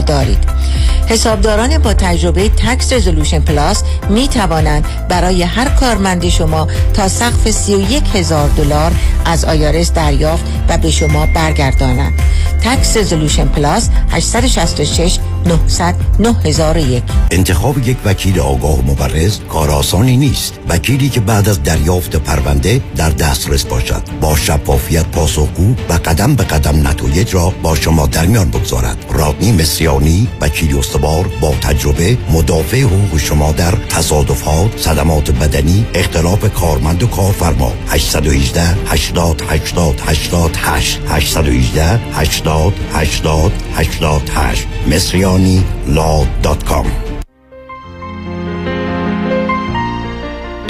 دارید. 0.00 0.38
حسابداران 1.08 1.78
با 1.78 1.94
تجربه 1.94 2.48
Tax 2.48 2.92
Resolution 2.92 3.40
Plus 3.40 3.82
می 4.10 4.28
توانند 4.28 4.84
برای 5.08 5.42
هر 5.42 5.68
کارمند 5.68 6.28
شما 6.28 6.68
تا 6.94 7.08
سقف 7.08 7.50
31 7.50 8.02
هزار 8.14 8.48
دلار 8.48 8.92
از 9.24 9.44
IRS 9.44 9.92
دریافت 9.92 10.44
و 10.68 10.78
به 10.78 10.90
شما 10.90 11.26
برگردانند. 11.26 12.12
Tax 12.62 12.96
Resolution 12.96 13.48
Plus 13.48 13.88
866 14.10 15.18
900 15.46 15.94
9001 16.18 17.02
انتخاب 17.30 17.88
یک 17.88 17.96
وکیل 18.04 18.40
آگاه 18.40 18.78
و 18.78 18.82
مبرز 18.82 19.38
کار 19.48 19.70
آسانی 19.70 20.16
نیست. 20.16 20.54
وکیلی 20.68 21.08
که 21.08 21.20
بعد 21.20 21.48
از 21.48 21.62
دریافت 21.62 22.16
پرونده 22.16 22.80
در 22.96 23.10
دسترس 23.10 23.64
باشد. 23.64 24.02
با 24.20 24.36
شفافیت 24.36 25.06
پاسخگو 25.06 25.74
و 25.88 25.92
قدم 25.92 26.34
به 26.34 26.44
قدم 26.44 26.88
نتایج 26.88 27.34
را 27.34 27.52
با 27.62 27.74
شما 27.74 28.06
در 28.06 28.26
میان 28.26 28.50
بگذارد. 28.50 29.04
رادنی 29.10 29.52
مصریانی 29.84 30.28
وکیل 30.40 30.78
استوار 30.78 31.28
با 31.40 31.50
تجربه 31.50 32.18
مدافع 32.32 32.80
حقوق 32.80 33.18
شما 33.18 33.52
در 33.52 33.70
تصادفات 33.70 34.78
صدمات 34.78 35.30
بدنی 35.30 35.86
اختلاف 35.94 36.54
کارمند 36.54 37.02
و 37.02 37.06
کارفرما 37.06 37.72
818 37.88 38.60
80 38.86 39.42
80 39.48 40.00
88 40.06 41.00
818 41.08 42.00
80 42.12 42.74
80 42.92 43.52
88 43.74 44.66
Mesriani 44.90 45.64
Law 45.86 46.26
dot 46.42 46.64
com 46.64 47.13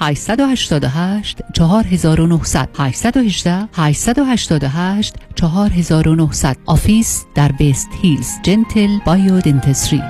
888 0.00 1.40
4900 1.52 2.68
818 2.78 3.68
888 3.72 5.14
4900 5.34 6.56
office 6.66 7.24
در 7.34 7.52
West 7.52 7.88
Hills. 8.02 8.28
Gentle 8.42 8.98
Biodentistry 9.06 10.02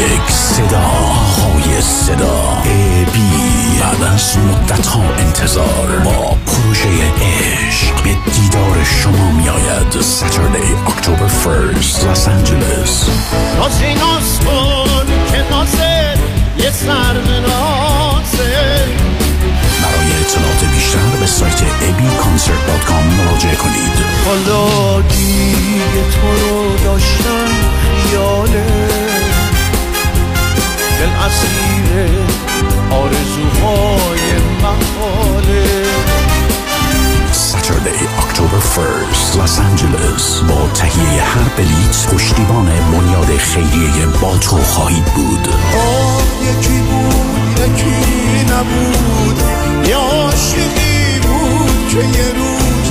یک 0.00 0.30
صدا 0.30 0.80
های 0.80 1.80
صدا. 1.80 2.62
ای 2.64 3.04
بی 3.04 3.30
بعد 3.90 4.02
از 4.02 4.38
مدت 4.38 4.86
ها 4.86 5.14
انتظار. 5.14 5.98
با 6.04 6.36
پروژه 6.46 6.88
عشق 7.22 8.02
به 8.02 8.16
دیدار 8.32 8.84
شما 8.84 9.30
می 9.30 9.48
آید 9.48 10.00
ساترلی 10.00 10.74
اکتبر 10.86 11.26
فرست 11.26 12.06
لس 12.06 12.28
آنجلس 12.28 13.08
یه 16.70 16.76
سر 16.76 17.14
برای 19.82 20.10
اطلاعات 20.20 20.64
بیشتر 20.74 21.16
به 21.20 21.26
سایت 21.26 21.60
abconcert.com 21.60 23.04
مراجعه 23.18 23.54
کنید. 23.54 23.96
حالا 24.26 25.00
دیگه 25.00 26.02
تو 26.12 26.48
رو 26.48 26.76
داشتن 26.84 27.46
خیاله 28.02 28.66
دل 30.98 31.12
اسیر 31.26 32.08
آرزوهای 32.90 34.20
محاله. 34.62 35.79
Saturday, 37.50 38.02
October 38.24 38.60
1st, 38.74 39.28
Los 39.40 39.54
Angeles. 39.68 40.44
با 40.48 40.68
تهیه 40.74 41.22
هر 41.22 41.48
بلیت 41.56 42.06
پشتیبان 42.14 42.66
بنیاد 42.66 43.36
خیریه 43.38 44.06
با 44.22 44.38
تو 44.38 44.56
خواهید 44.56 45.04
بود. 45.04 45.48
یکی 46.42 46.78
بود 46.80 47.58
یکی 47.58 48.44
نبود. 48.52 49.42
یه 49.88 49.96
عاشقی 49.96 51.18
بود 51.22 51.88
که 51.90 51.96
یه 51.96 52.32
روز 52.34 52.90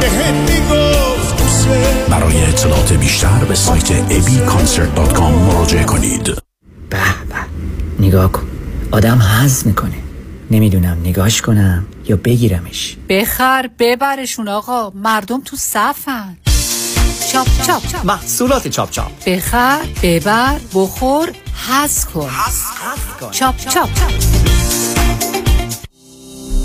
بهت 0.00 0.34
می‌گفت 0.50 1.68
برای 2.10 2.44
اطلاعات 2.44 2.92
بیشتر 2.92 3.44
به 3.48 3.54
سایت 3.54 3.88
abconcert.com 4.10 5.20
مراجعه 5.20 5.84
کنید. 5.84 6.24
به 6.90 6.98
به. 7.28 8.06
نگاه 8.06 8.32
کن. 8.32 8.42
آدم 8.90 9.18
حظ 9.18 9.66
می‌کنه. 9.66 9.96
نمی‌دونم 10.50 10.96
نگاش 11.04 11.42
کنم. 11.42 11.84
یا 12.10 12.16
بگیرمش. 12.16 12.96
بخر 13.08 13.70
ببرشون 13.78 14.48
آقا. 14.48 14.90
مردم 14.90 15.40
تو 15.40 15.56
صفن. 15.56 16.36
چاپ 17.32 17.46
چاپ 17.66 17.82
محصولات 18.04 18.68
چاپ 18.68 18.90
چاپ. 18.90 19.24
بخر 19.26 19.78
ببر 20.02 20.60
بخور 20.74 21.32
حظ 21.68 22.04
کن. 22.04 22.30
چاپ 23.30 23.56
چاپ. 23.56 23.88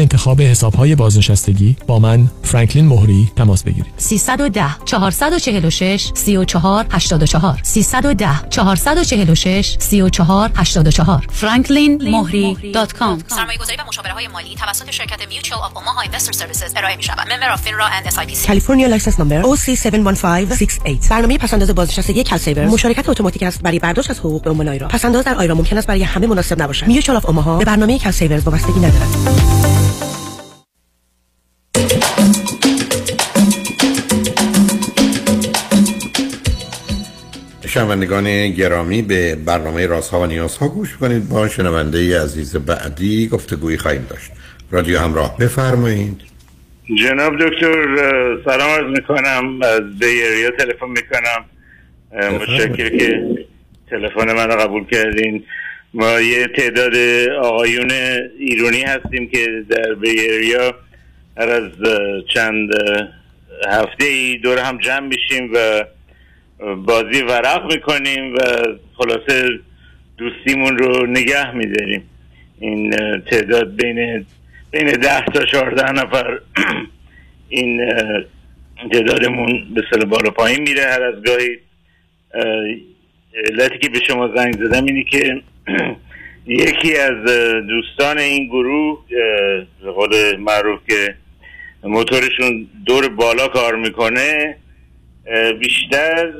انتخاب 0.00 0.40
حسابهای 0.42 0.94
بازنشستگی 0.94 1.76
با 1.86 1.98
من 1.98 2.30
فرانکلین 2.42 2.86
مهری 2.86 3.32
تماس 3.36 3.62
بگیرید. 3.62 3.92
310 3.96 4.64
446 4.84 6.10
34 6.14 6.86
84 6.90 7.60
310 7.62 8.28
446 8.50 9.76
34 9.78 10.50
84 10.56 11.26
franklinmohri.com 11.40 13.34
سرمایه 13.34 13.58
گذاری 13.60 13.76
و 13.78 13.84
مشاوره 13.88 14.12
های 14.12 14.28
مالی 14.28 14.54
توسط 14.54 14.90
شرکت 14.90 15.28
Mutual 15.28 15.60
of 15.62 15.76
Omaha 15.76 16.00
Investor 16.00 16.32
Services 16.32 16.72
ارائه 16.76 16.96
می 16.96 17.02
شود 17.02 17.32
member 17.32 17.52
of 17.52 17.62
FINRA 17.62 17.86
and 17.86 18.06
SIPC 18.06 18.46
California 18.46 18.88
license 18.88 19.20
number 19.20 19.42
OC71568 19.42 21.08
برنامه 21.10 21.38
پس‌انداز 21.38 21.70
بازنشستگی 21.70 22.24
CalSavers 22.24 22.66
مشارکت 22.66 23.08
اتوماتیک 23.08 23.42
است 23.42 23.62
برای 23.62 23.78
برداشت 23.78 24.10
از 24.10 24.18
حقوق 24.18 24.42
به 24.42 24.50
عنوان 24.50 24.68
IRA 24.68 24.88
پس‌انداز 24.88 25.24
در 25.24 25.34
IRA 25.34 25.54
ممکن 25.54 25.78
است 25.78 25.86
برای 25.86 26.02
همه 26.02 26.26
مناسب 26.26 26.62
نباشد. 26.62 26.86
Mutual 26.86 27.16
of 27.16 27.26
Omaha 27.26 27.58
به 27.58 27.64
برنامه 27.64 27.98
CalSavers 27.98 28.38
وابستگی 28.38 28.80
ندارد. 28.80 29.89
شنوندگان 37.66 38.50
گرامی 38.50 39.02
به 39.02 39.34
برنامه 39.34 39.86
رازها 39.86 40.20
و 40.20 40.26
نیازها 40.26 40.68
گوش 40.68 40.96
کنید. 40.96 41.28
با 41.28 41.48
شنونده 41.48 42.22
عزیز 42.22 42.56
بعدی 42.56 43.28
گفتگویی 43.28 43.76
خواهیم 43.76 44.06
داشت. 44.10 44.30
رادیو 44.70 44.98
همراه. 44.98 45.36
بفرمایید. 45.38 46.20
جناب 46.98 47.32
دکتر 47.40 47.84
سلام 48.44 48.70
عرض 48.70 48.98
می‌کنم. 48.98 49.62
از 49.62 49.98
بیریا 49.98 50.50
تلفن 50.50 50.86
می‌کنم. 50.88 51.44
متشکر 52.34 52.98
که 52.98 53.22
تلفن 53.90 54.32
من 54.32 54.46
قبول 54.46 54.84
کردین. 54.92 55.44
ما 55.94 56.20
یه 56.20 56.46
تعداد 56.46 56.96
آقایون 57.42 57.90
ایرانی 58.38 58.82
هستیم 58.82 59.28
که 59.28 59.64
در 59.68 59.94
بیریا 59.94 60.74
هر 61.36 61.48
از 61.48 61.70
چند 62.34 62.70
هفته 63.68 64.04
ای 64.04 64.38
دور 64.38 64.58
هم 64.58 64.78
جمع 64.78 65.06
میشیم 65.06 65.50
و 65.54 65.84
بازی 66.74 67.22
ورق 67.22 67.72
می‌کنیم 67.72 68.34
و 68.34 68.38
خلاصه 68.94 69.48
دوستیمون 70.18 70.78
رو 70.78 71.06
نگه 71.06 71.54
میداریم. 71.54 72.02
این 72.60 72.90
تعداد 73.20 73.76
بین 73.76 74.26
بین 74.70 74.86
ده 74.86 75.24
تا 75.24 75.44
چهارده 75.44 75.92
نفر 75.92 76.38
این 77.48 77.94
تعدادمون 78.92 79.74
به 79.74 79.82
سال 79.90 80.04
بالا 80.04 80.30
پایین 80.30 80.62
میره. 80.62 80.82
هر 80.82 81.02
از 81.02 81.14
گاهی 81.24 81.58
علتی 83.34 83.78
که 83.78 83.88
به 83.88 84.00
شما 84.08 84.36
زنگ 84.36 84.54
زدم 84.54 84.84
اینی 84.84 85.04
که 85.04 85.42
یکی 86.46 86.96
از 86.96 87.24
دوستان 87.66 88.18
این 88.18 88.46
گروه 88.46 88.98
به 89.82 89.90
قول 89.90 90.36
معروف 90.36 90.80
که 90.88 91.14
موتورشون 91.82 92.68
دور 92.86 93.08
بالا 93.08 93.48
کار 93.48 93.76
می‌کنه 93.76 94.56
بیشتر 95.60 96.30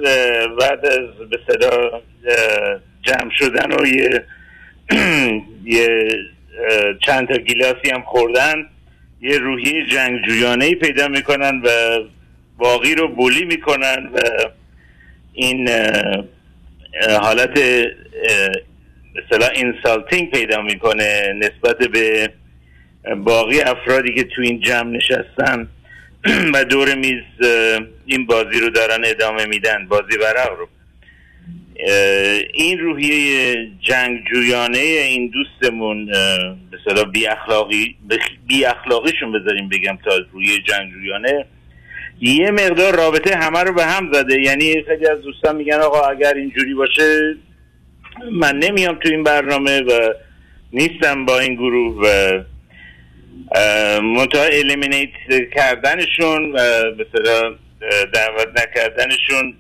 بعد 0.61 0.87
از 0.87 1.29
به 1.31 1.39
صدا 1.49 2.03
جمع 3.03 3.31
شدن 3.39 3.73
و 3.73 3.87
یه, 3.87 4.25
یه 5.65 6.09
چند 7.07 7.29
تا 7.29 7.37
گیلاسی 7.37 7.91
هم 7.95 8.03
خوردن 8.03 8.67
یه 9.21 9.39
روحی 9.39 9.87
جنگجویانه 9.87 10.65
ای 10.65 10.75
پیدا 10.75 11.09
می‌کنن 11.09 11.63
و 11.65 11.69
باقی 12.59 12.95
رو 12.95 13.09
بولی 13.09 13.45
می‌کنن 13.45 14.11
و 14.15 14.19
این 15.33 15.69
حالت 17.21 17.59
مثلا 19.15 19.47
اینسالتینگ 19.47 20.31
پیدا 20.31 20.63
می‌کنه 20.63 21.33
نسبت 21.37 21.79
به 21.79 22.31
باقی 23.17 23.61
افرادی 23.61 24.15
که 24.15 24.25
تو 24.25 24.43
این 24.43 24.61
جمع 24.61 24.91
نشستن. 24.91 25.69
و 26.55 26.65
دور 26.65 26.95
میز 26.95 27.23
این 28.07 28.27
بازی 28.27 28.61
رو 28.61 28.71
دارن 28.71 29.05
ادامه 29.05 29.47
میدن 29.47 29.87
بازی 29.89 30.19
ورق 30.21 30.51
رو. 30.59 30.69
این 32.55 32.79
روحیه 32.79 33.55
جنگجویانه 33.81 34.79
این 34.79 35.31
دوستمون 35.31 36.07
به 36.95 37.05
بی 37.05 37.27
اخلاقی 37.27 37.97
بی 38.47 38.65
اخلاقیشون 38.65 39.33
بذاریم 39.33 39.69
بگم 39.69 39.99
تا 40.05 40.11
روی 40.33 40.63
جنگجویانه. 40.63 41.45
یه 42.21 42.51
مقدار 42.51 42.97
رابطه 42.97 43.37
همه 43.37 43.63
رو 43.63 43.73
به 43.73 43.85
هم 43.85 44.13
زده. 44.13 44.41
یعنی 44.43 44.83
خیلی 44.89 45.07
از 45.07 45.23
دوستان 45.23 45.57
میگن 45.57 45.81
آقا 45.81 46.01
اگر 46.01 46.35
اینجوری 46.35 46.75
باشه 46.75 47.37
من 48.33 48.59
نمیام 48.59 48.95
تو 48.95 49.09
این 49.09 49.23
برنامه 49.23 49.81
و 49.81 50.15
نیستم 50.73 51.27
با 51.27 51.39
این 51.39 51.55
گروه 51.55 52.07
و 52.07 52.43
منتها 54.01 54.43
eliminate 54.43 55.11
کردنشون 55.55 56.53
و 56.53 56.83
به 56.95 57.07
دعوت 58.15 58.49
نکردنشون 58.57 59.55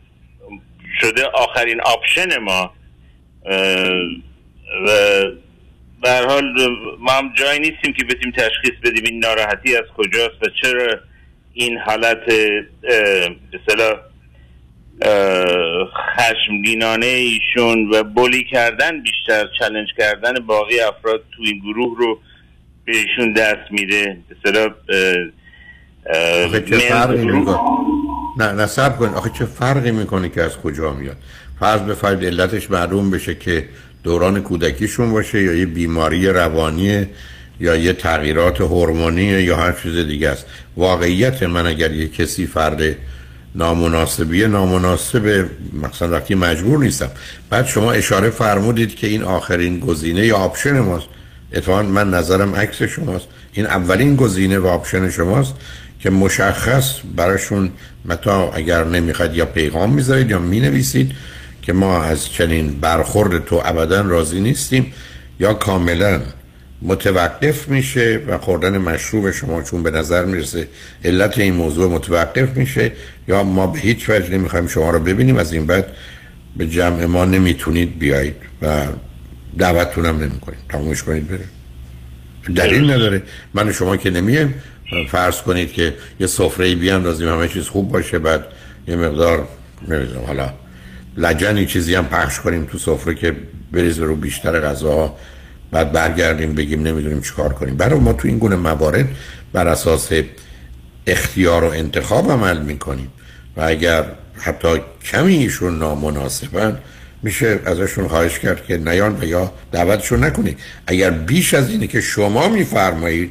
شده 1.00 1.24
آخرین 1.24 1.80
option 1.80 2.38
ما. 2.38 2.72
و 4.86 5.22
به 6.02 6.10
حال 6.10 6.54
ما 6.98 7.12
هم 7.12 7.32
جایی 7.34 7.60
نیستیم 7.60 7.92
که 7.92 8.04
بتونیم 8.04 8.32
تشخیص 8.36 8.74
بدیم 8.82 9.04
این 9.04 9.18
ناراحتی 9.18 9.76
از 9.76 9.84
کجاست 9.96 10.42
و 10.42 10.48
چرا 10.62 10.98
این 11.52 11.78
حالت 11.78 12.16
به 12.26 13.60
اصطلاح 13.68 13.94
خشمگینانه 16.16 17.06
ایشون 17.06 17.90
و 17.94 18.02
bully 18.02 18.44
کردن 18.52 19.02
بیشتر 19.02 19.48
challenge 19.58 19.88
کردن 19.98 20.34
باقی 20.46 20.80
افراد 20.80 21.20
تو 21.36 21.42
این 21.42 21.58
گروه 21.58 21.98
رو 21.98 22.18
بهشون 22.84 23.32
دست 23.32 23.70
میده. 23.70 24.16
به 26.52 26.60
فرقی 26.60 27.24
می‌کنه؟ 27.24 27.58
نه 28.38 28.52
نصب 28.52 28.96
کن. 28.96 29.08
آخه 29.14 29.30
چه 29.38 29.44
فرقی 29.44 29.90
می‌کنه 29.90 30.28
که 30.28 30.42
از 30.42 30.56
کجا 30.56 30.92
میاد؟ 30.92 31.16
فرض 31.60 31.80
بفرد 31.80 32.24
علتش 32.24 32.70
معلوم 32.70 33.10
بشه 33.10 33.34
که 33.34 33.68
دوران 34.04 34.42
کودکیشون 34.42 35.12
باشه 35.12 35.42
یا 35.42 35.54
یه 35.54 35.66
بیماری 35.66 36.28
روانی 36.28 37.06
یا 37.60 37.76
یه 37.76 37.92
تغییرات 37.92 38.60
هورمونی 38.60 39.22
یا 39.22 39.56
هر 39.56 39.72
چیز 39.82 39.96
دیگه 39.96 40.28
است. 40.28 40.46
واقعیت 40.76 41.42
من 41.42 41.66
اگر 41.66 41.92
یه 41.92 42.08
کسی 42.08 42.46
فرد 42.46 42.82
نامناسبیه 43.54 44.46
نامناسب 44.46 45.46
مثلا 45.82 46.08
وقتی 46.08 46.34
مجبور 46.34 46.78
نیستم. 46.78 47.10
بعد 47.50 47.66
شما 47.66 47.92
اشاره 47.92 48.30
فرمودید 48.30 48.94
که 48.94 49.06
این 49.06 49.22
آخرین 49.22 49.80
گزینه 49.80 50.26
یا 50.26 50.36
آپشن 50.36 50.78
ماست. 50.78 51.06
اتفاقا 51.52 51.82
من 51.82 52.10
نظرم 52.10 52.54
عکس 52.54 52.82
شماست. 52.82 53.26
این 53.52 53.66
اولین 53.66 54.16
گزینه 54.16 54.58
و 54.58 54.66
آپشن 54.66 55.10
شماست 55.10 55.54
که 56.00 56.10
مشخص 56.10 56.94
براشون 57.16 57.70
متا 58.04 58.52
اگر 58.52 58.84
نمی‌خواد 58.84 59.36
یا 59.36 59.46
پیغام 59.46 59.92
می‌ذارید 59.94 60.30
یا 60.30 60.38
می‌نویسید 60.38 61.12
که 61.62 61.72
ما 61.72 62.02
از 62.02 62.28
چنین 62.28 62.80
برخورد 62.80 63.44
تو 63.44 63.62
ابدا 63.64 64.00
راضی 64.00 64.40
نیستیم 64.40 64.92
یا 65.40 65.54
کاملا 65.54 66.20
متوقف 66.82 67.68
میشه 67.68 68.20
و 68.28 68.38
خوردن 68.38 68.78
مشروب 68.78 69.30
شما 69.30 69.62
چون 69.62 69.82
به 69.82 69.90
نظر 69.90 70.24
می‌رسه 70.24 70.68
علت 71.04 71.38
این 71.38 71.54
موضوع 71.54 71.90
متوقف 71.90 72.56
میشه 72.56 72.92
یا 73.28 73.42
ما 73.42 73.66
به 73.66 73.78
هیچ 73.78 74.10
وجه 74.10 74.30
نمی‌خوایم 74.30 74.66
شما 74.66 74.90
رو 74.90 74.98
ببینیم 74.98 75.36
از 75.36 75.52
این 75.52 75.66
بعد 75.66 75.86
به 76.56 76.66
جمع 76.66 77.04
ما 77.04 77.24
نمی‌تونید 77.24 77.98
بیایید 77.98 78.36
و 78.62 78.86
دعوتتونم 79.58 80.22
نمی‌کنیم 80.22 80.58
تمومش 80.68 81.02
کنید 81.02 81.28
بره. 81.28 81.44
دلیل 82.54 82.90
نداره. 82.90 83.22
من 83.54 83.72
شما 83.72 83.96
که 83.96 84.10
نمیم 84.10 84.54
فرض 85.10 85.42
کنید 85.42 85.72
که 85.72 85.94
یه 86.20 86.26
سفره 86.26 86.74
بیاندازیم 86.74 87.28
همه 87.28 87.48
چیز 87.48 87.64
خوب 87.64 87.92
باشه 87.92 88.18
بعد 88.18 88.44
یه 88.88 88.96
مقدار 88.96 89.48
نمی‌دونم 89.88 90.24
حالا 90.26 90.52
لجنی 91.16 91.66
چیزی 91.66 91.94
هم 91.94 92.06
پخش 92.06 92.40
کنیم 92.40 92.64
تو 92.64 92.78
سفره 92.78 93.14
که 93.14 93.36
بریز 93.72 93.98
رو 93.98 94.16
بیشتر 94.16 94.60
غذاها. 94.60 95.18
بعد 95.72 95.92
برگردیم 95.92 96.54
بگیم 96.54 96.82
نمی‌دونیم 96.82 97.20
چیکار 97.20 97.52
کنیم. 97.52 97.76
برای 97.76 98.00
ما 98.00 98.12
تو 98.12 98.28
این 98.28 98.38
گونه 98.38 98.56
موارد 98.56 99.08
بر 99.52 99.68
اساس 99.68 100.08
اختیار 101.06 101.64
و 101.64 101.70
انتخاب 101.70 102.30
عمل 102.30 102.62
می‌کنیم. 102.62 103.08
و 103.56 103.60
اگر 103.60 104.04
حتی 104.38 104.68
کمی 105.04 105.36
ایشون 105.36 105.78
نامناسبن 105.78 106.78
میشه 107.22 107.58
ازشون 107.64 108.08
خواهش 108.08 108.38
کرد 108.38 108.66
که 108.66 108.76
نیان 108.76 109.16
و 109.20 109.24
یا 109.24 109.52
دعوتشون 109.72 110.24
نکنید. 110.24 110.58
اگر 110.86 111.10
بیش 111.10 111.54
از 111.54 111.70
اینه 111.70 111.86
که 111.86 112.00
شما 112.00 112.48
میفرمایید 112.48 113.30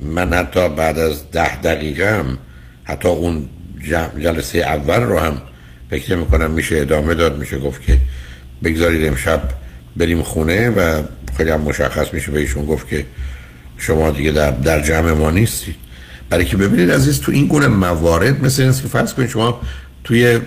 من 0.00 0.32
حتی 0.32 0.68
بعد 0.68 0.98
از 0.98 1.30
ده 1.30 1.60
دقیقه 1.60 2.18
هم 2.18 2.38
حتی 2.84 3.08
اون 3.08 3.48
جلسه 4.18 4.58
اول 4.58 5.00
رو 5.02 5.18
هم 5.18 5.42
فکر 5.90 6.16
می‌کنم 6.16 6.50
میشه 6.50 6.78
ادامه 6.78 7.14
داد. 7.14 7.38
میشه 7.38 7.58
گفت 7.58 7.82
که 7.82 7.98
بگذارید 8.64 9.08
امشب 9.08 9.42
بریم 9.96 10.22
خونه 10.22 10.70
و 10.70 11.02
خیلی 11.36 11.50
هم 11.50 11.60
مشخص 11.60 12.14
میشه 12.14 12.30
به 12.30 12.40
ایشون 12.40 12.66
گفت 12.66 12.88
که 12.88 13.06
شما 13.78 14.10
دیگه 14.10 14.30
در, 14.30 14.50
در 14.50 14.80
جمع 14.80 15.12
ما 15.12 15.30
نیستید 15.30 15.74
برای 16.30 16.44
که 16.44 16.56
ببینید 16.56 16.90
عزیز 16.90 17.20
تو 17.20 17.32
این 17.32 17.46
گونه 17.46 17.68
موارد 17.68 18.44
مثل 18.44 18.62
این 18.62 18.72
که 18.72 18.88
فرض 18.88 19.14
کنید 19.14 19.28
شما 19.28 19.60
توی 20.04 20.38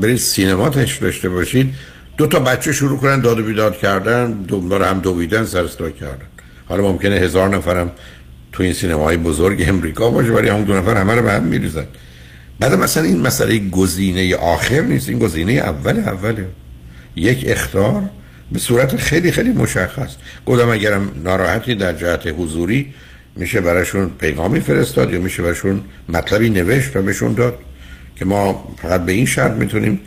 برید 0.00 0.16
سینما 0.16 0.68
داشته 0.68 1.28
باشید 1.28 1.74
دو 2.16 2.26
تا 2.26 2.38
بچه 2.38 2.72
شروع 2.72 2.98
کنن 2.98 3.20
داد 3.20 3.38
و 3.38 3.42
بیداد 3.42 3.78
کردن 3.78 4.32
دنبال 4.32 4.82
هم 4.82 5.00
دویدن 5.00 5.44
سر 5.44 5.66
کردن. 5.66 6.26
حالا 6.68 6.82
ممکنه 6.82 7.16
هزار 7.16 7.48
نفرم 7.48 7.90
تو 8.52 8.62
این 8.62 8.72
سینماهای 8.72 9.16
بزرگ 9.16 9.64
امریکا 9.68 10.10
باشه 10.10 10.30
ولی 10.30 10.48
همون 10.48 10.64
دو 10.64 10.76
نفر 10.76 10.96
همه 10.96 11.14
رو 11.14 11.22
به 11.22 11.32
هم 11.32 11.42
میریزن. 11.42 11.86
بعد 12.60 12.74
مثلا 12.74 13.02
این 13.02 13.20
مسئله 13.20 13.58
گزینه 13.58 14.36
آخر 14.36 14.80
نیست 14.80 15.08
این 15.08 15.18
گزینه 15.18 15.52
اول 15.52 15.98
اوله. 15.98 16.48
یک 17.16 17.44
اختار 17.46 18.02
به 18.52 18.58
صورت 18.58 18.96
خیلی 18.96 19.32
خیلی 19.32 19.50
مشخص. 19.50 20.14
گفتم 20.46 20.68
اگرم 20.68 21.10
ناراحتی 21.24 21.74
در 21.74 21.92
جهت 21.92 22.26
حضوری 22.38 22.94
میشه 23.36 23.60
براشون 23.60 24.10
پیغامی 24.18 24.60
فرستاد 24.60 25.12
یا 25.12 25.20
میشه 25.20 25.42
براشون 25.42 25.80
مطلبی 26.08 26.50
نوشت 26.50 26.96
و 26.96 27.02
بهشون 27.02 27.34
داد 27.34 27.58
که 28.16 28.24
ما 28.24 28.74
فقط 28.82 29.04
به 29.04 29.12
این 29.12 29.26
شرط 29.26 29.52
می‌تونیم 29.52 30.00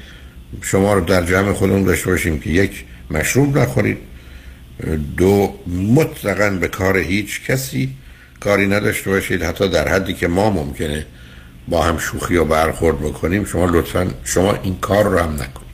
شما 0.62 0.94
رو 0.94 1.02
در 1.02 1.26
جمع 1.26 1.54
خودمون 1.54 1.84
داشته 1.84 2.10
باشیم 2.10 2.40
که 2.40 2.50
یک 2.50 2.86
مشروب 3.12 3.58
نخورید. 3.58 3.98
دو 5.18 5.60
مطلقا 5.96 6.50
به 6.50 6.68
کار 6.68 6.98
هیچ 6.98 7.46
کسی 7.46 7.90
کاری 8.40 8.68
نداشته 8.68 9.10
باشید. 9.10 9.44
حتی 9.44 9.70
در 9.70 9.88
حدی 9.88 10.14
که 10.14 10.28
ما 10.28 10.50
ممکنه 10.50 11.06
با 11.68 11.84
هم 11.84 11.98
شوخی 11.98 12.36
و 12.36 12.46
برخورد 12.46 13.00
بکنیم 13.00 13.46
شما 13.46 13.66
لطفا 13.66 14.08
شما 14.24 14.60
این 14.64 14.76
کار 14.76 15.04
رو 15.04 15.20
هم 15.20 15.34
نکنید 15.34 15.69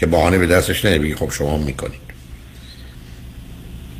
که 0.00 0.06
بهانه 0.06 0.38
به 0.38 0.46
دستش 0.46 0.84
نمیگی 0.84 1.14
خب 1.14 1.30
شما 1.30 1.58
می‌کنید. 1.58 2.00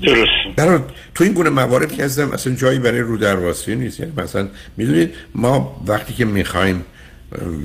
درست. 0.02 0.56
برای 0.56 0.78
تو 1.14 1.24
این 1.24 1.32
گونه 1.32 1.50
موارد 1.50 1.92
که 1.92 2.04
هستم 2.04 2.30
اصلا 2.32 2.54
جایی 2.54 2.78
برای 2.78 3.00
رو 3.00 3.16
درواسی 3.16 3.74
نیست. 3.74 4.00
یعنی 4.00 4.12
مثلا 4.16 4.48
می‌دونید 4.76 5.14
ما 5.34 5.82
وقتی 5.86 6.14
که 6.14 6.24
می‌خوایم 6.24 6.84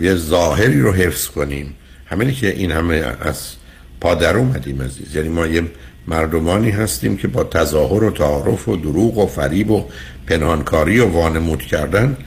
یه 0.01 0.15
ظاهری 0.15 0.81
رو 0.81 0.93
حفظ 0.93 1.27
کنیم 1.27 1.75
همینی 2.05 2.33
که 2.33 2.49
این 2.49 2.71
همه 2.71 3.03
از 3.21 3.55
پادر 4.01 4.37
اومدیم 4.37 4.81
عزیز. 4.81 5.15
یعنی 5.15 5.29
ما 5.29 5.47
یه 5.47 5.63
مردمانی 6.07 6.69
هستیم 6.69 7.17
که 7.17 7.27
با 7.27 7.43
تظاهر 7.43 8.03
و 8.03 8.11
تعارف 8.11 8.67
و 8.67 8.75
دروغ 8.75 9.17
و 9.17 9.27
فریب 9.27 9.71
و 9.71 9.85
پنهانکاری 10.27 10.99
و 10.99 11.05
وانمود 11.05 11.61
کردن 11.61 12.17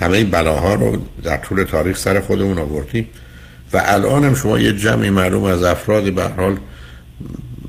همه 0.00 0.16
این 0.16 0.30
بلاها 0.30 0.74
رو 0.74 0.98
در 1.22 1.36
طول 1.36 1.64
تاریخ 1.64 1.98
سر 1.98 2.20
خودمون 2.20 2.58
آوردیم. 2.58 3.08
و 3.72 3.82
الان 3.84 4.24
هم 4.24 4.34
شما 4.34 4.58
یه 4.58 4.72
جمعی 4.72 5.10
معلوم 5.10 5.44
از 5.44 5.62
افراد 5.62 6.12
به 6.12 6.24
حال 6.24 6.56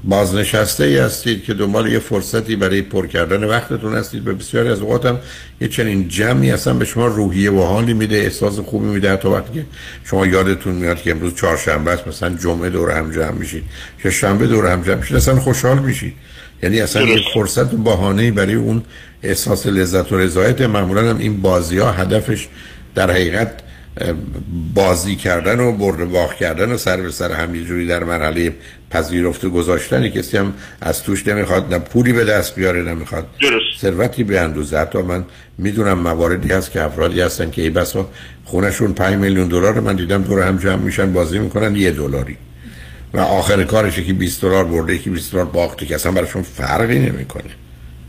بازنشسته 0.03 0.83
ای 0.83 0.97
هستید 0.97 1.43
که 1.43 1.53
دنبال 1.53 1.91
یه 1.91 1.99
فرصتی 1.99 2.55
برای 2.55 2.81
پر 2.81 3.07
کردن 3.07 3.43
وقتتون 3.43 3.93
هستید 3.93 4.23
به 4.23 4.33
بسیاری 4.33 4.69
از 4.69 4.79
اوقات 4.81 5.05
هم 5.05 5.19
یه 5.61 5.67
چنین 5.67 6.07
جمعی 6.07 6.51
اصلا 6.51 6.73
به 6.73 6.85
شما 6.85 7.07
روحیه 7.07 7.51
و 7.51 7.63
حالی 7.63 7.93
میده 7.93 8.15
احساس 8.15 8.59
خوبی 8.59 8.85
میده. 8.85 9.11
حتی 9.11 9.27
وقتی 9.27 9.53
که 9.53 9.65
شما 10.03 10.25
یادتون 10.25 10.75
میاد 10.75 11.01
که 11.01 11.11
امروز 11.11 11.35
چهارشنبه 11.35 11.91
است 11.91 12.07
مثلا 12.07 12.35
جمعه 12.35 12.69
دور 12.69 12.91
هم 12.91 13.11
جمع 13.11 13.31
میشید 13.31 13.63
که 14.03 14.09
شنبه 14.09 14.47
دور 14.47 14.71
هم 14.71 14.81
جمع 14.81 14.95
میشید 14.95 15.15
اصلا 15.15 15.39
خوشحال 15.39 15.79
میشید. 15.79 16.13
یعنی 16.63 16.81
اصلا 16.81 17.01
یه 17.01 17.21
فرصت 17.33 17.73
و 17.73 17.77
بهانه 17.77 18.31
برای 18.31 18.53
اون 18.53 18.83
احساس 19.23 19.67
لذت 19.67 20.11
و 20.11 20.17
رضایت 20.17 20.61
معمولا 20.61 21.09
هم 21.09 21.17
این 21.17 21.41
بازی 21.41 21.77
ها 21.77 21.91
هدفش 21.91 22.47
در 22.95 23.11
حقیقت 23.11 23.51
بازی 24.75 25.15
کردن 25.15 25.59
و 25.59 25.71
برد 25.71 26.11
باخت 26.11 26.37
کردن 26.37 26.71
و 26.71 26.77
سر 26.77 26.97
به 26.97 27.11
سر 27.11 27.31
هم 27.31 27.63
جوری 27.63 27.87
در 27.87 28.03
مرحله 28.03 28.55
پذیرفته 28.89 29.49
گذاشتن. 29.49 30.09
کسی 30.09 30.37
هم 30.37 30.53
از 30.81 31.03
توش 31.03 31.27
نمی‌خواد 31.27 31.73
نه 31.73 31.79
پولی 31.79 32.13
به 32.13 32.25
دست 32.25 32.55
بیاره 32.55 32.81
نمی‌خواد. 32.81 33.27
ثروتی 33.81 34.23
به 34.23 34.39
اندوزه 34.39 34.77
حتی 34.77 35.01
من 35.01 35.25
می‌دونم 35.57 35.99
مواردی 35.99 36.49
هست 36.49 36.71
که 36.71 36.81
افرادی 36.81 37.21
هستن 37.21 37.51
که 37.51 37.61
ای 37.61 37.69
بسا 37.69 38.09
خونشون 38.45 38.93
5 38.93 39.15
میلیون 39.15 39.47
دلار 39.47 39.79
من 39.79 39.95
دیدم 39.95 40.21
دور 40.21 40.47
هم 40.47 40.57
جمع 40.57 40.75
میشن 40.75 41.13
بازی 41.13 41.39
می‌کنن 41.39 41.75
یه 41.75 41.91
دلاری. 41.91 42.37
و 43.13 43.19
آخر 43.19 43.63
کارش 43.63 43.99
که 43.99 44.13
20 44.13 44.41
دلار 44.41 44.63
برده 44.63 44.97
که 44.97 45.09
20 45.09 45.31
دلار 45.31 45.45
باخته 45.45 45.85
که 45.85 45.95
اصلا 45.95 46.11
براشون 46.11 46.41
فرقی 46.41 46.99
نمی‌کنه. 46.99 47.51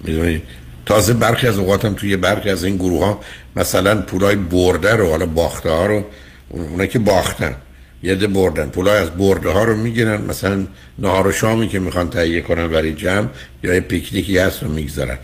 می‌دونید 0.05 0.43
تازه 0.87 1.13
برخی 1.13 1.47
از 1.47 1.59
اوقاتم 1.59 1.95
توی 1.95 2.17
برخی 2.17 2.51
از 2.51 2.65
این 2.65 2.77
گروه 2.77 3.05
ها 3.05 3.21
مثلا 3.57 4.03
پولای 4.03 4.37
برده 4.37 4.93
رو 4.93 5.11
حالا 5.11 5.27
باخته 5.27 5.71
ها 5.71 5.87
رو 5.87 6.05
اونا 6.49 6.87
که 6.87 6.99
باختن 6.99 7.57
یه 8.03 8.15
بردن. 8.15 8.69
پولای 8.69 8.99
از 8.99 9.11
برده 9.11 9.51
ها 9.51 9.65
رو 9.65 9.77
می‌گیرن 9.77 10.21
مثلا 10.21 10.67
نهار 10.99 11.27
و 11.27 11.33
شامی 11.33 11.69
که 11.69 11.79
می‌خوان 11.79 12.11
تهیه 12.11 12.41
کنن 12.41 12.69
برای 12.69 12.93
جمع 12.93 13.29
یا 13.63 13.75
یه 13.75 13.81
پیکنیکی 13.81 14.39
هست 14.39 14.63
رو 14.63 14.69
می‌گذارن. 14.69 15.19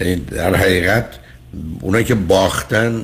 یعنی 0.00 0.16
در 0.16 0.54
حقیقت 0.54 1.06
اونایی 1.80 2.04
که 2.04 2.14
باختن 2.14 3.02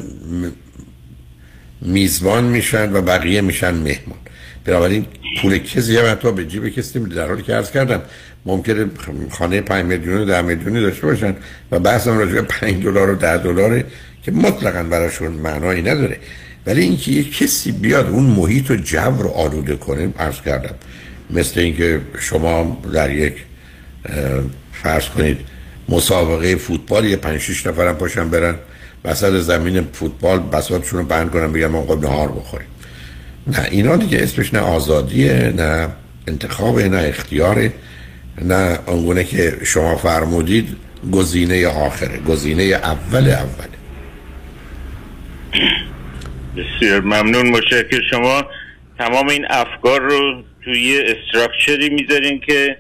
میزبان 1.81 2.45
میشن 2.45 2.93
و 2.93 3.03
بقیه 3.03 3.41
میشن 3.41 3.75
مهمان. 3.75 4.19
بنابراین 4.65 5.07
پول 5.43 5.59
کسی 5.59 5.97
هم 5.97 6.13
حتی 6.13 6.33
به 6.33 6.45
جیب 6.45 6.69
کسی 6.69 6.99
در 6.99 7.29
حالی 7.29 7.43
که 7.43 7.55
عرض 7.55 7.71
کردم 7.71 8.03
ممکنه 8.47 8.87
خانه 9.31 9.61
5 9.61 9.85
میلیون 9.85 10.21
و 10.21 10.25
10 10.25 10.43
میلیونی 10.43 10.81
داشته 10.81 11.07
باشن 11.07 11.37
و 11.71 11.79
بحثم 11.79 12.19
راجع 12.19 12.33
به 12.33 12.43
5 12.43 12.85
دلار 12.85 13.11
و 13.11 13.15
10 13.15 13.37
دلار 13.37 13.85
که 14.23 14.33
مطلقا 14.33 14.83
براشون 14.83 15.33
معنایی 15.33 15.83
نداره. 15.83 16.17
ولی 16.67 16.83
اینکه 16.83 17.13
یه 17.13 17.31
کسی 17.31 17.73
بیاد 17.73 18.09
اون 18.11 18.25
محیط 18.25 18.71
و 18.71 18.77
جو 18.77 18.99
رو 18.99 19.29
آلوده 19.29 19.77
کنه 19.77 20.09
عرض 20.19 20.41
کردم 20.41 20.75
مثل 21.31 21.61
اینکه 21.61 22.01
شما 22.19 22.83
در 22.93 23.11
یک 23.11 23.35
فرض 24.73 25.09
کنید 25.09 25.39
مسابقه 25.89 26.57
فوتبال 26.57 27.05
یه 27.05 27.17
5 27.17 27.41
6 27.41 27.67
نفرم 27.67 27.97
پاشن 27.97 28.31
برن 28.31 28.55
وسط 29.05 29.41
زمین 29.41 29.87
فوتبال 29.93 30.39
بساطشون 30.39 30.99
رو 30.99 31.07
بند 31.07 31.31
کنن 31.31 31.53
بگم 31.53 31.77
آقا 31.77 31.95
نهار 31.95 32.29
بخوریم. 32.29 32.69
نه 33.47 33.69
اینا 33.71 33.97
دیگه 33.97 34.23
اسمش 34.23 34.55
نه 34.55 34.61
آزادیه 34.61 35.53
نه 35.57 35.89
انتخاب 36.29 36.81
نه 36.81 36.99
اختیاره. 37.09 37.73
نه 38.41 38.79
آنگونه 38.87 39.25
که 39.25 39.53
شما 39.65 39.97
فرمودید 39.97 40.77
گزینه 41.13 41.69
آخره 41.69 42.19
گزینه 42.19 42.63
اول 42.63 43.31
اوله. 43.31 43.73
بسیار 46.57 47.01
ممنون 47.01 47.51
مشکل 47.51 48.01
شما 48.11 48.45
تمام 48.99 49.29
این 49.29 49.47
افکار 49.51 50.01
رو 50.01 50.43
توی 50.65 51.03
استراکچری 51.03 51.91
می‌ذارین 51.91 52.41
که 52.41 52.77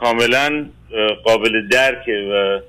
کاملا 0.00 0.66
قابل 1.24 1.68
درکه 1.68 2.12
و 2.12 2.60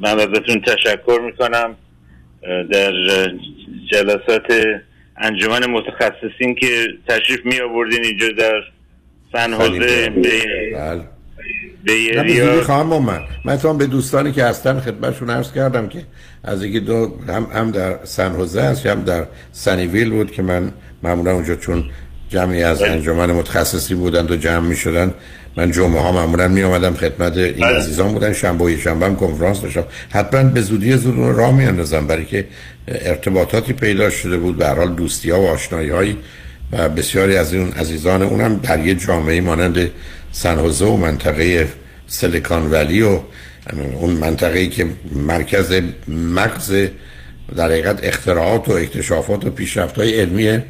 من 0.00 0.20
ازتون 0.20 0.60
تشکر 0.60 1.20
می‌کنم 1.26 1.76
در 2.70 2.92
جلسات 3.92 4.64
انجمن 5.16 5.66
متخصصین 5.66 6.54
که 6.54 6.88
تشریف 7.08 7.40
می 7.44 7.60
آوردین 7.60 8.04
اینجا 8.04 8.28
در 8.28 8.62
سن 9.36 9.52
حوزه 9.52 10.12
به 11.84 12.62
خواهم 12.62 13.02
من 13.02 13.20
من 13.44 13.56
تو 13.56 13.74
به 13.74 13.86
دوستانی 13.86 14.32
که 14.32 14.44
هستن 14.44 14.80
خدمتشون 14.80 15.30
عرض 15.30 15.52
کردم 15.52 15.88
که 15.88 15.98
از 16.44 16.64
یکی 16.64 16.80
دو 16.80 17.12
هم, 17.28 17.46
هم 17.54 17.70
در 17.70 17.98
سن 18.04 18.32
حوزه 18.32 18.62
هست 18.62 18.86
هم 18.86 19.02
در 19.02 19.26
سنیویل 19.52 20.10
بود 20.10 20.30
که 20.30 20.42
من 20.42 20.72
معمولا 21.02 21.32
اونجا 21.32 21.56
چون 21.56 21.84
جمعی 22.28 22.62
از 22.62 22.78
بله. 22.78 22.90
انجمن 22.90 23.30
متخصصی 23.30 23.94
بودند 23.94 24.30
و 24.30 24.36
جمع 24.36 24.66
می 24.68 24.76
شدن 24.76 25.14
من 25.56 25.70
جمعه 25.70 26.00
ها 26.00 26.12
معمولا 26.12 26.48
می 26.48 26.62
آمدم 26.62 26.94
خدمت 26.94 27.36
این 27.36 27.52
بله. 27.52 27.76
عزیزان 27.76 28.12
بودن. 28.12 28.32
شنبه 28.32 28.64
و 28.64 28.76
شنبه 28.76 29.06
هم 29.06 29.16
کنفرانس 29.16 29.60
داشتم. 29.60 29.84
حتما 30.10 30.42
به 30.42 30.60
زودی 30.60 30.96
زود 30.96 31.18
راه 31.18 31.54
می 31.54 31.64
اندازم 31.64 32.06
برای 32.06 32.24
که 32.24 32.46
ارتباطاتی 32.88 33.72
پیدا 33.72 34.10
شده 34.10 34.36
بود. 34.36 34.56
به 34.56 34.68
حال 34.68 34.94
دوستی 34.94 35.30
ها 35.30 35.40
و 35.40 35.46
آشنایی 35.46 35.90
هایی 35.90 36.18
و 36.78 36.88
بسیاری 36.88 37.36
از 37.36 37.54
اون 37.54 37.72
عزیزان 37.72 38.22
اونم 38.22 38.56
در 38.56 38.86
یه 38.86 38.94
جامعه 38.94 39.40
مانند 39.40 39.90
سنوزه 40.32 40.84
و 40.84 40.96
منطقه 40.96 41.68
سلیکان 42.06 42.70
ولی 42.70 43.02
و 43.02 43.20
اون 44.00 44.10
منطقه 44.10 44.66
که 44.66 44.86
مرکز 45.12 45.80
مغز 46.08 46.86
در 47.56 47.64
حقیقت 47.64 48.04
اختراعات 48.04 48.68
و 48.68 48.72
اکتشافات 48.72 49.46
و 49.46 49.50
پیشرفت 49.50 49.96
های 49.98 50.20
علمی 50.20 50.62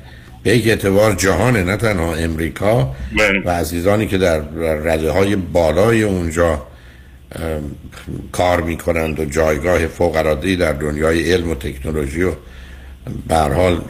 به 0.42 0.56
یک 0.56 0.68
اعتبار 0.68 1.14
جهان 1.14 1.56
نه 1.56 1.76
تنها 1.76 2.14
امریکا 2.14 2.94
بله. 3.18 3.42
و 3.44 3.50
عزیزانی 3.50 4.06
که 4.06 4.18
در 4.18 4.40
رده 4.84 5.10
های 5.10 5.36
بالای 5.36 6.02
اونجا 6.02 6.66
کار 8.32 8.62
می‌کنند 8.62 9.20
و 9.20 9.24
جایگاه 9.24 9.86
فوق 9.86 10.22
در 10.58 10.72
دنیای 10.72 11.32
علم 11.32 11.50
و 11.50 11.54
تکنولوژی 11.54 12.22
و 12.22 12.32
به 13.28 13.36
حال 13.36 13.80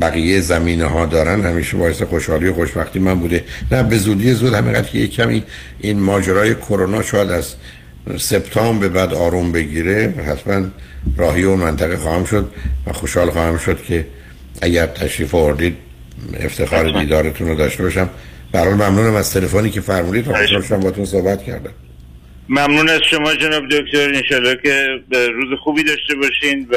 بقیه 0.00 0.40
زمینه 0.40 0.84
ها 0.84 1.06
دارن 1.06 1.44
همیشه 1.44 1.76
باعث 1.76 2.02
خوشحالی 2.02 2.48
و 2.48 2.54
خوشبختی 2.54 2.98
من 2.98 3.14
بوده. 3.14 3.44
نه 3.72 3.82
به 3.82 3.96
زودی 3.96 4.32
زود 4.32 4.54
همینقدر 4.54 4.88
که 4.88 4.98
یک 4.98 5.12
کمی 5.12 5.42
این 5.80 6.00
ماجرای 6.00 6.54
کرونا 6.54 7.02
شاید 7.02 7.30
از 7.30 7.54
سپتامبر 8.16 8.88
به 8.88 8.94
بعد 8.94 9.14
آروم 9.14 9.52
بگیره 9.52 10.14
حتما 10.26 10.66
راهی 11.16 11.44
و 11.44 11.56
منطقه 11.56 11.96
خواهم 11.96 12.24
شد 12.24 12.50
و 12.86 12.92
خوشحال 12.92 13.30
خواهم 13.30 13.58
شد 13.58 13.82
که 13.82 14.06
اگر 14.62 14.86
تشریف 14.86 15.34
آوردید 15.34 15.76
افتخار 16.40 17.00
دیدارتون 17.00 17.48
رو 17.48 17.54
داشته 17.54 17.82
باشم. 17.82 18.10
برحال 18.52 18.74
ممنونم 18.74 19.14
از 19.14 19.32
تلفنی 19.32 19.70
که 19.70 19.80
فرمودید 19.80 20.24
خوشحال 20.24 20.62
شدم 20.62 20.80
باتون 20.80 21.04
صحبت 21.04 21.42
کردم. 21.42 21.70
ممنون 22.48 22.88
از 22.88 23.00
شما 23.10 23.34
جناب 23.34 23.64
دکتر. 23.68 24.14
انشالله 24.14 24.56
که 24.62 24.86
روز 25.12 25.58
خوبی 25.64 25.84
داشته 25.84 26.14
باشین 26.14 26.68
و 26.70 26.76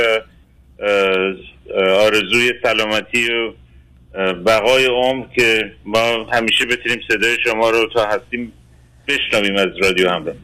آرزوی 1.77 2.53
سلامتی 2.63 3.27
و 3.31 3.53
بقای 4.33 4.85
عمر 4.85 5.25
که 5.35 5.71
ما 5.85 6.23
همیشه 6.33 6.65
بتونیم 6.65 6.99
صدای 7.07 7.37
شما 7.43 7.69
رو 7.69 7.89
تا 7.93 8.05
هستیم 8.05 8.53
بشنویم 9.07 9.55
از 9.55 9.67
رادیو 9.81 10.09
همراه. 10.09 10.35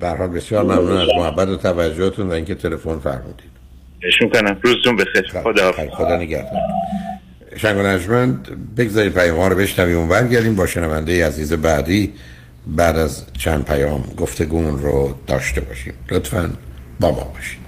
برحال 0.00 0.28
بسیار 0.28 0.64
ممنون 0.64 0.96
از 0.96 1.08
محبت 1.16 1.48
و 1.48 1.56
توجهتون 1.56 2.28
و 2.28 2.32
اینکه 2.32 2.54
تلفن 2.54 2.98
فرمودید. 2.98 3.50
اشون 4.02 4.28
کنم 4.28 4.60
روزتون 4.62 4.96
بخیر. 4.96 5.28
خدا 5.42 5.72
خدا 5.72 6.16
نگهدار. 6.16 6.60
شنگ 7.56 7.78
نجمند 7.78 8.48
بگذارید 8.76 9.14
پیام 9.14 9.38
ها 9.38 9.48
رو 9.48 9.56
بشنویم 9.56 9.98
و 9.98 10.06
برگردیم 10.06 10.56
با 10.56 10.66
شنونده 10.66 11.26
عزیز 11.26 11.52
بعدی. 11.52 12.12
بعد 12.66 12.96
از 12.96 13.32
چند 13.32 13.64
پیام 13.64 14.04
گفتگون 14.16 14.78
رو 14.78 15.14
داشته 15.26 15.60
باشیم. 15.60 15.94
لطفا 16.10 16.50
با 17.00 17.10
ما 17.10 17.32
باشید. 17.34 17.67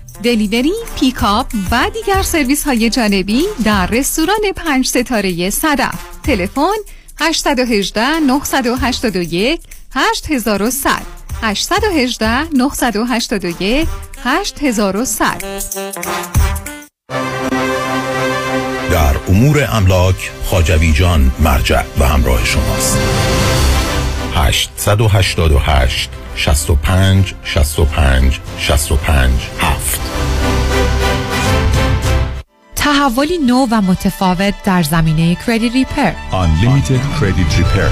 delivery، 0.23 0.73
پیکاپ 0.99 1.47
و 1.71 1.89
دیگر 1.93 2.21
سرویس 2.21 2.63
های 2.63 2.89
جانبی 2.89 3.43
در 3.63 3.87
رستوران 3.87 4.51
پنج 4.55 4.87
ستاره 4.87 5.49
صدف. 5.49 5.95
تلفن 6.23 6.77
818 7.19 8.19
981 8.19 9.61
8100 9.91 11.01
818 11.41 12.47
981 12.53 13.87
8100 14.23 15.43
در 18.91 19.15
امور 19.27 19.67
املاک 19.71 20.31
خاجوی 20.45 20.91
جان 20.93 21.31
مرجع 21.39 21.83
و 21.99 22.07
همراه 22.07 22.45
شماست. 22.45 22.97
888 24.35 26.09
65 26.35 27.33
65 27.43 28.39
65 28.57 29.31
7 29.59 30.01
تحولی 32.75 33.37
نو 33.37 33.67
و 33.71 33.81
متفاوت 33.81 34.53
در 34.63 34.83
زمینه 34.83 35.37
کردیت 35.47 35.73
ریپر. 35.73 36.11
Unlimited 36.31 37.19
Credit 37.19 37.59
Repair. 37.59 37.91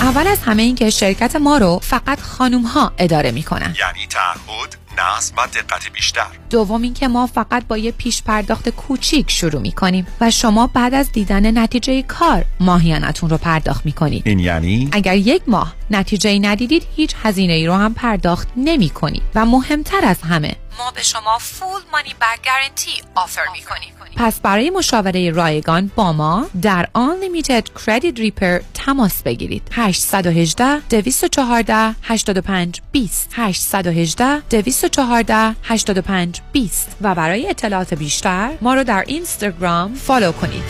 اول 0.00 0.26
از 0.26 0.38
همه 0.42 0.62
این 0.62 0.74
که 0.74 0.90
شرکت 0.90 1.36
ما 1.36 1.58
رو 1.58 1.78
فقط 1.82 2.20
خانوم 2.20 2.62
ها 2.62 2.92
اداره 2.98 3.30
می‌کنن. 3.30 3.74
یعنی 3.80 4.06
تعهد 4.06 4.79
نصب 4.98 5.34
و 5.38 5.46
دقت 5.46 5.92
بیشتر. 5.92 6.26
دوم 6.50 6.82
اینکه 6.82 7.08
ما 7.08 7.26
فقط 7.26 7.66
با 7.66 7.76
یه 7.78 7.92
پیش 7.92 8.22
پرداخت 8.22 8.68
کوچیک 8.68 9.30
شروع 9.30 9.60
می‌کنیم 9.60 10.06
و 10.20 10.30
شما 10.30 10.66
بعد 10.66 10.94
از 10.94 11.12
دیدن 11.12 11.58
نتیجه 11.58 12.02
کار 12.02 12.44
ماهیانتون 12.60 13.30
رو 13.30 13.38
پرداخت 13.38 13.86
می‌کنید. 13.86 14.22
این 14.26 14.38
یعنی؟ 14.38 14.88
اگر 14.92 15.16
یک 15.16 15.42
ماه 15.46 15.74
نتیجه 15.90 16.38
ندیدید 16.38 16.86
هیچ 16.96 17.14
هزینه 17.22 17.52
ای 17.52 17.66
رو 17.66 17.74
هم 17.74 17.94
پرداخت 17.94 18.48
نمی 18.56 18.88
کنید 18.88 19.22
و 19.34 19.46
مهمتر 19.46 20.04
از 20.04 20.22
همه 20.22 20.56
ما 20.84 20.90
به 20.90 21.02
شما 21.02 21.38
full 21.38 21.80
money 21.92 22.14
back 22.20 22.44
guarantee 22.44 23.02
offer 23.14 23.42
می 23.52 23.62
کنیم 23.62 23.94
پس 24.16 24.40
برای 24.40 24.70
مشاوره 24.70 25.30
رایگان 25.30 25.90
با 25.96 26.12
ما 26.12 26.46
در 26.62 26.88
Unlimited 26.94 27.62
Credit 27.80 28.16
Repair 28.16 28.62
تماس 28.74 29.22
بگیرید. 29.22 29.62
818 29.72 30.80
214 30.80 31.94
85 32.02 32.80
20 32.92 33.30
818 33.32 34.40
214 34.40 35.56
85 35.62 36.40
20 36.52 36.96
و 37.00 37.14
برای 37.14 37.50
اطلاعات 37.50 37.94
بیشتر 37.94 38.50
ما 38.60 38.74
رو 38.74 38.84
در 38.84 39.04
اینستاگرام 39.06 39.94
follow 39.94 40.32
کنید. 40.32 40.64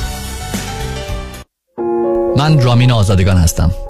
من 2.37 2.63
رامین 2.63 2.93
آزادگان 2.93 3.37
هستم. 3.37 3.90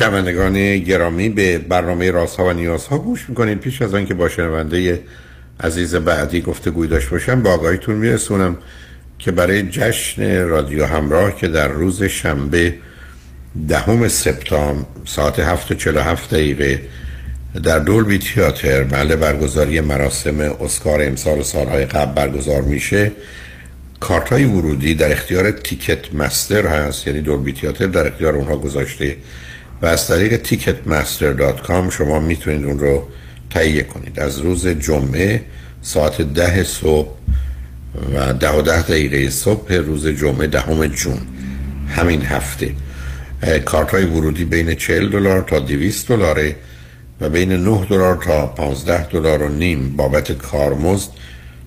شنوندگان 0.00 0.78
گرامی 0.78 1.28
به 1.28 1.58
برنامه 1.58 2.10
راست 2.10 2.36
ها 2.36 2.44
و 2.44 2.52
نیاز 2.52 2.86
ها 2.86 2.98
گوش 2.98 3.28
می‌کنید. 3.28 3.58
پیش 3.58 3.82
از 3.82 3.94
آنکه 3.94 4.14
با 4.14 4.28
شنونده 4.28 5.00
عزیز 5.60 5.94
بعدی 5.94 6.40
گفته 6.40 6.70
گوی 6.70 6.88
داشت 6.88 7.08
باشم 7.08 7.42
با 7.42 7.50
آقایتون 7.50 7.94
میرسونم 7.94 8.56
که 9.18 9.30
برای 9.30 9.62
جشن 9.62 10.44
رادیو 10.44 10.86
همراه 10.86 11.36
که 11.36 11.48
در 11.48 11.68
روز 11.68 12.02
شنبه 12.02 12.74
دهم 13.68 14.08
سپتامبر 14.08 14.86
ساعت 15.04 15.40
7:47 15.40 16.28
دقیقه 16.32 16.82
در 17.62 17.78
دولبی 17.78 18.18
تیاتر 18.18 18.84
محل 18.84 19.16
برگزاری 19.16 19.80
مراسم 19.80 20.40
اسکار 20.40 21.02
امسال 21.02 21.38
و 21.38 21.42
سالهای 21.42 21.84
قبل 21.84 22.14
برگزار 22.14 22.62
میشه. 22.62 23.12
کارت 24.00 24.28
های 24.28 24.44
ورودی 24.44 24.94
در 24.94 25.12
اختیار 25.12 25.50
تیکت 25.50 26.14
مستر 26.14 26.66
هست 26.66 27.06
یعنی 27.06 27.20
دولبی 27.20 27.52
تیاتر 27.52 27.86
در 27.86 28.06
اختیار 28.06 28.36
اونها 28.36 28.56
گذاشته 28.56 29.16
و 29.82 29.86
از 29.86 30.08
طریق 30.08 30.46
ticketmaster.com 30.46 31.90
شما 31.90 32.20
می‌تونید 32.20 32.64
اون 32.64 32.78
رو 32.78 33.08
تهیه 33.50 33.82
کنید. 33.82 34.20
از 34.20 34.38
روز 34.38 34.68
جمعه 34.68 35.42
ساعت 35.82 36.22
ده 36.22 36.64
صبح 36.64 37.16
و 38.14 38.32
ده 38.32 38.50
و 38.50 38.62
ده 38.62 38.82
دقیقه 38.82 39.30
صبح 39.30 39.74
روز 39.74 40.06
جمعه 40.06 40.46
دهم 40.46 40.86
جون. 40.86 41.18
همین 41.88 42.22
هفته. 42.22 42.72
کارت 43.64 43.90
های 43.90 44.04
ورودی 44.04 44.44
بین 44.44 44.74
40 44.74 45.08
دلار 45.10 45.42
تا 45.42 45.58
200 45.58 46.08
دلاره 46.08 46.56
و 47.20 47.28
بین 47.28 47.52
9 47.52 47.86
دلار 47.90 48.16
تا 48.16 48.46
15 48.46 49.06
دلار 49.06 49.42
و 49.42 49.48
نیم 49.48 49.96
بابت 49.96 50.32
کارمزد 50.32 51.10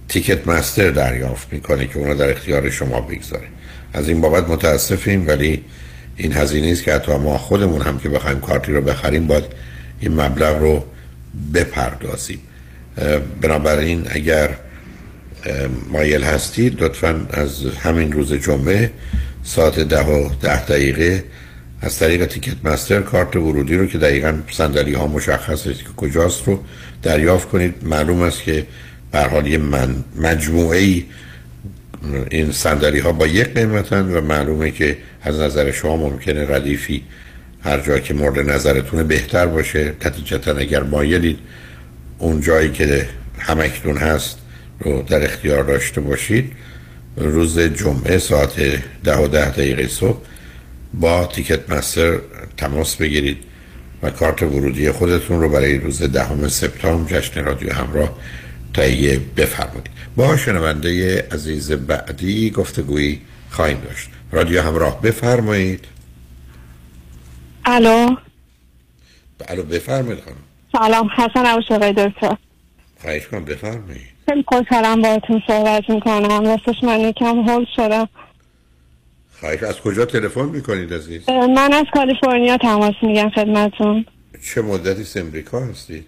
تیکت 0.09 0.47
مستر 0.47 0.89
دریافت 0.89 1.53
می‌کنه 1.53 1.87
که 1.87 1.97
اونا 1.97 2.13
در 2.13 2.31
اختیار 2.31 2.69
شما 2.69 3.01
بگذاره. 3.01 3.47
از 3.93 4.09
این 4.09 4.21
بابت 4.21 4.49
متاسفیم 4.49 5.27
ولی 5.27 5.63
این 6.17 6.33
هزینه 6.33 6.71
است 6.71 6.83
که 6.83 6.93
حتی 6.93 7.11
ما 7.17 7.37
خودمون 7.37 7.81
هم 7.81 7.99
که 7.99 8.09
بخوایم 8.09 8.39
کارتی 8.39 8.71
رو 8.71 8.81
بخریم 8.81 9.27
باید 9.27 9.43
این 9.99 10.21
مبلغ 10.21 10.59
رو 10.59 10.83
بپردازیم. 11.53 12.39
بنابراین 13.41 14.07
اگر 14.09 14.49
مایل 15.89 16.23
هستید 16.23 16.83
لطفا 16.83 17.27
از 17.29 17.65
همین 17.65 18.11
روز 18.11 18.33
جمعه 18.33 18.91
ساعت 19.43 19.79
ده 19.79 20.03
و 20.03 20.29
ده 20.41 20.65
دقیقه 20.65 21.23
از 21.81 21.99
طریق 21.99 22.25
تیکت 22.25 22.55
مستر 22.63 23.01
کارت 23.01 23.35
ورودی 23.35 23.75
رو 23.75 23.85
که 23.85 23.97
دقیقا 23.97 24.33
صندلی 24.51 24.93
ها 24.93 25.07
مشخص 25.07 25.67
است 25.67 25.79
که 25.79 25.89
کجاست 25.97 26.47
رو 26.47 26.63
دریافت 27.03 27.49
کنید. 27.49 27.75
معلوم 27.81 28.21
است 28.21 28.43
که 28.43 28.65
به 29.11 29.57
من 29.57 29.95
مجموعه 30.15 30.79
ای 30.79 31.05
این 32.31 32.51
صندلی 32.51 32.99
ها 32.99 33.11
با 33.11 33.27
یک 33.27 33.53
قیمتن 33.53 34.11
و 34.11 34.21
معلومه 34.21 34.71
که 34.71 34.97
از 35.21 35.39
نظر 35.39 35.71
شما 35.71 35.97
ممکنه 35.97 36.55
ردیفی 36.55 37.03
هر 37.63 37.79
جا 37.79 37.99
که 37.99 38.13
مورد 38.13 38.49
نظرتون 38.49 39.03
بهتر 39.03 39.45
باشه. 39.45 39.93
نتیجتا 40.05 40.57
اگر 40.57 40.83
مایلید 40.83 41.39
اون 42.17 42.41
جایی 42.41 42.71
که 42.71 43.07
همکتون 43.39 43.97
هست 43.97 44.37
رو 44.79 45.01
در 45.01 45.23
اختیار 45.23 45.63
داشته 45.63 46.01
باشید. 46.01 46.51
روز 47.17 47.59
جمعه 47.59 48.17
ساعت 48.17 48.81
ده 49.03 49.17
و 49.17 49.27
ده 49.27 49.49
دقیقه 49.49 49.87
صبح 49.87 50.21
با 50.93 51.25
تیکت 51.25 51.69
مستر 51.69 52.19
تماس 52.57 52.95
بگیرید 52.95 53.37
و 54.03 54.09
کارت 54.09 54.43
ورودی 54.43 54.91
خودتون 54.91 55.41
رو 55.41 55.49
برای 55.49 55.77
روز 55.77 56.03
دهم 56.03 56.47
سپتامبر 56.47 57.19
جشن 57.19 57.43
رادیو 57.43 57.73
همراه 57.73 58.17
تهیه 58.73 59.19
بفرمایید. 59.37 59.89
با 60.15 60.37
شنونده 60.37 61.21
عزیز 61.31 61.71
بعدی 61.71 62.49
گفتگویی 62.51 63.21
خواهیم 63.49 63.79
داشت. 63.79 64.09
رادیو 64.31 64.61
همراه 64.61 65.01
بفرمایید. 65.01 65.85
الو؟ 67.65 68.15
الو 69.47 69.63
بفرمایید 69.63 70.23
خانم. 70.23 70.37
سلام 70.71 71.09
حسن 71.17 71.45
ابو 71.45 71.73
آقای 71.73 71.93
دکتر. 71.93 72.37
خواهش 73.01 73.27
کنم 73.27 73.45
بفرمایید. 73.45 74.13
خیلی 74.29 74.43
خوشحالم 74.47 75.01
باهاتون 75.01 75.41
صحبت 75.47 75.89
می‌کنم. 75.89 76.45
راستش 76.45 76.83
من 76.83 76.99
یکم 76.99 77.49
هول 77.49 77.65
شدم. 77.75 78.09
خواهش 79.39 79.63
از 79.63 79.81
کجا 79.81 80.05
تلفن 80.05 80.45
می‌کنید 80.45 80.93
عزیز؟ 80.93 81.29
من 81.29 81.73
از 81.73 81.85
کالیفرنیا 81.93 82.57
تماس 82.57 82.95
میگم 83.01 83.29
خدمتون 83.29 84.05
چه 84.53 84.61
مدتی؟ 84.61 85.19
امریکا 85.19 85.59
هستید؟ 85.59 86.05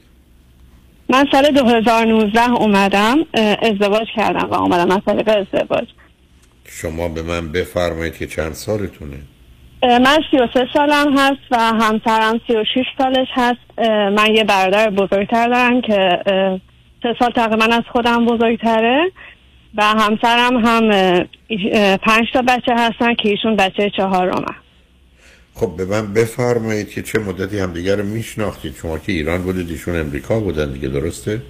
من 1.09 1.25
سال 1.31 1.51
2019 1.51 2.51
اومدم 2.51 3.17
ازدواج 3.61 4.07
کردم 4.15 4.49
و 4.49 4.53
اومدم 4.53 4.91
از 4.91 5.01
طریق 5.05 5.29
ازدواج. 5.29 5.87
شما 6.67 7.09
به 7.09 7.21
من 7.21 7.51
بفرمایید 7.51 8.17
که 8.17 8.27
چند 8.27 8.53
سالتونه؟ 8.53 9.17
من 9.83 10.17
33 10.31 10.67
سالم 10.73 11.17
هست 11.17 11.51
و 11.51 11.57
همسرم 11.57 12.41
36 12.47 12.85
سالش 12.97 13.27
هست. 13.33 13.79
من 14.17 14.35
یه 14.35 14.43
برادر 14.43 14.89
بزرگتر 14.89 15.47
دارم 15.47 15.81
که 15.81 16.09
سه 17.03 17.15
سال 17.19 17.31
تقریبا 17.31 17.65
از 17.65 17.83
خودم 17.91 18.25
بزرگتره 18.25 19.11
و 19.75 19.83
همسرم 19.83 20.65
هم 20.65 20.89
پنج 21.97 22.25
تا 22.33 22.41
بچه 22.41 22.73
هستن 22.75 23.13
که 23.13 23.29
ایشون 23.29 23.55
بچه 23.55 23.89
چهارم 23.97 24.45
خب 25.55 25.75
به 25.77 25.85
من 25.85 26.13
بفرمایید 26.13 26.89
که 26.89 27.01
چه 27.01 27.19
مدتی 27.19 27.59
همدیگر 27.59 27.95
رو 27.95 28.03
میشناختید. 28.03 28.75
شما 28.75 28.97
که 28.97 29.11
ایران 29.11 29.41
بودید 29.41 29.69
ایشون 29.69 29.95
امریکا 29.95 30.39
بودن 30.39 30.73
دیگه 30.73 30.87
درسته؟ 30.87 31.41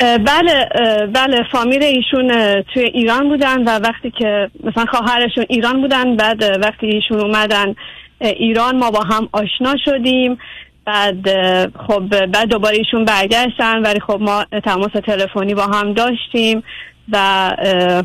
بله 0.00 0.68
بله 1.14 1.42
فامیل 1.52 1.82
ایشون 1.82 2.62
توی 2.62 2.82
ایران 2.82 3.28
بودن 3.28 3.62
و 3.62 3.78
وقتی 3.78 4.10
که 4.10 4.50
مثلا 4.64 4.84
خواهرشون 4.86 5.46
ایران 5.48 5.80
بودن 5.80 6.16
بعد 6.16 6.42
وقتی 6.62 6.86
ایشون 6.86 7.20
اومدن 7.20 7.74
ایران 8.20 8.76
ما 8.76 8.90
با 8.90 9.00
هم 9.00 9.28
آشنا 9.32 9.74
شدیم. 9.84 10.38
بعد 10.84 11.28
خب 11.86 12.26
بعد 12.26 12.48
دوباره 12.48 12.76
ایشون 12.76 13.04
برگشتن 13.04 13.82
ولی 13.82 14.00
خب 14.00 14.18
ما 14.20 14.44
تماس 14.64 14.90
تلفنی 15.06 15.54
با 15.54 15.66
هم 15.66 15.92
داشتیم. 15.92 16.62
و 17.12 17.50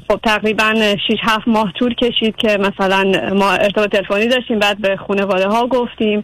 خب 0.08 0.20
تقریبا 0.24 0.74
6 1.08 1.18
7 1.22 1.48
ماه 1.48 1.74
طول 1.80 1.94
کشید 1.94 2.36
که 2.36 2.58
مثلا 2.58 3.32
ما 3.36 3.52
ارتباط 3.52 3.96
تلفنی 3.96 4.28
داشتیم 4.28 4.60
بعد 4.60 4.82
به 4.82 4.96
خانواده 4.96 5.48
ها 5.48 5.68
گفتیم 5.68 6.24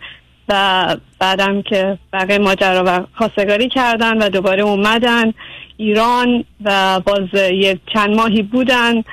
و 0.49 0.95
بعدم 1.19 1.61
که 1.61 1.97
بقیه 2.13 2.37
ماجرا 2.37 2.83
و 2.85 3.03
خواستگاری 3.13 3.69
کردن 3.69 4.17
و 4.17 4.29
دوباره 4.29 4.63
اومدن 4.63 5.33
ایران 5.77 6.43
و 6.63 6.99
باز 6.99 7.33
یه 7.33 7.79
چند 7.93 8.15
ماهی 8.15 8.41
بودن 8.41 9.03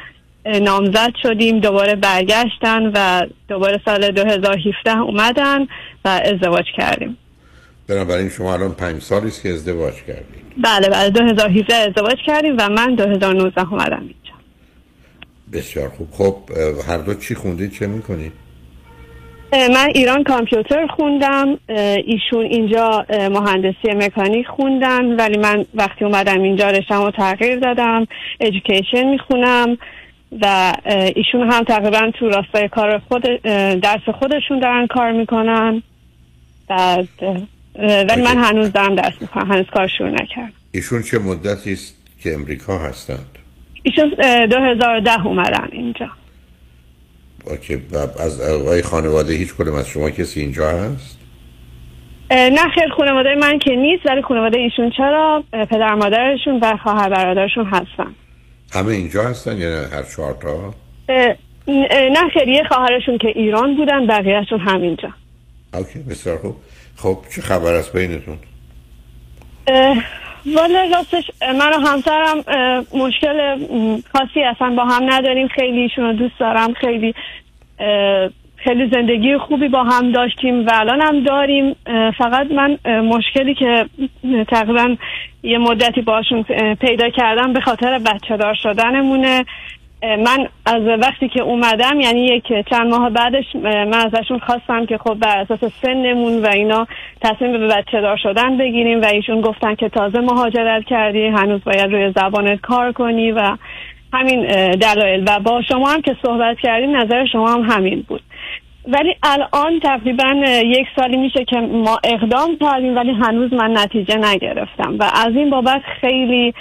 نامزد 0.63 1.13
شدیم 1.23 1.61
دوباره 1.61 1.95
برگشتن 1.95 2.91
و 2.95 3.27
دوباره 3.49 3.81
سال 3.85 4.11
2017 4.11 4.99
اومدن 4.99 5.67
و 6.05 6.09
ازدواج 6.25 6.65
کردیم. 6.77 7.17
بنابراین 7.89 8.29
شما 8.29 8.55
الان 8.55 8.75
پنج 8.75 9.03
سالی 9.03 9.31
که 9.43 9.49
ازدواج 9.49 9.95
کردید. 9.95 10.44
بله 10.57 10.89
بله 10.89 11.11
2017 11.11 11.75
ازدواج 11.75 12.17
کردیم 12.27 12.57
و 12.59 12.69
من 12.69 12.95
2019 12.95 13.73
اومدم 13.73 14.01
اینجا. 14.01 14.35
بسیار 15.53 15.89
خوب. 15.89 16.09
خب 16.11 16.37
هر 16.89 16.99
دو 16.99 17.15
چی 17.15 17.35
خوندید 17.35 17.73
چه 17.73 17.87
می‌کنید؟ 17.87 18.33
من 19.53 19.89
ایران 19.95 20.25
کامپیوتر 20.25 20.87
خوندم 20.87 21.59
ایشون 22.07 22.45
اینجا 22.51 23.07
مهندسی 23.11 23.89
مکانیک 23.89 24.47
خوندن 24.47 25.05
ولی 25.05 25.39
من 25.39 25.65
وقتی 25.75 26.05
اومدم 26.05 26.43
اینجا 26.43 26.71
رشتم 26.71 27.03
رو 27.03 27.11
تغییر 27.11 27.59
دادم 27.59 28.07
ادویکیشن 28.41 29.05
می‌خونم 29.05 29.79
و 30.41 30.73
ایشون 31.17 31.51
هم 31.53 31.65
تقریبا 31.65 32.11
تو 32.19 32.29
راستای 32.29 32.69
کار 32.69 32.99
خود 32.99 33.23
درس 33.83 34.09
خودشون 34.19 34.59
دارن 34.59 34.87
کار 34.87 35.13
می‌کنن. 35.13 35.83
بعد 36.69 37.09
ولی 37.79 38.23
من 38.23 38.45
هنوز 38.45 38.73
دارم 38.73 38.95
درس 38.95 39.13
می‌کنم 39.21 39.53
هنوز 39.53 39.67
کار 39.67 39.87
شروع 39.87 40.11
نکرد 40.11 40.53
ایشون 40.73 41.03
چه 41.03 41.19
مدتی 41.19 41.73
است 41.73 41.97
که 42.23 42.35
امریکا 42.35 42.79
هستند؟ 42.79 43.39
ایشون 43.83 44.11
2010 44.47 45.27
اومدن 45.27 45.69
اینجا. 45.73 46.11
اوکی 47.47 47.83
از 48.21 48.41
آقای 48.41 48.83
خانواده 48.83 49.35
هیچ 49.35 49.55
کدوم 49.55 49.75
از 49.75 49.89
شما 49.89 50.11
کسی 50.11 50.41
اینجا 50.41 50.71
هست؟ 50.71 51.19
نه 52.31 52.69
خیر 52.75 52.89
خانواده 52.97 53.35
من 53.35 53.59
که 53.59 53.77
نیست 53.77 54.07
ولی 54.07 54.23
خانواده 54.23 54.59
ایشون 54.59 54.91
چرا؟ 54.91 55.45
پدر 55.53 55.95
مادرشون 55.95 56.59
و 56.63 56.77
خواهر 56.77 57.09
برادرشون 57.09 57.65
هستن. 57.65 58.15
همه 58.73 58.89
اینجا 58.89 59.23
هستن 59.23 59.57
یا 59.57 59.89
هر 59.89 60.03
چهار 60.17 60.33
تا؟ 60.33 60.75
نه 61.89 62.29
خیر 62.35 62.49
یه 62.49 62.65
خواهرشون 62.69 63.19
که 63.19 63.29
ایران 63.29 63.77
بودن 63.77 64.07
بقیهشون 64.07 64.61
همینجا 64.61 65.09
اوکی 65.75 65.99
بسیار 65.99 66.39
خوب. 66.39 66.57
خب 66.97 67.19
چه 67.35 67.43
خبر 67.43 67.75
است 67.75 67.97
بینتون؟ 67.97 68.39
والا 70.47 70.85
راستش 70.95 71.31
من 71.43 71.71
و 71.73 71.89
همسرم 71.89 72.39
مشکل 72.95 73.57
خاصی 74.13 74.43
اصلا 74.43 74.71
با 74.71 74.85
هم 74.85 75.13
نداریم. 75.13 75.49
خیلی 75.49 75.81
ایشون 75.81 76.05
رو 76.05 76.13
دوست 76.13 76.39
دارم. 76.39 76.75
خیلی 76.75 77.15
خیلی 78.57 78.91
زندگی 78.93 79.39
خوبی 79.39 79.69
با 79.69 79.85
هم 79.85 80.13
داشتیم 80.13 80.67
و 80.67 80.71
الان 80.75 81.01
هم 81.01 81.25
داریم. 81.25 81.77
فقط 82.19 82.47
من 82.51 82.79
مشکلی 83.01 83.55
که 83.55 83.87
تقریبا 84.49 84.97
یه 85.43 85.59
مدتی 85.59 86.01
باشون 86.01 86.43
پیدا 86.81 87.11
کردم 87.11 87.53
به 87.53 87.61
خاطر 87.61 87.99
بچه 87.99 88.37
دار 88.37 88.55
شدنمونه. 88.63 89.45
من 90.03 90.49
از 90.67 90.83
وقتی 91.01 91.29
که 91.29 91.43
اومدم 91.43 92.01
یعنی 92.01 92.25
یک 92.25 92.53
چند 92.71 92.91
ماه 92.91 93.11
بعدش 93.11 93.45
من 93.63 93.95
ازشون 93.95 94.39
خواستم 94.39 94.87
که 94.87 94.99
خب 94.99 95.15
بر 95.15 95.39
اساس 95.39 95.73
سنمون 95.83 96.43
و 96.43 96.47
اینا 96.47 96.87
تصمیم 97.21 97.53
به 97.53 97.67
بچه 97.67 98.01
دار 98.01 98.17
شدن 98.17 98.57
بگیریم 98.59 99.03
و 99.03 99.05
ایشون 99.05 99.41
گفتن 99.41 99.75
که 99.75 99.89
تازه 99.89 100.21
مهاجرت 100.21 100.85
کردی 100.85 101.27
هنوز 101.27 101.65
باید 101.65 101.93
روی 101.93 102.13
زبانت 102.17 102.61
کار 102.61 102.93
کنی 102.93 103.33
و 103.33 103.57
همین 104.13 104.71
دلایل. 104.71 105.25
و 105.27 105.41
با 105.41 105.63
شما 105.63 105.89
هم 105.89 106.03
که 106.03 106.17
صحبت 106.23 106.59
کردیم 106.59 106.97
نظر 106.97 107.27
شما 107.27 107.53
هم 107.53 107.61
همین 107.61 108.05
بود. 108.09 108.23
ولی 108.89 109.17
الان 109.23 109.81
تقریبا 109.81 110.45
یک 110.65 110.87
سالی 110.97 111.17
میشه 111.17 111.45
که 111.45 111.57
ما 111.61 111.99
اقدام 112.05 112.57
کردیم 112.61 112.97
ولی 112.97 113.13
هنوز 113.13 113.53
من 113.53 113.79
نتیجه 113.79 114.17
نگرفتم. 114.17 114.97
و 114.99 115.11
از 115.15 115.37
این 115.37 115.51
بابت 115.51 115.83
خیلی 116.01 116.55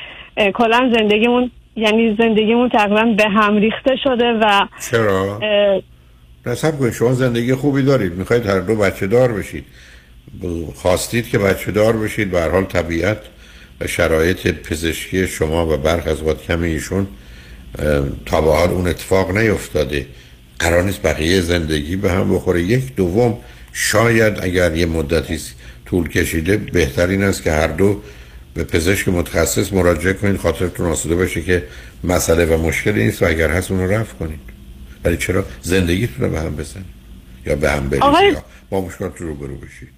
کلا 0.54 0.92
زندگیمون 0.94 1.52
یعنی 1.76 2.16
زندگیمون 2.20 2.70
تقریبا 2.70 3.04
به 3.18 3.30
هم 3.30 3.58
ریخته 3.58 3.96
شده 4.04 4.26
و 4.42 4.68
چرا؟ 4.92 5.40
نصب 6.46 6.80
کنید 6.80 6.94
شما 6.94 7.14
زندگی 7.14 7.54
خوبی 7.54 7.82
دارید. 7.82 8.14
می‌خواید 8.14 8.46
هر 8.46 8.60
دو 8.60 8.76
بچه 8.76 9.08
دار 9.08 9.32
بشید. 9.32 9.66
خواستید 10.76 11.30
که 11.30 11.38
بچه 11.38 11.72
دار 11.72 11.98
بشید. 11.98 12.32
به 12.32 12.42
حال 12.42 12.64
طبیعت 12.64 13.18
و 13.82 13.88
شرایط 13.88 14.48
پزشکی 14.48 15.28
شما 15.28 15.68
و 15.68 15.78
برخ 15.78 16.08
از 16.08 16.24
وقت 16.24 16.44
کمی 16.44 16.68
ایشون 16.68 17.08
تا 18.26 18.42
به 18.42 18.52
حال 18.52 18.70
اون 18.70 18.88
اتفاق 18.88 19.38
نیفتاده. 19.38 20.06
قرار 20.60 20.84
نیست 20.84 21.02
بقیه 21.02 21.42
زندگی 21.42 21.96
به 21.96 22.12
هم 22.12 22.36
بخوره. 22.36 22.62
یک 22.62 22.96
دوم 22.96 23.38
شاید 23.74 24.40
اگر 24.42 24.76
یه 24.76 24.86
مدتی 24.86 25.40
طول 25.86 26.10
کشیده 26.10 26.58
بهترین 26.58 27.24
است 27.24 27.44
که 27.44 27.52
هر 27.52 27.68
دو 27.68 28.02
به 28.56 28.64
پزشک 28.64 29.08
متخصص 29.08 29.74
مراجعه 29.74 30.14
کنید 30.14 30.38
خاطرتون 30.38 30.86
آسوده 30.92 31.16
باشه 31.16 31.42
که 31.42 31.64
مسئله 32.04 32.46
و 32.46 32.68
مشکلی 32.68 33.04
نیست 33.04 33.24
و 33.24 33.26
اگر 33.26 33.50
هست 33.50 33.72
اون 33.72 33.80
رو 33.80 33.92
رفت 33.92 34.18
کنید. 34.18 34.40
ولی 35.06 35.18
چرا 35.18 35.44
زندگیتون 35.62 36.26
رو 36.26 36.32
به 36.32 36.40
هم 36.40 36.56
بزنید؟ 36.56 36.86
یا 37.46 37.56
به 37.56 37.70
هم 37.70 37.90
برید؟ 37.90 38.34
یا 38.34 38.44
با 38.70 38.82
مشکلات 38.82 39.22
رو 39.22 39.36
برو 39.36 39.56
بشید. 39.56 39.90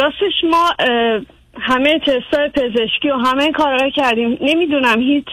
راستش 0.00 0.44
ما 0.50 0.74
همه 1.60 1.98
تستای 1.98 2.48
پزشکی 2.48 3.10
و 3.10 3.16
همه 3.16 3.52
کارا 3.52 3.90
کردیم 3.90 4.38
نمی‌دونم 4.40 5.00
هیچ 5.00 5.28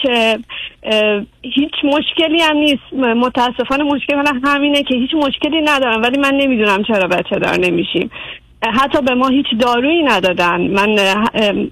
هیچ 1.42 1.74
مشکلی 1.84 2.42
هم 2.42 2.58
نیست. 2.58 2.94
متاسفانه 2.94 3.84
مشکل 3.84 4.16
من 4.16 4.42
همینه 4.44 4.84
که 4.84 4.96
هیچ 4.96 5.14
مشکلی 5.14 5.62
ندارم 5.62 6.02
ولی 6.02 6.18
من 6.18 6.34
نمی‌دونم 6.34 6.84
چرا 6.84 7.08
بچه 7.08 7.40
دار 7.40 7.60
نمیشیم. 7.60 8.12
حتی 8.64 9.02
به 9.02 9.14
ما 9.14 9.28
هیچ 9.28 9.46
دارویی 9.60 10.04
ندادن. 10.04 10.62
من 10.62 10.96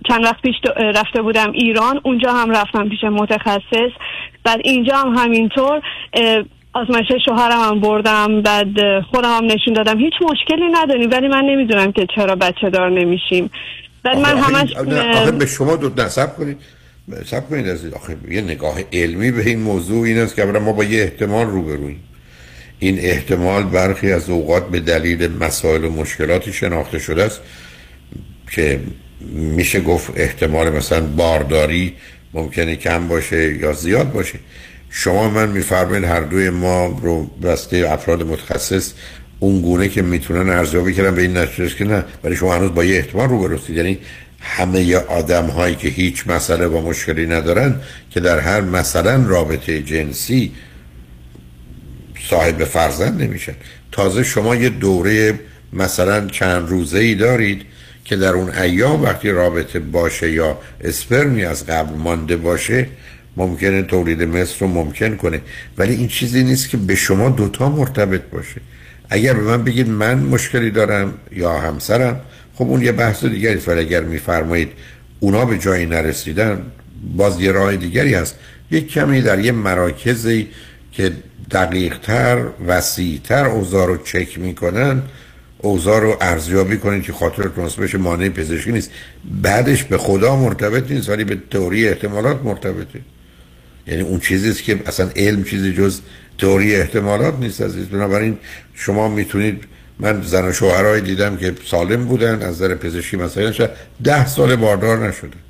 چند 0.08 0.24
وقت 0.24 0.42
پیش 0.42 0.56
رفته 0.78 1.22
بودم 1.22 1.52
ایران 1.52 2.00
اونجا 2.04 2.34
هم 2.34 2.52
رفتم 2.52 2.90
پیش 2.90 3.04
متخصص. 3.04 3.92
بعد 4.44 4.60
اینجا 4.64 4.98
هم 4.98 5.16
همینطور 5.18 5.82
آزمایش 6.74 7.08
شوهرم 7.26 7.60
هم 7.60 7.80
بردم. 7.80 8.42
بعد 8.42 9.02
خودم 9.12 9.38
هم 9.38 9.46
نشون 9.46 9.74
دادم. 9.74 10.00
هیچ 10.00 10.14
مشکلی 10.22 10.68
نداریم. 10.72 11.12
ولی 11.12 11.28
من 11.28 11.46
نمی‌دونم 11.46 11.92
که 11.92 12.08
چرا 12.16 12.36
بچه 12.36 12.70
دار 12.70 12.90
نمیشیم. 12.90 13.50
بعد 14.04 14.18
من 14.18 14.38
همش 14.38 14.74
آخه 14.74 15.32
به 15.32 15.46
شما 15.46 15.76
دو 15.76 15.90
نصب 16.04 16.36
کنید. 16.38 16.58
سب 17.26 17.50
کنید 17.50 17.68
از 17.68 17.94
آخه 17.94 18.18
یه 18.30 18.42
نگاه 18.42 18.76
علمی 18.94 19.32
به 19.32 19.42
این 19.42 19.60
موضوع 19.60 20.06
این 20.06 20.18
است 20.18 20.36
که 20.36 20.46
ما 20.46 20.72
با 20.72 20.84
یه 20.84 21.02
احتمال 21.02 21.46
روبرویم 21.46 22.04
این 22.84 23.00
احتمال 23.00 23.64
برخی 23.64 24.12
از 24.12 24.30
اوقات 24.30 24.70
به 24.70 24.80
دلیل 24.80 25.32
مسائل 25.40 25.84
و 25.84 25.92
مشکلاتی 25.92 26.54
شناخته 26.54 27.00
شده 27.00 27.24
است 27.24 27.42
که 28.52 28.80
میشه 29.32 29.82
گفت 29.82 30.12
احتمال 30.16 30.70
مثلا 30.70 31.02
بارداری 31.02 31.94
ممکنه 32.34 32.76
کم 32.76 33.08
باشه 33.08 33.58
یا 33.58 33.74
زیاد 33.74 34.12
باشه. 34.12 34.40
شما 34.90 35.30
من 35.30 35.50
میفرمایید 35.50 36.04
هر 36.04 36.22
دوی 36.22 36.50
ما 36.50 37.00
رو 37.02 37.24
بسته 37.24 37.78
افراد 37.90 38.24
متخصص 38.24 38.94
اون 39.40 39.62
گونه 39.62 39.90
که 39.90 40.02
می‌تونن 40.02 40.50
ارزیابی 40.50 40.94
کردن 40.94 41.16
به 41.16 41.22
این 41.22 41.38
نتیجه 41.38 41.76
که 41.76 41.86
نه 41.86 42.04
ولی 42.24 42.36
شما 42.36 42.56
هنوز 42.56 42.74
با 42.74 42.84
یه 42.84 42.98
احتمال 42.98 43.30
رو 43.30 43.48
برسید 43.48 43.78
یعنی 43.78 43.98
همه 44.40 44.96
آدم 44.96 45.46
هایی 45.46 45.76
که 45.76 45.88
هیچ 45.88 46.28
مسئله 46.28 46.68
و 46.68 46.82
مشکلی 46.82 47.26
ندارن 47.26 47.76
که 48.10 48.20
در 48.20 48.40
هر 48.40 48.62
مثلا 48.62 49.26
رابطه 49.28 49.82
جنسی 49.82 50.52
صاحب 52.30 52.64
فرزند 52.64 53.22
نمیشن. 53.22 53.54
تازه 53.92 54.24
شما 54.24 54.56
یه 54.56 54.70
دوره 54.70 55.40
مثلا 55.74 56.28
چند 56.28 56.70
روزه 56.70 57.00
ای 57.00 57.16
دارید 57.16 57.62
که 58.06 58.16
در 58.16 58.34
اون 58.34 58.50
ایام 58.50 59.02
وقتی 59.02 59.30
رابطه 59.30 59.80
باشه 59.80 60.32
یا 60.32 60.58
اسپرمی 60.82 61.46
از 61.46 61.66
قبل 61.66 61.96
مانده 61.96 62.36
باشه 62.38 62.88
ممکنه 63.38 63.82
تولید 63.82 64.24
مثل 64.24 64.56
رو 64.60 64.68
ممکن 64.68 65.16
کنه. 65.16 65.42
ولی 65.78 65.94
این 65.94 66.08
چیزی 66.08 66.44
نیست 66.44 66.70
که 66.70 66.78
به 66.78 66.96
شما 66.96 67.30
دوتا 67.30 67.70
مرتبط 67.70 68.22
باشه. 68.22 68.62
اگر 69.10 69.34
به 69.34 69.42
من 69.42 69.64
بگید 69.64 69.90
من 69.90 70.20
مشکلی 70.20 70.72
دارم 70.72 71.14
یا 71.32 71.60
همسرم 71.60 72.22
خب 72.56 72.66
اون 72.66 72.82
یه 72.82 72.92
بحث 72.92 73.26
دیگری 73.26 73.58
است. 73.58 73.70
ولی 73.70 73.80
اگر 73.80 74.02
میفرمایید 74.02 74.72
اونا 75.20 75.46
به 75.46 75.58
جایی 75.58 75.86
نرسیدن 75.86 76.62
باز 77.18 77.42
یه 77.42 77.52
راه 77.52 77.76
دیگری 77.76 78.14
هست. 78.14 78.36
یک 78.72 78.92
کمی 78.92 79.22
در 79.22 79.40
یه 79.40 79.52
مراکزی 79.52 80.48
که 80.94 81.12
دقیقتر 81.52 82.46
وسیعتر 82.68 83.46
اوضاع 83.46 83.88
رو 83.88 83.98
چک 83.98 84.40
می‌کنن 84.40 85.02
اوضاع 85.58 86.00
رو 86.00 86.18
ارزیابی 86.22 86.78
کنید 86.78 87.04
که 87.04 87.14
خاطر 87.14 87.44
تونست 87.44 87.78
بشه 87.78 87.98
مانع 87.98 88.30
پزشکی 88.30 88.72
نیست. 88.72 88.92
بعدش 89.42 89.84
به 89.84 89.98
خدا 89.98 90.36
مرتبط 90.36 90.92
نیست 90.92 91.10
ولی 91.10 91.24
به 91.24 91.38
تئوری 91.52 91.88
احتمالات 91.88 92.42
مرتبطه. 92.44 93.00
یعنی 93.88 94.02
اون 94.02 94.20
چیزی 94.20 94.54
که 94.54 94.80
اصلا 94.86 95.10
علم 95.16 95.44
چیزی 95.44 95.74
جز 95.74 96.02
تئوری 96.38 96.76
احتمالات 96.76 97.40
نیست 97.40 97.62
عزیز. 97.62 97.86
بنابراین 97.86 98.38
شما 98.74 99.08
می‌تونید 99.08 99.64
من 100.00 100.22
زن 100.22 100.50
و 100.50 100.52
شوهرای 100.52 101.02
دیدم 101.02 101.38
که 101.38 101.54
سالم 101.66 102.06
بودن 102.06 102.34
از 102.34 102.44
نظر 102.44 102.76
پزشکی 102.76 103.18
مثلا 103.18 103.70
ده 104.04 104.28
سال 104.28 104.56
باردار 104.56 105.08
نشده 105.08 105.43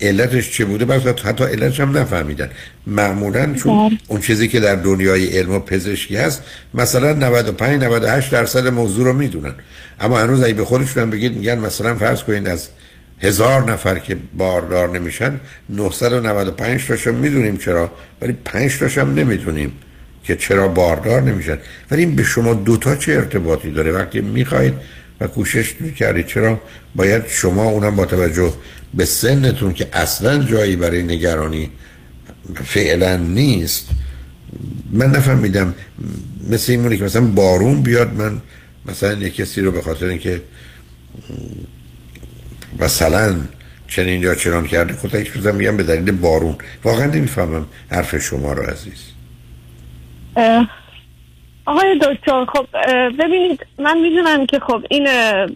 علتش 0.00 0.52
چه 0.52 0.64
بوده؟ 0.64 0.84
بس 0.84 1.22
حتی 1.24 1.44
علتش 1.44 1.80
هم 1.80 1.98
نفهمیدن. 1.98 2.50
معمولا 2.86 3.54
چون 3.54 3.88
بله. 3.88 3.98
اون 4.08 4.20
چیزی 4.20 4.48
که 4.48 4.60
در 4.60 4.74
دنیای 4.74 5.38
علم 5.38 5.52
و 5.52 5.58
پزشکی 5.58 6.16
هست 6.16 6.42
مثلا 6.74 7.12
95 7.12 7.82
98 7.82 8.30
درصد 8.30 8.66
موضوع 8.66 9.04
رو 9.04 9.12
می‌دونن. 9.12 9.54
اما 10.00 10.18
هنوز 10.18 10.42
اگه 10.42 10.54
به 10.54 10.64
خودشون 10.64 11.10
بگید 11.10 11.36
میگن 11.36 11.58
مثلا 11.58 11.94
فرض 11.94 12.22
کنید 12.22 12.48
از 12.48 12.68
هزار 13.20 13.72
نفر 13.72 13.98
که 13.98 14.16
باردار 14.36 14.98
نمیشن 14.98 15.40
995 15.68 16.86
تاشون 16.86 17.14
می‌دونیم 17.14 17.56
چرا 17.56 17.90
ولی 18.22 18.32
5 18.44 18.78
تاشم 18.78 19.00
نمی‌دونیم 19.00 19.72
که 20.24 20.36
چرا 20.36 20.68
باردار 20.68 21.22
نمیشن. 21.22 21.58
ولی 21.90 22.02
این 22.02 22.16
به 22.16 22.22
شما 22.22 22.54
دوتا 22.54 22.96
چه 22.96 23.12
ارتباطی 23.12 23.70
داره؟ 23.70 23.92
وقتی 23.92 24.20
می‌خواید 24.20 24.74
و 25.20 25.26
کوشش 25.26 25.80
می‌کردید 25.80 26.26
چرا؟ 26.26 26.60
باید 26.94 27.22
شما 27.28 27.64
اونم 27.64 27.96
با 27.96 28.06
توجه 28.06 28.52
به 28.94 29.04
سنتون 29.04 29.72
که 29.72 29.88
اصلا 29.92 30.44
جایی 30.44 30.76
برای 30.76 31.02
نگرانی 31.02 31.70
فعلا 32.64 33.16
نیست. 33.16 33.88
من 34.90 35.06
نفهمیدم. 35.06 35.74
مثل 36.50 36.72
این 36.72 36.98
که 36.98 37.04
مثلا 37.04 37.26
بارون 37.26 37.82
بیاد 37.82 38.14
من 38.14 38.40
مثلا 38.86 39.12
یک 39.12 39.34
کسی 39.34 39.60
رو 39.60 39.72
به 39.72 39.82
خاطر 39.82 40.06
اینکه 40.06 40.42
مثلا 42.80 43.36
چنین 43.88 44.22
یا 44.22 44.34
چنان 44.34 44.66
کرده 44.66 44.94
کتک 45.02 45.38
بزنم 45.38 45.54
میگم 45.54 45.76
به 45.76 45.82
دلیل 45.82 46.10
بارون. 46.10 46.56
واقعا 46.84 47.06
نمی‌فهمم 47.06 47.66
حرف 47.90 48.16
شما 48.16 48.52
رو 48.52 48.62
عزیز. 48.62 49.00
آقای 51.66 51.98
دکتر 51.98 52.44
خب 52.44 52.66
ببینید 53.18 53.66
من 53.78 53.98
می‌دونم 53.98 54.46
که 54.46 54.58
خب 54.58 54.82
این 54.90 55.06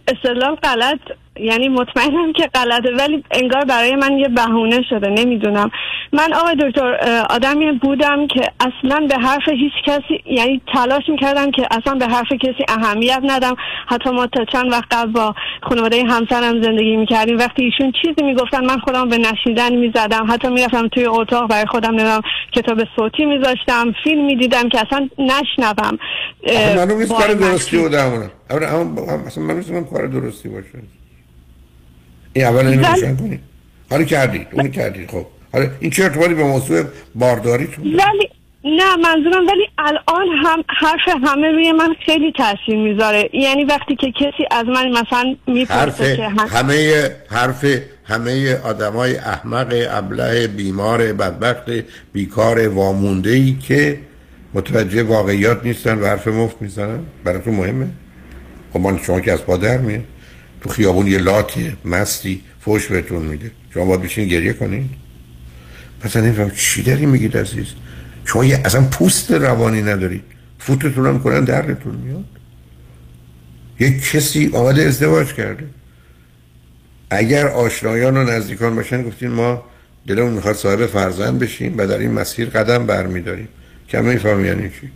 استدلال 0.07 0.55
غلط 0.55 0.99
یعنی 1.39 1.67
مطمئنم 1.67 2.33
که 2.33 2.49
غلطه 2.53 2.89
ولی 2.97 3.23
انگار 3.31 3.65
برای 3.65 3.95
من 3.95 4.17
یه 4.17 4.27
بهونه 4.27 4.81
شده 4.89 5.09
نمی‌دونم. 5.09 5.71
من 6.13 6.33
آقای 6.33 6.55
دکتر 6.55 6.95
آدمی 7.29 7.71
بودم 7.71 8.27
که 8.27 8.51
اصلا 8.59 9.07
به 9.09 9.15
حرف 9.15 9.49
هیچ 9.49 9.73
کسی 9.85 10.23
یعنی 10.25 10.61
تلاش 10.73 11.03
می‌کردم 11.07 11.51
که 11.51 11.67
اصلا 11.71 11.95
به 11.95 12.05
حرف 12.05 12.33
کسی 12.33 12.65
اهمیت 12.67 13.21
ندم. 13.23 13.55
حتی 13.87 14.09
ما 14.09 14.27
تا 14.27 14.45
چند 14.45 14.71
وقت 14.71 14.85
قبل 14.91 15.11
با 15.11 15.35
خانواده 15.63 16.03
همسرم 16.03 16.61
زندگی 16.61 16.95
می‌کردیم. 16.95 17.37
وقتی 17.37 17.63
ایشون 17.63 17.93
چیزی 18.01 18.23
می‌گفتن 18.23 18.65
من 18.65 18.77
خودم 18.77 19.09
به 19.09 19.17
نشیدن 19.17 19.75
می‌زدم. 19.75 20.25
حتی 20.29 20.47
می‌رفتم 20.47 20.87
توی 20.87 21.05
اتاق 21.05 21.49
برای 21.49 21.65
خودم 21.65 21.89
نمی‌دونم 21.89 22.21
کتاب 22.51 22.79
صوتی 22.95 23.25
میذاشتم 23.25 23.93
فیلم 24.03 24.25
می‌دیدم 24.25 24.69
که 24.69 24.79
اصلا 24.79 25.09
نشنوم. 25.19 25.97
معلوم 26.75 26.97
نیست 26.97 27.11
با 27.11 27.17
کار 27.17 27.33
درستی 27.33 27.77
همونه 27.77 28.29
اما 28.73 29.53
نیست 29.53 29.71
من 29.71 29.85
کار 29.85 30.07
درستی 30.07 30.49
باشه. 30.49 30.98
این 32.33 32.45
اول 32.45 32.67
اینو 32.67 33.15
کنید 33.15 33.39
حالا 33.89 34.03
کردید 34.03 34.47
اون 34.51 34.71
کردید 34.71 35.09
خب. 35.11 35.25
حالا 35.53 35.69
این 35.79 35.91
چه 35.91 36.03
ارتباطی 36.03 36.33
به 36.33 36.43
موضوع 36.43 36.83
بارداریتون؟ 37.15 37.85
ولی 37.85 38.29
نه 38.63 38.95
منظورم 38.95 39.47
ولی 39.47 39.67
الان 39.77 40.27
هم 40.43 40.63
حرف 40.67 41.15
همه 41.27 41.51
روی 41.51 41.71
من 41.71 41.95
خیلی 42.05 42.31
تاثیر 42.37 42.75
می‌ذاره. 42.75 43.29
یعنی 43.33 43.63
وقتی 43.63 43.95
که 43.95 44.11
کسی 44.11 44.45
از 44.51 44.65
من 44.65 44.89
مثلا 44.89 45.03
حرف 45.23 45.37
می‌پرسه 45.47 46.15
که 46.17 46.23
هم- 46.23 46.47
همه 46.47 47.09
حرف 47.29 47.65
همه 48.05 48.55
آدمای 48.63 49.17
احمق 49.17 49.73
ابله 49.89 50.47
بیمار 50.47 51.13
بدبخت 51.13 51.63
بیکار 52.13 52.67
وامونده 52.67 53.29
ای 53.29 53.55
که 53.67 53.99
متوجه 54.53 55.03
واقعیات 55.03 55.65
نیستن 55.65 55.99
و 55.99 56.05
حرف 56.05 56.27
مفت 56.27 56.61
می‌زنن. 56.61 56.99
براتون 57.23 57.53
مهمه. 57.55 57.87
خب 58.73 58.79
من 58.79 58.97
شما 58.97 59.19
که 59.19 59.31
از 59.31 59.43
پادر 59.45 59.77
میاد 59.77 60.03
تو 60.61 60.69
خیابون 60.69 61.07
یه 61.07 61.17
لاتی 61.17 61.77
مستی 61.85 62.41
فوش 62.61 62.87
بهتون 62.87 63.21
میده. 63.21 63.51
شما 63.73 63.85
باید 63.85 64.01
بشین 64.01 64.27
گریه 64.27 64.53
کنید 64.53 64.89
پس 66.01 66.15
نمیفهم 66.17 66.51
چی 66.51 66.83
داری 66.83 67.05
میگید 67.05 67.37
عزیز؟ 67.37 67.67
شما 68.25 68.45
یه 68.45 68.61
اصلا 68.65 68.81
پوست 68.81 69.31
روانی 69.31 69.81
ندارید 69.81 70.23
فوتتون 70.59 71.05
هم 71.07 71.19
کنن 71.19 71.43
دردتون 71.43 71.95
میاد. 71.95 72.25
یک 73.79 74.11
کسی 74.11 74.51
آمده 74.53 74.81
ازدواج 74.81 75.33
کرده. 75.33 75.65
اگر 77.09 77.47
آشنایان 77.47 78.17
و 78.17 78.23
نزدیکان 78.23 78.75
باشن 78.75 79.03
گفتین 79.03 79.29
ما 79.29 79.63
دلمون 80.07 80.33
می‌خواد 80.33 80.55
صاحب 80.55 80.85
فرزند 80.85 81.39
بشیم 81.39 81.77
و 81.77 81.87
در 81.87 81.97
این 81.97 82.11
مسیر 82.11 82.49
قدم 82.49 82.85
برمیداریم. 82.85 83.47
که 83.87 84.01
میفهم 84.01 84.45
یعنی 84.45 84.69
چی؟ 84.69 84.91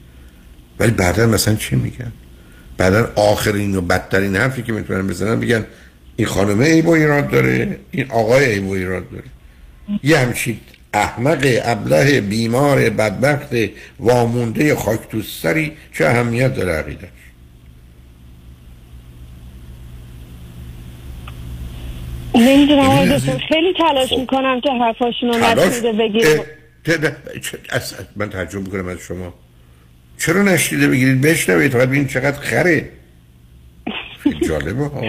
ولی 0.80 0.92
بعدا 0.92 1.28
مثلا 1.28 1.56
چی 1.56 1.76
میگن؟ 1.76 2.12
بعدا 2.84 3.12
آخرین 3.16 3.76
و 3.76 3.82
بدترین 3.82 4.36
حرفی 4.36 4.64
که 4.64 4.74
می‌تونن 4.74 5.08
بزنن 5.08 5.40
بگن 5.40 5.66
این 6.16 6.28
خانمه 6.28 6.66
ای 6.66 6.82
با 6.82 6.96
ایراد 6.96 7.30
داره 7.30 7.78
این 7.92 8.12
آقای 8.12 8.46
ای 8.46 8.60
با 8.60 8.76
ایراد 8.76 9.10
داره. 9.10 9.24
یه 10.04 10.18
همچین 10.18 10.60
احمق 10.94 11.48
ابله 11.64 12.22
بیمار 12.22 12.90
بدبخت 12.90 13.50
وامونده 14.00 14.76
خاک 14.76 15.00
تو 15.12 15.22
سری 15.22 15.72
چه 15.94 16.06
اهمیت 16.06 16.56
داره 16.56 16.72
عقیدش 16.72 17.08
نمی‌دونم 22.36 22.80
آقای 22.80 23.20
خیلی 23.20 23.74
تلاش 23.78 24.12
می‌کنم 24.20 24.62
که 24.62 24.70
حرفاشون 24.70 25.30
رو 25.30 25.38
نشنیده 25.38 25.92
بگیرم 25.94 26.46
من 28.16 28.30
تعجب 28.30 28.60
می‌کنم 28.60 28.88
از 28.88 28.98
شما. 28.98 29.34
چرا 30.26 30.42
نشنیده 30.42 30.88
بگیرید 30.88 31.22
بشنوید 31.22 31.72
فقط 31.72 31.88
ببین 31.88 32.08
چقدر 32.08 32.40
خره. 32.40 32.90
جالبه 34.48 34.84
ها. 34.84 35.02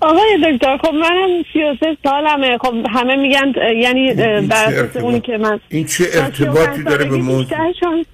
آقای 0.00 0.38
دکتر 0.52 0.76
خب 0.76 0.94
منم 0.94 1.42
33 1.52 1.96
سالمه. 2.02 2.58
خب 2.58 2.74
همه 2.90 3.16
میگن 3.16 3.52
یعنی 3.76 4.14
بر 4.14 4.70
چه 4.70 4.76
ارتباط- 4.76 5.02
اونی 5.02 5.20
که 5.20 5.38
من 5.38 5.60
این 5.68 5.86
چه 5.86 6.04
ارتباطی 6.12 6.72
35 6.76 6.84
داره 6.86 7.04
به 7.04 7.16
موضوع؟ 7.16 8.04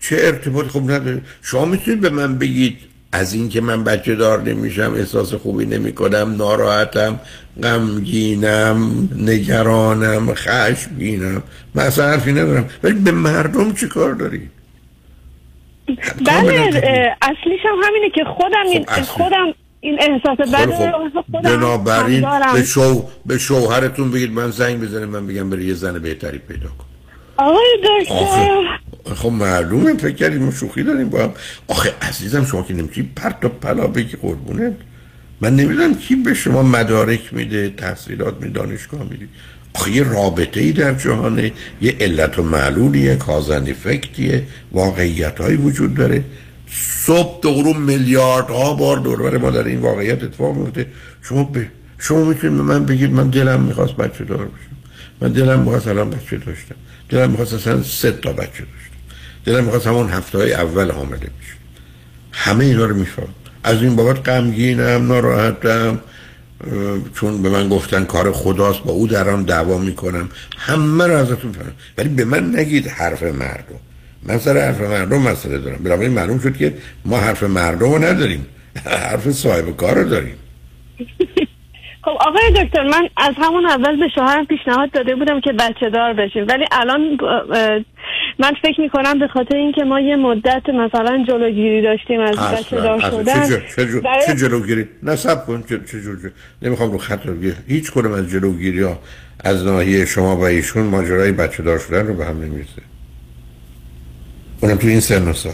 چه 0.00 0.16
ارتباط 0.20 0.66
خوب 0.66 0.90
نداره 0.90 1.20
شما 1.42 1.64
می‌تونید 1.64 2.00
به 2.00 2.10
من 2.10 2.38
بگید 2.38 2.76
از 3.12 3.34
اینکه 3.34 3.60
من 3.60 3.84
بچه 3.84 4.14
دار 4.14 4.42
نمیشم 4.42 4.94
احساس 4.96 5.34
خوبی 5.34 5.66
نمی 5.66 5.92
کنم 5.92 6.34
ناراحتم 6.36 7.20
غمگینم 7.62 9.08
نگرانم 9.16 10.34
خشمگینم. 10.34 11.42
من 11.74 11.82
اصلا 11.84 12.08
حرفی 12.08 12.32
ندارم. 12.32 12.68
ولی 12.82 12.94
به 12.94 13.10
مردم 13.10 13.72
چی 13.72 13.88
کار 13.88 14.14
داری؟ 14.14 14.50
بله 16.26 16.52
اصلیش 17.22 17.60
هم 17.64 17.78
همینه 17.84 18.10
که 18.14 18.24
خودم 18.24 18.66
این 18.72 18.84
اصلی. 18.88 19.04
خودم 19.04 19.54
این 19.80 19.98
احساس 20.00 20.38
بد 20.38 20.70
خب 20.70 21.24
خودم 21.32 21.56
بنابراین. 21.56 22.26
به, 22.54 22.64
شو... 22.64 23.04
به 23.26 23.38
شوهرتون 23.38 24.10
بگید 24.10 24.32
من 24.32 24.50
زنگ 24.50 24.80
بزنه 24.80 25.06
من 25.06 25.26
بگم 25.26 25.50
بری 25.50 25.64
یه 25.64 25.74
زن 25.74 25.98
بهتری 25.98 26.38
پیدا 26.38 26.68
کن. 26.68 26.84
آقای 27.36 27.78
دکتر. 28.00 28.78
خب 29.14 29.28
معلومه 29.28 29.94
فکر 29.94 30.14
کردیم 30.14 30.42
ما 30.42 30.50
شوخی 30.50 30.82
داریم 30.82 31.08
با 31.08 31.18
هم. 31.18 31.32
آخه 31.68 31.92
عزیزم 32.02 32.44
شما 32.44 32.62
که 32.62 32.74
نمی‌تونی 32.74 33.10
پرت 33.16 33.44
و 33.44 33.48
پلا 33.48 33.86
بگی 33.86 34.16
قربونه 34.16 34.76
من 35.40 35.56
نمی‌دونم 35.56 35.94
کی 35.94 36.16
به 36.16 36.34
شما 36.34 36.62
مدارک 36.62 37.34
میده 37.34 37.70
تحصیلات 37.70 38.34
میده 38.40 38.52
دانشگاه 38.52 39.02
آخه 39.02 39.28
یه 39.92 40.02
رابطه 40.02 40.60
ای 40.60 40.72
در 40.72 40.94
جهانه. 40.94 41.52
یه 41.82 41.96
علت 42.00 42.38
و 42.38 42.42
معلولیه 42.42 43.16
کازن 43.16 43.66
افکتیه 43.68 44.42
واقعیت 44.72 45.40
هایی 45.40 45.56
وجود 45.56 45.94
داره. 45.94 46.24
صبح 47.06 47.40
تا 47.42 47.52
غروب 47.52 47.76
میلیاردها 47.76 48.74
بار 48.74 48.96
دوربر 48.98 49.38
ما 49.38 49.50
در 49.50 49.64
این 49.64 49.80
واقعیت 49.80 50.22
اتفاق 50.22 50.56
میفته. 50.56 50.86
شما 51.22 51.44
به 51.44 51.66
شما 51.98 52.24
می‌تونید 52.24 52.56
به 52.56 52.62
من 52.62 52.84
بگید 52.84 53.12
من 53.12 53.30
دلم 53.30 53.60
می‌خواست 53.60 53.96
بچه 53.96 54.24
دار 54.24 54.44
بشم. 54.44 54.76
من 55.20 55.32
دلم 55.32 55.60
می‌خواست 55.60 55.88
الان 55.88 56.10
بچه 56.10 56.36
داشتم. 56.36 56.74
دلم 57.08 57.30
می‌خواست 57.30 57.54
اصلا 57.54 57.82
سه 57.82 58.12
تا 58.12 58.32
بچه 58.32 58.42
داشتم. 58.42 58.96
دلم 59.44 59.64
می‌خواست 59.64 59.86
همون 59.86 60.08
هفته 60.10 60.38
های 60.38 60.52
اول 60.52 60.90
حامله 60.90 61.18
بشم. 61.18 61.58
همه 62.32 62.64
اینا 62.64 62.84
رو 62.84 62.96
میفهم 62.96 63.28
از 63.64 63.82
این 63.82 63.96
بابت 63.96 64.28
غمگینم 64.28 65.06
ناراحتم. 65.06 66.00
چون 67.14 67.42
به 67.42 67.48
من 67.48 67.68
گفتن 67.68 68.04
کار 68.04 68.32
خداست 68.32 68.82
با 68.84 68.92
او 68.92 69.06
در 69.06 69.28
آن 69.28 69.42
دعوا 69.42 69.78
می‌کنم. 69.78 70.28
همه 70.58 71.06
رو 71.06 71.16
ازتون 71.16 71.52
فهم 71.52 71.72
ولی 71.98 72.08
به 72.08 72.24
من 72.24 72.56
نگید 72.56 72.86
حرف 72.86 73.22
مردم 73.22 73.80
من 74.22 74.38
سر 74.38 74.58
حرف 74.58 74.80
مردم 74.80 75.18
مسئله 75.22 75.58
دارم. 75.58 75.84
بنابراین 75.84 76.12
معلوم 76.12 76.38
شد 76.38 76.56
که 76.56 76.74
ما 77.04 77.16
حرف 77.16 77.42
مردم 77.42 77.92
رو 77.92 78.04
نداریم. 78.04 78.46
حرف 79.10 79.30
صاحب 79.30 79.76
کار 79.76 79.94
رو 79.94 80.08
داریم. 80.08 80.36
خب 82.04 82.16
آقای 82.20 82.64
دکتر 82.64 82.82
من 82.82 83.08
از 83.16 83.34
همون 83.36 83.66
اول 83.66 84.00
به 84.00 84.08
شوهرم 84.14 84.46
پیشنهاد 84.46 84.90
داده 84.90 85.14
بودم 85.14 85.40
که 85.40 85.52
بچه 85.52 85.90
دار 85.90 86.12
بشیم. 86.12 86.46
ولی 86.48 86.64
الان 86.72 87.18
من 88.40 88.52
فکر 88.62 88.80
می‌کنم 88.80 89.18
به 89.18 89.28
خاطر 89.28 89.56
اینکه 89.56 89.84
ما 89.84 90.00
یه 90.00 90.16
مدت 90.16 90.68
مثلا 90.68 91.24
جلوگیری 91.28 91.82
داشتیم 91.82 92.20
از 92.20 92.36
بچه 92.36 92.62
شدن 93.10 93.48
چه, 94.26 94.34
جلوگیری؟ 94.36 94.88
نصب 95.02 95.46
کن. 95.46 95.64
چه, 95.68 95.78
چه. 95.78 96.32
نمی‌خوام 96.62 96.92
رو 96.92 96.98
خط 96.98 97.26
رو 97.26 97.34
بگیر. 97.34 97.54
هیچ 97.68 97.90
کنم 97.90 98.12
از 98.12 98.30
جلوگیری 98.30 98.82
ها 98.82 98.98
از 99.44 99.64
ناحیه 99.64 100.04
شما 100.04 100.36
و 100.36 100.40
ایشون 100.40 100.82
ماجرای 100.82 101.32
بچه 101.32 101.62
دار 101.62 101.78
شدن 101.78 102.06
رو 102.06 102.14
به 102.14 102.24
هم 102.24 102.42
نمی‌رسه. 102.42 102.82
اونم 104.60 104.76
تو 104.76 104.86
این 104.86 105.00
سن 105.00 105.28
و 105.28 105.32
سال. 105.32 105.52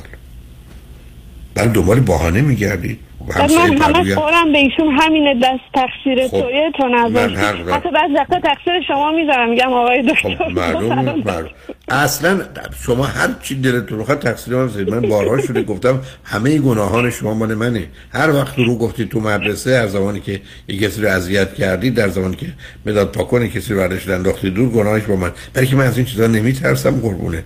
بعد 1.54 1.72
دنبال 1.72 2.00
بهانه 2.00 2.40
میگردید. 2.40 3.00
من 3.28 3.82
همه 3.82 4.14
قولم 4.14 4.52
به 4.52 4.58
ایشون 4.58 4.98
همینه 4.98 5.34
دست 5.34 5.60
تقصیر 5.74 6.28
خب، 6.28 6.40
توی 6.40 6.70
تو 6.76 6.88
دارم. 6.88 7.74
حتی 7.74 7.90
بعض 7.90 8.10
وقتا 8.16 8.40
تقصیر 8.40 8.82
شما 8.88 9.12
می‌ذارم 9.12 9.50
میگم 9.50 9.72
آقای 9.72 10.02
دکتر. 10.02 10.34
خب 10.34 10.50
معلوم 10.50 11.50
اصلا 11.88 12.40
شما 12.86 13.04
هر 13.04 13.28
چی 13.42 13.54
دلتون 13.54 13.98
بخواد 13.98 14.18
تقصیر 14.18 14.54
من 14.54 14.66
بذارید. 14.66 14.90
من 14.90 15.00
بارها 15.00 15.42
شده 15.42 15.62
گفتم 15.62 16.00
همه 16.24 16.58
گناهان 16.58 17.10
شما 17.10 17.34
مال 17.34 17.54
منه. 17.54 17.86
هر 18.12 18.30
وقت 18.30 18.58
رو 18.58 18.78
گفتید 18.78 19.08
تو 19.08 19.20
مدرسه 19.20 19.80
هر 19.80 19.86
زمانی 19.86 20.20
که 20.20 20.40
یک 20.68 20.80
کسی 20.80 21.02
رو 21.02 21.08
اذیت 21.08 21.54
کردید 21.54 21.94
در 21.94 22.08
زمانی 22.08 22.36
که 22.36 22.46
مداد 22.86 23.12
پاکن 23.12 23.48
کسی 23.48 23.74
رو 23.74 23.80
برداشت 23.80 24.08
انداختید 24.08 24.54
دور 24.54 24.68
گناهش 24.68 25.02
با 25.02 25.16
من. 25.16 25.32
برای 25.54 25.66
که 25.66 25.76
من 25.76 25.86
از 25.86 25.96
این 25.96 26.06
چیزا 26.06 26.26
نمیترسم 26.26 27.00
قربونه 27.00 27.44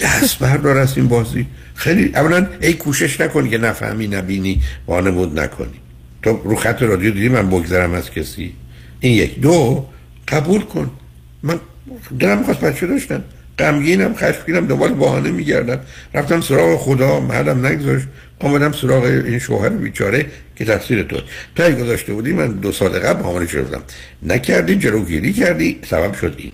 دست 0.00 0.38
بردار 0.38 0.78
از 0.78 0.96
این 0.96 1.08
بازی. 1.08 1.46
خیلی 1.74 2.12
اولا 2.14 2.46
ای 2.60 2.72
کوشش 2.72 3.20
نکنی 3.20 3.48
که 3.48 3.58
نفهمی 3.58 4.08
نبینی 4.08 4.62
وانمود 4.86 5.40
نکنی. 5.40 5.80
تو 6.22 6.40
رو 6.44 6.56
خط 6.56 6.82
رادیو 6.82 7.10
دیدی 7.10 7.28
من 7.28 7.50
بگذرم 7.50 7.94
از 7.94 8.10
کسی؟ 8.10 8.52
این 9.00 9.14
یک. 9.14 9.40
دو 9.40 9.86
قبول 10.28 10.60
کن. 10.60 10.90
من 11.42 11.60
دلم 12.18 12.38
می‌خواست 12.38 12.60
بچه 12.60 12.86
داشتم. 12.86 13.24
غمگینم 13.58 14.14
خشمگینم 14.14 14.66
دنبال 14.66 14.94
بهانه 14.94 15.30
میگردم. 15.30 15.80
رفتم 16.14 16.40
سراغ 16.40 16.78
خدا 16.78 17.20
محلم 17.20 17.66
نگذاشت. 17.66 18.06
آمدم 18.40 18.72
سراغ 18.72 19.04
این 19.04 19.38
شوهر 19.38 19.68
بیچاره 19.68 20.26
که 20.56 20.64
تقصیر 20.64 21.02
تو 21.02 21.16
تا 21.56 21.70
گذاشته 21.70 22.12
بودی 22.12 22.32
من 22.32 22.52
دو 22.52 22.72
سال 22.72 22.90
قبل 22.90 23.46
شده 23.46 23.62
بودم. 23.62 23.82
نکردی 24.22 24.76
جلوگیری 24.76 25.32
کردی 25.32 25.80
سبب 25.90 26.14
شد 26.14 26.34
این. 26.38 26.52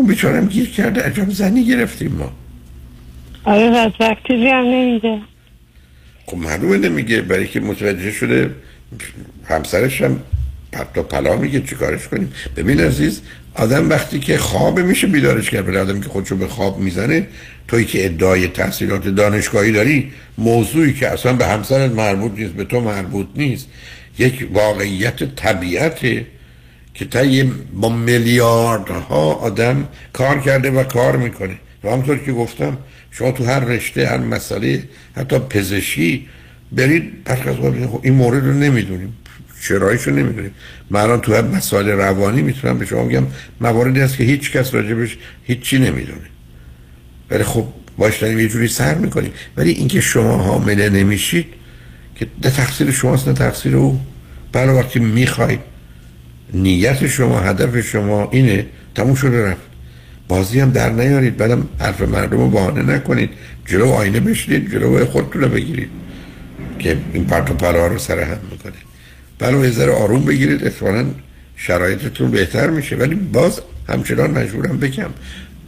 اون 0.00 0.08
بیچارم 0.08 0.46
گیر 0.46 0.70
کرده 0.70 1.02
عجب 1.02 1.30
زنی 1.30 1.64
گرفتیم 1.64 2.12
ما. 2.12 2.32
آره 3.44 3.70
بدبخت 3.70 4.26
چیزی 4.26 4.46
هم 4.46 4.64
نمیگه 4.64 5.20
خب 6.26 6.36
معلومه 6.36 6.78
نمیگه 6.78 7.20
برای 7.20 7.48
که 7.48 7.60
متوجه 7.60 8.12
شده 8.12 8.50
همسرش 9.44 10.02
هم 10.02 10.20
پتا 10.72 11.02
پلا 11.02 11.36
میگه 11.36 11.60
چیکارش 11.60 12.08
کنیم؟ 12.08 12.32
ببین 12.56 12.80
عزیز 12.80 13.20
آدم 13.54 13.90
وقتی 13.90 14.20
که 14.20 14.38
خواب 14.38 14.80
میشه 14.80 15.06
بیدارش 15.06 15.50
کرد 15.50 15.68
ولی 15.68 15.76
آدم 15.76 16.00
که 16.00 16.08
خودشو 16.08 16.36
به 16.36 16.48
خواب 16.48 16.78
می‌زنه 16.78 17.26
توی 17.68 17.84
که 17.84 18.06
ادعای 18.06 18.48
تحصیلات 18.48 19.08
دانشگاهی 19.08 19.72
داری 19.72 20.12
موضوعی 20.38 20.94
که 20.94 21.08
اصلا 21.08 21.32
به 21.32 21.46
همسرت 21.46 21.90
مربوط 21.90 22.32
نیست 22.38 22.52
به 22.52 22.64
تو 22.64 22.80
مربوط 22.80 23.26
نیست 23.36 23.68
یک 24.18 24.48
واقعیت 24.52 25.34
طبیعته. 25.34 26.26
که 27.00 27.06
تا 27.06 27.24
با 27.74 27.88
میلیاردها 27.88 29.32
آدم 29.34 29.88
کار 30.12 30.40
کرده 30.40 30.70
و 30.70 30.84
کار 30.84 31.16
می‌کنه. 31.16 31.56
و 31.84 31.90
همطور 31.90 32.18
که 32.18 32.32
گفتم 32.32 32.78
شما 33.10 33.32
تو 33.32 33.44
هر 33.44 33.60
رشته 33.60 34.06
هر 34.06 34.18
مسئله 34.18 34.82
حتی 35.16 35.38
پزشکی 35.38 36.26
برید 36.72 37.12
پس 37.24 37.38
خب 37.38 38.00
این 38.02 38.14
مورد 38.14 38.44
رو 38.44 38.52
نمی‌دونیم. 38.52 39.16
چرایش 39.62 40.02
رو 40.02 40.14
نمی‌دونیم. 40.14 40.50
من 40.90 41.20
تو 41.20 41.34
هر 41.34 41.42
مسائل 41.42 41.88
روانی 41.88 42.42
می‌تونم 42.42 42.78
به 42.78 42.86
شما 42.86 43.04
بگم 43.04 43.26
مواردی 43.60 44.00
هست 44.00 44.16
که 44.16 44.24
هیچ 44.24 44.52
کس 44.52 44.74
راجبش 44.74 45.16
هیچی 45.44 45.78
نمی‌دونه. 45.78 46.28
ولی 47.30 47.44
خب 47.44 47.66
باش 47.98 48.18
داریم 48.18 48.38
یه 48.38 48.48
جوری 48.48 48.68
سر 48.68 48.94
می‌کنیم. 48.94 49.32
ولی 49.56 49.70
اینکه 49.70 50.00
شما 50.00 50.36
حامله 50.36 50.88
نمیشید 50.88 51.46
که 52.14 52.26
نه 52.44 52.50
تقصیر 52.50 52.90
شماست 52.90 53.28
نه 53.28 53.34
تقصیر 53.34 53.76
او. 53.76 54.00
بله 54.52 54.72
وقتی 54.72 54.98
می‌خواید 54.98 55.60
نیت 56.54 57.06
شما 57.06 57.40
هدف 57.40 57.80
شما 57.80 58.28
اینه. 58.32 58.66
تموم 58.94 59.14
شده 59.14 59.46
رفت. 59.46 59.60
بازی 60.28 60.60
هم 60.60 60.70
در 60.70 60.90
نیارید. 60.90 61.36
بعدم 61.36 61.68
حرف 61.78 62.00
مردم 62.00 62.38
رو 62.38 62.48
بهانه 62.48 62.94
نکنید. 62.94 63.30
جلو 63.66 63.86
آینه 63.86 64.20
بشید 64.20 64.72
جلو 64.72 65.04
خودتون 65.04 65.42
رو 65.42 65.48
بگیرید 65.48 65.88
که 66.78 66.96
این 67.12 67.24
پرت 67.24 67.50
و 67.50 67.54
پلا 67.54 67.86
رو 67.86 67.98
سر 67.98 68.18
هم 68.18 68.38
می‌کنه. 68.50 68.72
بله 69.38 69.58
یه 69.58 69.70
ذره 69.70 69.92
آروم 69.92 70.24
بگیرید. 70.24 70.64
احتمالا 70.64 71.06
شرایطتون 71.56 72.30
بهتر 72.30 72.70
میشه. 72.70 72.96
ولی 72.96 73.14
باز 73.14 73.60
همچنان 73.88 74.30
مجبورم 74.30 74.78
بگم 74.78 75.10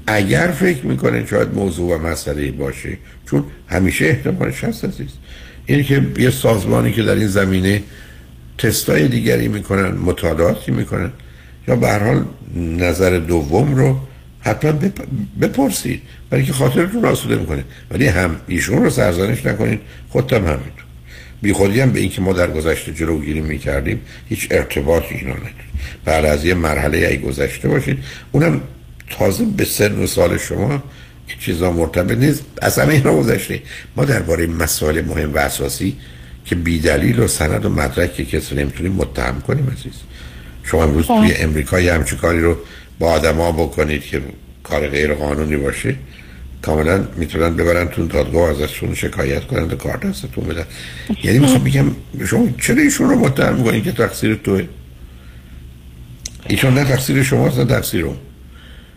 اگر 0.06 0.46
فکر 0.46 0.86
می‌کنه 0.86 1.26
شاید 1.26 1.54
موضوع 1.54 1.96
و 1.96 2.06
مسئله 2.06 2.50
باشه 2.50 2.98
چون 3.30 3.44
همیشه 3.68 4.04
احتمالش 4.04 4.64
هست 4.64 4.84
عزیز. 4.84 5.10
اینه 5.66 5.82
که 5.82 6.06
یه 6.18 6.30
سازمانی 6.30 6.92
که 6.92 7.02
در 7.02 7.14
این 7.14 7.26
زمینه 7.26 7.82
تستای 8.59 9.09
دیگری 9.09 9.49
می‌کنن 9.49 9.91
مطالعاتی 9.91 10.73
می‌کنن. 10.73 11.12
یا 11.69 11.77
به 11.77 11.93
حال 11.93 12.24
نظر 12.57 13.19
دوم 13.19 13.74
رو 13.74 13.99
حتما 14.41 14.73
بپرسید. 15.41 16.03
برای 16.31 16.45
که 16.45 16.53
خاطرتون 16.53 17.05
آسوده 17.05 17.37
می‌کنه. 17.37 17.65
ولی 17.91 18.07
هم 18.07 18.37
ایشون 18.49 18.83
رو 18.83 18.91
سرزنش 18.91 19.47
نکنید. 19.47 19.81
خودتم 20.09 20.37
همینطور. 20.37 20.85
بی 21.43 21.53
خودی 21.53 21.81
هم 21.81 21.93
به 21.93 22.01
اینکه 22.01 22.20
ما 22.20 22.33
در 22.33 22.51
گذشته 22.51 22.93
جلوگیری 22.93 23.41
می‌کردیم 23.41 24.01
هیچ 24.29 24.49
ارتباطی 24.51 25.15
اینا 25.15 25.31
نداریم. 25.35 25.55
بعد 26.05 26.24
از 26.24 26.45
یه 26.45 26.55
مرحله 26.55 26.99
ای 26.99 27.19
گذشته 27.19 27.69
باشید 27.69 27.99
اونم 28.33 28.61
تازه 29.11 29.45
به 29.45 29.65
سن 29.65 30.03
و 30.03 30.07
سال 30.07 30.39
شما 30.39 30.83
چیزا 31.41 31.73
مرتبط 31.73 32.19
نیست. 32.19 32.45
از 32.62 32.79
همه 32.79 32.95
اینا 32.95 33.16
گذشته. 33.16 33.62
ما 33.97 34.05
درباره 34.05 34.47
مسائل 34.47 35.05
مهم 35.05 35.35
و 35.35 35.39
اساسی 35.39 35.97
که 36.44 36.55
بیدلیل 36.55 37.19
و 37.19 37.28
سند 37.28 37.64
و 37.64 37.69
مدرک 37.69 38.14
که 38.14 38.24
کسی 38.24 38.55
نمی‌تونیم 38.55 38.93
متهم 38.93 39.40
کنیم 39.40 39.77
عزیز. 39.78 39.93
شما 40.64 40.85
امروز 40.85 41.06
خب. 41.06 41.19
توی 41.19 41.32
امریکا 41.35 41.81
یه 41.81 41.94
همچی 41.94 42.16
کاری 42.16 42.40
رو 42.40 42.56
با 42.98 43.12
آدما 43.12 43.52
بکنید 43.52 44.02
که 44.02 44.23
کار 44.62 44.89
غیر 44.89 45.14
قانونی 45.14 45.56
باشه 45.56 45.94
کاملا 46.62 47.05
می‌تونن 47.16 47.56
ببرن 47.56 47.89
تون 47.89 48.06
دادگاه 48.06 48.51
ازشون 48.51 48.94
شکایت 48.94 49.44
کنن 49.47 49.62
و 49.62 49.74
کار 49.74 49.97
دستتون 49.97 50.44
بدن. 50.44 50.64
یعنی 51.24 51.39
می‌خوام 51.39 51.64
بگم 51.64 51.86
شما 52.27 52.48
چرا 52.60 52.82
ایشون 52.82 53.10
رو 53.10 53.19
متهم 53.19 53.55
می‌کنید 53.55 53.85
که 53.85 53.93
تقصیر 53.93 54.35
توه؟ 54.35 54.66
ایشون 56.48 56.74
نه 56.74 56.85
تقصیر 56.85 57.23
شماست 57.23 57.59
نه 57.59 57.64
تقصیر 57.64 58.05
اون. 58.05 58.16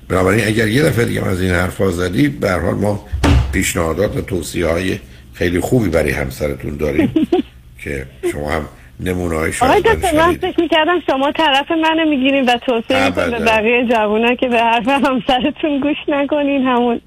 بنابراین 0.07 0.47
اگر 0.47 0.67
یه 0.67 0.83
دفعه 0.83 1.05
دیگه 1.05 1.27
از 1.27 1.41
این 1.41 1.51
حرفا 1.51 1.91
زدید 1.91 2.39
به 2.39 2.51
حال 2.51 2.75
ما 2.75 3.05
پیشنهادات 3.51 4.17
و 4.17 4.21
توصیه 4.21 4.67
های 4.67 4.99
خیلی 5.35 5.59
خوبی 5.59 5.89
برای 5.89 6.11
همسرتون 6.11 6.77
داریم 6.77 7.13
که 7.83 8.05
شما 8.31 8.51
هم 8.51 8.65
نمونه 8.99 9.35
های 9.35 9.51
آقای 9.61 9.81
دکتر 9.81 10.15
من 10.15 10.33
فکر 10.33 10.61
می‌کردم 10.61 10.99
شما 11.07 11.31
طرف 11.31 11.71
منو 11.71 12.09
می‌گیریم 12.09 12.47
و 12.47 12.57
توصیه 12.65 13.05
می‌کنم 13.05 13.31
به 13.31 13.39
بقیه 13.39 13.85
جوونا 13.89 14.35
که 14.35 14.47
به 14.47 14.57
حرف 14.57 14.87
همسرتون 14.87 15.79
گوش 15.79 15.97
نکنین. 16.07 16.61
همون 16.61 17.01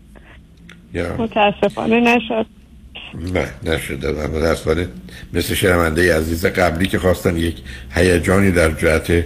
متاسفانه 1.18 2.00
نشد. 2.00 2.46
نه 3.34 3.46
نشده 3.62 4.12
در 4.12 4.86
مثل 5.32 5.54
شرمنده 5.54 6.16
عزیز 6.16 6.46
قبلی 6.46 6.86
که 6.86 6.98
خواستن 6.98 7.36
یک 7.36 7.56
هیجانی 7.94 8.50
در 8.50 8.70
جهت 8.70 9.24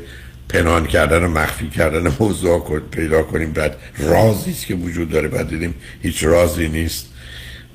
پنهان 0.48 0.86
کردن 0.86 1.24
و 1.24 1.28
مخفی 1.28 1.68
کردن 1.68 2.12
موضوع 2.20 2.80
پیدا 2.90 3.22
کنیم 3.22 3.52
بعد 3.52 3.76
رازی 3.98 4.50
است 4.50 4.66
که 4.66 4.74
وجود 4.74 5.10
داره. 5.10 5.28
بعد 5.28 5.48
دیدیم 5.48 5.74
هیچ 6.02 6.24
رازی 6.24 6.68
نیست. 6.68 7.11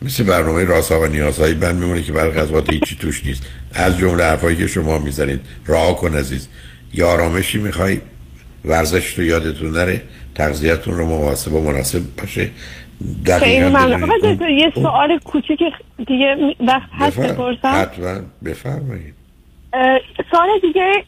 مثل 0.01 0.23
برنامه 0.23 0.63
رازها 0.63 1.01
و 1.01 1.05
نیازهایی 1.05 1.53
بند 1.53 1.75
میمونه 1.75 2.01
که 2.01 2.11
برای 2.11 2.31
قضاوت 2.31 2.73
هیچی 2.73 2.95
توش 2.95 3.25
نیست. 3.25 3.43
از 3.73 3.97
جمله 3.97 4.23
حرفایی 4.23 4.57
که 4.57 4.67
شما 4.67 4.99
می‌زنید. 4.99 5.39
راه 5.65 5.97
کن 5.97 6.15
عزیز. 6.15 6.47
یا 6.93 7.07
آرامشی 7.07 7.57
می‌خوای؟ 7.57 8.01
ورزش 8.65 9.13
تو 9.13 9.23
یادتون 9.23 9.71
نره. 9.71 10.01
تغذیه‌تون 10.35 10.97
رو 10.97 11.05
مواسب 11.05 11.53
و 11.53 11.71
مناسب 11.71 12.01
باشه. 12.21 12.49
خیلی 13.39 13.65
ممنون. 13.65 14.49
یه 14.49 14.71
سوال 14.75 15.19
کوچیک 15.19 15.59
دیگه 16.07 16.55
وقت 16.67 16.89
هست 16.99 17.19
بپرسم. 17.19 17.67
حتما. 17.67 18.19
بفرمایید. 18.45 19.13
سوال 20.31 20.47
دیگه 20.61 21.03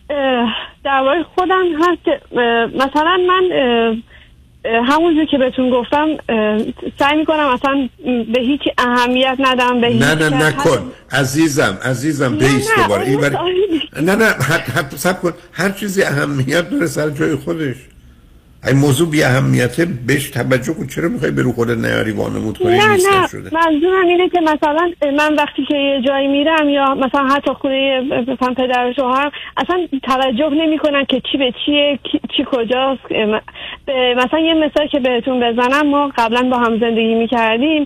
در 0.84 1.24
خودم 1.36 1.66
هست. 1.82 2.34
مثلا 2.76 3.18
من 3.28 3.44
همونجور 4.66 5.26
که 5.26 5.38
بهتون 5.38 5.70
گفتم 5.70 6.08
سعی 7.00 7.18
می‌کنم 7.18 7.48
اصلا 7.48 7.90
به 8.34 8.42
هیچ 8.42 8.62
اهمیت 8.78 9.38
ندم 9.40 9.82
به 9.82 9.90
نه 9.90 10.16
نه 10.16 10.48
نکن. 10.48 10.92
عزیزم 11.12 11.78
عزیزم 11.84 12.38
بیست 12.38 12.72
دوباره. 12.78 13.16
نه 14.02 14.16
نه 14.16 14.26
حد 14.26 14.94
سب 14.96 15.22
کن. 15.22 15.34
هر 15.52 15.70
چیزی 15.70 16.04
اهمیت 16.04 16.70
داره 16.70 16.88
سر 16.88 17.10
جای 17.10 17.36
خودش. 17.36 17.76
این 18.68 18.78
موضوع 18.78 19.10
بی 19.10 19.24
اهمیته 19.24 19.86
بهش 20.08 20.30
توجه 20.30 20.74
کن. 20.74 20.88
چرا 20.88 21.10
می‌خوای 21.10 21.32
به 21.32 21.42
رو 21.42 21.52
خود 21.52 21.72
نیاری؟ 21.72 22.12
وانمود 22.12 22.58
کنی 22.58 22.78
نه 22.78 22.88
نه. 22.88 23.28
شده. 23.32 23.50
منظورم 23.54 24.08
اینه 24.08 24.30
که 24.30 24.40
مثلا 24.40 24.92
من 25.18 25.36
وقتی 25.36 25.66
که 25.68 25.76
یه 25.76 26.02
جایی 26.08 26.28
میرم 26.28 26.70
یا 26.70 26.96
مثلا 26.96 27.28
حتی 27.28 27.52
خونه 27.54 28.02
مثلا 28.02 28.54
پدر 28.54 28.94
شوهر 28.96 29.32
اصلا 29.58 29.88
توجه 30.04 30.50
نمی‌کنن 30.50 31.06
که 31.06 31.22
چی 31.32 31.38
به 31.38 31.54
چیه 31.66 32.00
چی 32.38 32.46
کجاست. 32.52 33.12
مثلا 34.18 34.40
یه 34.40 34.54
مثال 34.54 34.88
که 34.88 35.00
بهتون 35.00 35.40
بزنم 35.40 35.88
ما 35.88 36.12
قبلا 36.18 36.50
با 36.50 36.58
هم 36.58 36.80
زندگی 36.80 37.16
می‌کردیم. 37.16 37.86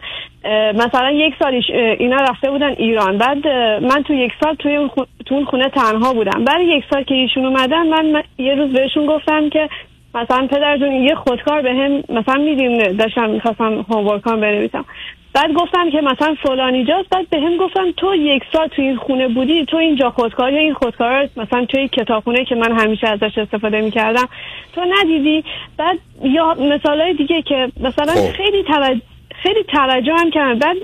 مثلا 0.75 1.11
یک 1.11 1.33
سال 1.39 1.61
اینا 1.99 2.17
رفته 2.17 2.51
بودن 2.51 2.73
ایران. 2.77 3.17
بعد 3.17 3.47
من 3.83 4.03
تو 4.03 4.13
یک 4.13 4.31
سال 4.43 4.55
توی 4.55 4.89
تو 5.25 5.35
اون 5.35 5.45
خونه 5.45 5.69
تنها 5.69 6.13
بودم. 6.13 6.45
برای 6.45 6.65
یک 6.65 6.83
سال 6.93 7.03
که 7.03 7.15
ایشون 7.15 7.45
اومدن 7.45 7.87
من 7.87 8.23
یه 8.37 8.55
روز 8.55 8.73
بهشون 8.73 9.05
گفتم 9.05 9.49
که 9.49 9.69
مثلا 10.15 10.47
پدر 10.47 10.77
جون 10.77 10.91
یه 10.91 11.15
خودکار 11.15 11.61
به 11.61 11.73
هم 11.73 12.03
مثلا 12.09 12.37
میدیم 12.37 12.77
داشتم 12.77 13.29
می‌خواستم 13.29 13.85
هومورکان 13.89 14.41
بنویسم 14.41 14.85
بعد 15.33 15.53
گفتم 15.53 15.89
که 15.89 16.01
مثلا 16.01 16.35
فلانی 16.43 16.85
جاست 16.85 17.09
بعد 17.09 17.29
به 17.29 17.39
هم 17.39 17.57
گفتم 17.57 17.91
تو 17.97 18.15
یک 18.15 18.43
سال 18.53 18.67
تو 18.67 18.81
این 18.81 18.95
خونه 18.95 19.27
بودی 19.27 19.65
تو 19.65 19.77
اینجا 19.77 20.09
خودکار 20.09 20.53
یا 20.53 20.59
این 20.59 20.73
خودکار 20.73 21.29
مثلا 21.37 21.65
توی 21.65 21.87
کتابخونه 21.87 22.45
که 22.45 22.55
من 22.55 22.71
همیشه 22.71 23.07
ازش 23.07 23.37
استفاده 23.37 23.81
می‌کردم 23.81 24.29
تو 24.75 24.81
ندیدی 24.99 25.43
بعد 25.77 25.99
یا 26.23 26.53
مثال 26.53 27.13
دیگه 27.13 27.41
که 27.41 27.71
مثلا 27.79 28.13
خب. 28.13 28.31
خیلی 28.31 28.63
توجه 28.63 29.01
خیلی 29.43 29.63
توجه 29.63 30.13
هم 30.13 30.29
کردم. 30.31 30.59
بعد 30.59 30.77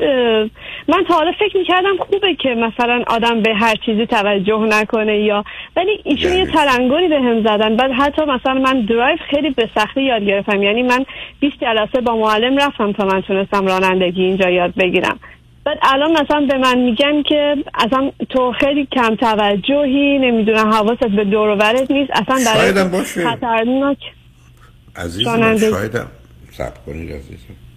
من 0.88 1.03
تا 1.07 1.14
حالا 1.14 1.31
فکر 1.31 1.57
می‌کردم 1.57 1.98
خوبه 1.98 2.36
که 2.36 2.49
مثلا 2.49 3.03
آدم 3.07 3.41
به 3.41 3.56
هر 3.56 3.76
چیزی 3.86 4.06
توجه 4.06 4.60
نکنه 4.60 5.19
یا 5.19 5.44
ولی 5.76 5.99
ایشون 6.03 6.34
یه 6.34 6.45
تلنگری 6.45 7.07
به 7.07 7.22
هم 7.22 7.44
زدن. 7.44 7.76
بعد 7.76 7.91
حتی 7.91 8.22
مثلا 8.22 8.53
من 8.53 8.81
درایو 8.81 9.18
خیلی 9.30 9.49
به 9.49 9.69
سختی 9.76 10.02
یاد 10.02 10.23
گرفتم. 10.23 10.64
یعنی 10.64 10.84
من 10.84 11.06
20 11.40 11.56
جلسه 11.61 12.02
با 12.02 12.15
معلم 12.15 12.57
رفتم 12.57 12.91
تا 12.91 13.06
من 13.06 13.22
تونستم 13.22 13.68
رانندگی 13.68 14.23
اینجا 14.23 14.49
یاد 14.49 14.73
بگیرم. 14.76 15.19
بعد 15.65 15.77
الان 15.81 16.11
مثلا 16.11 16.45
به 16.45 16.57
من 16.57 16.77
میگن 16.77 17.23
که 17.23 17.56
اصلا 17.73 18.11
تو 18.30 18.52
خیلی 18.52 18.88
کم 18.91 19.15
توجهی 19.15 20.19
نمی‌دونم 20.19 20.69
حواست 20.69 21.07
به 21.07 21.23
دور 21.23 21.48
و 21.49 21.64
نیست. 21.90 22.11
اصلا 22.11 22.53
برای 22.53 23.03
خطرناک 23.03 23.98
عزیزم 24.95 25.57
شایدم. 25.57 26.07
سب 26.52 26.86
کنید 26.86 27.11
عزیزم. 27.11 27.69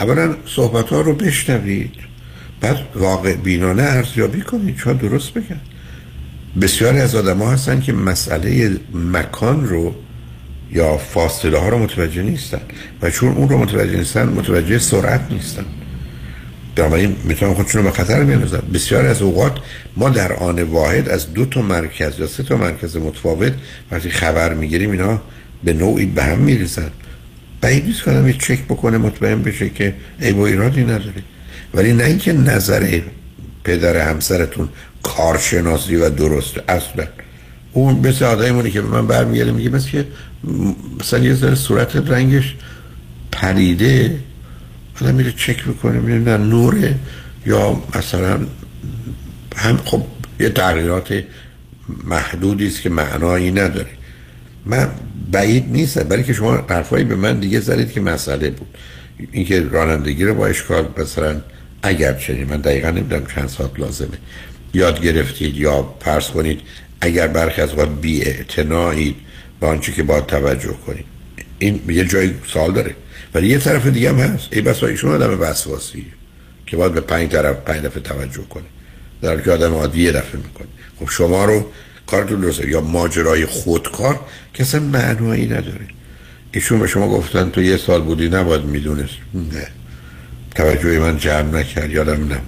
اولا 0.00 0.34
صحبت 0.46 0.88
ها 0.88 1.00
رو 1.00 1.14
بشنوید 1.14 1.94
بعد 2.60 2.78
واقع 2.94 3.34
بینانه 3.34 3.82
ارزیابی 3.82 4.40
کنید 4.40 4.76
چون 4.76 4.96
درست 4.96 5.34
بگن 5.34 5.60
بسیاری 6.60 7.00
از 7.00 7.14
آدم 7.14 7.38
ها 7.38 7.52
هستن 7.52 7.80
که 7.80 7.92
مسئله 7.92 8.76
مکان 8.94 9.66
رو 9.66 9.94
یا 10.72 10.96
فاصله 10.96 11.58
ها 11.58 11.68
رو 11.68 11.78
متوجه 11.78 12.22
نیستن 12.22 12.60
و 13.02 13.10
چون 13.10 13.32
اون 13.32 13.48
رو 13.48 13.58
متوجه 13.58 13.96
نیستن 13.96 14.28
متوجه 14.28 14.78
سرعت 14.78 15.20
نیستن. 15.30 15.64
بنابراین 16.76 17.16
می‌تونن 17.24 17.54
خودشون 17.54 17.82
رو 17.82 17.90
به 17.90 17.96
خطر 17.96 18.24
میاندازن 18.24 18.62
بسیار 18.74 19.06
از 19.06 19.22
اوقات 19.22 19.58
ما 19.96 20.08
در 20.08 20.32
آن 20.32 20.62
واحد 20.62 21.08
از 21.08 21.34
دو 21.34 21.44
تا 21.44 21.62
مرکز 21.62 22.18
یا 22.18 22.26
سه 22.26 22.42
تا 22.42 22.56
مرکز 22.56 22.96
متفاوت 22.96 23.52
وقتی 23.90 24.10
خبر 24.10 24.54
می‌گیریم 24.54 24.90
اینا 24.90 25.22
به 25.64 25.72
نوعی 25.72 26.06
به 26.06 26.24
هم 26.24 26.38
میریزن. 26.38 26.90
بعید 27.60 27.84
نیست 27.84 28.02
کنم 28.02 28.28
یه 28.28 28.32
چک 28.32 28.64
بکنه 28.64 28.98
مطمئن 28.98 29.42
بشه 29.42 29.68
که 29.70 29.94
ای 30.20 30.32
با 30.32 30.46
ایرادی 30.46 30.84
نداره. 30.84 31.22
ولی 31.74 31.92
نه 31.92 32.04
اینکه 32.04 32.32
نظر 32.32 33.00
پدر 33.64 34.08
همسرتون 34.08 34.68
کارشناسی 35.02 35.96
و 35.96 36.10
درست 36.10 36.54
اصلا. 36.68 37.06
اون 37.72 38.08
مثل 38.08 38.24
آدمی 38.24 38.70
که 38.70 38.80
به 38.80 38.88
من 38.88 39.06
برمیگرده 39.06 39.52
میگه 39.52 39.70
مثل 39.70 39.90
که 39.90 40.06
مثلا 41.00 41.18
یه 41.18 41.34
ذره 41.34 41.54
صورت 41.54 41.96
رنگش 41.96 42.54
پریده. 43.32 44.18
آدم 45.00 45.14
میره 45.14 45.32
چک 45.32 45.68
می‌کنه 45.68 46.00
میره 46.00 46.36
نوره 46.36 46.94
یا 47.46 47.82
مثلا 47.96 48.40
هم 49.56 49.76
خب 49.84 50.02
یه 50.40 50.48
تغییرات 50.48 51.22
محدودی 52.04 52.66
است 52.66 52.82
که 52.82 52.90
معنایی 52.90 53.50
نداره. 53.50 53.90
من 54.66 54.88
بعید 55.32 55.64
نیستم 55.68 56.02
برای 56.02 56.24
که 56.24 56.32
شما 56.32 56.56
حرفایی 56.56 57.04
به 57.04 57.16
من 57.16 57.40
دیگه 57.40 57.60
زدید 57.60 57.92
که 57.92 58.00
مسئله 58.00 58.50
بود. 58.50 58.68
اینکه 59.32 59.62
رانندگی 59.70 60.24
رو 60.24 60.34
با 60.34 60.46
اشکال 60.46 60.88
مثلا 60.98 61.40
اگر 61.82 62.14
چنین 62.14 62.44
من 62.44 62.60
دقیقا 62.60 62.90
نمی‌دونم 62.90 63.26
چند 63.34 63.48
ساعت 63.48 63.80
لازمه. 63.80 64.18
یاد 64.74 65.02
گرفتید 65.02 65.56
یا 65.56 65.82
پرس 65.82 66.30
کنید 66.30 66.60
اگر 67.00 67.26
برخی 67.26 67.60
از 67.60 67.78
وقت 67.78 67.88
بی 67.88 68.22
اعتنایید 68.22 69.16
به 69.60 69.66
آنچه 69.66 69.92
که 69.92 70.02
باید 70.02 70.26
توجه 70.26 70.74
کنید. 70.86 71.04
این 71.58 71.80
یه 71.88 72.04
جای 72.04 72.30
سال 72.52 72.72
داره. 72.72 72.94
ولی 73.34 73.48
یه 73.48 73.58
طرف 73.58 73.86
دیگه 73.86 74.08
هم 74.08 74.18
هست. 74.18 74.48
ای 74.50 74.60
بس 74.60 74.82
ایشون 74.82 75.12
آدم 75.12 75.40
وسواسی 75.40 76.06
که 76.66 76.76
باید 76.76 76.92
به 76.94 77.00
پنج 77.00 77.30
طرف 77.30 77.56
پنج 77.56 77.82
دفعه 77.82 78.02
توجه 78.02 78.42
کنه. 78.50 78.64
در 79.22 79.40
که 79.40 79.50
آدم 79.50 79.74
عادی 79.74 80.02
یه 80.02 80.12
دفعه 80.12 80.36
می‌کنه. 80.36 80.68
خب 81.00 81.08
شما 81.10 81.44
رو 81.44 81.66
کارتون 82.10 82.40
درسته. 82.40 82.68
یا 82.68 82.80
ماجرای 82.80 83.46
خودکار 83.46 84.20
اصلا 84.58 84.80
معنایی 84.80 85.46
نداره. 85.46 85.86
ایشون 86.52 86.80
به 86.80 86.86
شما 86.86 87.08
گفتن 87.08 87.50
تو 87.50 87.62
یه 87.62 87.76
سال 87.76 88.02
بودی 88.02 88.28
نباید 88.28 88.64
می‌دونست. 88.64 89.14
نه. 89.34 89.66
توجه 90.54 90.98
من 90.98 91.18
جمع 91.18 91.58
نکرد 91.58 91.90
یادم 91.90 92.12
نم 92.32 92.40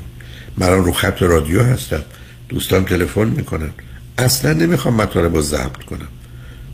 من 0.56 0.68
رو 0.68 0.92
خط 0.92 1.22
رادیو 1.22 1.62
هستم. 1.62 2.02
دوستان 2.48 2.84
تلفن 2.84 3.28
می‌کنن. 3.28 3.70
اصلا 4.18 4.52
نمی‌خوام 4.52 4.94
مطالب 4.94 5.34
رو 5.34 5.42
ضبط 5.42 5.82
کنم. 5.90 6.08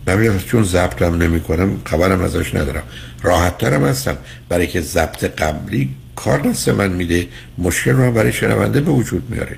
نمی‌دونم 0.06 0.38
چون 0.38 0.64
ضبطم 0.64 1.14
نمی 1.22 1.40
کنم 1.40 1.80
خبرم 1.84 2.22
ازش 2.22 2.54
ندارم. 2.54 2.82
راحت 3.22 3.58
ترم 3.58 3.84
هستم. 3.84 4.16
برای 4.48 4.66
که 4.66 4.80
ضبط 4.80 5.24
قبلی 5.24 5.94
کار 6.16 6.38
دست 6.38 6.68
من 6.68 6.92
میده 6.92 7.26
مشکل 7.58 7.92
رو 7.92 8.12
برای 8.12 8.32
شنونده 8.32 8.80
به 8.80 8.90
وجود 8.90 9.30
میاره. 9.30 9.56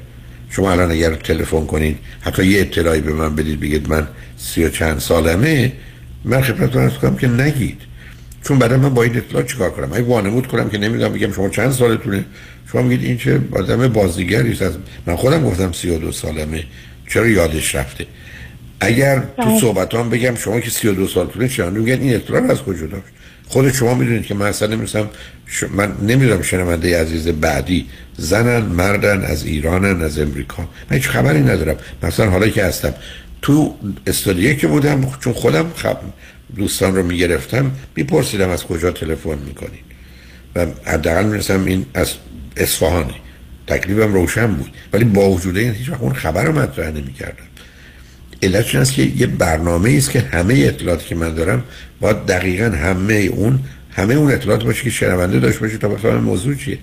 شما 0.51 0.73
الان 0.73 0.91
اگر 0.91 1.15
تلفن 1.15 1.67
کنید 1.67 1.99
حتی 2.21 2.47
یه 2.47 2.61
اطلاعی 2.61 3.01
به 3.01 3.13
من 3.13 3.35
بدید 3.35 3.61
بگید 3.61 3.89
من 3.89 4.09
سی 4.37 4.65
و 4.65 4.69
چند 4.69 4.99
سالمه 4.99 5.73
من 6.25 6.43
خدمتتون 6.43 6.83
از 6.83 6.93
کنم 6.93 7.17
که 7.17 7.29
نگید. 7.29 7.81
چون 8.45 8.59
برای 8.59 8.79
من 8.79 8.95
با 8.95 9.03
این 9.03 9.17
اطلاع 9.17 9.43
چیکار 9.43 9.71
کنم؟ 9.71 9.93
اگه 9.93 10.03
وانمود 10.03 10.47
کنم 10.47 10.71
که 10.71 10.79
نمی‌دونم 10.79 11.13
بگم 11.13 11.33
شما 11.33 11.49
چند 11.49 11.71
سالتونه؟ 11.71 12.25
شما 12.73 12.83
میگید 12.83 13.07
این 13.07 13.19
چه 13.19 13.41
آدم 13.53 13.89
بازیگری 13.89 14.53
است. 14.53 14.79
من 15.07 15.17
خودم 15.17 15.45
گفتم 15.45 15.73
32 15.73 16.13
سالمه. 16.13 16.65
چرا 17.09 17.27
یادش 17.27 17.75
رفته؟ 17.75 18.07
اگر 18.81 19.19
تو 19.37 19.45
بله. 19.45 19.61
صحبتام 19.61 20.11
بگم 20.11 20.35
شما 20.35 20.61
که 20.61 20.71
32 20.71 21.07
سالتونه 21.07 21.49
چرا؟ 21.49 21.71
میگن 21.71 22.01
این 22.01 22.15
اطلاع 22.15 22.51
از 22.51 22.63
کجا 22.63 22.87
داشت؟ 22.87 23.05
خود 23.51 23.73
شما 23.73 23.95
می‌دونید 23.95 24.27
که 24.27 24.35
من 24.35 24.47
اصلا 24.47 24.69
نمی‌رسم. 24.69 25.09
من 25.71 25.93
نمی‌دونم 26.03 26.43
شنونده 26.43 27.01
عزیز 27.01 27.29
بعدی 27.29 27.87
زنن 28.17 28.63
مردن 28.63 29.23
از 29.23 29.45
ایرانن 29.45 30.03
از 30.03 30.19
امریکا. 30.19 30.69
من 30.91 30.97
هیچ 30.97 31.09
خبری 31.09 31.41
ندارم. 31.41 31.77
مثلا 32.03 32.31
حالا 32.31 32.49
که 32.49 32.65
هستم. 32.65 32.95
تو 33.43 33.75
استودیو 34.07 34.55
که 34.55 34.67
بودم 34.67 35.13
چون 35.21 35.33
خودم 35.33 35.73
خب 35.77 35.97
دوستان 36.57 36.97
رو 36.97 37.03
می‌گرفتم 37.03 37.71
میپرسیدم 37.97 38.49
از 38.49 38.65
کجا 38.65 38.91
تلفن 38.91 39.39
می‌کنید 39.47 39.85
و 40.57 40.67
حداقل 40.85 41.25
می‌رسم 41.25 41.65
این 41.65 41.87
از 41.95 42.13
اصفهانه 42.57 43.15
تکلیفم 43.67 44.15
روشن 44.15 44.47
بود. 44.47 44.71
ولی 44.93 45.05
با 45.05 45.31
وجود 45.31 45.57
این 45.57 45.75
هیچ 45.75 45.91
وقت 45.91 46.01
اون 46.01 46.13
خبر 46.13 46.45
رو 46.45 46.53
مطرح 46.53 46.91
نمی‌کردم. 46.91 47.50
علتش 48.43 48.75
این 48.75 48.83
است 48.83 48.93
که 48.93 49.03
یه 49.03 49.27
برنامه 49.27 49.91
است 49.91 50.11
که 50.11 50.21
همه 50.21 50.55
اطلاعاتی 50.55 51.09
که 51.09 51.15
من 51.15 51.35
دارم 51.35 51.65
باید 52.01 52.17
دقیقا 52.17 52.77
همه 52.77 53.15
اون 53.15 53.61
همه 53.93 54.15
اون 54.15 54.33
اطلاعات 54.33 54.65
باشه 54.65 54.85
که 54.85 54.91
شنونده 54.91 55.41
داشته 55.41 55.61
باشه 55.61 55.79
تا 55.79 55.89
بفهمه 55.89 56.21
موضوع 56.21 56.55
چیه. 56.55 56.79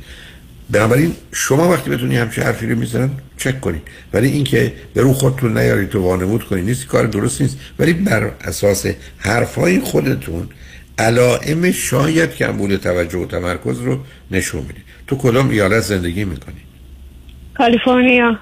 بنابراین 0.70 1.14
شما 1.32 1.70
وقتی 1.70 1.90
بتونی 1.90 2.18
همچه 2.18 2.44
حرفی 2.44 2.68
رو 2.68 2.76
می‌زنن 2.76 3.10
چک 3.38 3.62
کنید 3.62 3.82
ولی 4.14 4.28
اینکه 4.28 4.74
به 4.94 5.02
رو 5.02 5.14
خودتون 5.14 5.58
نیارید 5.58 5.90
تو 5.90 6.02
وانمود 6.02 6.44
کنید 6.44 6.66
نیست 6.66 6.88
کار 6.88 7.08
درست 7.08 7.42
نیست. 7.42 7.58
ولی 7.80 7.94
بر 7.94 8.32
اساس 8.42 8.86
حرفای 9.18 9.80
خودتون 9.80 10.50
علائم 11.00 11.72
شاید 11.72 12.36
کمبود 12.36 12.76
توجه 12.76 13.18
و 13.18 13.26
تمرکز 13.26 13.80
رو 13.80 14.00
نشون 14.32 14.62
می‌دید 14.62 14.84
تو 15.08 15.18
کدام 15.18 15.50
ایالت 15.50 15.80
زندگی 15.80 16.26
می‌کنی؟ 16.26 16.62
کالیفرنیا. 17.58 18.40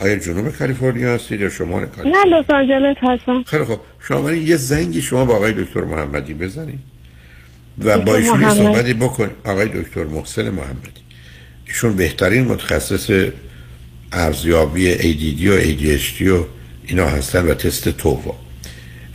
آیا 0.00 0.16
جنوب 0.16 0.56
کالیفرنیا 0.56 1.14
هستید 1.14 1.40
یا 1.40 1.48
شمال 1.48 1.86
کالیفرنیا؟ 1.86 2.24
نه 2.24 2.38
لس 2.38 2.50
آنجلس 2.50 2.96
هستم. 3.02 3.42
خیلی 3.42 3.64
خب 3.64 3.80
شما 4.08 4.32
یه 4.32 4.56
زنگی 4.56 5.02
شما 5.02 5.24
با 5.24 5.34
آقای 5.36 5.52
دکتر 5.52 5.80
محمدی 5.80 6.34
بزنید 6.34 6.78
و 7.84 7.98
با 7.98 8.16
ایشون. 8.16 8.50
صحبتی 8.50 8.94
بکن 8.94 9.30
آقای 9.44 9.68
دکتر 9.68 10.04
محسن 10.04 10.50
محمدی. 10.50 11.02
ایشون 11.66 11.96
بهترین 11.96 12.44
متخصص 12.44 13.10
ارزیابی 14.12 14.94
ADD 14.94 15.46
و 15.46 15.60
ADHD 15.60 16.22
و 16.22 16.44
اینا 16.86 17.06
هستن 17.06 17.46
و 17.46 17.54
تست 17.54 17.88
تووا. 17.88 18.36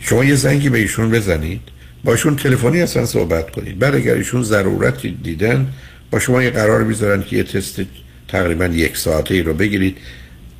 شما 0.00 0.24
یه 0.24 0.34
زنگی 0.34 0.68
به 0.68 0.78
ایشون 0.78 1.10
بزنید. 1.10 1.60
با 2.04 2.12
ایشون 2.12 2.36
تلفنی 2.36 2.82
اصلا 2.82 3.06
صحبت 3.06 3.50
کنید. 3.50 3.78
بعد 3.78 3.94
اگر 3.94 4.14
ایشون 4.14 4.42
ضرورتی 4.42 5.18
دیدن 5.22 5.72
با 6.10 6.18
شما 6.18 6.42
یه 6.42 6.50
قرار 6.50 6.84
می‌ذارن 6.84 7.22
که 7.22 7.36
یه 7.36 7.42
تست 7.42 7.80
تقریبا 8.28 8.66
یک 8.66 8.96
ساعته 8.96 9.34
ای 9.34 9.42
رو 9.42 9.54
بگیرید. 9.54 9.96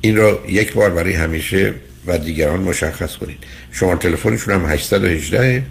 این 0.05 0.17
رو 0.17 0.39
یک 0.49 0.73
بار 0.73 0.89
برای 0.89 1.13
همیشه 1.13 1.73
و 2.05 2.17
دیگران 2.17 2.59
مشخص 2.59 3.15
کنید. 3.17 3.37
شما 3.71 3.95
تلفنشون 3.95 4.53
هم 4.53 4.65
818 4.65 5.63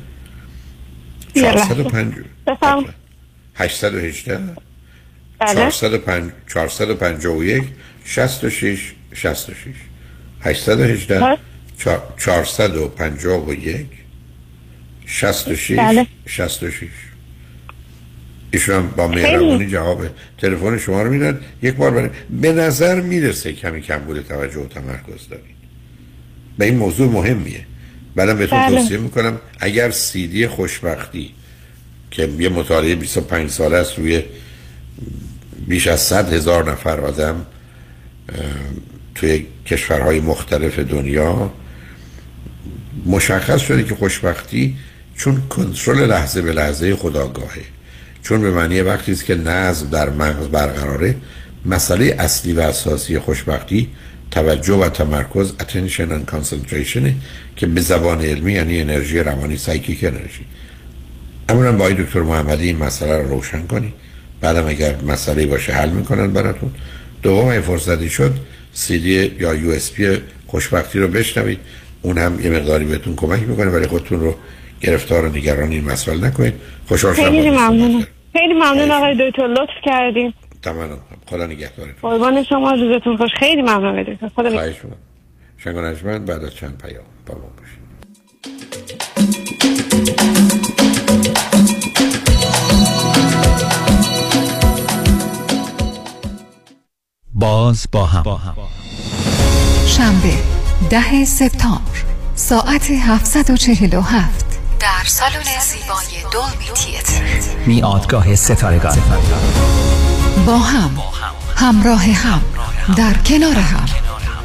یه 1.35 1.43
لحظه. 1.43 1.59
450 1.69 2.24
بفرم 2.47 2.94
818 3.55 4.39
بله. 5.39 5.55
405 5.70 6.32
451 6.47 7.62
66 8.05 8.93
66 9.12 9.56
818 10.40 11.20
بله. 11.20 11.39
چهار- 11.78 12.15
451 12.19 13.86
66 15.06 15.78
بله. 15.78 16.06
66 16.27 16.89
ایشون 18.55 18.74
هم 18.74 18.89
با 18.97 19.09
مهربانی 19.09 19.66
جواب 19.66 20.06
تلفن 20.39 20.78
شما 20.78 21.02
رو 21.02 21.10
میدن. 21.10 21.40
یک 21.62 21.74
بار 21.74 21.90
برای 21.90 22.10
به 22.31 22.52
نظر 22.52 23.01
می‌رسه 23.01 23.52
کمی 23.52 23.81
کم 23.81 23.98
بوده 23.98 24.22
توجه 24.22 24.60
و 24.60 24.66
تمرکز 24.66 25.28
دارید. 25.31 25.55
به 26.59 26.64
این 26.64 26.76
موضوع 26.76 27.12
مهمیه. 27.12 27.66
بعدم 28.14 28.39
بهتون 28.39 28.59
بله. 28.59 28.81
توصیه 28.81 28.98
می‌کنم 28.98 29.39
اگر 29.60 29.90
سیدی 29.90 30.47
خوشبختی 30.47 31.35
که 32.10 32.28
یه 32.39 32.48
مطالعه 32.48 32.94
25 32.94 33.51
ساله 33.51 33.76
است 33.76 33.98
روی 33.98 34.22
بیش 35.66 35.86
از 35.86 36.01
100 36.01 36.32
هزار 36.32 36.70
نفر 36.70 37.01
آدم 37.01 37.47
توی 39.14 39.47
کشورهای 39.66 40.20
مختلف 40.20 40.78
دنیا 40.78 41.52
مشخص 43.06 43.60
شده 43.60 43.85
که 43.85 43.94
خوشبختی 43.94 44.76
چون 45.16 45.43
کنترل 45.48 46.06
لحظه 46.06 46.43
به 46.43 46.52
لحظه 46.52 46.97
خداگاهه. 46.97 47.73
چون 48.24 48.42
به 48.42 48.51
معنی 48.51 48.80
وقتی 48.80 49.12
است 49.12 49.24
که 49.24 49.34
نظم 49.34 49.90
در 49.90 50.10
مغز 50.10 50.46
برقراره 50.48 51.16
مسئله 51.66 52.16
اصلی 52.18 52.52
و 52.52 52.60
اساسی 52.60 53.18
خوشبختی 53.18 53.88
توجه 54.30 54.74
و 54.74 54.88
تمرکز 54.88 55.52
attention 55.59 56.09
and 56.10 56.34
concentration 56.34 57.02
که 57.56 57.66
به 57.66 57.80
زبان 57.80 58.20
علمی 58.20 58.52
یعنی 58.52 58.80
انرژی 58.80 59.18
روانی 59.18 59.56
psychic 59.56 60.05
energy 60.05 60.44
اولا 61.48 61.72
با 61.72 61.90
دکتر 61.90 62.20
محمدی 62.20 62.66
این 62.66 62.76
مسئله 62.76 63.18
رو 63.18 63.28
روشن 63.28 63.66
کنی. 63.66 63.92
بعدم 64.40 64.66
اگر 64.66 64.94
مسئله 65.06 65.46
باشه 65.46 65.72
حل 65.72 65.90
می‌کنن 65.90 66.32
براتون. 66.32 66.70
دوم 67.22 67.48
اگه 67.48 67.60
فرصتی 67.60 68.10
شد 68.10 68.34
سی 68.72 68.98
دی 68.98 69.32
یا 69.40 69.55
USB 69.55 70.18
خوشبختی 70.46 70.98
رو 70.98 71.09
بشنوید. 71.09 71.59
اون 72.02 72.18
هم 72.18 72.40
یه 72.44 72.51
مقداری 72.51 72.84
بهتون 72.84 73.16
کمک 73.16 73.42
می‌کنه 73.42 73.70
ولی 73.70 73.86
خودتون 73.86 74.20
رو 74.20 74.34
گرفتار 74.80 75.24
و 75.24 75.28
نگران 75.28 75.70
این 75.70 75.84
مسئله 75.84 76.26
نکنید. 76.26 76.55
خوشحال 76.88 77.14
شدم. 77.14 77.24
خیلی 77.24 77.51
ممنونم. 77.51 78.06
خیلی 78.36 78.55
ممنون 78.55 78.90
آقای 78.90 79.31
دکتر. 79.31 79.47
لطف 79.47 79.70
کردیم 79.85 80.35
تمام. 80.62 80.89
خدا 81.27 81.47
نگهدارتون 81.47 82.11
قربان 82.11 82.43
شما 82.43 82.73
روزتون 82.73 83.16
خوش. 83.16 83.31
خیلی 83.39 83.62
ممنون 83.62 83.86
آقای 83.86 84.15
دکتر. 84.15 84.28
خدا 84.28 84.48
نگهدار. 84.48 84.61
خواهش 84.61 84.85
می‌کنم. 84.85 84.98
شنگ 85.56 85.77
و 85.77 85.81
نجمن 85.81 86.24
بعد 86.24 86.44
از 86.44 86.55
چند 86.55 86.82
پیام 86.82 87.05
با 87.27 87.35
ما 87.35 87.40
باشید. 87.40 87.85
باز 97.35 97.86
با 97.93 98.05
هم. 98.05 98.55
شنبه 99.86 100.35
ده 100.90 101.24
سپتامبر 101.24 102.05
ساعت 102.35 102.90
747 102.90 104.53
در 104.85 105.05
سالن 105.05 105.61
زیبای 105.61 106.32
دولبی 106.32 106.65
تیتر. 106.74 107.23
میادگاه 107.66 108.35
ستارگان. 108.35 108.98
با 110.47 110.59
هم 110.59 110.90
همراه 111.56 112.05
هم 112.05 112.43
در 112.97 113.15
کنار 113.15 113.55
هم. 113.55 113.86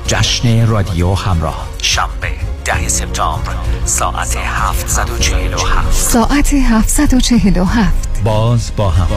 جشن 0.07 0.68
رادیو 0.68 1.14
همراه 1.14 1.68
شنبه 1.82 2.32
ده 2.66 2.88
سپتامبر 2.88 3.56
ساعت 3.86 4.38
747 4.38 5.94
ساعت 5.94 6.53
747 6.53 8.22
باز 8.24 8.76
با 8.76 8.90
هم. 8.90 9.07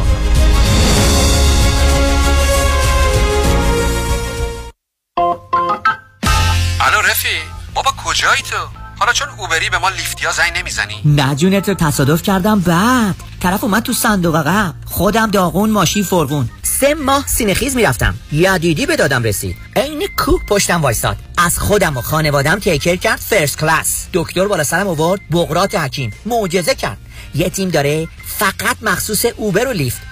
الو 6.81 7.01
رفی 7.01 7.29
بابا 7.75 7.91
کجایی 8.05 8.43
تو؟ 8.43 8.82
حالا 9.03 9.13
چون 9.13 9.29
Uber 9.39 9.64
ی 9.64 9.71
به 9.71 9.79
ما 9.79 9.89
Lyft 9.89 10.24
یا 10.24 10.33
زنگ 10.33 10.59
نمی‌زنی؟ 10.59 11.01
نه 11.05 11.35
جون 11.35 11.69
تو 11.69 11.75
تصادف 11.75 12.23
کردم. 12.23 12.61
بعد 12.61 13.15
طرف 13.41 13.65
اومد 13.65 13.83
تو 13.83 13.93
صندوق 13.93 14.37
عقب. 14.37 14.75
خودم 14.85 15.31
داغون 15.31 15.71
ماشین 15.71 16.05
فرغون. 16.05 16.51
سه 16.63 16.95
ماه 16.95 17.27
سینه‌خیز 17.27 17.77
می‌رفتم. 17.77 18.15
یدیدی 18.33 18.87
به 18.87 18.97
دادم 18.97 19.23
رسید. 19.23 19.57
عین 19.77 20.07
کوه 20.19 20.41
پشتم 20.49 20.83
وایساد. 20.83 21.17
از 21.39 21.59
خودم 21.59 21.97
و 21.97 22.03
خانوادم 22.03 22.59
take 22.59 22.78
care 22.78 22.97
کرد 22.97 23.19
first 23.19 23.59
class. 23.59 24.07
دکتر 24.13 24.49
بالا 24.49 24.65
سرم 24.65 24.87
آورد. 24.87 25.21
بقراط 25.31 25.75
حکیم. 25.75 26.13
معجزه 26.27 26.75
کرد. 26.75 26.99
یه 27.35 27.51
تیم 27.51 27.69
داره 27.69 28.09
فقط 28.39 28.77
مخصوص 28.83 29.25
Uber 29.37 29.69
و 29.69 29.73
Lyft. 29.73 30.12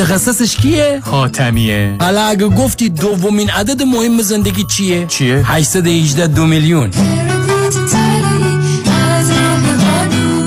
متخصصش 0.00 0.56
کیه؟ 0.56 1.00
حاتمیه 1.04 1.96
حالا 2.00 2.22
اگه 2.22 2.48
گفتی 2.48 2.88
دومین 2.88 3.50
عدد 3.50 3.82
مهم 3.82 4.22
زندگی 4.22 4.64
چیه؟ 4.64 5.06
چیه؟ 5.06 5.42
818 5.46 6.26
دو 6.26 6.46
میلیون. 6.46 6.90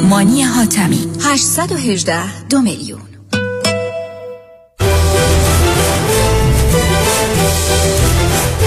مانی 0.09 0.43
حاتمی. 0.43 0.99
818 1.21 2.45
دو 2.49 2.61
میلیون. 2.61 3.01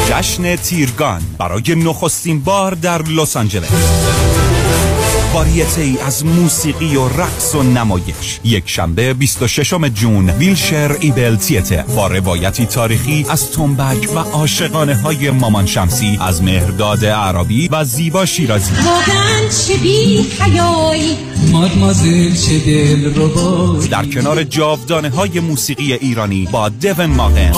جشن 0.09 0.57
تیرگان 0.57 1.21
برای 1.39 1.75
نخستین 1.75 2.41
بار 2.41 2.75
در 2.75 3.03
لس 3.03 3.37
آنجلس. 3.37 3.69
واریته 5.37 5.81
ای 5.81 5.99
از 5.99 6.27
موسیقی 6.27 6.97
و 6.97 7.09
رقص 7.09 7.55
و 7.55 7.63
نمایش. 7.63 8.41
یک 8.45 8.63
شنبه 8.67 9.15
26 9.15 9.75
جون 9.95 10.31
ویلشر 10.31 10.97
ایبل 11.01 11.37
تیتر. 11.37 11.83
با 11.83 12.07
روایتی 12.07 12.67
تاریخی 12.67 13.27
از 13.29 13.51
تنبک 13.51 14.09
و 14.15 14.19
عاشقانه 14.19 14.95
های 14.97 15.31
مامان 15.31 15.67
شمسی 15.67 16.19
از 16.21 16.43
مهرداد 16.43 17.05
عربی 17.05 17.69
و 17.69 17.85
زیبا 17.85 18.27
شیرازی. 18.27 18.73
چه 19.67 19.77
بی 19.77 20.27
حیایی 20.41 21.17
مادمازل 21.53 22.35
چه 22.35 22.59
دل 22.59 23.15
رو 23.15 23.87
در 23.87 24.05
کنار 24.07 24.43
جاودانه 24.45 25.11
های 25.11 25.41
موسیقی 25.41 25.93
ایرانی 25.93 26.49
با 26.53 26.69
دیون 26.69 27.07
ماغن. 27.07 27.53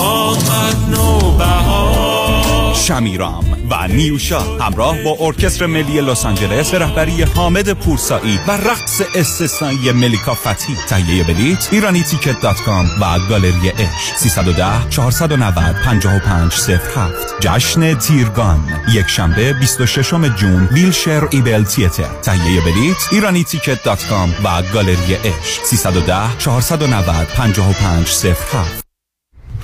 شمیرام 2.79 3.45
و 3.69 3.87
نیوشا 3.87 4.39
همراه 4.39 5.03
با 5.03 5.17
ارکستر 5.19 5.65
ملی 5.65 6.01
لس 6.01 6.25
آنجلس 6.25 6.71
به 6.71 6.79
رهبری 6.79 7.21
حامد 7.21 7.73
پورسایی 7.73 8.39
و 8.47 8.51
رقص 8.51 9.01
استثنایی 9.15 9.91
ملیکا 9.91 10.33
فتی. 10.33 10.75
تهیه 10.87 11.23
بلیت 11.23 11.69
ایرانی 11.71 12.03
تیکت 12.03 12.41
دات 12.41 12.61
کام 12.61 12.85
و 13.01 13.19
گالری 13.29 13.69
اش 13.69 14.13
310 14.15 14.89
490 14.89 15.75
55 15.85 16.53
07 16.53 17.39
جشن 17.39 17.93
تیرگان 17.93 18.81
یک 18.93 19.07
شنبه 19.07 19.53
26 19.53 20.13
جون 20.35 20.69
ویلشر 20.71 21.27
ایبل 21.31 21.63
تیتر. 21.63 22.21
تهیه 22.21 22.61
بلیت 22.61 23.07
ایرانی 23.11 23.43
تیکت 23.43 23.83
دات 23.83 24.05
کام 24.05 24.35
و 24.43 24.61
گالری 24.73 25.15
اش 25.15 25.59
310 25.63 26.37
490 26.37 27.27
55 27.37 28.07
07 28.33 28.88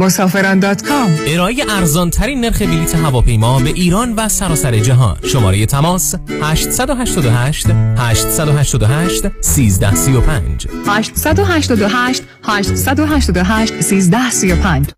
مسافران 0.00 0.58
دات 0.58 0.82
کام. 0.82 1.18
ارائه 1.26 1.56
ارزان 1.68 2.10
ترین 2.10 2.40
نرخ 2.40 2.62
بلیط 2.62 2.94
هواپیما 2.94 3.58
به 3.58 3.70
ایران 3.70 4.14
و 4.14 4.28
سراسر 4.28 4.78
جهان. 4.78 5.16
شماره 5.22 5.66
تماس 5.66 6.14
888 6.42 7.66
888 7.98 9.24
1335 9.24 10.66
888 10.86 12.22
888 12.44 13.70
1335 13.74 14.90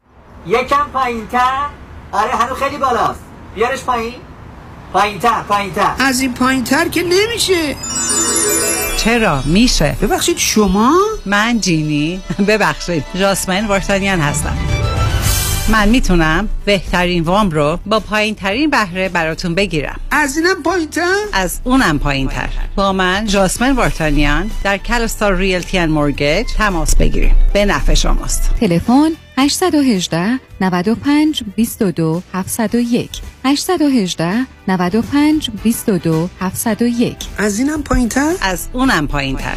یکم 0.47 0.77
پایین 0.93 1.27
تر 1.27 1.67
آره 2.13 2.31
هنو 2.31 2.55
خیلی 2.55 2.77
بالاست. 2.77 3.21
بیارش 3.55 3.81
پایین. 3.81 4.15
پایین 4.93 5.19
تر 5.19 5.43
پایین 5.49 5.73
تر 5.73 5.95
از 5.99 6.21
این 6.21 6.35
پایین 6.35 6.65
تر 6.65 6.89
که 6.89 7.03
نمیشه. 7.03 7.77
چرا؟ 8.97 9.43
میشه. 9.45 9.97
ببخشید 10.03 10.39
شما؟ 10.39 10.99
من 11.27 11.61
جینی. 11.61 12.21
ببخشید. 12.49 13.05
جاسمین 13.15 13.67
وارتانیان 13.67 14.21
هستم. 14.21 14.57
من 15.69 15.89
می‌تونم 15.89 16.49
بهترین 16.65 17.23
وام 17.23 17.51
رو 17.51 17.79
با 17.87 18.01
پایین 18.01 18.35
ترین 18.35 18.71
بهره 18.71 19.09
براتون 19.09 19.55
بگیرم. 19.55 20.01
از 20.11 20.37
اینم 20.37 20.63
پایین 20.63 20.89
تر؟ 20.89 21.15
از 21.33 21.61
اونم 21.65 21.99
پایین 21.99 22.29
تر 22.29 22.49
با 22.77 22.93
من 22.93 23.27
جاسمن 23.27 23.73
وارتانیان 23.73 24.51
در 24.65 24.79
کلستار 24.79 25.37
ریلتی 25.37 25.79
ان 25.79 25.91
مورگیج 25.91 26.47
تماس 26.57 26.97
بگیریم 26.97 27.37
به 27.53 27.65
نفع 27.65 27.95
شماست. 27.95 28.51
تلفن 28.61 29.13
818 29.39 30.41
95 30.61 31.43
22 31.57 32.23
701 32.35 33.11
818 33.45 34.47
95 34.69 35.51
22 35.63 36.29
701 36.41 37.17
از 37.39 37.59
اینم 37.59 37.83
پایین 37.83 38.09
تر؟ 38.09 38.35
از 38.41 38.69
اونم 38.73 39.09
پایین 39.09 39.37
تر 39.37 39.57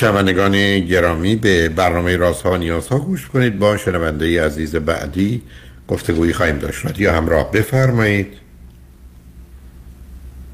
شنوندگان 0.00 0.80
گرامی 0.80 1.36
به 1.36 1.68
برنامه 1.68 2.16
رازها 2.16 2.52
و 2.52 2.56
نیازها 2.56 2.98
گوش 2.98 3.26
کنید. 3.26 3.58
با 3.58 3.76
شنونده 3.76 4.44
عزیز 4.44 4.76
بعدی 4.76 5.42
گفتگویی 5.88 6.32
خواهیم 6.32 6.58
داشت. 6.58 7.00
یا 7.00 7.12
همراه 7.12 7.50
بفرمایید. 7.50 8.26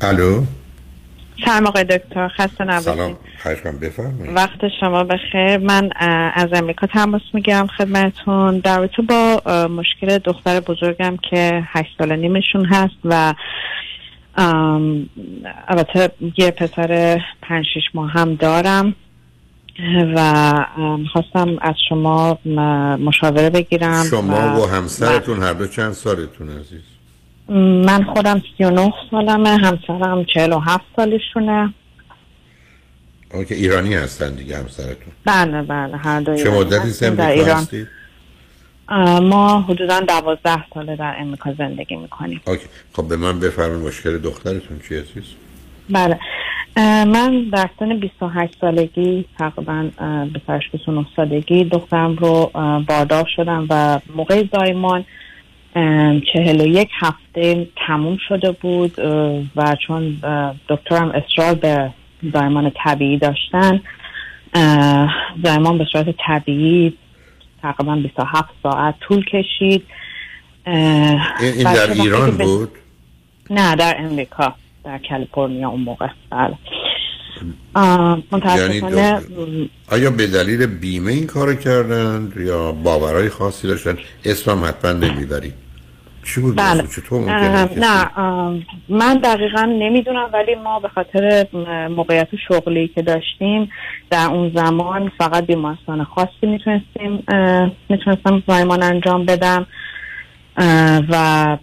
الو؟ 0.00 0.44
سلام 1.44 1.66
آقای 1.66 1.84
دکتر 1.84 2.28
خسته 2.28 2.64
نباشید. 2.64 2.92
سلام. 2.92 3.16
خواهشم 3.42 3.78
بفرمایید. 3.78 4.36
وقت 4.36 4.58
شما 4.80 5.04
بخیر. 5.04 5.56
من 5.56 5.90
از 6.34 6.48
امریکا 6.52 6.86
تماس 6.86 7.22
می‌گیرم 7.32 7.66
خدمتون 7.66 8.58
در 8.58 8.78
رابطه 8.78 9.02
با 9.02 9.42
مشکل 9.68 10.18
دختر 10.18 10.60
بزرگم 10.60 11.16
که 11.30 11.62
هشت 11.66 11.90
سال 11.98 12.16
نیمشون 12.16 12.64
هست 12.64 12.96
و 13.04 13.34
البته 15.68 16.10
یه 16.36 16.50
پسر 16.50 17.20
پنج 17.42 17.64
شیش 17.74 17.84
ماه 17.94 18.10
هم 18.10 18.34
دارم. 18.34 18.94
و 20.16 20.52
خواستم 21.12 21.56
از 21.60 21.74
شما 21.88 22.38
مشاوره 22.96 23.50
بگیرم 23.50 24.04
شما 24.10 24.60
و 24.60 24.66
همسرتون 24.66 25.42
هر 25.42 25.52
دو 25.52 25.66
چند 25.66 25.92
سالتون 25.92 26.48
عزیز؟ 26.48 26.82
من 27.86 28.04
خودم 28.04 28.42
39 28.58 28.92
سالمه 29.10 29.48
همسرم 29.48 30.24
47 30.24 30.84
سالشونه. 30.96 31.74
که 33.48 33.54
ایرانی 33.54 33.94
هستن 33.94 34.34
دیگه 34.34 34.58
همسرتون؟ 34.58 35.12
بله 35.24 35.62
بله 35.62 35.96
هر 35.96 36.20
دو 36.20 36.36
چه 36.36 36.50
مدتی 36.50 37.10
در 37.10 37.30
ایران. 37.30 37.56
هستید؟ 37.56 37.88
ما 39.22 39.60
حدودا 39.60 40.00
دوازده 40.00 40.64
ساله 40.74 40.96
در 40.96 41.16
امریکا 41.18 41.54
زندگی 41.58 41.96
می‌کنیم. 41.96 42.40
اوکی 42.46 42.66
خب 42.92 43.08
به 43.08 43.16
من 43.16 43.40
بفرمایید 43.40 43.86
مشکل 43.86 44.18
دخترتون 44.18 44.80
چی 44.88 44.94
عزیز؟ 44.94 45.24
بله. 45.90 46.18
من 46.82 47.44
در 47.52 47.70
سن 47.78 47.98
28 47.98 48.56
سالگی 48.60 49.24
تقریبا 49.38 49.88
اه، 49.98 50.24
28 50.24 50.72
29 50.72 51.06
سالگی 51.16 51.64
دخترم 51.64 52.16
رو 52.16 52.50
باردار 52.88 53.28
شدم 53.36 53.66
و 53.70 54.00
موقع 54.16 54.44
زایمان 54.52 55.04
اه، 55.76 56.20
41 56.32 56.88
هفته 57.00 57.68
تموم 57.86 58.18
شده 58.28 58.52
بود 58.52 58.98
و 59.56 59.76
چون 59.86 60.16
دکترم 60.68 61.10
اصرار 61.10 61.54
به 61.54 61.90
زایمان 62.32 62.72
طبیعی 62.84 63.18
داشتن 63.18 63.80
زایمان 65.44 65.78
به 65.78 65.86
صورت 65.92 66.06
طبیعی 66.26 66.94
تقریبا 67.62 67.96
27 67.96 68.48
ساعت 68.62 68.94
طول 69.00 69.24
کشید 69.24 69.82
این, 70.66 71.62
در 71.64 71.92
ایران 71.92 72.30
بود؟ 72.30 72.70
نه 73.50 73.76
در 73.76 73.96
امریکا. 73.98 74.54
در 74.86 75.00
کالیفرنیا 75.08 75.68
اون 75.68 75.80
موقع. 75.80 76.08
بله. 76.30 76.54
یعنی 78.56 78.82
آیا 79.90 80.10
به 80.10 80.26
دلیل 80.26 80.66
بیمه 80.66 81.12
این 81.12 81.26
کار 81.26 81.54
کردن 81.54 82.32
یا 82.36 82.72
باورهای 82.72 83.28
خاصی 83.28 83.68
داشتن؟ 83.68 83.98
اسمم 84.24 84.64
حتما 84.64 84.92
نمی‌بری. 84.92 85.52
چی 86.24 86.40
بود 86.40 86.56
بله. 86.56 86.82
چطور 86.82 87.20
نه 87.76 88.18
اه، 88.18 88.54
من 88.88 89.14
دقیقا 89.14 89.62
نمی‌دونم 89.62 90.30
ولی 90.32 90.54
ما 90.54 90.80
به 90.80 90.88
خاطر 90.88 91.46
موقعیت 91.96 92.28
شغلی 92.48 92.88
که 92.88 93.02
داشتیم 93.02 93.70
در 94.10 94.26
اون 94.26 94.52
زمان 94.54 95.12
فقط 95.18 95.46
بیمارستان 95.46 96.04
خاصی 96.04 96.30
می‌تونستیم 96.42 97.24
می‌تونستم 97.88 98.42
زایمان 98.48 98.82
انجام 98.82 99.24
بدم. 99.24 99.66
و 101.08 101.56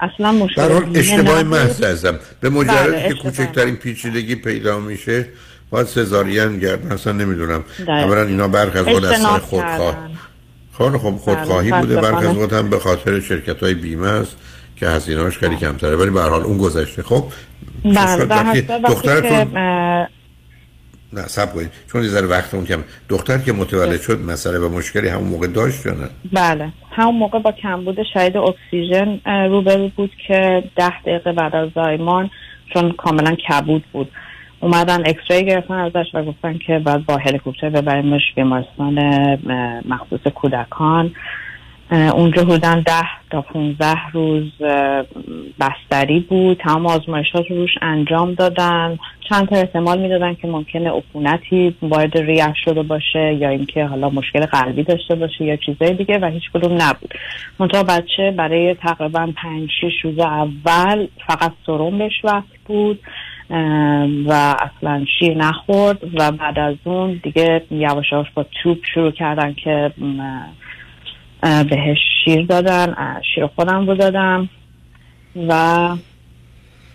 اصلا 0.00 0.32
مشکل 0.32 0.62
در 0.62 0.72
حال 0.72 0.84
بیمه 0.84 0.98
اشتباه. 0.98 1.42
محض 1.42 1.82
ازم 1.82 2.18
به 2.40 2.50
مجردی 2.50 2.90
بله، 2.90 3.08
که. 3.08 3.14
کوچکترین 3.14 3.76
پیچیدگی 3.76 4.34
پیدا 4.34 4.80
میشه 4.80 5.26
باید 5.70 5.86
سزارین 5.86 6.58
گرد 6.58 6.92
اصلا 6.92 7.12
نمی‌دونم 7.12 7.64
دقیقا. 7.78 7.92
اولا 7.92 8.22
اینا 8.22 8.48
برخ 8.48 8.76
از 8.76 8.84
خود 8.84 9.04
از 9.04 9.26
خودخواه 9.26 9.96
خب 10.78 11.16
خودخواهی 11.16 11.70
بله، 11.70 11.80
بوده 11.80 11.96
برخ 12.00 12.18
از. 12.18 12.36
وقت 12.36 12.52
هم 12.52 12.70
به 12.70 12.78
خاطر 12.78 13.20
شرکت 13.20 13.62
های 13.62 13.74
بیمه 13.74 14.08
است 14.08 14.36
که 14.76 14.88
هزینه‌اش 14.88 15.38
خیلی 15.38 15.56
کمتره 15.56 15.96
ولی 15.96 16.10
به 16.10 16.20
هر 16.20 16.28
حال 16.28 16.42
اون 16.42 16.58
گذشته 16.58 17.02
خب 17.02 17.24
بله 17.84 18.60
دخترتون 18.88 19.52
نه 21.12 21.22
سب 21.22 21.54
کنید. 21.54 21.70
چون 21.92 22.02
یه 22.02 22.08
ذره 22.08 22.26
وقتمون 22.26 22.64
کم. 22.64 22.84
دختر 23.08 23.38
که 23.38 23.52
متولد 23.52 24.00
شد 24.00 24.20
مسئله 24.20 24.58
و 24.58 24.68
مشکلی 24.68 25.08
همون 25.08 25.28
موقع 25.28 25.46
داشت 25.46 25.86
یا 25.86 25.92
نه؟ 25.92 26.08
بله. 26.32 26.72
همون 26.90 27.14
موقع 27.14 27.38
با 27.38 27.52
کمبود 27.52 27.98
شدید 28.14 28.36
اکسیژن 28.36 29.20
روبرو 29.26 29.88
بود 29.96 30.10
که 30.26 30.64
ده 30.76 31.02
دقیقه 31.02 31.32
بعد 31.32 31.56
از 31.56 31.68
زایمان 31.74 32.30
چون 32.74 32.92
کاملا 32.92 33.34
کبود 33.34 33.84
بود. 33.92 34.10
اومدن 34.60 35.00
اکسری 35.06 35.44
گرفتن 35.44 35.74
ازش 35.74 36.06
و 36.14 36.24
گفتن 36.24 36.58
که 36.66 36.78
بعد 36.78 37.06
با 37.06 37.16
هلیکوپتر 37.16 37.70
ببریمش 37.70 38.22
بیمارستان 38.36 38.98
مخصوص 39.88 40.20
کودکان. 40.34 41.14
اونجا 41.90 42.42
حدودا 42.42 42.82
ده 42.86 43.02
تا 43.30 43.42
15 43.42 43.94
روز 44.12 44.52
بستری 45.60 46.20
بود. 46.20 46.56
تمام 46.56 46.86
آزمایشات 46.86 47.50
رو 47.50 47.56
روش 47.56 47.70
انجام 47.82 48.34
دادن. 48.34 48.98
چند 49.28 49.48
تا 49.48 49.56
احتمال 49.56 50.00
می‌دادن 50.00 50.34
که 50.34 50.48
ممکنه 50.48 50.90
عفونتی 50.90 51.76
وارد 51.82 52.18
ریه 52.18 52.54
شده 52.64 52.82
باشه 52.82 53.34
یا 53.34 53.48
اینکه 53.48 53.84
حالا 53.84 54.10
مشکل 54.10 54.46
قلبی 54.46 54.82
داشته 54.82 55.14
باشه 55.14 55.44
یا 55.44 55.56
چیزای 55.56 55.94
دیگه 55.94 56.18
و 56.18 56.24
هیچ 56.24 56.50
کدوم 56.54 56.72
نبود. 56.72 57.14
منتها 57.58 57.82
بچه 57.82 58.30
برای 58.30 58.74
تقریبا 58.74 59.32
پنج 59.36 59.70
شیش 59.80 59.94
روز 60.04 60.18
اول 60.18 61.06
فقط 61.26 61.52
سرم 61.66 61.98
بهش 61.98 62.24
وقت 62.24 62.58
بود 62.66 63.00
و 64.26 64.56
اصلا 64.58 65.04
شیر 65.18 65.36
نخورد 65.36 65.98
و 66.14 66.32
بعد 66.32 66.58
از 66.58 66.76
اون 66.84 67.20
دیگه 67.22 67.62
یواش 67.70 68.12
یواش 68.12 68.26
با 68.34 68.46
توپ 68.62 68.78
شروع 68.94 69.10
کردن 69.10 69.54
که 69.54 69.92
بهش 71.42 71.98
شیر 72.24 72.46
دادن 72.46 72.94
شیر 73.34 73.46
خودم 73.46 73.86
رو 73.86 73.94
دادم 73.94 74.48
و 75.48 75.88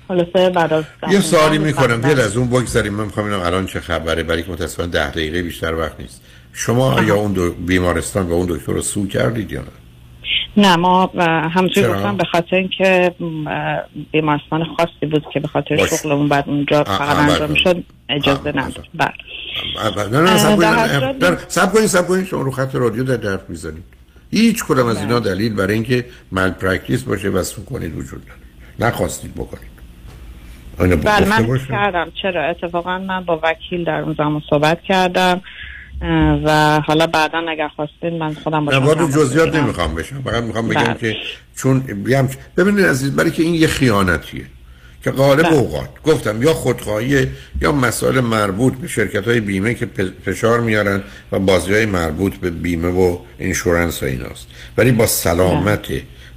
خلاصه 0.08 0.50
بعد 0.50 0.74
از 0.74 0.84
یه 1.12 1.20
سوالی 1.20 1.58
می‌کنم. 1.58 2.02
دل 2.02 2.20
از 2.20 2.38
اون 2.38 2.50
بگذاریم 2.50 2.94
من 2.94 3.06
می‌خوام 3.06 3.34
الان 3.34 3.66
چه 3.66 3.80
خبره 3.80 4.24
برای 4.24 4.44
که 4.44 4.52
متاسفانه 4.52 4.90
ده 4.90 5.10
دقیقه 5.10 5.44
بیشتر 5.44 5.76
وقت 5.76 6.00
نیست 6.00 6.22
شما 6.54 7.04
یا 7.04 7.16
اون 7.16 7.34
دو 7.34 7.52
بیمارستان 7.54 8.30
و 8.30 8.34
اون 8.34 8.46
دکتر 8.46 8.72
رو 8.72 8.82
سو 8.82 9.08
کردید 9.08 9.52
یا 9.52 9.62
نه 9.62 9.68
نه 10.58 10.76
ما 10.76 11.06
همونطور؟ 11.56 11.96
گفتم 11.96 12.18
به 12.18 12.24
خاطر 12.24 12.56
اینکه 12.56 13.16
بیمارستان 14.12 14.66
خاصی 14.78 15.06
بود 15.12 15.26
که 15.34 15.40
به 15.40 15.48
خاطر. 15.48 15.86
شغلمون 15.88 16.28
بعد 16.28 16.44
اونجا 16.48 16.84
فقط 16.84 17.18
انجام. 17.18 17.56
شد 17.56 17.84
اجازه 18.10 18.50
نداد 18.50 18.86
بله 18.94 19.14
نه 20.12 20.22
نه، 20.22 21.38
صبر 21.48 21.74
کنید 21.74 21.86
صبر 21.86 22.08
کنید 22.08 22.26
شما 22.26 22.42
رو 22.42 22.52
خط 22.52 22.76
رادیو 22.76 23.04
دارید 23.04 23.18
حرف 23.18 23.50
می‌زنید 23.50 23.84
هیچ 24.34 24.64
کدام 24.64 24.88
از 24.88 24.98
اینا 24.98 25.20
دلیل 25.20 25.54
برای 25.54 25.74
اینکه 25.74 26.06
malpractice 26.32 27.04
باشه 27.04 27.30
و 27.30 27.44
sue 27.44 27.66
کنید 27.66 27.98
وجود 27.98 28.22
نداره 28.22 28.94
نخواستید 28.94 29.36
بکنید. 29.36 29.74
بله 30.78 31.30
من 31.30 31.48
باشه 31.48 31.68
کردم. 31.68 32.12
چرا؟ 32.22 32.50
اتفاقا 32.50 33.00
من 33.00 33.24
با 33.26 33.40
وکیل 33.44 33.84
در 33.84 34.00
اون 34.02 34.16
زمان 34.18 34.42
صحبت 34.50 34.82
کردم. 34.82 35.42
و 36.46 36.80
حالا 36.86 37.08
بعدا 37.08 37.46
اگر 37.50 37.68
خواستین 37.68 38.18
من 38.20 38.34
خودم 38.34 38.70
نه 38.70 38.78
وارد 38.78 39.12
جزئیات. 39.12 39.56
نمی‌خوام 39.56 39.96
بشم. 39.96 40.22
فقط 40.22 40.44
می‌خوام 40.44 40.68
بگم 40.68 40.84
بله. 40.84 40.94
که 40.94 41.16
چون 41.56 41.84
همچ- 42.08 42.38
ببینید 42.58 42.86
عزیز 42.86 43.16
برای 43.16 43.32
که 43.32 43.44
این 43.44 43.54
یه 43.54 43.68
خیانتیه. 43.68 44.46
که 45.04 45.12
غالب 45.12 45.44
بله. 45.44 45.54
اوقات. 45.54 45.90
گفتم 46.04 46.44
یا 46.44 46.54
خودخواهی 46.54 47.28
یا 47.62 47.72
مسائل 47.72 48.20
مربوط 48.20 48.74
به 48.74 48.88
شرکت 48.88 49.28
های 49.28 49.40
بیمه 49.40 49.74
که 49.74 49.88
فشار 50.26 50.60
میارن 50.60 51.04
و 51.32 51.40
بازی 51.40 51.74
های 51.74 51.86
مربوط 51.86 52.36
به 52.36 52.50
بیمه 52.50 52.88
و 52.88 53.18
اینشورنس 53.40 54.04
و 54.04 54.06
ایناست. 54.06 54.48
ولی 54.78 54.92
با 54.92 55.06
سلامت 55.06 55.88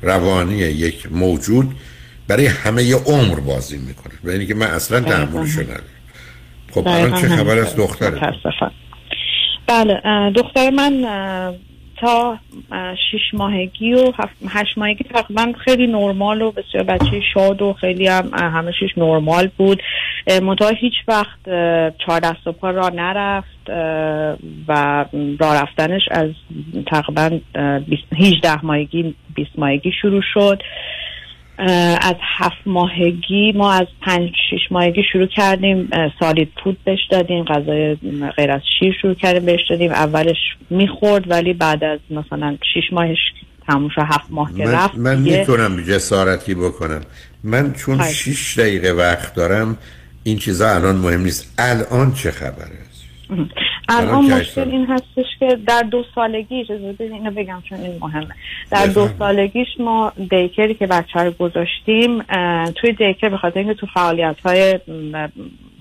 روانی 0.03 0.55
یک 0.55 1.13
موجود 1.13 1.75
برای 2.29 2.47
همه 2.47 2.95
عمر 2.95 3.41
بازی 3.41 3.77
می‌کنه. 3.77 4.15
و 4.25 4.31
اینی 4.31 4.47
که 4.47 4.55
من 4.55 4.67
اصلا 4.67 5.01
تحملشو 5.01 5.63
ندارم. 5.63 5.83
خب 6.71 6.89
الان 6.89 7.21
چه 7.21 7.29
خبر 7.29 7.59
از 7.59 7.77
دختره. 7.77 8.21
بله 9.67 10.01
دختر 10.37 10.71
من 10.71 11.05
تا 11.97 12.39
شش 13.11 13.35
ماهگی 13.35 13.93
و 13.95 14.13
هشت 14.49 14.79
ماهگی 14.79 15.05
تقریبا 15.05 15.53
خیلی 15.65 15.87
نرمال 15.87 16.43
و 16.43 16.51
بسیار 16.51 16.85
بچه 16.85 17.21
شاد 17.35 17.63
و 17.63 17.73
خیلی 17.73 18.07
هم 18.07 18.31
همه 18.35 18.73
چیش 18.81 18.91
نرمال 18.99 19.49
بود. 19.57 19.83
منتها 20.43 20.69
هیچ 20.69 20.95
وقت 21.09 21.39
چهار 22.07 22.21
دست 22.21 22.47
و 22.47 22.53
پا 22.53 22.71
را 22.71 22.89
نرفت 22.89 23.71
و 24.69 25.05
راه 25.41 25.63
رفتنش 25.63 26.03
از 26.11 26.31
تقریبا 26.87 27.39
اه، 27.55 27.79
بیست- 27.79 28.13
18 28.17 28.65
ماهگی 28.67 29.15
20 29.35 29.51
ماهگی 29.59 29.93
شروع 30.03 30.23
شد. 30.35 30.63
از 32.01 32.15
هفت 32.37 32.67
ماهگی 32.67 33.53
ما 33.53 33.73
از 33.73 33.87
پنج 34.03 34.31
شش 34.51 34.73
ماهگی 34.73 35.03
شروع 35.13 35.27
کردیم 35.27 35.89
سالید 36.21 36.49
فود 36.65 36.79
بهش 36.85 37.01
دادیم 37.11 37.45
غذای 37.45 37.97
غیر 38.37 38.51
از 38.51 38.61
شیر 38.79 38.97
شروع 39.03 39.15
کردیم 39.15 39.45
بهش 39.45 39.61
دادیم. 39.71 39.91
اولش 39.91 40.37
می‌خورد 40.71 41.31
ولی 41.31 41.53
بعد 41.53 41.85
از 41.85 42.01
مثلا 42.11 42.57
شش 42.75 42.93
ماهش 42.93 43.19
تموم 43.67 43.89
شد 43.89 44.01
هفت 44.01 44.27
ماه 44.31 44.55
که 44.57 44.65
رفت 44.65 44.99
من 44.99 45.19
می‌تونم 45.19 45.83
جسارتی 45.83 46.55
بکنم. 46.55 47.01
من 47.45 47.73
چون 47.73 47.97
خواهش. 47.97 48.23
شیش 48.25 48.59
دقیقه 48.59 48.91
وقت 48.93 49.35
دارم 49.35 49.77
این 50.25 50.39
چیزا 50.39 50.75
الان 50.75 50.97
مهم 50.97 51.21
نیست. 51.21 51.55
الان 51.59 52.13
چه 52.15 52.31
خبره؟ 52.31 52.86
الان 53.89 54.25
مشکل 54.25 54.71
این 54.71 54.87
هستش 54.87 55.27
که 55.41 55.59
در 55.67 55.83
دو 55.83 56.05
سالگیش 56.15 56.71
اینو 57.01 57.31
بگم 57.31 57.63
چون 57.69 57.81
این 57.81 57.99
مهمه. 58.01 58.35
در 58.71 58.87
دو 58.87 59.09
سالگیش 59.19 59.69
ما 59.79 60.13
دیکری 60.31 60.75
که 60.75 60.87
بچه 60.87 61.21
رو 61.21 61.31
گذاشتیم 61.31 62.23
توی 62.75 62.93
دیکر 62.93 63.29
به 63.29 63.37
خاطر 63.37 63.59
اینکه 63.59 63.75
تو 63.75 63.87
فعالیت 63.87 64.37
های 64.45 64.79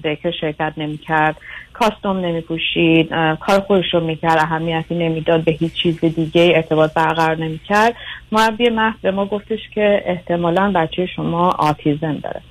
دیکر 0.03 0.31
شرکت 0.41 0.73
نمی‌کرد 0.77 1.35
کاستوم 1.73 2.17
نمی 2.17 2.41
پوشید 2.41 3.09
کار 3.39 3.59
خودش 3.59 3.93
رو 3.93 3.99
می‌کرد 3.99 4.37
اهمیتی 4.37 4.95
نمی‌داد 4.95 5.43
به 5.43 5.51
هیچ 5.51 5.73
چیز 5.73 5.99
دیگه 5.99 6.53
ارتباط 6.55 6.93
برقرار 6.93 7.37
نمی‌کرد. 7.37 7.95
مربی 8.31 8.69
محض 8.69 8.95
به 9.01 9.11
ما 9.11 9.25
گفتش 9.25 9.59
که 9.73 10.03
احتمالا 10.05 10.71
بچه 10.75 11.05
شما 11.05 11.49
آتیزم 11.49 12.15
داره. 12.23 12.41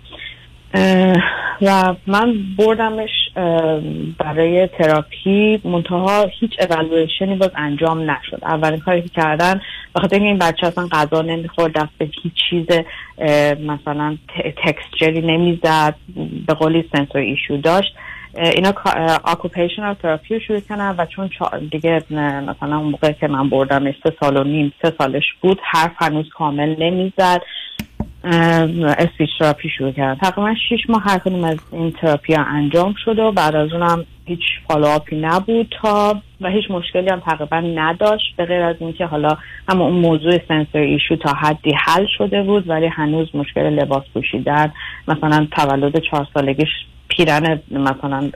و 1.63 1.95
من 2.07 2.35
بردمش 2.59 3.11
برای 4.19 4.67
تراپی. 4.67 5.61
منتها 5.65 6.27
هیچ 6.41 6.53
اولویشنی 6.61 7.37
باز 7.37 7.51
انجام 7.57 8.11
نشد. 8.11 8.39
اولین 8.43 8.81
کاری 8.81 9.03
که 9.03 9.09
کردن 9.09 9.61
به 9.95 10.01
خاطر 10.01 10.17
اینکه 10.17 10.29
این 10.29 10.39
بچه 10.39 10.67
اصلا 10.67 10.87
غذا 10.93 11.23
نمی‌خورد 11.23 11.73
دست 11.73 11.93
به 11.99 12.09
هیچ 12.23 12.33
چیز 12.51 12.67
مثلا 13.61 14.17
تکسچری 14.65 15.21
نمی‌زد 15.21 15.95
به 16.47 16.55
قولی 16.55 16.85
سنسور 16.93 17.21
ایشو 17.21 17.57
داشت. 17.57 17.95
اینا 18.55 18.73
آکوپیشنال 19.25 19.95
تراپی 19.95 20.35
رو 20.35 20.41
شروع 20.41 20.61
و 20.99 21.07
چون 21.07 21.31
دیگه 21.71 22.03
مثلا 22.11 22.77
اون 22.77 22.91
موقع 22.91 23.13
که 23.13 23.29
من 23.29 23.49
بردم 23.49 23.93
سه 23.93 24.13
سال 24.21 24.37
و 24.37 24.45
نیم 24.45 24.73
سه 24.83 24.93
سالش 24.99 25.25
بود 25.41 25.61
حرف 25.65 25.93
هنوز 25.99 26.29
کامل 26.29 26.83
نمی‌زد. 26.83 27.43
speech 28.25 29.31
therapy 29.39 29.69
شروع 29.69 29.93
کردن 29.93 30.15
تقریبا 30.15 30.55
شیش 30.69 30.81
ماه 30.89 31.03
هر 31.03 31.19
کدوم 31.19 31.45
از 31.45 31.59
این 31.73 31.93
تراپی 31.93 32.35
ها 32.35 32.45
انجام 32.45 32.95
شد 33.05 33.19
و 33.19 33.33
بعد 33.33 33.57
از 33.57 33.73
اونم 33.73 34.05
هیچ 34.27 34.41
follow-up 34.69 35.16
ی 35.16 35.21
نبود 35.21 35.75
تا 35.83 36.21
و 36.41 36.49
هیچ 36.49 36.71
مشکلی 36.71 37.09
هم 37.09 37.21
تقریبا 37.21 37.61
نداشت. 37.61 38.37
به 38.37 38.45
غیر 38.45 38.63
از 38.63 38.77
اینکه 38.81 39.07
حالا 39.07 39.37
اما 39.69 39.85
اون 39.85 39.97
موضوع 39.97 40.39
sensory 40.49 40.81
issue 40.81 41.17
تا 41.17 41.33
حدی 41.33 41.73
حل 41.87 42.07
شده 42.19 42.43
بود 42.43 42.69
ولی 42.69 42.87
هنوز 42.87 43.37
مشکل 43.37 43.63
لباس 43.63 44.03
پوشیدن 44.15 44.73
مثلا 45.09 45.47
تولد 45.51 45.99
چهار 46.11 46.27
سالگیش 46.35 46.69
پیرن 47.09 47.63
مثلا 47.71 48.31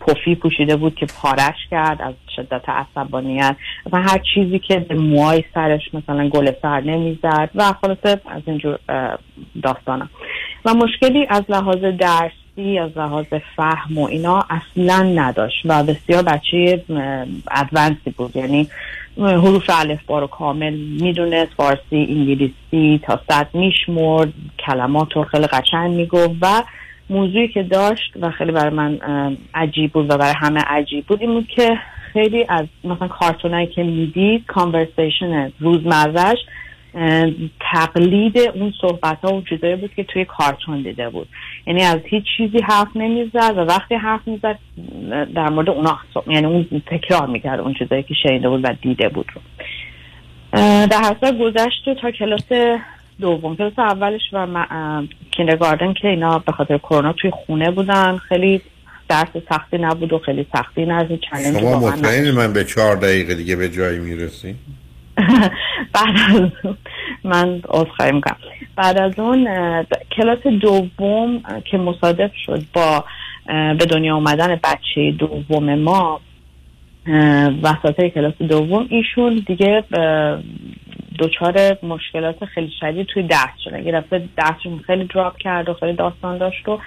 پفی 0.00 0.34
پوشیده 0.34 0.76
بود 0.76 0.94
که 0.94 1.06
پارش 1.22 1.56
کرد 1.70 2.02
از 2.02 2.14
شدت 2.36 2.68
عصبانیت. 2.68 3.56
مثلا 3.86 4.00
هر 4.00 4.20
چیزی 4.34 4.58
که 4.58 4.78
به 4.78 4.94
موهای 4.94 5.44
سرش 5.54 5.94
مثلا 5.94 6.28
گل 6.28 6.52
سر 6.62 6.80
نمی‌زد 6.80 7.50
و 7.54 7.72
خلاصه 7.72 8.20
از 8.26 8.42
اینجور 8.46 8.78
داستانا. 9.62 10.08
و 10.64 10.74
مشکلی 10.74 11.26
از 11.28 11.42
لحاظ 11.48 11.84
درسی 11.84 12.78
از 12.78 12.98
لحاظ 12.98 13.26
فهم 13.56 13.98
و 13.98 14.06
اینا 14.06 14.46
اصلا 14.50 15.02
نداشت 15.02 15.62
و 15.64 15.82
بسیار 15.82 16.22
بچه 16.22 16.84
ادوانسی 17.50 18.10
بود. 18.10 18.36
یعنی 18.36 18.68
حروف 19.16 19.70
الفبا 19.70 20.18
رو 20.18 20.26
کامل 20.26 20.74
می‌دونست 21.00 21.52
فارسی 21.56 22.06
انگلیسی 22.10 23.00
تا 23.02 23.20
صد 23.28 23.48
میشمرد 23.54 24.32
کلمات 24.66 25.12
رو 25.12 25.24
خیلی 25.24 25.46
قشنگ 25.46 25.90
می‌گفت 25.90 26.34
و 26.40 26.62
موضوعی 27.10 27.48
که 27.48 27.62
داشت 27.62 28.12
و 28.20 28.30
خیلی 28.30 28.52
برای 28.52 28.74
من 28.74 28.98
عجیب 29.54 29.92
بود 29.92 30.10
و 30.10 30.18
برای 30.18 30.34
همه 30.40 30.60
عجیب 30.60 31.06
بود 31.06 31.20
این 31.20 31.32
بود 31.32 31.48
که 31.48 31.78
خیلی 32.12 32.46
از 32.48 32.66
مثلا 32.84 33.08
کارتونایی 33.08 33.66
که 33.66 33.82
می‌دید 33.82 34.46
کانورسیشن 34.46 35.52
روزمرهش 35.60 36.38
تقلید 37.72 38.38
اون 38.38 38.72
صحبت 38.80 39.18
ها 39.24 39.34
و 39.34 39.42
چیزایی 39.42 39.76
بود 39.76 39.94
که 39.94 40.04
توی 40.04 40.24
کارتون 40.24 40.82
دیده 40.82 41.08
بود. 41.08 41.28
یعنی 41.66 41.82
از 41.82 42.00
هیچ 42.04 42.24
چیزی 42.36 42.58
حرف 42.58 42.88
نمی‌زد 42.94 43.54
و 43.56 43.60
وقتی 43.60 43.94
حرف 43.94 44.20
می‌زد 44.26 44.58
در 45.34 45.48
مورد 45.48 45.70
اونا 45.70 45.98
یعنی 46.26 46.46
اون 46.46 46.82
تکرار 46.86 47.26
می‌کرد 47.26 47.60
اون 47.60 47.74
چیزایی 47.74 48.02
که 48.02 48.14
شنیده 48.22 48.48
بود 48.48 48.60
و 48.64 48.74
دیده 48.82 49.08
بود 49.08 49.26
رو. 49.34 49.40
در 50.86 51.14
هر 51.22 51.32
گذشت 51.32 51.94
تا 52.02 52.10
کلاس 52.10 52.52
دوم. 53.20 53.56
کلاس 53.56 53.78
اولش 53.78 54.20
و 54.32 54.46
کیندرگاردن 55.30 55.92
که 55.92 56.08
اینا 56.08 56.38
به 56.38 56.52
خاطر 56.52 56.78
کرونا 56.78 57.12
توی 57.12 57.30
خونه 57.30 57.70
بودن. 57.70 58.16
خیلی 58.16 58.60
درس 59.08 59.28
سختی 59.48 59.78
نبود 59.78 60.12
و 60.12 60.18
خیلی 60.18 60.46
سختی 60.52 60.86
نه 60.86 60.94
از 60.94 61.06
این 61.10 61.18
چالش 61.30 61.60
شما 61.60 61.80
مطمئن 61.80 62.30
من 62.30 62.52
به 62.52 62.64
چهار 62.64 62.96
دقیقه 62.96 63.34
دیگه 63.34 63.56
به 63.56 63.68
جایی 63.68 63.98
می‌رسیم 63.98 64.58
بعد 65.94 66.16
از 66.28 66.50
اون 66.62 66.76
من 67.24 67.60
عذرخواهی 67.68 68.12
می‌کنم 68.12 68.36
بعد 68.76 68.98
از 68.98 69.18
اون 69.18 69.48
کلاس 70.16 70.46
دوم 70.46 71.42
که 71.70 71.78
مصادف 71.78 72.30
شد 72.46 72.62
با 72.72 73.04
به 73.46 73.86
دنیا 73.90 74.16
آمدن 74.16 74.60
بچه 74.64 75.10
دوم 75.18 75.74
ما 75.74 76.20
وسط 77.62 78.00
کلاس 78.14 78.34
دوم 78.34 78.86
ایشون 78.90 79.44
دیگه 79.46 79.84
دچار 81.18 81.78
مشکلات 81.82 82.44
خیلی 82.44 82.72
شدید 82.80 83.06
توی 83.06 83.22
درس 83.22 83.58
شدن 83.64 83.86
یه 83.86 83.92
دفعه 83.92 84.28
درسشون 84.36 84.78
خیلی 84.86 85.04
دراپ 85.04 85.36
کرد 85.36 85.68
و 85.68 85.74
خیلی 85.74 85.92
داستان 85.92 86.38
داشت 86.38 86.68
و 86.68 86.78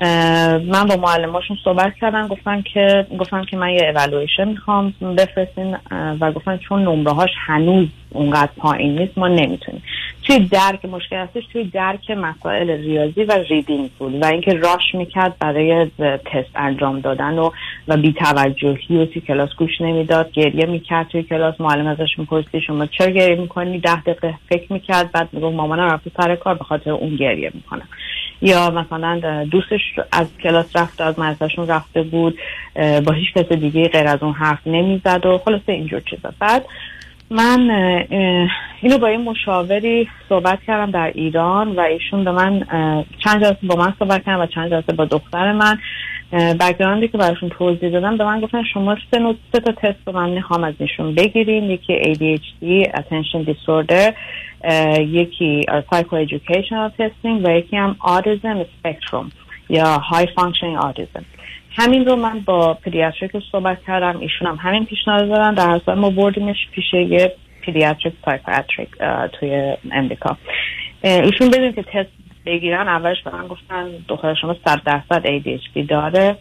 من 0.00 0.86
با 0.88 0.96
معلماشون 0.96 1.56
صحبت 1.64 1.94
کردم. 2.00 2.28
گفتن 2.28 2.62
که 2.62 3.06
گفتن 3.18 3.44
که 3.44 3.56
من 3.56 3.70
یه 3.70 3.82
اولویشن 3.94 4.48
می‌خوام 4.48 4.94
بفرستین 5.18 5.76
و 6.20 6.32
گفتن 6.32 6.56
چون 6.56 6.82
نمره 6.82 7.12
هاش 7.12 7.30
هنوز 7.46 7.88
اونقدر 8.10 8.50
پایین 8.56 8.98
نیست 8.98 9.18
ما 9.18 9.28
نمی‌تونیم. 9.28 9.82
توی 10.28 10.38
درک 10.38 10.84
مشکل 10.84 11.16
هستش 11.16 11.42
توی 11.52 11.64
درک 11.64 12.10
مسائل 12.10 12.70
ریاضی 12.70 13.24
و 13.24 13.32
ریدینگ 13.32 13.90
بود 13.98 14.22
و 14.22 14.26
اینکه 14.26 14.54
راش 14.54 14.94
می‌کرد 14.94 15.38
برای 15.38 15.90
تست 16.00 16.50
انجام 16.54 17.00
دادن 17.00 17.38
و 17.38 17.50
و 17.88 17.96
بیتوجهی 17.96 18.96
و 18.96 19.06
توی 19.06 19.22
کلاس 19.22 19.50
گوش 19.58 19.80
نمی‌داد 19.80 20.32
گریه 20.32 20.66
می‌کرد 20.66 21.08
توی 21.08 21.22
کلاس 21.22 21.60
معلم 21.60 21.86
ازش 21.86 22.18
می‌پرسی 22.18 22.60
شما 22.60 22.86
چرا 22.86 23.10
گریه 23.10 23.36
می‌کنی؟ 23.36 23.78
ده 23.78 24.00
دقیقه 24.00 24.34
فکر 24.48 24.72
می‌کرد 24.72 25.12
بعد 25.12 25.28
می‌گفت 25.32 25.54
مامانم 25.56 25.90
رفته 25.90 26.10
سر 26.16 26.36
کار 26.36 26.54
به 26.54 26.64
خاطر 26.64 26.90
اون 26.90 27.16
گریه 27.16 27.50
می‌کنه. 27.54 27.82
یا 28.42 28.70
مثلا 28.70 29.44
دوستش 29.50 29.80
از 30.12 30.26
کلاس 30.42 30.76
رفته 30.76 31.04
از 31.04 31.18
مدرسهشون 31.18 31.68
رفته 31.68 32.02
بود 32.02 32.38
با 33.06 33.12
هیچ 33.12 33.32
کس 33.34 33.52
دیگه 33.52 33.88
غیر 33.88 34.06
از 34.06 34.22
اون 34.22 34.32
حرف 34.32 34.66
نمی‌زد 34.66 35.26
و 35.26 35.38
خلاصه 35.38 35.72
اینجور 35.72 36.00
چیزا. 36.00 36.32
بعد 36.38 36.64
من 37.30 37.70
اینو 38.82 38.98
با 38.98 39.10
یه 39.10 39.18
مشاوری 39.18 40.08
صحبت 40.28 40.58
کردم 40.66 40.90
در 40.90 41.12
ایران 41.14 41.76
و 41.76 41.80
ایشون 41.80 42.24
به 42.24 42.30
من 42.32 42.60
چند 43.24 43.42
جلسه 43.42 43.58
با 43.62 43.76
من 43.76 43.94
صحبت 43.98 44.24
کردم 44.24 44.40
و 44.40 44.46
چند 44.46 44.70
جلسه 44.70 44.92
با 44.92 45.04
دختر 45.04 45.52
من. 45.52 45.78
اه، 46.32 46.54
background 46.54 47.03
ی 47.03 47.08
که 47.08 47.18
براشون 47.18 47.48
توضیح 47.48 47.90
دادم 47.90 48.16
به 48.16 48.24
من 48.24 48.40
گفتن 48.40 48.62
شما 48.62 48.96
سه, 49.10 49.34
سه 49.52 49.60
تا 49.60 49.72
تست 49.72 49.98
رو 50.06 50.12
من 50.12 50.30
می‌خوام 50.30 50.64
از 50.64 50.74
ایشون 50.78 51.14
بگیرین 51.14 51.64
یکی 51.70 51.98
ADHD 52.02 52.88
Attention 52.98 53.48
Disorder 53.48 54.14
یکی 55.00 55.66
Psycho 55.90 56.26
Educational 56.26 56.90
Testing 56.98 57.44
و 57.44 57.50
یکی 57.50 57.76
هم 57.76 57.96
Autism 58.00 58.64
Spectrum 58.64 59.32
یا 59.68 60.02
High 60.12 60.28
Functioning 60.28 60.82
Autism. 60.82 61.37
همین 61.78 62.06
رو 62.06 62.16
من 62.16 62.40
با 62.40 62.74
pediatric 62.74 63.32
صحبت 63.52 63.78
کردم. 63.86 64.20
ایشون 64.20 64.48
هم 64.48 64.56
همین 64.56 64.84
پیشنهاد 64.84 65.28
دادن. 65.28 65.54
در 65.54 65.70
اصل 65.70 65.94
ما 65.94 66.10
بردیمش 66.10 66.56
پیش 66.72 66.94
یه 66.94 67.32
pediatric 67.62 68.14
psychiatric 68.24 68.88
توی 69.32 69.76
امریکا. 69.92 70.36
ایشون 71.02 71.50
بدون 71.50 71.72
که 71.72 71.82
تست 71.82 72.08
بگیرن 72.46 72.88
اولش 72.88 73.22
به 73.22 73.30
من 73.30 73.46
گفتن 73.46 73.86
دختر 74.08 74.34
شما 74.34 74.56
صد 74.64 74.82
درصد 74.84 75.24
ADHD 75.26 75.86
داره. 75.88 76.36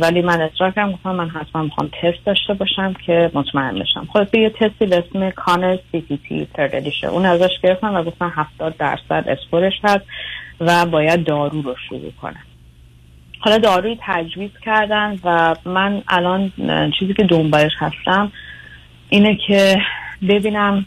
ولی 0.00 0.22
من 0.22 0.40
اصرار 0.40 0.70
کردم. 0.70 0.92
گفتم 0.92 1.14
من 1.14 1.28
حتما 1.28 1.62
می‌خوام 1.62 1.90
تست 2.02 2.24
داشته 2.26 2.54
باشم 2.54 2.94
که 3.06 3.30
مطمئن 3.34 3.78
بشم. 3.78 4.08
خلاص 4.12 4.34
یه 4.34 4.50
تستی 4.50 4.86
به 4.86 4.96
اسم 4.98 5.30
کانر 5.30 5.78
سی 5.92 6.00
تی 6.00 6.16
تی 6.28 6.48
اون 7.06 7.26
ازش 7.26 7.60
گرفتم 7.62 7.94
و 7.94 8.02
گفتن 8.02 8.32
70 8.34 8.76
درصد 8.76 9.24
اسکورش 9.28 9.74
هست 9.84 10.04
و 10.60 10.86
باید 10.86 11.24
دارو 11.24 11.62
رو 11.62 11.74
شروع 11.88 12.12
کنم. 12.22 12.42
حالا 13.38 13.58
داروی 13.58 13.98
تجویز 14.00 14.50
کردن 14.64 15.18
و 15.24 15.54
من 15.64 16.02
الان 16.08 16.52
چیزی 16.98 17.14
که 17.14 17.22
دنبالش 17.22 17.72
هستم 17.78 18.32
اینه 19.08 19.38
که 19.46 19.76
ببینم 20.28 20.86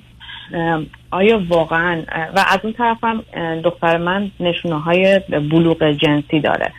آیا 1.12 1.42
واقعا 1.48 2.04
و 2.36 2.46
از 2.48 2.60
اون 2.64 2.74
طرفم 2.74 3.24
اه، 3.34 3.62
دختر 3.62 3.98
من 3.98 4.32
نشونه 4.40 4.82
های 4.82 5.20
بلوغ 5.30 5.92
جنسی 5.92 6.40
داره 6.40 6.72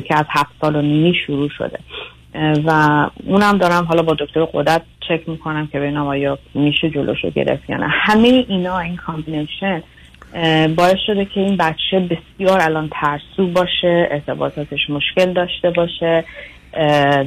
که 0.00 0.18
از 0.18 0.24
هفت 0.28 0.50
سال 0.60 0.76
و 0.76 0.82
نیمی 0.82 1.14
شروع 1.14 1.48
شده. 1.48 1.78
و 2.64 2.70
اونم 3.24 3.58
دارم 3.58 3.84
حالا 3.84 4.02
با 4.02 4.14
دکتر 4.14 4.44
قدرت 4.44 4.82
چک 5.08 5.28
می‌کنم 5.28 5.66
که 5.66 5.80
ببینم 5.80 6.06
آیا 6.06 6.38
میشه 6.54 6.90
جلوشو 6.90 7.30
گرفت 7.30 7.70
یا 7.70 7.76
نه. 7.76 7.88
همه 7.88 8.44
اینا 8.48 8.78
این 8.78 8.96
combination 8.96 9.82
باعث 10.76 10.98
شده 11.06 11.24
که 11.24 11.40
این 11.40 11.56
بچه 11.56 12.00
بسیار 12.00 12.60
الان 12.60 12.90
ترسو 12.92 13.46
باشه 13.46 14.08
ارتباطاتش 14.10 14.90
مشکل 14.90 15.32
داشته 15.32 15.70
باشه 15.70 16.24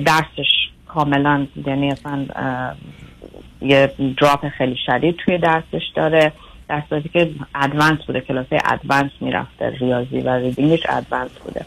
درسش 0.05 0.69
کاملا 0.87 1.47
یعنی 1.67 1.91
اصلا 1.91 2.25
یه 3.61 3.91
drop 4.17 4.49
خیلی 4.49 4.77
شدید 4.85 5.15
توی 5.15 5.37
درسش 5.37 5.83
داره. 5.95 6.31
در 6.69 6.83
صورتی 6.89 7.09
که 7.09 7.29
advanced 7.55 7.99
بوده 8.07 8.21
کلاس 8.21 8.45
advanced 8.51 9.11
می‌رفته 9.21 9.69
ریاضی 9.79 10.19
و 10.19 10.29
reading 10.29 10.68
ش 10.68 10.79
advanced 10.89 11.31
بوده. 11.31 11.65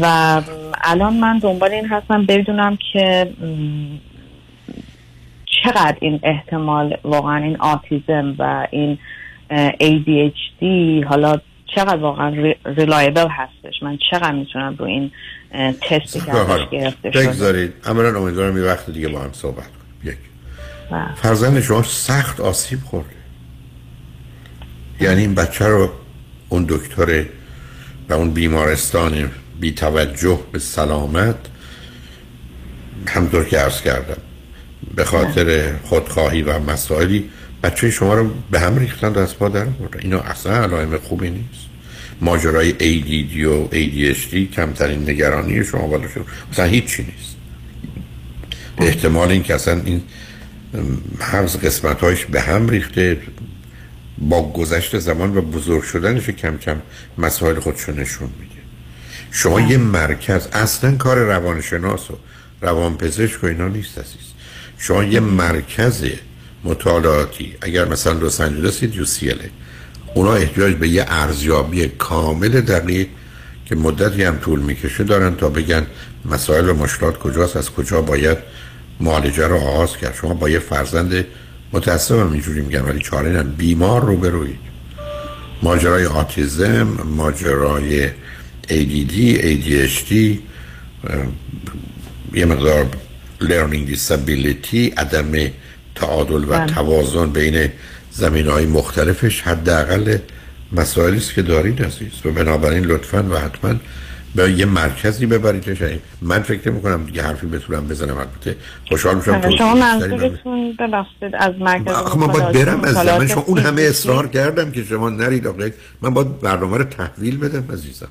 و 0.00 0.42
الان 0.84 1.14
من 1.14 1.38
دنبال 1.38 1.70
این 1.72 1.86
هستم 1.86 2.26
بدونم 2.26 2.78
که 2.92 3.32
چقدر 5.46 5.96
این 6.00 6.20
احتمال 6.22 6.96
واقعا 7.04 7.36
این 7.36 7.56
autism 7.60 8.34
و 8.38 8.66
این 8.70 8.98
ADHD 9.80 10.64
حالا 11.08 11.40
چقدر 11.74 11.96
واقعا 11.96 12.54
reliable 12.66 13.28
هستش. 13.30 13.82
من 13.82 13.98
چقدر 14.10 14.32
می‌تونم 14.32 14.76
رو 14.78 14.84
این 14.84 15.10
تستی 15.80 16.20
که 16.20 16.34
ازش 16.36 16.60
گرفته 16.72 17.10
شده. 17.10 17.26
بگذارید. 17.26 17.72
اولا 17.86 18.18
امیدوارم 18.20 18.56
یه 18.56 18.64
وقت 18.64 18.90
دیگه 18.90 19.08
با 19.08 19.20
هم 19.20 19.32
صحبت 19.32 19.56
کنیم. 19.66 20.12
یک. 20.12 20.18
و- 20.92 21.14
فرزند 21.16 21.60
شما 21.60 21.82
سخت 21.82 22.40
آسیب 22.40 22.78
خورده. 22.84 23.08
یعنی 25.00 25.20
این 25.20 25.34
بچه 25.34 25.66
رو 25.66 25.90
اون 26.48 26.66
دکتر 26.68 27.24
و 28.08 28.12
اون 28.14 28.30
بیمارستان 28.30 29.30
بی 29.60 29.72
توجه 29.72 30.38
به 30.52 30.58
سلامت 30.58 31.36
همطور 33.08 33.44
که 33.44 33.58
عرض 33.58 33.82
کردم 33.82 34.16
به 34.94 35.04
خاطر 35.04 35.72
خودخواهی 35.84 36.42
و 36.42 36.58
مسائلی 36.58 37.30
بچه 37.62 37.90
شما 37.90 38.14
رو 38.14 38.30
به 38.50 38.60
هم 38.60 38.78
ریختن 38.78 39.12
دست 39.12 39.36
پا 39.36 39.48
در 39.48 39.66
اینا 39.98 40.20
اصلا 40.20 40.62
علائم 40.62 40.98
خوبی 40.98 41.30
نیست. 41.30 41.66
ماجرای 42.20 42.70
ADD 42.72 43.36
و 43.36 43.68
ADHD 43.72 44.54
کمترین 44.54 45.10
نگرانی 45.10 45.64
شما 45.64 45.86
بالا 45.86 46.08
شد. 46.08 46.26
مثلا 46.52 46.64
هیچی 46.64 47.02
نیست. 47.02 47.36
احتمال 48.78 49.30
این 49.30 49.42
که 49.42 49.54
اصلا 49.54 49.80
این 49.84 50.02
حفظ 51.20 51.56
قسمت 51.56 52.00
هایش 52.00 52.24
به 52.24 52.40
هم 52.40 52.68
ریخته 52.68 53.18
با 54.18 54.52
گذشت 54.52 54.98
زمان 54.98 55.36
و 55.36 55.40
بزرگ 55.40 55.82
شدنش 55.82 56.30
کم 56.30 56.56
کم 56.56 56.76
مسائل 57.18 57.60
خودشو 57.60 57.92
نشون 57.92 58.28
میده. 58.40 58.52
شما 59.30 59.60
یه 59.60 59.76
مرکز 59.76 60.46
اصلا 60.52 60.96
کار 60.96 61.18
روانشناس 61.18 62.10
و 62.10 62.14
روانپزشک 62.60 63.44
و 63.44 63.46
اینا 63.46 63.68
نیست 63.68 63.98
عزیز. 63.98 64.32
شما 64.78 65.04
یه 65.04 65.20
مرکز 65.20 66.04
مطالعاتی. 66.64 67.54
اگر 67.60 67.84
مثلا 67.84 68.12
لس 68.12 68.40
آنجلس 68.40 68.82
یو 68.82 69.04
سی 69.04 69.34
اونا 70.14 70.32
احتیاج 70.32 70.74
به 70.74 70.88
یه 70.88 71.04
ارزیابی 71.08 71.88
کامل 71.88 72.60
دقیق 72.60 73.08
که 73.66 73.74
مدتی 73.76 74.22
هم 74.22 74.36
طول 74.36 74.60
می‌کشه 74.60 75.04
دارن 75.04 75.36
تا 75.36 75.48
بگن 75.48 75.86
مسائل 76.24 76.68
و 76.68 76.74
مشکلات 76.74 77.18
کجاست 77.18 77.56
از 77.56 77.70
کجا 77.70 78.02
باید 78.02 78.38
معالجه 79.00 79.46
رو 79.46 79.56
آغاز 79.56 79.96
کرد. 79.96 80.14
شما 80.14 80.34
با 80.34 80.48
یه 80.48 80.58
فرزند 80.58 81.24
متاسفم 81.72 82.32
اینجوری 82.32 82.60
میگم 82.60 82.88
ولی 82.88 82.98
چاره 82.98 83.30
نه. 83.30 83.42
بیمار 83.42 84.04
رو 84.04 84.16
بروید. 84.16 84.58
ماجرای 85.62 86.06
آتیزم 86.06 86.88
ماجرای 87.16 88.08
ADD 88.68 89.38
ADHD 89.40 90.12
یه 92.34 92.44
مقدار 92.44 92.86
learning 93.40 93.94
disability 93.94 94.98
عدم 94.98 95.50
تعادل 95.94 96.44
و 96.44 96.46
بله. 96.46 96.66
توازن 96.66 97.30
بین 97.30 97.68
زمین 98.10 98.48
های 98.48 98.66
مختلفش 98.66 99.40
حداقل 99.40 100.18
مسائلی 100.72 101.16
است 101.16 101.34
که 101.34 101.42
دارید 101.42 101.82
عزیز. 101.82 102.12
و 102.24 102.30
بنابراین 102.30 102.84
لطفا 102.84 103.22
و 103.30 103.36
حتما 103.36 103.74
به 104.34 104.52
یه 104.52 104.66
مرکزی 104.66 105.26
ببریدش. 105.26 105.98
من 106.22 106.42
فکر 106.42 106.70
می‌کنم 106.70 107.04
دیگه 107.04 107.22
حرفی 107.22 107.46
بتونم 107.46 107.88
بزنم. 107.88 108.16
البته 108.18 108.56
خوشحال 108.88 109.16
میشم 109.16 109.30
آره، 109.30 109.56
شما. 109.56 109.74
منظورتون 109.74 110.76
ببخشید 110.78 111.34
از 111.38 111.54
مرکز 111.60 111.92
آخه 111.92 112.18
من 112.18 112.26
باید 112.26 112.52
برم 112.52 112.80
از 112.84 112.96
من 112.96 113.26
شما 113.26 113.44
اون 113.46 113.58
همه. 113.58 113.82
اصرار 113.82 114.28
کردم 114.28 114.70
که 114.70 114.84
شما 114.84 115.10
نرید. 115.10 115.46
آقا 115.46 115.64
من 116.02 116.14
باید 116.14 116.40
برنامه 116.40 116.76
رو 116.76 116.84
تحویل 116.84 117.38
بدم 117.38 117.72
عزیزم. 117.72 118.08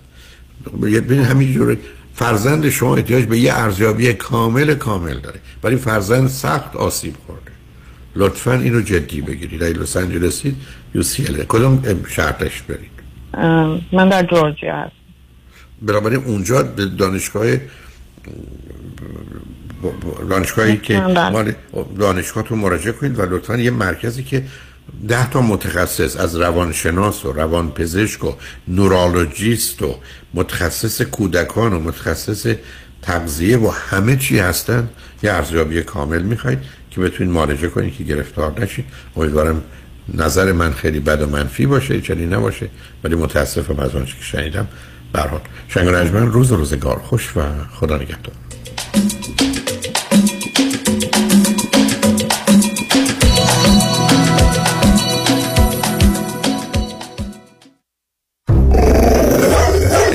ببین 0.81 1.23
همینجوره 1.23 1.77
فرزند 2.15 2.69
شما 2.69 2.95
احتیاج 2.95 3.25
به 3.25 3.37
یه 3.39 3.53
ارزیابی 3.53 4.13
کامل 4.13 4.73
کامل 4.73 5.17
داره. 5.19 5.39
ولی 5.63 5.75
فرزند 5.75 6.27
سخت 6.27 6.75
آسیب 6.75 7.15
خورده. 7.27 7.50
لطفا 8.15 8.53
اینو 8.53 8.81
جدی 8.81 9.21
بگیرید. 9.21 9.63
اگه 9.63 9.79
لس 9.79 9.97
آنجلسید 9.97 10.55
یو 10.95 11.03
سی 11.03 11.23
کدوم 11.23 12.03
شهرش 12.09 12.61
برید؟ 12.61 12.91
من 13.91 14.09
در 14.09 14.23
جورجیا 14.23 14.75
هستم. 14.75 14.95
بنابراین 15.81 16.23
اونجا 16.23 16.63
به 16.63 16.85
دانشگاه 16.85 17.45
دانشگاهی 20.29 20.77
که 20.77 20.99
بله. 20.99 21.29
مال 21.29 21.53
دانشگاهتون 21.99 22.59
مراجعه 22.59 22.91
کنید 22.91 23.19
و 23.19 23.21
لطفا 23.21 23.57
یه 23.57 23.71
مرکزی 23.71 24.23
که 24.23 24.43
ده 25.07 25.29
تا 25.29 25.41
متخصص 25.41 26.17
از 26.17 26.35
روانشناس 26.35 27.25
و 27.25 27.31
روانپزشک 27.31 28.23
و 28.23 28.33
نورولوژیست 28.67 29.81
و 29.81 29.95
متخصص 30.33 31.01
کودکان 31.01 31.73
و 31.73 31.79
متخصص 31.79 32.55
تغذیه 33.01 33.57
و 33.57 33.69
همه 33.69 34.17
چی 34.17 34.39
هستن 34.39 34.89
یه 35.23 35.31
ارزیابی 35.31 35.81
کامل 35.81 36.21
می‌خواید. 36.21 36.59
که 36.91 37.01
بتونید 37.01 37.33
معالجه 37.33 37.69
کنید 37.69 37.97
که 37.97 38.03
گرفتار 38.03 38.61
نشید. 38.61 38.85
امیدوارم 39.15 39.63
نظر 40.13 40.51
من 40.51 40.73
خیلی 40.73 40.99
بد 40.99 41.21
و 41.21 41.25
منفی 41.25 41.65
باشه 41.65 42.01
چنین 42.01 42.33
نباشه. 42.33 42.69
ولی 43.03 43.15
متاسفم 43.15 43.79
از 43.79 43.95
آنچه 43.95 44.17
که 44.17 44.23
شنیدم. 44.23 44.67
به 45.13 45.19
هر 45.19 45.27
حال 45.27 45.41
شنگ 45.67 46.13
و 46.13 46.17
روز 46.17 46.51
روزگار. 46.51 46.99
خوش 46.99 47.37
و 47.37 47.41
خدا 47.71 47.97
نگهدار. 47.97 48.33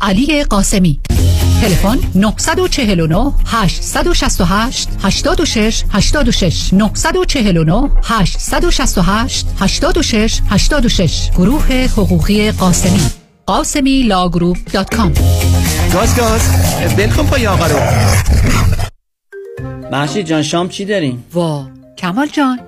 علی 0.00 0.44
قاسمی. 0.44 1.00
تلفن 1.62 1.98
949 2.14 3.32
868 3.46 4.88
86 5.02 5.84
86 5.92 6.72
949 6.72 7.90
868 8.04 9.46
86 9.60 10.40
86 10.50 11.30
گروه 11.30 11.72
حقوقی 11.72 12.50
قاسمی. 12.50 13.00
قاسمی 13.46 14.02
Law 14.02 14.22
Group 14.22 14.56
dot 14.72 14.94
com. 14.94 15.12
گاز 15.92 16.16
گاز. 16.16 16.40
بلکن 16.96 17.26
پای 17.26 17.46
آقا 17.46 17.66
رو. 17.66 17.78
مهشید 19.92 20.26
جان 20.26 20.42
شام 20.42 20.68
چی 20.68 20.84
داریم؟ 20.84 21.24
وا 21.34 21.66
کمال 21.98 22.26
جان. 22.26 22.67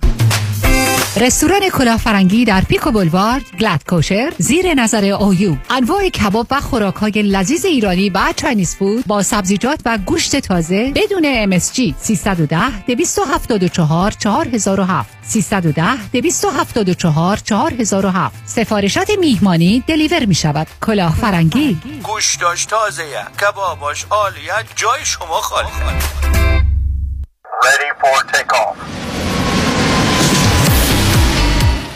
رستوران 1.17 1.69
کلاه 1.69 2.03
فرنگی 2.03 2.45
در 2.45 2.61
Pico 2.61 2.91
Boulevard 2.91 3.41
glatt 3.59 3.83
kosher 3.89 4.33
زیر 4.37 4.73
نظر 4.73 5.05
اویو 5.05 5.55
انواع 5.69 6.09
کباب 6.09 6.47
و 6.51 6.61
خوراک 6.61 6.95
های 6.95 7.11
لذیذ 7.11 7.65
ایرانی 7.65 8.09
و 8.09 8.19
Chinese 8.35 8.75
food 8.75 9.07
با 9.07 9.23
سبزیجات 9.23 9.79
و 9.85 9.97
گوشت 9.97 10.39
تازه 10.39 10.91
بدون 10.95 11.59
MSG 11.59 11.93
310 11.97 12.85
274 12.85 14.11
4007 14.11 15.17
310 15.21 16.09
274 16.11 17.37
4007 17.37 18.43
سفارشات 18.45 19.11
میهمانی 19.19 19.83
deliver 19.87 20.25
می 20.25 20.35
شود 20.35 20.67
کلاه 20.81 21.19
فرنگی. 21.19 21.77
گوشتاش 22.03 22.65
تازه 22.65 23.03
کباباش 23.41 24.05
عالیه 24.09 24.53
جای 24.75 25.05
شما 25.05 25.41
خالی. 25.41 25.67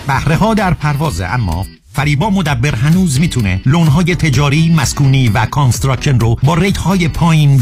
بهره 0.08 0.36
ها 0.36 0.54
در 0.54 0.74
پروازه 0.74 1.26
اما 1.26 1.66
فریبا 1.94 2.30
مدبر 2.30 2.76
هنوز 2.76 3.20
می‌تونه 3.20 3.62
loan 3.66 3.99
های 3.99 4.16
تجاری، 4.16 4.74
مسکونی 4.78 5.30
و 5.30 5.46
construction 5.46 6.20
رو 6.20 6.36
با 6.44 6.56
rate 6.56 6.78
های 6.78 7.08
پایین 7.08 7.58